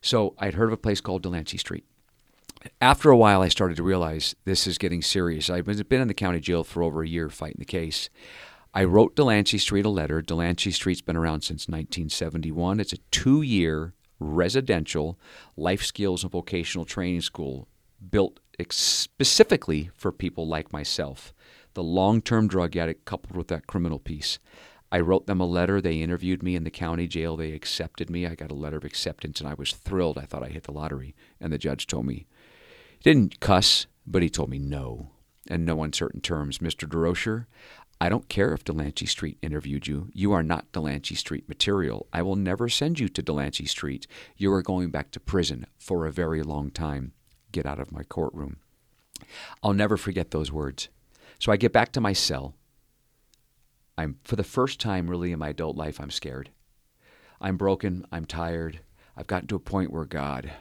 So 0.02 0.36
I'd 0.38 0.54
heard 0.54 0.68
of 0.68 0.74
a 0.74 0.78
place 0.78 1.02
called 1.02 1.24
Delancey 1.24 1.58
Street. 1.58 1.86
After 2.82 3.10
a 3.10 3.18
while, 3.18 3.42
I 3.42 3.50
started 3.50 3.78
to 3.78 3.84
realize 3.84 4.36
this 4.46 4.66
is 4.66 4.78
getting 4.78 5.02
serious. 5.02 5.50
I've 5.50 5.66
been 5.66 6.02
in 6.02 6.08
the 6.08 6.14
county 6.14 6.40
jail 6.40 6.64
for 6.64 6.84
over 6.84 7.04
a 7.04 7.08
year 7.08 7.30
fighting 7.30 7.60
the 7.60 7.66
case. 7.66 8.10
I 8.74 8.84
wrote 8.84 9.16
Delancey 9.16 9.58
Street 9.58 9.86
a 9.86 9.90
letter. 9.90 10.22
Delancey 10.22 10.72
Street's 10.72 11.02
been 11.02 11.18
around 11.18 11.42
since 11.42 11.68
1971. 11.68 12.80
It's 12.80 12.94
a 12.94 12.98
two 13.12 13.42
year 13.42 13.94
residential 14.20 15.20
life 15.56 15.84
skills 15.84 16.24
and 16.24 16.32
vocational 16.32 16.86
training 16.86 17.22
school 17.22 17.68
built 18.12 18.40
ex- 18.60 18.78
specifically 18.78 19.90
for 19.96 20.12
people 20.12 20.48
like 20.48 20.74
myself, 20.74 21.34
the 21.74 21.84
long 21.84 22.22
term 22.22 22.48
drug 22.48 22.76
addict 22.76 23.06
coupled 23.06 23.36
with 23.36 23.48
that 23.48 23.68
criminal 23.68 24.00
piece. 24.00 24.40
I 24.92 25.02
wrote 25.02 25.28
them 25.28 25.42
a 25.42 25.46
letter. 25.46 25.82
They 25.82 26.02
interviewed 26.02 26.42
me 26.42 26.56
in 26.56 26.64
the 26.64 26.72
county 26.72 27.08
jail. 27.08 27.36
They 27.36 27.52
accepted 27.52 28.10
me. 28.10 28.26
I 28.26 28.36
got 28.36 28.52
a 28.52 28.56
letter 28.56 28.78
of 28.78 28.86
acceptance, 28.86 29.42
and 29.42 29.50
I 29.50 29.54
was 29.54 29.74
thrilled. 29.74 30.18
I 30.18 30.22
thought 30.22 30.44
I 30.44 30.50
hit 30.50 30.64
the 30.64 30.72
lottery. 30.72 31.14
And 31.42 31.52
the 31.52 31.58
judge 31.58 31.88
told 31.88 32.06
me, 32.06 32.26
he 32.98 33.12
didn't 33.12 33.40
cuss, 33.40 33.86
but 34.06 34.24
he 34.24 34.30
told 34.30 34.50
me 34.50 34.60
no, 34.60 35.12
and 35.50 35.66
no 35.66 35.84
uncertain 35.84 36.22
terms. 36.22 36.60
Mr. 36.60 36.88
Durocher, 36.88 37.48
I 38.00 38.10
don't 38.10 38.30
care 38.30 38.54
if 38.54 38.64
Delancey 38.64 39.08
Street 39.08 39.40
interviewed 39.42 39.88
you. 39.88 40.10
You 40.14 40.32
are 40.32 40.44
not 40.44 40.72
Delancey 40.72 41.16
Street 41.16 41.50
material. 41.50 42.08
I 42.14 42.22
will 42.22 42.36
never 42.36 42.70
send 42.70 43.00
you 43.00 43.10
to 43.10 43.24
Delancey 43.24 43.66
Street. 43.66 44.06
You 44.36 44.54
are 44.54 44.62
going 44.62 44.92
back 44.92 45.10
to 45.12 45.20
prison 45.20 45.66
for 45.80 46.06
a 46.06 46.12
very 46.12 46.44
long 46.44 46.70
time. 46.70 47.14
Get 47.52 47.66
out 47.66 47.80
of 47.80 47.92
my 47.92 48.04
courtroom. 48.04 48.58
I'll 49.64 49.74
never 49.74 49.98
forget 49.98 50.30
those 50.30 50.52
words. 50.52 50.90
So 51.40 51.52
I 51.52 51.58
get 51.58 51.74
back 51.74 51.92
to 51.94 52.02
my 52.02 52.14
cell. 52.14 52.54
I'm, 53.98 54.18
for 54.24 54.36
the 54.36 54.44
first 54.44 54.80
time 54.80 55.10
really 55.10 55.32
in 55.32 55.40
my 55.40 55.50
adult 55.50 55.76
life, 55.76 56.00
I'm 56.00 56.12
scared. 56.12 56.52
I'm 57.42 57.58
broken. 57.58 58.06
I'm 58.12 58.26
tired. 58.26 58.82
I've 59.16 59.28
gotten 59.28 59.48
to 59.48 59.56
a 59.56 59.60
point 59.60 59.92
where, 59.92 60.06
God, 60.06 60.52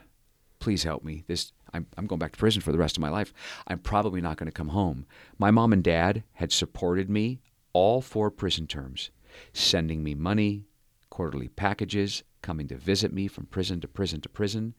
please 0.58 0.84
help 0.84 1.04
me. 1.04 1.24
This, 1.26 1.52
I'm, 1.76 1.86
I'm 1.96 2.06
going 2.06 2.18
back 2.18 2.32
to 2.32 2.38
prison 2.38 2.62
for 2.62 2.72
the 2.72 2.78
rest 2.78 2.96
of 2.96 3.00
my 3.00 3.08
life. 3.08 3.32
I'm 3.66 3.78
probably 3.78 4.20
not 4.20 4.36
going 4.36 4.46
to 4.46 4.52
come 4.52 4.68
home. 4.68 5.06
My 5.38 5.50
mom 5.50 5.72
and 5.72 5.82
dad 5.82 6.24
had 6.34 6.52
supported 6.52 7.08
me 7.08 7.40
all 7.72 8.00
four 8.00 8.30
prison 8.30 8.66
terms, 8.66 9.10
sending 9.52 10.02
me 10.02 10.14
money, 10.14 10.64
quarterly 11.10 11.48
packages, 11.48 12.22
coming 12.42 12.68
to 12.68 12.76
visit 12.76 13.12
me 13.12 13.28
from 13.28 13.46
prison 13.46 13.80
to 13.80 13.88
prison 13.88 14.20
to 14.22 14.28
prison, 14.28 14.74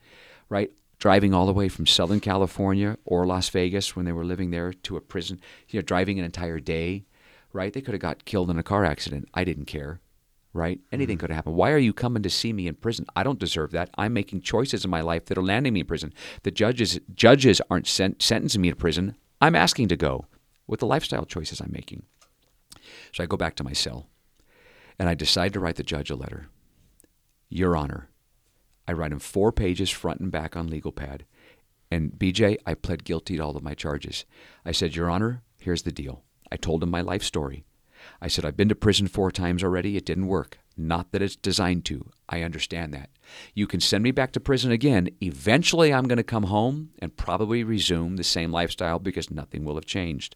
right? 0.50 0.72
Driving 1.00 1.34
all 1.34 1.46
the 1.46 1.54
way 1.54 1.70
from 1.70 1.86
Southern 1.86 2.20
California 2.20 2.98
or 3.06 3.26
Las 3.28 3.50
Vegas 3.50 3.96
when 3.96 4.06
they 4.06 4.12
were 4.12 4.26
living 4.26 4.52
there 4.52 4.74
to 4.74 4.98
a 4.98 5.02
prison, 5.02 5.40
you 5.70 5.80
know, 5.80 5.84
driving 5.84 6.18
an 6.18 6.26
entire 6.26 6.60
day 6.60 7.06
right? 7.54 7.74
They 7.74 7.82
could 7.82 7.94
have 7.94 8.02
got 8.02 8.26
killed 8.26 8.50
in 8.50 8.60
a 8.60 8.64
car 8.64 8.86
accident. 8.86 9.28
I 9.34 9.44
didn't 9.44 9.66
care, 9.66 10.00
right? 10.54 10.80
Anything 10.92 11.18
mm-hmm. 11.18 11.22
could 11.22 11.32
happen. 11.32 11.54
Why 11.54 11.72
are 11.72 11.78
you 11.78 11.94
coming 11.94 12.24
to 12.24 12.30
see 12.30 12.54
me 12.54 12.68
in 12.68 12.76
prison? 12.76 13.06
I 13.16 13.24
don't 13.24 13.40
deserve 13.40 13.72
that. 13.72 13.90
I'm 13.98 14.14
making 14.14 14.42
choices 14.42 14.84
in 14.84 14.92
my 14.92 15.02
life 15.02 15.26
that 15.26 15.38
are 15.38 15.44
landing 15.44 15.74
me 15.74 15.82
in 15.82 15.86
prison. 15.86 16.14
The 16.44 16.52
judges 16.52 17.00
judges 17.14 17.62
aren't 17.70 17.88
sent, 17.88 18.22
sentencing 18.22 18.62
me 18.62 18.70
to 18.70 18.76
prison. 18.76 19.16
I'm 19.42 19.56
asking 19.56 19.88
to 19.90 19.98
go 19.98 20.26
with 20.66 20.80
the 20.80 20.88
lifestyle 20.88 21.26
choices 21.26 21.62
I'm 21.62 21.72
making. 21.72 22.04
So 23.14 23.24
I 23.24 23.28
go 23.28 23.38
back 23.38 23.56
to 23.56 23.64
my 23.64 23.74
cell 23.74 24.08
and 25.00 25.08
I 25.08 25.14
decide 25.14 25.54
to 25.54 25.60
write 25.60 25.76
the 25.76 25.84
judge 25.84 26.10
a 26.10 26.16
letter. 26.16 26.48
Your 27.50 27.78
Honor, 27.78 28.10
I 28.88 28.94
write 28.94 29.12
him 29.12 29.20
four 29.20 29.52
pages 29.52 29.90
front 29.90 30.20
and 30.20 30.32
back 30.32 30.56
on 30.56 30.68
legal 30.68 30.92
pad. 30.92 31.26
And 31.90 32.12
BJ, 32.12 32.58
I 32.66 32.74
pled 32.74 33.06
guilty 33.06 33.38
to 33.38 33.44
all 33.44 33.56
of 33.56 33.64
my 33.64 33.74
charges. 33.74 34.26
I 34.66 34.72
said, 34.72 34.96
Your 34.96 35.10
Honor, 35.10 35.44
here's 35.58 35.84
the 35.84 35.92
deal. 35.92 36.24
I 36.52 36.58
told 36.58 36.84
him 36.84 36.90
my 36.90 37.02
life 37.02 37.24
story. 37.24 37.64
I 38.22 38.28
said, 38.28 38.46
I've 38.46 38.58
been 38.58 38.70
to 38.70 38.76
prison 38.76 39.08
four 39.08 39.32
times 39.32 39.64
already. 39.64 39.98
It 39.98 40.06
didn't 40.06 40.28
work. 40.28 40.60
Not 40.76 41.12
that 41.12 41.22
it's 41.22 41.36
designed 41.36 41.86
to. 41.86 42.12
I 42.30 42.44
understand 42.44 42.94
that. 42.94 43.10
You 43.56 43.66
can 43.66 43.80
send 43.80 44.04
me 44.04 44.12
back 44.12 44.32
to 44.34 44.40
prison 44.40 44.72
again. 44.72 45.10
Eventually, 45.22 45.92
I'm 45.94 46.08
going 46.08 46.18
to 46.18 46.24
come 46.24 46.44
home 46.44 46.92
and 47.00 47.18
probably 47.18 47.64
resume 47.64 48.16
the 48.16 48.24
same 48.24 48.52
lifestyle 48.52 49.00
because 49.00 49.32
nothing 49.32 49.66
will 49.66 49.76
have 49.76 49.86
changed. 49.86 50.36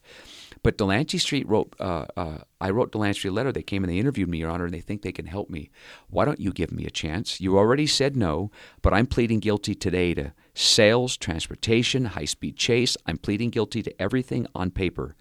But 0.64 0.78
Delancey 0.78 1.18
Street 1.18 1.48
wrote, 1.48 1.76
uh, 1.80 2.06
uh, 2.16 2.38
I 2.60 2.70
wrote 2.70 2.92
Delancey 2.92 3.28
a 3.28 3.32
letter. 3.32 3.52
They 3.52 3.64
came 3.64 3.84
and 3.84 3.92
they 3.92 3.98
interviewed 3.98 4.30
me, 4.30 4.40
Your 4.40 4.52
Honor, 4.52 4.66
and 4.66 4.74
they 4.74 4.82
think 4.82 5.02
they 5.02 5.12
can 5.12 5.26
help 5.26 5.50
me. 5.50 5.72
Why 6.10 6.26
don't 6.26 6.40
you 6.40 6.52
give 6.52 6.72
me 6.72 6.86
a 6.86 6.92
chance? 6.92 7.42
You 7.42 7.58
already 7.58 7.88
said 7.88 8.16
no, 8.16 8.52
but 8.82 8.94
I'm 8.94 9.08
pleading 9.08 9.40
guilty 9.40 9.74
today 9.74 10.14
to 10.16 10.34
sales, 10.54 11.18
transportation, 11.18 12.06
high 12.06 12.26
speed 12.26 12.58
chase. 12.58 12.96
I'm 13.08 13.18
pleading 13.18 13.50
guilty 13.50 13.82
to 13.84 14.02
everything 14.02 14.46
on 14.54 14.70
paper. 14.70 15.16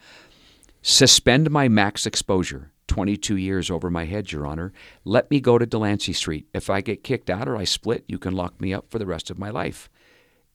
Suspend 0.83 1.51
my 1.51 1.69
max 1.69 2.07
exposure. 2.07 2.71
22 2.87 3.37
years 3.37 3.71
over 3.71 3.89
my 3.89 4.05
head, 4.05 4.33
Your 4.33 4.47
Honor. 4.47 4.73
Let 5.05 5.31
me 5.31 5.39
go 5.41 5.59
to 5.59 5.67
Delancey 5.67 6.13
Street. 6.13 6.49
If 6.53 6.69
I 6.69 6.81
get 6.81 7.05
kicked 7.05 7.31
out 7.31 7.49
or 7.49 7.57
I 7.57 7.65
split, 7.65 8.05
you 8.09 8.19
can 8.19 8.35
lock 8.35 8.61
me 8.61 8.75
up 8.75 8.91
for 8.91 8.99
the 8.99 9.07
rest 9.07 9.31
of 9.31 9.39
my 9.39 9.51
life. 9.51 9.89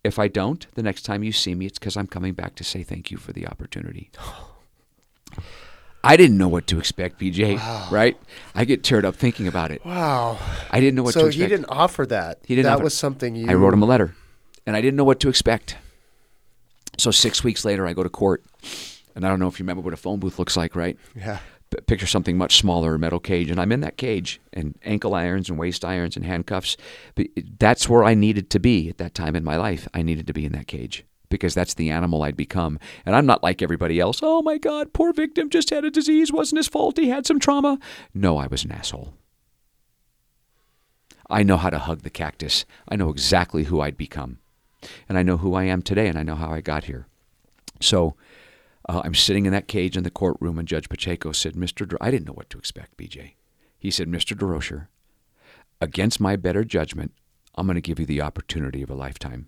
If 0.03 0.19
I 0.19 0.27
don't, 0.27 0.67
the 0.75 0.83
next 0.83 1.03
time 1.03 1.23
you 1.23 1.31
see 1.31 1.55
me, 1.55 1.65
it's 1.65 1.79
because 1.79 1.95
I'm 1.95 2.07
coming 2.07 2.33
back 2.33 2.55
to 2.55 2.63
say 2.63 2.83
thank 2.83 3.09
you 3.09 3.17
for 3.17 3.31
the 3.31 3.47
opportunity. 3.47 4.11
I 6.03 6.17
didn't 6.17 6.37
know 6.37 6.49
what 6.49 6.67
to 6.67 6.77
expect, 6.77 7.19
BJ. 7.19 7.55
Wow. 7.55 7.87
Right? 7.89 8.17
I 8.53 8.65
get 8.65 8.83
teared 8.83 9.05
up 9.05 9.15
thinking 9.15 9.47
about 9.47 9.71
it. 9.71 9.83
Wow. 9.85 10.37
I 10.69 10.79
didn't 10.79 10.95
know 10.95 11.03
what 11.03 11.13
so 11.13 11.21
to 11.21 11.27
expect. 11.27 11.41
So 11.41 11.45
he 11.45 11.49
didn't 11.49 11.69
offer 11.69 12.05
that. 12.07 12.39
He 12.45 12.55
didn't. 12.55 12.65
That 12.65 12.83
was 12.83 12.95
something 12.95 13.35
you. 13.35 13.49
I 13.49 13.53
wrote 13.53 13.73
him 13.73 13.81
a 13.81 13.87
letter, 13.87 14.13
and 14.67 14.75
I 14.75 14.81
didn't 14.81 14.97
know 14.97 15.03
what 15.03 15.19
to 15.21 15.29
expect. 15.29 15.77
So 16.97 17.11
six 17.11 17.43
weeks 17.43 17.65
later, 17.65 17.87
I 17.87 17.93
go 17.93 18.03
to 18.03 18.09
court 18.09 18.43
and 19.15 19.25
I 19.25 19.29
don't 19.29 19.39
know 19.39 19.47
if 19.47 19.59
you 19.59 19.63
remember 19.63 19.81
what 19.81 19.93
a 19.93 19.97
phone 19.97 20.19
booth 20.19 20.37
looks 20.37 20.57
like, 20.57 20.75
right? 20.75 20.97
Yeah. 21.15 21.39
But 21.69 21.87
picture 21.87 22.05
something 22.05 22.37
much 22.37 22.57
smaller, 22.57 22.95
a 22.95 22.99
metal 22.99 23.19
cage, 23.19 23.49
and 23.49 23.59
I'm 23.59 23.71
in 23.71 23.81
that 23.81 23.97
cage, 23.97 24.39
and 24.53 24.77
ankle 24.83 25.15
irons 25.15 25.49
and 25.49 25.57
waist 25.57 25.83
irons 25.83 26.15
and 26.15 26.25
handcuffs. 26.25 26.77
But 27.15 27.27
that's 27.59 27.89
where 27.89 28.03
I 28.03 28.13
needed 28.13 28.49
to 28.51 28.59
be 28.59 28.89
at 28.89 28.97
that 28.99 29.15
time 29.15 29.35
in 29.35 29.43
my 29.43 29.57
life. 29.57 29.87
I 29.93 30.01
needed 30.01 30.27
to 30.27 30.33
be 30.33 30.45
in 30.45 30.51
that 30.51 30.67
cage 30.67 31.05
because 31.29 31.53
that's 31.53 31.73
the 31.73 31.89
animal 31.89 32.21
I'd 32.21 32.37
become. 32.37 32.79
And 33.05 33.15
I'm 33.15 33.25
not 33.25 33.43
like 33.43 33.61
everybody 33.61 33.99
else. 33.99 34.19
Oh 34.21 34.41
my 34.41 34.57
God, 34.57 34.93
poor 34.93 35.11
victim 35.11 35.49
just 35.49 35.69
had 35.69 35.83
a 35.83 35.91
disease. 35.91 36.31
Wasn't 36.31 36.57
his 36.57 36.67
fault. 36.67 36.97
He 36.97 37.09
had 37.09 37.25
some 37.25 37.39
trauma. 37.39 37.79
No, 38.13 38.37
I 38.37 38.47
was 38.47 38.63
an 38.63 38.71
asshole. 38.71 39.13
I 41.29 41.41
know 41.43 41.57
how 41.57 41.71
to 41.71 41.79
hug 41.79 42.03
the 42.03 42.09
cactus. 42.09 42.65
I 42.87 42.95
know 42.95 43.09
exactly 43.09 43.63
who 43.63 43.81
I'd 43.81 43.97
become. 43.97 44.37
And 45.09 45.17
I 45.17 45.23
know 45.23 45.37
who 45.37 45.55
I 45.55 45.63
am 45.63 45.81
today, 45.81 46.07
and 46.07 46.17
I 46.17 46.23
know 46.23 46.35
how 46.35 46.51
I 46.51 46.61
got 46.61 46.83
here. 46.83 47.07
So 47.81 48.15
uh, 48.87 49.01
I'm 49.03 49.15
sitting 49.15 49.45
in 49.45 49.51
that 49.51 49.67
cage 49.67 49.97
in 49.97 50.03
the 50.03 50.11
courtroom, 50.11 50.59
and 50.59 50.67
Judge 50.67 50.89
Pacheco 50.89 51.31
said, 51.31 51.53
Mr. 51.53 51.87
Dr-, 51.87 51.97
I 52.01 52.11
didn't 52.11 52.27
know 52.27 52.33
what 52.33 52.49
to 52.51 52.57
expect, 52.57 52.97
BJ. 52.97 53.33
He 53.77 53.91
said, 53.91 54.07
Mr. 54.07 54.37
Durocher, 54.37 54.87
against 55.81 56.19
my 56.19 56.35
better 56.35 56.63
judgment, 56.63 57.13
I'm 57.55 57.65
going 57.65 57.75
to 57.75 57.81
give 57.81 57.99
you 57.99 58.05
the 58.05 58.21
opportunity 58.21 58.81
of 58.81 58.89
a 58.89 58.95
lifetime. 58.95 59.47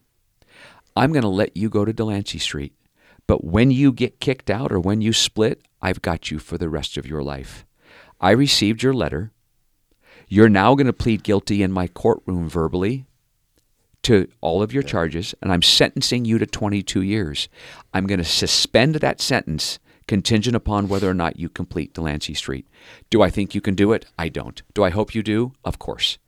I'm 0.96 1.12
going 1.12 1.24
to 1.24 1.30
let 1.30 1.56
you 1.56 1.70
go 1.70 1.86
to 1.86 1.94
Delancey 1.94 2.40
Street, 2.40 2.74
but 3.28 3.44
when 3.44 3.70
you 3.70 3.92
get 3.92 4.20
kicked 4.20 4.50
out 4.50 4.72
or 4.72 4.80
when 4.80 5.02
you 5.02 5.14
split, 5.14 5.62
I've 5.82 6.02
got 6.02 6.32
you 6.32 6.40
for 6.40 6.58
the 6.58 6.70
rest 6.70 6.98
of 6.98 7.06
your 7.06 7.22
life. 7.22 7.66
I 8.20 8.32
received 8.32 8.82
your 8.82 8.94
letter. 8.94 9.32
You're 10.28 10.50
now 10.50 10.74
going 10.74 10.88
to 10.88 10.94
plead 10.94 11.24
guilty 11.24 11.62
in 11.62 11.72
my 11.72 11.88
courtroom 11.88 12.50
verbally 12.50 13.06
to 14.08 14.26
all 14.40 14.64
of 14.64 14.72
your 14.72 14.84
charges, 14.84 15.36
and 15.42 15.52
I'm 15.52 15.62
sentencing 15.62 16.24
you 16.24 16.38
to 16.38 16.46
22 16.46 17.02
years. 17.02 17.50
I'm 17.94 18.08
going 18.08 18.20
to 18.20 18.24
suspend 18.24 18.96
that 18.96 19.20
sentence 19.20 19.80
contingent 20.08 20.56
upon 20.56 20.88
whether 20.88 21.10
or 21.10 21.14
not 21.14 21.38
you 21.38 21.50
complete 21.50 21.94
Delancey 21.94 22.34
Street. 22.34 22.66
Do 23.10 23.22
I 23.22 23.30
think 23.30 23.54
you 23.54 23.60
can 23.60 23.76
do 23.76 23.92
it? 23.92 24.06
I 24.18 24.30
don't. 24.30 24.62
Do 24.74 24.86
I 24.86 24.92
hope 24.92 25.14
you 25.14 25.22
do? 25.22 25.52
Of 25.66 25.78
course. 25.78 26.20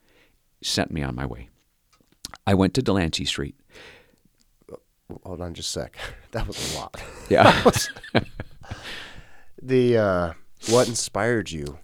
Sent 0.61 0.91
me 0.91 1.01
on 1.03 1.15
my 1.15 1.25
way. 1.25 1.47
I 2.45 2.53
went 2.53 2.73
to 2.73 2.82
Delancey 2.82 3.23
Street. 3.23 3.55
Hold 5.23 5.39
on 5.39 5.53
just 5.53 5.69
a 5.77 5.80
sec. 5.80 5.97
That 6.32 6.47
was 6.47 6.75
a 6.75 6.80
lot. 6.80 7.01
Yeah. 7.30 7.71
the 9.61 9.97
uh, 9.97 10.34
what 10.67 10.89
inspired 10.89 11.49
you 11.49 11.80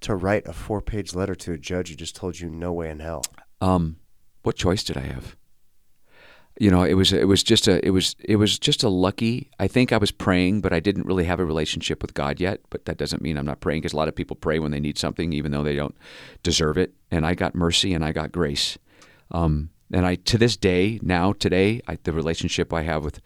to 0.00 0.16
write 0.16 0.48
a 0.48 0.54
four-page 0.54 1.14
letter 1.14 1.34
to 1.34 1.52
a 1.52 1.58
judge 1.58 1.90
who 1.90 1.94
just 1.94 2.16
told 2.16 2.40
you 2.40 2.48
no 2.48 2.72
way 2.72 2.88
in 2.88 3.00
hell? 3.00 3.22
Um, 3.60 3.99
what 4.42 4.56
choice 4.56 4.82
did 4.82 4.96
I 4.96 5.02
have? 5.02 5.36
You 6.58 6.70
know, 6.70 6.82
it 6.82 6.94
was 6.94 7.12
it 7.12 7.28
was 7.28 7.42
just 7.42 7.68
a 7.68 7.84
it 7.86 7.90
was 7.90 8.16
it 8.18 8.36
was 8.36 8.58
just 8.58 8.82
a 8.82 8.88
lucky. 8.88 9.50
I 9.58 9.66
think 9.66 9.92
I 9.92 9.96
was 9.96 10.10
praying, 10.10 10.60
but 10.60 10.72
I 10.72 10.80
didn't 10.80 11.06
really 11.06 11.24
have 11.24 11.40
a 11.40 11.44
relationship 11.44 12.02
with 12.02 12.12
God 12.12 12.40
yet. 12.40 12.60
But 12.68 12.84
that 12.84 12.98
doesn't 12.98 13.22
mean 13.22 13.38
I'm 13.38 13.46
not 13.46 13.60
praying 13.60 13.80
because 13.80 13.94
a 13.94 13.96
lot 13.96 14.08
of 14.08 14.16
people 14.16 14.36
pray 14.36 14.58
when 14.58 14.70
they 14.70 14.80
need 14.80 14.98
something, 14.98 15.32
even 15.32 15.52
though 15.52 15.64
they 15.64 15.76
don't 15.76 15.96
deserve 16.42 16.76
it. 16.76 16.92
And 17.10 17.24
I 17.24 17.34
got 17.34 17.54
mercy 17.54 17.94
and 17.94 18.04
I 18.04 18.12
got 18.12 18.32
grace. 18.32 18.76
Um, 19.30 19.70
and 19.92 20.04
I 20.04 20.16
to 20.16 20.36
this 20.36 20.56
day, 20.56 20.98
now 21.02 21.32
today, 21.32 21.80
I, 21.86 21.96
the 22.02 22.12
relationship 22.12 22.72
I 22.72 22.82
have 22.82 23.04
with 23.04 23.20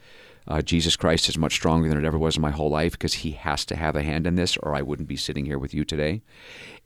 uh, 0.46 0.62
Jesus 0.62 0.96
Christ 0.96 1.28
is 1.28 1.38
much 1.38 1.54
stronger 1.54 1.88
than 1.88 1.98
it 1.98 2.06
ever 2.06 2.18
was 2.18 2.36
in 2.36 2.42
my 2.42 2.50
whole 2.50 2.70
life 2.70 2.92
because 2.92 3.14
He 3.14 3.32
has 3.32 3.64
to 3.66 3.76
have 3.76 3.96
a 3.96 4.02
hand 4.02 4.26
in 4.26 4.36
this, 4.36 4.56
or 4.58 4.74
I 4.74 4.82
wouldn't 4.82 5.08
be 5.08 5.16
sitting 5.16 5.46
here 5.46 5.58
with 5.58 5.74
you 5.74 5.84
today. 5.84 6.22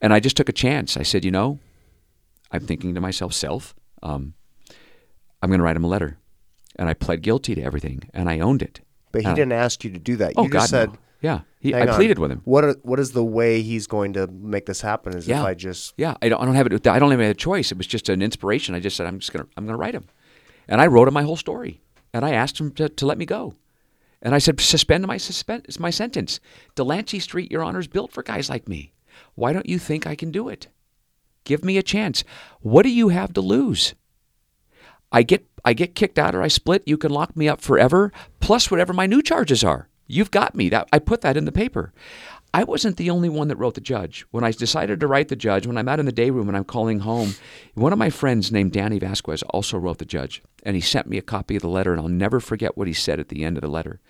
And 0.00 0.12
I 0.12 0.20
just 0.20 0.36
took 0.36 0.48
a 0.48 0.52
chance. 0.52 0.96
I 0.96 1.02
said, 1.02 1.24
you 1.24 1.30
know, 1.30 1.58
I'm 2.50 2.60
thinking 2.60 2.94
to 2.94 3.00
myself, 3.00 3.34
self, 3.34 3.74
um, 4.02 4.34
I'm 5.42 5.50
going 5.50 5.58
to 5.58 5.64
write 5.64 5.76
him 5.76 5.84
a 5.84 5.88
letter. 5.88 6.18
And 6.76 6.88
I 6.88 6.94
pled 6.94 7.22
guilty 7.22 7.56
to 7.56 7.62
everything, 7.62 8.08
and 8.14 8.30
I 8.30 8.38
owned 8.38 8.62
it. 8.62 8.80
But 9.10 9.22
he 9.22 9.28
didn't 9.30 9.52
ask 9.52 9.82
you 9.82 9.90
to 9.90 9.98
do 9.98 10.16
that. 10.16 10.34
Oh, 10.36 10.44
you 10.44 10.48
God, 10.48 10.60
just 10.60 10.70
said, 10.70 10.92
no. 10.92 10.98
Yeah, 11.20 11.40
he, 11.58 11.74
I 11.74 11.86
pleaded 11.86 12.20
with 12.20 12.30
him. 12.30 12.42
What 12.44 12.64
are, 12.64 12.76
What 12.82 13.00
is 13.00 13.10
the 13.10 13.24
way 13.24 13.62
he's 13.62 13.88
going 13.88 14.12
to 14.12 14.28
make 14.28 14.66
this 14.66 14.80
happen? 14.80 15.16
Is 15.16 15.26
yeah. 15.26 15.40
if 15.40 15.46
I 15.46 15.54
just 15.54 15.94
yeah, 15.96 16.14
I 16.22 16.28
don't, 16.28 16.40
I 16.40 16.44
don't 16.44 16.54
have 16.54 16.66
it. 16.68 16.86
I 16.86 16.98
don't 17.00 17.10
have 17.10 17.18
a 17.18 17.34
choice. 17.34 17.72
It 17.72 17.78
was 17.78 17.88
just 17.88 18.08
an 18.08 18.22
inspiration. 18.22 18.76
I 18.76 18.80
just 18.80 18.96
said 18.96 19.06
I'm 19.06 19.18
just 19.18 19.32
gonna 19.32 19.46
I'm 19.56 19.66
gonna 19.66 19.78
write 19.78 19.94
him, 19.94 20.06
and 20.68 20.80
I 20.80 20.86
wrote 20.86 21.08
him 21.08 21.14
my 21.14 21.22
whole 21.24 21.36
story, 21.36 21.80
and 22.12 22.24
I 22.24 22.32
asked 22.32 22.60
him 22.60 22.70
to, 22.72 22.88
to 22.88 23.06
let 23.06 23.18
me 23.18 23.26
go, 23.26 23.56
and 24.22 24.32
I 24.32 24.38
said 24.38 24.60
suspend 24.60 25.04
my 25.08 25.16
suspend 25.16 25.66
my 25.80 25.90
sentence. 25.90 26.38
Delancey 26.76 27.18
Street, 27.18 27.50
Your 27.50 27.64
Honor, 27.64 27.80
is 27.80 27.88
built 27.88 28.12
for 28.12 28.22
guys 28.22 28.48
like 28.48 28.68
me. 28.68 28.92
Why 29.34 29.52
don't 29.52 29.68
you 29.68 29.80
think 29.80 30.06
I 30.06 30.14
can 30.14 30.30
do 30.30 30.48
it? 30.48 30.68
Give 31.44 31.64
me 31.64 31.78
a 31.78 31.82
chance. 31.82 32.24
What 32.60 32.82
do 32.82 32.90
you 32.90 33.08
have 33.08 33.32
to 33.34 33.40
lose? 33.40 33.94
I 35.10 35.22
get 35.22 35.46
I 35.64 35.72
get 35.72 35.94
kicked 35.94 36.18
out 36.18 36.34
or 36.34 36.42
I 36.42 36.48
split, 36.48 36.82
you 36.86 36.96
can 36.96 37.10
lock 37.10 37.36
me 37.36 37.48
up 37.48 37.60
forever, 37.60 38.12
plus 38.40 38.70
whatever 38.70 38.92
my 38.92 39.06
new 39.06 39.22
charges 39.22 39.64
are. 39.64 39.88
You've 40.06 40.30
got 40.30 40.54
me. 40.54 40.68
That 40.68 40.88
I 40.92 40.98
put 40.98 41.20
that 41.22 41.36
in 41.36 41.44
the 41.44 41.52
paper. 41.52 41.92
I 42.54 42.64
wasn't 42.64 42.96
the 42.96 43.10
only 43.10 43.28
one 43.28 43.48
that 43.48 43.56
wrote 43.56 43.74
the 43.74 43.80
judge. 43.80 44.24
When 44.30 44.42
I 44.42 44.52
decided 44.52 45.00
to 45.00 45.06
write 45.06 45.28
the 45.28 45.36
judge, 45.36 45.66
when 45.66 45.76
I'm 45.76 45.88
out 45.88 46.00
in 46.00 46.06
the 46.06 46.12
day 46.12 46.30
room 46.30 46.48
and 46.48 46.56
I'm 46.56 46.64
calling 46.64 47.00
home, 47.00 47.34
one 47.74 47.92
of 47.92 47.98
my 47.98 48.08
friends 48.08 48.50
named 48.50 48.72
Danny 48.72 48.98
Vasquez 48.98 49.42
also 49.44 49.76
wrote 49.76 49.98
the 49.98 50.06
judge, 50.06 50.42
and 50.62 50.74
he 50.74 50.80
sent 50.80 51.06
me 51.06 51.18
a 51.18 51.22
copy 51.22 51.56
of 51.56 51.62
the 51.62 51.68
letter, 51.68 51.92
and 51.92 52.00
I'll 52.00 52.08
never 52.08 52.40
forget 52.40 52.76
what 52.76 52.86
he 52.86 52.94
said 52.94 53.20
at 53.20 53.28
the 53.28 53.44
end 53.44 53.58
of 53.58 53.60
the 53.60 53.68
letter. 53.68 54.00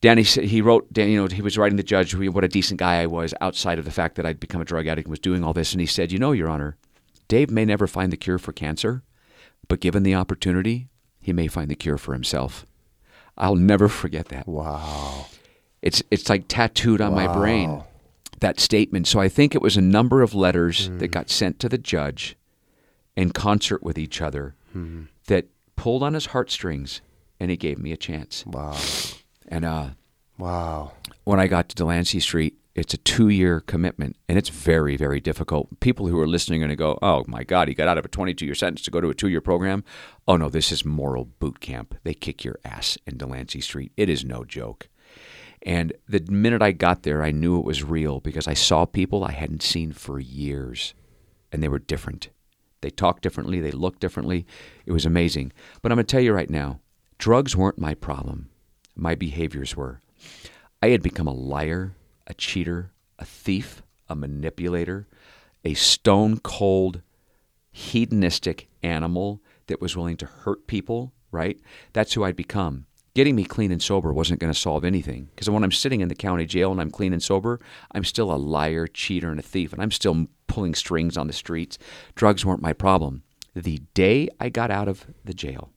Danny 0.00 0.22
said 0.24 0.44
he 0.44 0.60
wrote, 0.60 0.86
you 0.96 1.16
know, 1.16 1.26
he 1.26 1.42
was 1.42 1.58
writing 1.58 1.76
the 1.76 1.82
judge 1.82 2.14
what 2.14 2.44
a 2.44 2.48
decent 2.48 2.78
guy 2.78 3.00
I 3.02 3.06
was 3.06 3.34
outside 3.40 3.78
of 3.78 3.84
the 3.84 3.90
fact 3.90 4.14
that 4.16 4.24
I'd 4.26 4.38
become 4.40 4.60
a 4.60 4.64
drug 4.64 4.86
addict 4.86 5.06
and 5.06 5.10
was 5.10 5.18
doing 5.18 5.42
all 5.42 5.52
this, 5.52 5.72
and 5.72 5.80
he 5.80 5.86
said, 5.86 6.12
you 6.12 6.18
know, 6.18 6.32
Your 6.32 6.48
Honor, 6.48 6.76
Dave 7.26 7.50
may 7.50 7.64
never 7.64 7.86
find 7.86 8.12
the 8.12 8.16
cure 8.16 8.38
for 8.38 8.52
cancer, 8.52 9.02
but 9.66 9.80
given 9.80 10.04
the 10.04 10.14
opportunity, 10.14 10.88
he 11.20 11.32
may 11.32 11.48
find 11.48 11.68
the 11.70 11.74
cure 11.74 11.98
for 11.98 12.12
himself. 12.12 12.64
I'll 13.36 13.56
never 13.56 13.88
forget 13.88 14.28
that. 14.28 14.46
Wow. 14.48 15.26
It's 15.82 16.02
it's 16.10 16.28
like 16.28 16.44
tattooed 16.48 17.00
on 17.00 17.14
my 17.14 17.32
brain 17.32 17.82
that 18.40 18.58
statement. 18.60 19.06
So 19.08 19.18
I 19.20 19.28
think 19.28 19.54
it 19.54 19.62
was 19.62 19.76
a 19.76 19.80
number 19.80 20.22
of 20.22 20.34
letters 20.34 20.88
Mm. 20.88 20.98
that 21.00 21.08
got 21.08 21.28
sent 21.30 21.58
to 21.60 21.68
the 21.68 21.78
judge 21.78 22.36
in 23.16 23.30
concert 23.30 23.82
with 23.82 23.98
each 23.98 24.20
other 24.20 24.54
Hmm. 24.72 25.02
that 25.26 25.46
pulled 25.76 26.02
on 26.02 26.14
his 26.14 26.26
heartstrings 26.26 27.00
and 27.40 27.50
he 27.50 27.56
gave 27.56 27.78
me 27.78 27.90
a 27.92 27.96
chance. 27.96 28.44
Wow. 28.46 28.76
And 29.48 29.64
uh, 29.64 29.88
Wow. 30.38 30.92
when 31.24 31.40
I 31.40 31.46
got 31.46 31.68
to 31.70 31.74
Delancey 31.74 32.20
Street, 32.20 32.54
it's 32.74 32.94
a 32.94 32.98
two 32.98 33.28
year 33.28 33.60
commitment 33.60 34.16
and 34.28 34.38
it's 34.38 34.50
very, 34.50 34.96
very 34.96 35.20
difficult. 35.20 35.80
People 35.80 36.06
who 36.06 36.20
are 36.20 36.28
listening 36.28 36.62
are 36.62 36.66
going 36.66 36.70
to 36.70 36.76
go, 36.76 36.96
oh 37.02 37.24
my 37.26 37.42
God, 37.42 37.66
he 37.66 37.74
got 37.74 37.88
out 37.88 37.98
of 37.98 38.04
a 38.04 38.08
22 38.08 38.44
year 38.44 38.54
sentence 38.54 38.82
to 38.82 38.90
go 38.90 39.00
to 39.00 39.10
a 39.10 39.14
two 39.14 39.28
year 39.28 39.40
program. 39.40 39.82
Oh 40.28 40.36
no, 40.36 40.48
this 40.48 40.70
is 40.70 40.84
moral 40.84 41.24
boot 41.24 41.58
camp. 41.60 41.96
They 42.04 42.14
kick 42.14 42.44
your 42.44 42.58
ass 42.64 42.96
in 43.06 43.16
Delancey 43.16 43.60
Street. 43.60 43.90
It 43.96 44.08
is 44.08 44.24
no 44.24 44.44
joke. 44.44 44.88
And 45.62 45.92
the 46.08 46.20
minute 46.30 46.62
I 46.62 46.70
got 46.70 47.02
there, 47.02 47.22
I 47.24 47.32
knew 47.32 47.58
it 47.58 47.64
was 47.64 47.82
real 47.82 48.20
because 48.20 48.46
I 48.46 48.54
saw 48.54 48.84
people 48.84 49.24
I 49.24 49.32
hadn't 49.32 49.62
seen 49.62 49.92
for 49.92 50.20
years 50.20 50.94
and 51.50 51.62
they 51.62 51.68
were 51.68 51.80
different. 51.80 52.28
They 52.80 52.90
talked 52.90 53.24
differently, 53.24 53.58
they 53.58 53.72
looked 53.72 53.98
differently. 53.98 54.46
It 54.86 54.92
was 54.92 55.04
amazing. 55.04 55.52
But 55.82 55.90
I'm 55.90 55.96
going 55.96 56.06
to 56.06 56.10
tell 56.12 56.20
you 56.20 56.32
right 56.32 56.50
now 56.50 56.78
drugs 57.18 57.56
weren't 57.56 57.80
my 57.80 57.94
problem, 57.94 58.47
my 58.98 59.14
behaviors 59.14 59.76
were. 59.76 60.00
I 60.82 60.88
had 60.88 61.02
become 61.02 61.26
a 61.26 61.32
liar, 61.32 61.94
a 62.26 62.34
cheater, 62.34 62.92
a 63.18 63.24
thief, 63.24 63.82
a 64.08 64.14
manipulator, 64.14 65.06
a 65.64 65.74
stone 65.74 66.38
cold, 66.40 67.02
hedonistic 67.70 68.68
animal 68.82 69.40
that 69.68 69.80
was 69.80 69.96
willing 69.96 70.16
to 70.16 70.26
hurt 70.26 70.66
people, 70.66 71.12
right? 71.30 71.58
That's 71.92 72.12
who 72.14 72.24
I'd 72.24 72.36
become. 72.36 72.86
Getting 73.14 73.34
me 73.34 73.44
clean 73.44 73.72
and 73.72 73.82
sober 73.82 74.12
wasn't 74.12 74.40
going 74.40 74.52
to 74.52 74.58
solve 74.58 74.84
anything 74.84 75.28
because 75.34 75.50
when 75.50 75.64
I'm 75.64 75.72
sitting 75.72 76.00
in 76.00 76.08
the 76.08 76.14
county 76.14 76.46
jail 76.46 76.70
and 76.70 76.80
I'm 76.80 76.90
clean 76.90 77.12
and 77.12 77.22
sober, 77.22 77.58
I'm 77.92 78.04
still 78.04 78.32
a 78.32 78.36
liar, 78.36 78.86
cheater, 78.86 79.30
and 79.30 79.40
a 79.40 79.42
thief, 79.42 79.72
and 79.72 79.82
I'm 79.82 79.90
still 79.90 80.26
pulling 80.46 80.74
strings 80.74 81.16
on 81.16 81.26
the 81.26 81.32
streets. 81.32 81.78
Drugs 82.14 82.44
weren't 82.44 82.62
my 82.62 82.72
problem. 82.72 83.22
The 83.54 83.80
day 83.94 84.28
I 84.38 84.50
got 84.50 84.70
out 84.70 84.86
of 84.86 85.06
the 85.24 85.34
jail, 85.34 85.70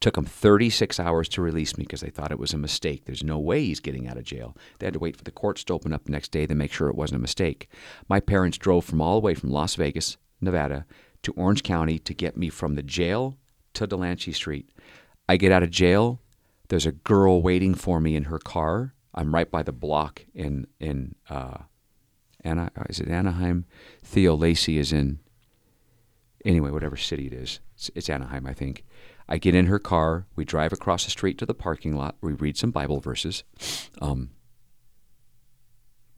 took 0.00 0.14
them 0.14 0.24
36 0.24 0.98
hours 1.00 1.28
to 1.30 1.42
release 1.42 1.76
me 1.76 1.84
because 1.84 2.00
they 2.00 2.10
thought 2.10 2.32
it 2.32 2.38
was 2.38 2.52
a 2.52 2.58
mistake. 2.58 3.04
There's 3.04 3.24
no 3.24 3.38
way 3.38 3.64
he's 3.64 3.80
getting 3.80 4.08
out 4.08 4.16
of 4.16 4.24
jail. 4.24 4.56
They 4.78 4.86
had 4.86 4.94
to 4.94 4.98
wait 4.98 5.16
for 5.16 5.24
the 5.24 5.30
courts 5.30 5.64
to 5.64 5.74
open 5.74 5.92
up 5.92 6.04
the 6.04 6.12
next 6.12 6.30
day 6.30 6.46
to 6.46 6.54
make 6.54 6.72
sure 6.72 6.88
it 6.88 6.96
wasn't 6.96 7.18
a 7.18 7.22
mistake. 7.22 7.68
My 8.08 8.20
parents 8.20 8.58
drove 8.58 8.84
from 8.84 9.00
all 9.00 9.20
the 9.20 9.24
way 9.24 9.34
from 9.34 9.50
Las 9.50 9.74
Vegas, 9.74 10.16
Nevada, 10.40 10.86
to 11.22 11.32
Orange 11.32 11.62
County 11.62 11.98
to 11.98 12.14
get 12.14 12.36
me 12.36 12.48
from 12.48 12.74
the 12.74 12.82
jail 12.82 13.36
to 13.74 13.86
Delancey 13.86 14.32
Street. 14.32 14.70
I 15.28 15.36
get 15.36 15.52
out 15.52 15.62
of 15.62 15.70
jail. 15.70 16.20
There's 16.68 16.86
a 16.86 16.92
girl 16.92 17.42
waiting 17.42 17.74
for 17.74 18.00
me 18.00 18.16
in 18.16 18.24
her 18.24 18.38
car. 18.38 18.94
I'm 19.14 19.34
right 19.34 19.50
by 19.50 19.62
the 19.62 19.72
block 19.72 20.24
in 20.34 20.66
in 20.78 21.14
uh, 21.28 21.58
Ana, 22.44 22.70
is 22.88 23.00
it 23.00 23.08
Anaheim? 23.08 23.64
Theo 24.02 24.36
Lacy 24.36 24.78
is 24.78 24.92
in 24.92 25.18
anyway, 26.44 26.70
whatever 26.70 26.96
city 26.96 27.26
it 27.26 27.32
is. 27.32 27.60
It's, 27.74 27.90
it's 27.94 28.10
Anaheim, 28.10 28.46
I 28.46 28.54
think. 28.54 28.84
I 29.28 29.38
get 29.38 29.54
in 29.54 29.66
her 29.66 29.78
car. 29.78 30.26
We 30.36 30.44
drive 30.44 30.72
across 30.72 31.04
the 31.04 31.10
street 31.10 31.38
to 31.38 31.46
the 31.46 31.54
parking 31.54 31.96
lot. 31.96 32.16
We 32.20 32.32
read 32.32 32.56
some 32.56 32.70
Bible 32.70 33.00
verses. 33.00 33.44
Um, 34.00 34.30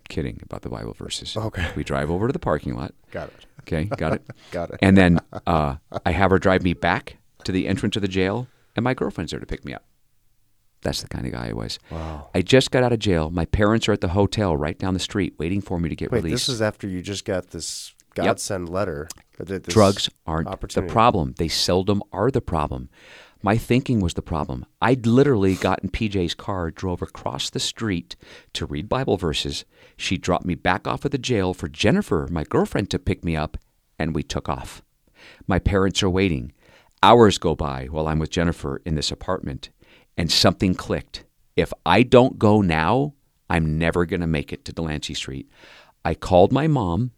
kidding 0.09 0.41
about 0.43 0.63
the 0.63 0.69
Bible 0.69 0.93
verses. 0.93 1.37
Okay. 1.37 1.71
We 1.75 1.85
drive 1.85 2.11
over 2.11 2.27
to 2.29 2.33
the 2.33 2.39
parking 2.39 2.77
lot. 2.77 2.95
Got 3.11 3.29
it. 3.29 3.47
Okay, 3.61 3.85
got 3.85 4.15
it. 4.15 4.23
Got 4.51 4.71
it. 4.71 4.79
And 4.83 4.97
then 4.97 5.21
uh, 5.47 5.77
I 6.05 6.13
have 6.13 6.31
her 6.31 6.39
drive 6.39 6.63
me 6.63 6.73
back 6.73 7.19
to 7.45 7.53
the 7.53 7.69
entrance 7.69 7.95
of 7.97 8.03
the 8.03 8.09
jail, 8.09 8.49
and 8.75 8.83
my 8.83 8.95
girlfriend's 8.95 9.33
there 9.33 9.41
to 9.41 9.47
pick 9.47 9.65
me 9.65 9.75
up. 9.75 9.85
That's 10.83 11.03
the 11.03 11.09
kind 11.09 11.27
of 11.27 11.33
guy 11.33 11.49
I 11.49 11.53
was. 11.53 11.79
Wow. 11.91 12.31
I 12.35 12.41
just 12.41 12.71
got 12.71 12.83
out 12.83 12.93
of 12.93 12.99
jail. 12.99 13.31
My 13.31 13.45
parents 13.45 13.87
are 13.89 13.93
at 13.93 14.01
the 14.01 14.09
hotel 14.09 14.57
right 14.57 14.79
down 14.79 14.95
the 14.95 15.01
street 15.01 15.35
waiting 15.39 15.61
for 15.61 15.79
me 15.79 15.91
to 15.91 15.97
get 15.97 16.11
Wait, 16.11 16.25
released. 16.25 16.47
this 16.47 16.55
is 16.55 16.63
after 16.63 16.89
you 16.89 17.03
just 17.03 17.27
got 17.27 17.51
this 17.51 17.95
godsend 18.15 18.69
letter. 18.71 19.09
Drugs 19.73 20.11
aren't 20.27 20.49
the 20.75 20.83
problem. 20.83 21.35
They 21.39 21.49
seldom 21.49 22.03
are 22.13 22.31
the 22.31 22.41
problem. 22.41 22.89
My 23.43 23.57
thinking 23.57 24.01
was 24.01 24.15
the 24.15 24.23
problem. 24.23 24.67
I'd 24.83 25.07
literally 25.07 25.55
got 25.55 25.83
in 25.83 25.89
PJ's 25.89 26.35
car, 26.35 26.71
drove 26.71 27.01
across 27.01 27.49
the 27.49 27.61
street 27.61 28.15
to 28.53 28.67
read 28.67 28.89
Bible 28.89 29.17
verses. 29.17 29.65
She 29.97 30.19
dropped 30.19 30.45
me 30.45 30.55
back 30.55 30.87
off 30.87 31.07
at 31.07 31.11
the 31.11 31.19
jail 31.19 31.55
for 31.55 31.69
Jennifer, 31.69 32.29
my 32.31 32.45
girlfriend, 32.45 32.91
to 32.91 32.99
pick 32.99 33.25
me 33.25 33.37
up, 33.37 33.57
and 33.99 34.15
we 34.15 34.23
took 34.23 34.49
off. 34.49 34.83
My 35.47 35.59
parents 35.59 36.03
are 36.03 36.11
waiting. 36.11 36.53
Hours 37.03 37.39
go 37.39 37.55
by 37.55 37.87
while 37.87 38.09
I'm 38.09 38.19
with 38.19 38.31
Jennifer 38.31 38.83
in 38.85 38.95
this 38.95 39.11
apartment, 39.11 39.71
and 40.19 40.31
something 40.31 40.75
clicked. 40.75 41.25
If 41.57 41.73
I 41.87 42.03
don't 42.03 42.39
go 42.39 42.61
now, 42.61 43.15
I'm 43.49 43.79
never 43.79 44.05
going 44.05 44.21
to 44.21 44.27
make 44.27 44.53
it 44.53 44.67
to 44.67 44.73
Delancey 44.73 45.15
Street. 45.15 45.49
I 46.05 46.15
called 46.15 46.53
my 46.53 46.67
mom. 46.67 47.13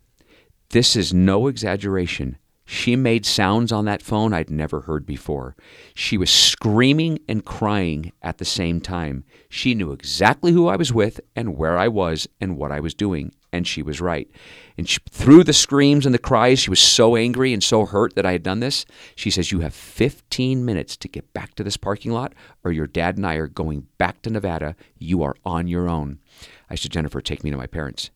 This 0.72 0.96
is 0.96 1.12
no 1.12 1.48
exaggeration. 1.48 2.38
She 2.64 2.96
made 2.96 3.26
sounds 3.26 3.72
on 3.72 3.84
that 3.84 4.00
phone 4.00 4.32
I'd 4.32 4.48
never 4.48 4.80
heard 4.80 5.04
before. 5.04 5.54
She 5.94 6.16
was 6.16 6.30
screaming 6.30 7.18
and 7.28 7.44
crying 7.44 8.12
at 8.22 8.38
the 8.38 8.46
same 8.46 8.80
time. 8.80 9.24
She 9.50 9.74
knew 9.74 9.92
exactly 9.92 10.52
who 10.52 10.68
I 10.68 10.76
was 10.76 10.90
with 10.90 11.20
and 11.36 11.58
where 11.58 11.76
I 11.76 11.88
was 11.88 12.26
and 12.40 12.56
what 12.56 12.72
I 12.72 12.80
was 12.80 12.94
doing, 12.94 13.34
and 13.52 13.66
she 13.66 13.82
was 13.82 14.00
right. 14.00 14.30
And 14.78 14.88
she, 14.88 14.98
through 15.10 15.44
the 15.44 15.52
screams 15.52 16.06
and 16.06 16.14
the 16.14 16.18
cries, 16.18 16.60
she 16.60 16.70
was 16.70 16.80
so 16.80 17.16
angry 17.16 17.52
and 17.52 17.62
so 17.62 17.84
hurt 17.84 18.14
that 18.14 18.24
I 18.24 18.32
had 18.32 18.42
done 18.42 18.60
this. 18.60 18.86
She 19.14 19.30
says, 19.30 19.52
You 19.52 19.60
have 19.60 19.74
15 19.74 20.64
minutes 20.64 20.96
to 20.96 21.06
get 21.08 21.34
back 21.34 21.54
to 21.56 21.62
this 21.62 21.76
parking 21.76 22.12
lot, 22.12 22.32
or 22.64 22.72
your 22.72 22.86
dad 22.86 23.18
and 23.18 23.26
I 23.26 23.34
are 23.34 23.46
going 23.46 23.88
back 23.98 24.22
to 24.22 24.30
Nevada. 24.30 24.74
You 24.96 25.22
are 25.22 25.36
on 25.44 25.68
your 25.68 25.86
own. 25.86 26.18
I 26.70 26.76
said, 26.76 26.92
Jennifer, 26.92 27.20
take 27.20 27.44
me 27.44 27.50
to 27.50 27.58
my 27.58 27.66
parents 27.66 28.10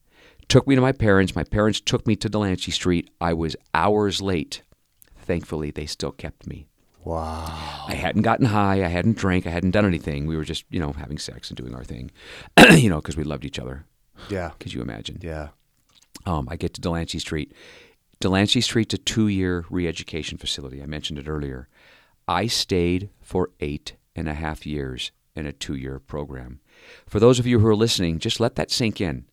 took 0.48 0.66
me 0.66 0.74
to 0.74 0.80
my 0.80 0.92
parents. 0.92 1.34
My 1.34 1.44
parents 1.44 1.80
took 1.80 2.06
me 2.06 2.16
to 2.16 2.28
Delancey 2.28 2.70
Street. 2.70 3.10
I 3.20 3.32
was 3.32 3.56
hours 3.74 4.20
late. 4.20 4.62
Thankfully, 5.18 5.70
they 5.70 5.86
still 5.86 6.12
kept 6.12 6.46
me. 6.46 6.68
Wow. 7.04 7.84
I 7.88 7.94
hadn't 7.94 8.22
gotten 8.22 8.46
high. 8.46 8.84
I 8.84 8.88
hadn't 8.88 9.16
drank. 9.16 9.46
I 9.46 9.50
hadn't 9.50 9.70
done 9.70 9.86
anything. 9.86 10.26
We 10.26 10.36
were 10.36 10.44
just, 10.44 10.64
you 10.70 10.80
know, 10.80 10.92
having 10.92 11.18
sex 11.18 11.50
and 11.50 11.56
doing 11.56 11.74
our 11.74 11.84
thing, 11.84 12.10
you 12.72 12.90
know, 12.90 12.96
because 12.96 13.16
we 13.16 13.24
loved 13.24 13.44
each 13.44 13.58
other. 13.58 13.84
Yeah. 14.28 14.50
Could 14.58 14.72
you 14.72 14.82
imagine? 14.82 15.18
Yeah. 15.20 15.48
Um, 16.26 16.48
I 16.50 16.56
get 16.56 16.74
to 16.74 16.80
Delancey 16.80 17.18
Street. 17.18 17.52
Delancey 18.18 18.60
Street's 18.60 18.94
a 18.94 18.98
two 18.98 19.28
year 19.28 19.64
re 19.70 19.86
education 19.86 20.38
facility. 20.38 20.82
I 20.82 20.86
mentioned 20.86 21.18
it 21.18 21.28
earlier. 21.28 21.68
I 22.26 22.46
stayed 22.46 23.10
for 23.20 23.50
eight 23.60 23.94
and 24.16 24.28
a 24.28 24.34
half 24.34 24.66
years 24.66 25.12
in 25.36 25.46
a 25.46 25.52
two 25.52 25.76
year 25.76 26.00
program. 26.00 26.60
For 27.06 27.20
those 27.20 27.38
of 27.38 27.46
you 27.46 27.60
who 27.60 27.66
are 27.66 27.76
listening, 27.76 28.18
just 28.18 28.40
let 28.40 28.56
that 28.56 28.70
sink 28.70 29.00
in. 29.00 29.26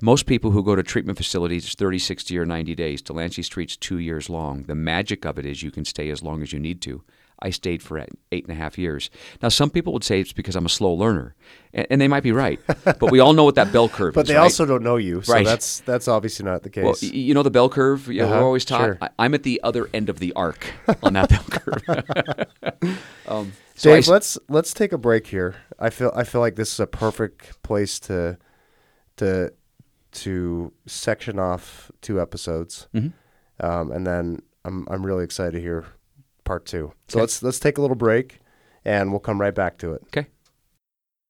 Most 0.00 0.26
people 0.26 0.52
who 0.52 0.62
go 0.62 0.76
to 0.76 0.82
treatment 0.82 1.18
facilities 1.18 1.74
30, 1.74 1.98
60, 1.98 2.38
or 2.38 2.46
90 2.46 2.74
days. 2.76 3.02
Delancey 3.02 3.42
Street's 3.42 3.76
two 3.76 3.98
years 3.98 4.30
long. 4.30 4.62
The 4.64 4.74
magic 4.76 5.24
of 5.24 5.38
it 5.38 5.44
is 5.46 5.62
you 5.62 5.70
can 5.72 5.84
stay 5.84 6.10
as 6.10 6.22
long 6.22 6.40
as 6.42 6.52
you 6.52 6.60
need 6.60 6.80
to. 6.82 7.02
I 7.40 7.50
stayed 7.50 7.82
for 7.82 7.98
eight 8.32 8.44
and 8.44 8.50
a 8.52 8.54
half 8.56 8.78
years. 8.78 9.10
Now, 9.42 9.48
some 9.48 9.70
people 9.70 9.92
would 9.92 10.02
say 10.02 10.20
it's 10.20 10.32
because 10.32 10.56
I'm 10.56 10.66
a 10.66 10.68
slow 10.68 10.92
learner, 10.92 11.36
and, 11.72 11.86
and 11.90 12.00
they 12.00 12.08
might 12.08 12.24
be 12.24 12.32
right. 12.32 12.58
but 12.84 13.12
we 13.12 13.20
all 13.20 13.32
know 13.32 13.44
what 13.44 13.54
that 13.56 13.72
bell 13.72 13.88
curve 13.88 14.14
But 14.14 14.22
is. 14.22 14.26
But 14.28 14.32
they 14.32 14.36
right? 14.36 14.42
also 14.42 14.66
don't 14.66 14.82
know 14.82 14.96
you, 14.96 15.22
so 15.22 15.32
Right. 15.34 15.44
that's 15.46 15.78
that's 15.80 16.08
obviously 16.08 16.44
not 16.46 16.64
the 16.64 16.70
case. 16.70 16.84
Well, 16.84 16.96
you 17.00 17.34
know 17.34 17.44
the 17.44 17.50
bell 17.52 17.68
curve. 17.68 18.08
Yeah, 18.08 18.24
Uh-huh, 18.24 18.34
we're 18.40 18.44
always 18.44 18.64
taught. 18.64 18.80
sure. 18.80 18.98
I, 19.00 19.10
I'm 19.20 19.34
at 19.34 19.44
the 19.44 19.60
other 19.62 19.88
end 19.94 20.08
of 20.08 20.18
the 20.18 20.32
arc 20.34 20.66
on 21.02 21.12
that 21.12 21.28
bell 21.28 21.44
curve. 21.48 22.98
um, 23.28 23.52
so 23.76 23.90
Dave, 23.92 23.98
s- 24.02 24.08
let's 24.08 24.38
let's 24.48 24.72
take 24.74 24.92
a 24.92 24.98
break 24.98 25.28
here. 25.28 25.54
I 25.78 25.90
feel 25.90 26.10
I 26.16 26.24
feel 26.24 26.40
like 26.40 26.56
this 26.56 26.72
is 26.72 26.80
a 26.80 26.88
perfect 26.88 27.62
place 27.62 28.00
to 28.00 28.36
to 29.18 29.52
to 30.12 30.72
section 30.86 31.38
off 31.38 31.90
two 32.00 32.20
episodes, 32.20 32.88
Mhm. 32.94 33.12
um, 33.60 33.90
and 33.92 34.06
then 34.06 34.42
I'm 34.64 34.86
I'm 34.90 35.04
really 35.04 35.24
excited 35.24 35.52
to 35.52 35.60
hear 35.60 35.84
part 36.44 36.64
two. 36.66 36.92
So 37.08 37.18
Okay. 37.18 37.22
let's 37.22 37.42
let's 37.42 37.58
take 37.60 37.78
a 37.78 37.80
little 37.80 37.96
break, 37.96 38.40
and 38.84 39.10
we'll 39.10 39.20
come 39.20 39.40
right 39.40 39.54
back 39.54 39.78
to 39.78 39.92
it. 39.92 40.02
okay. 40.06 40.28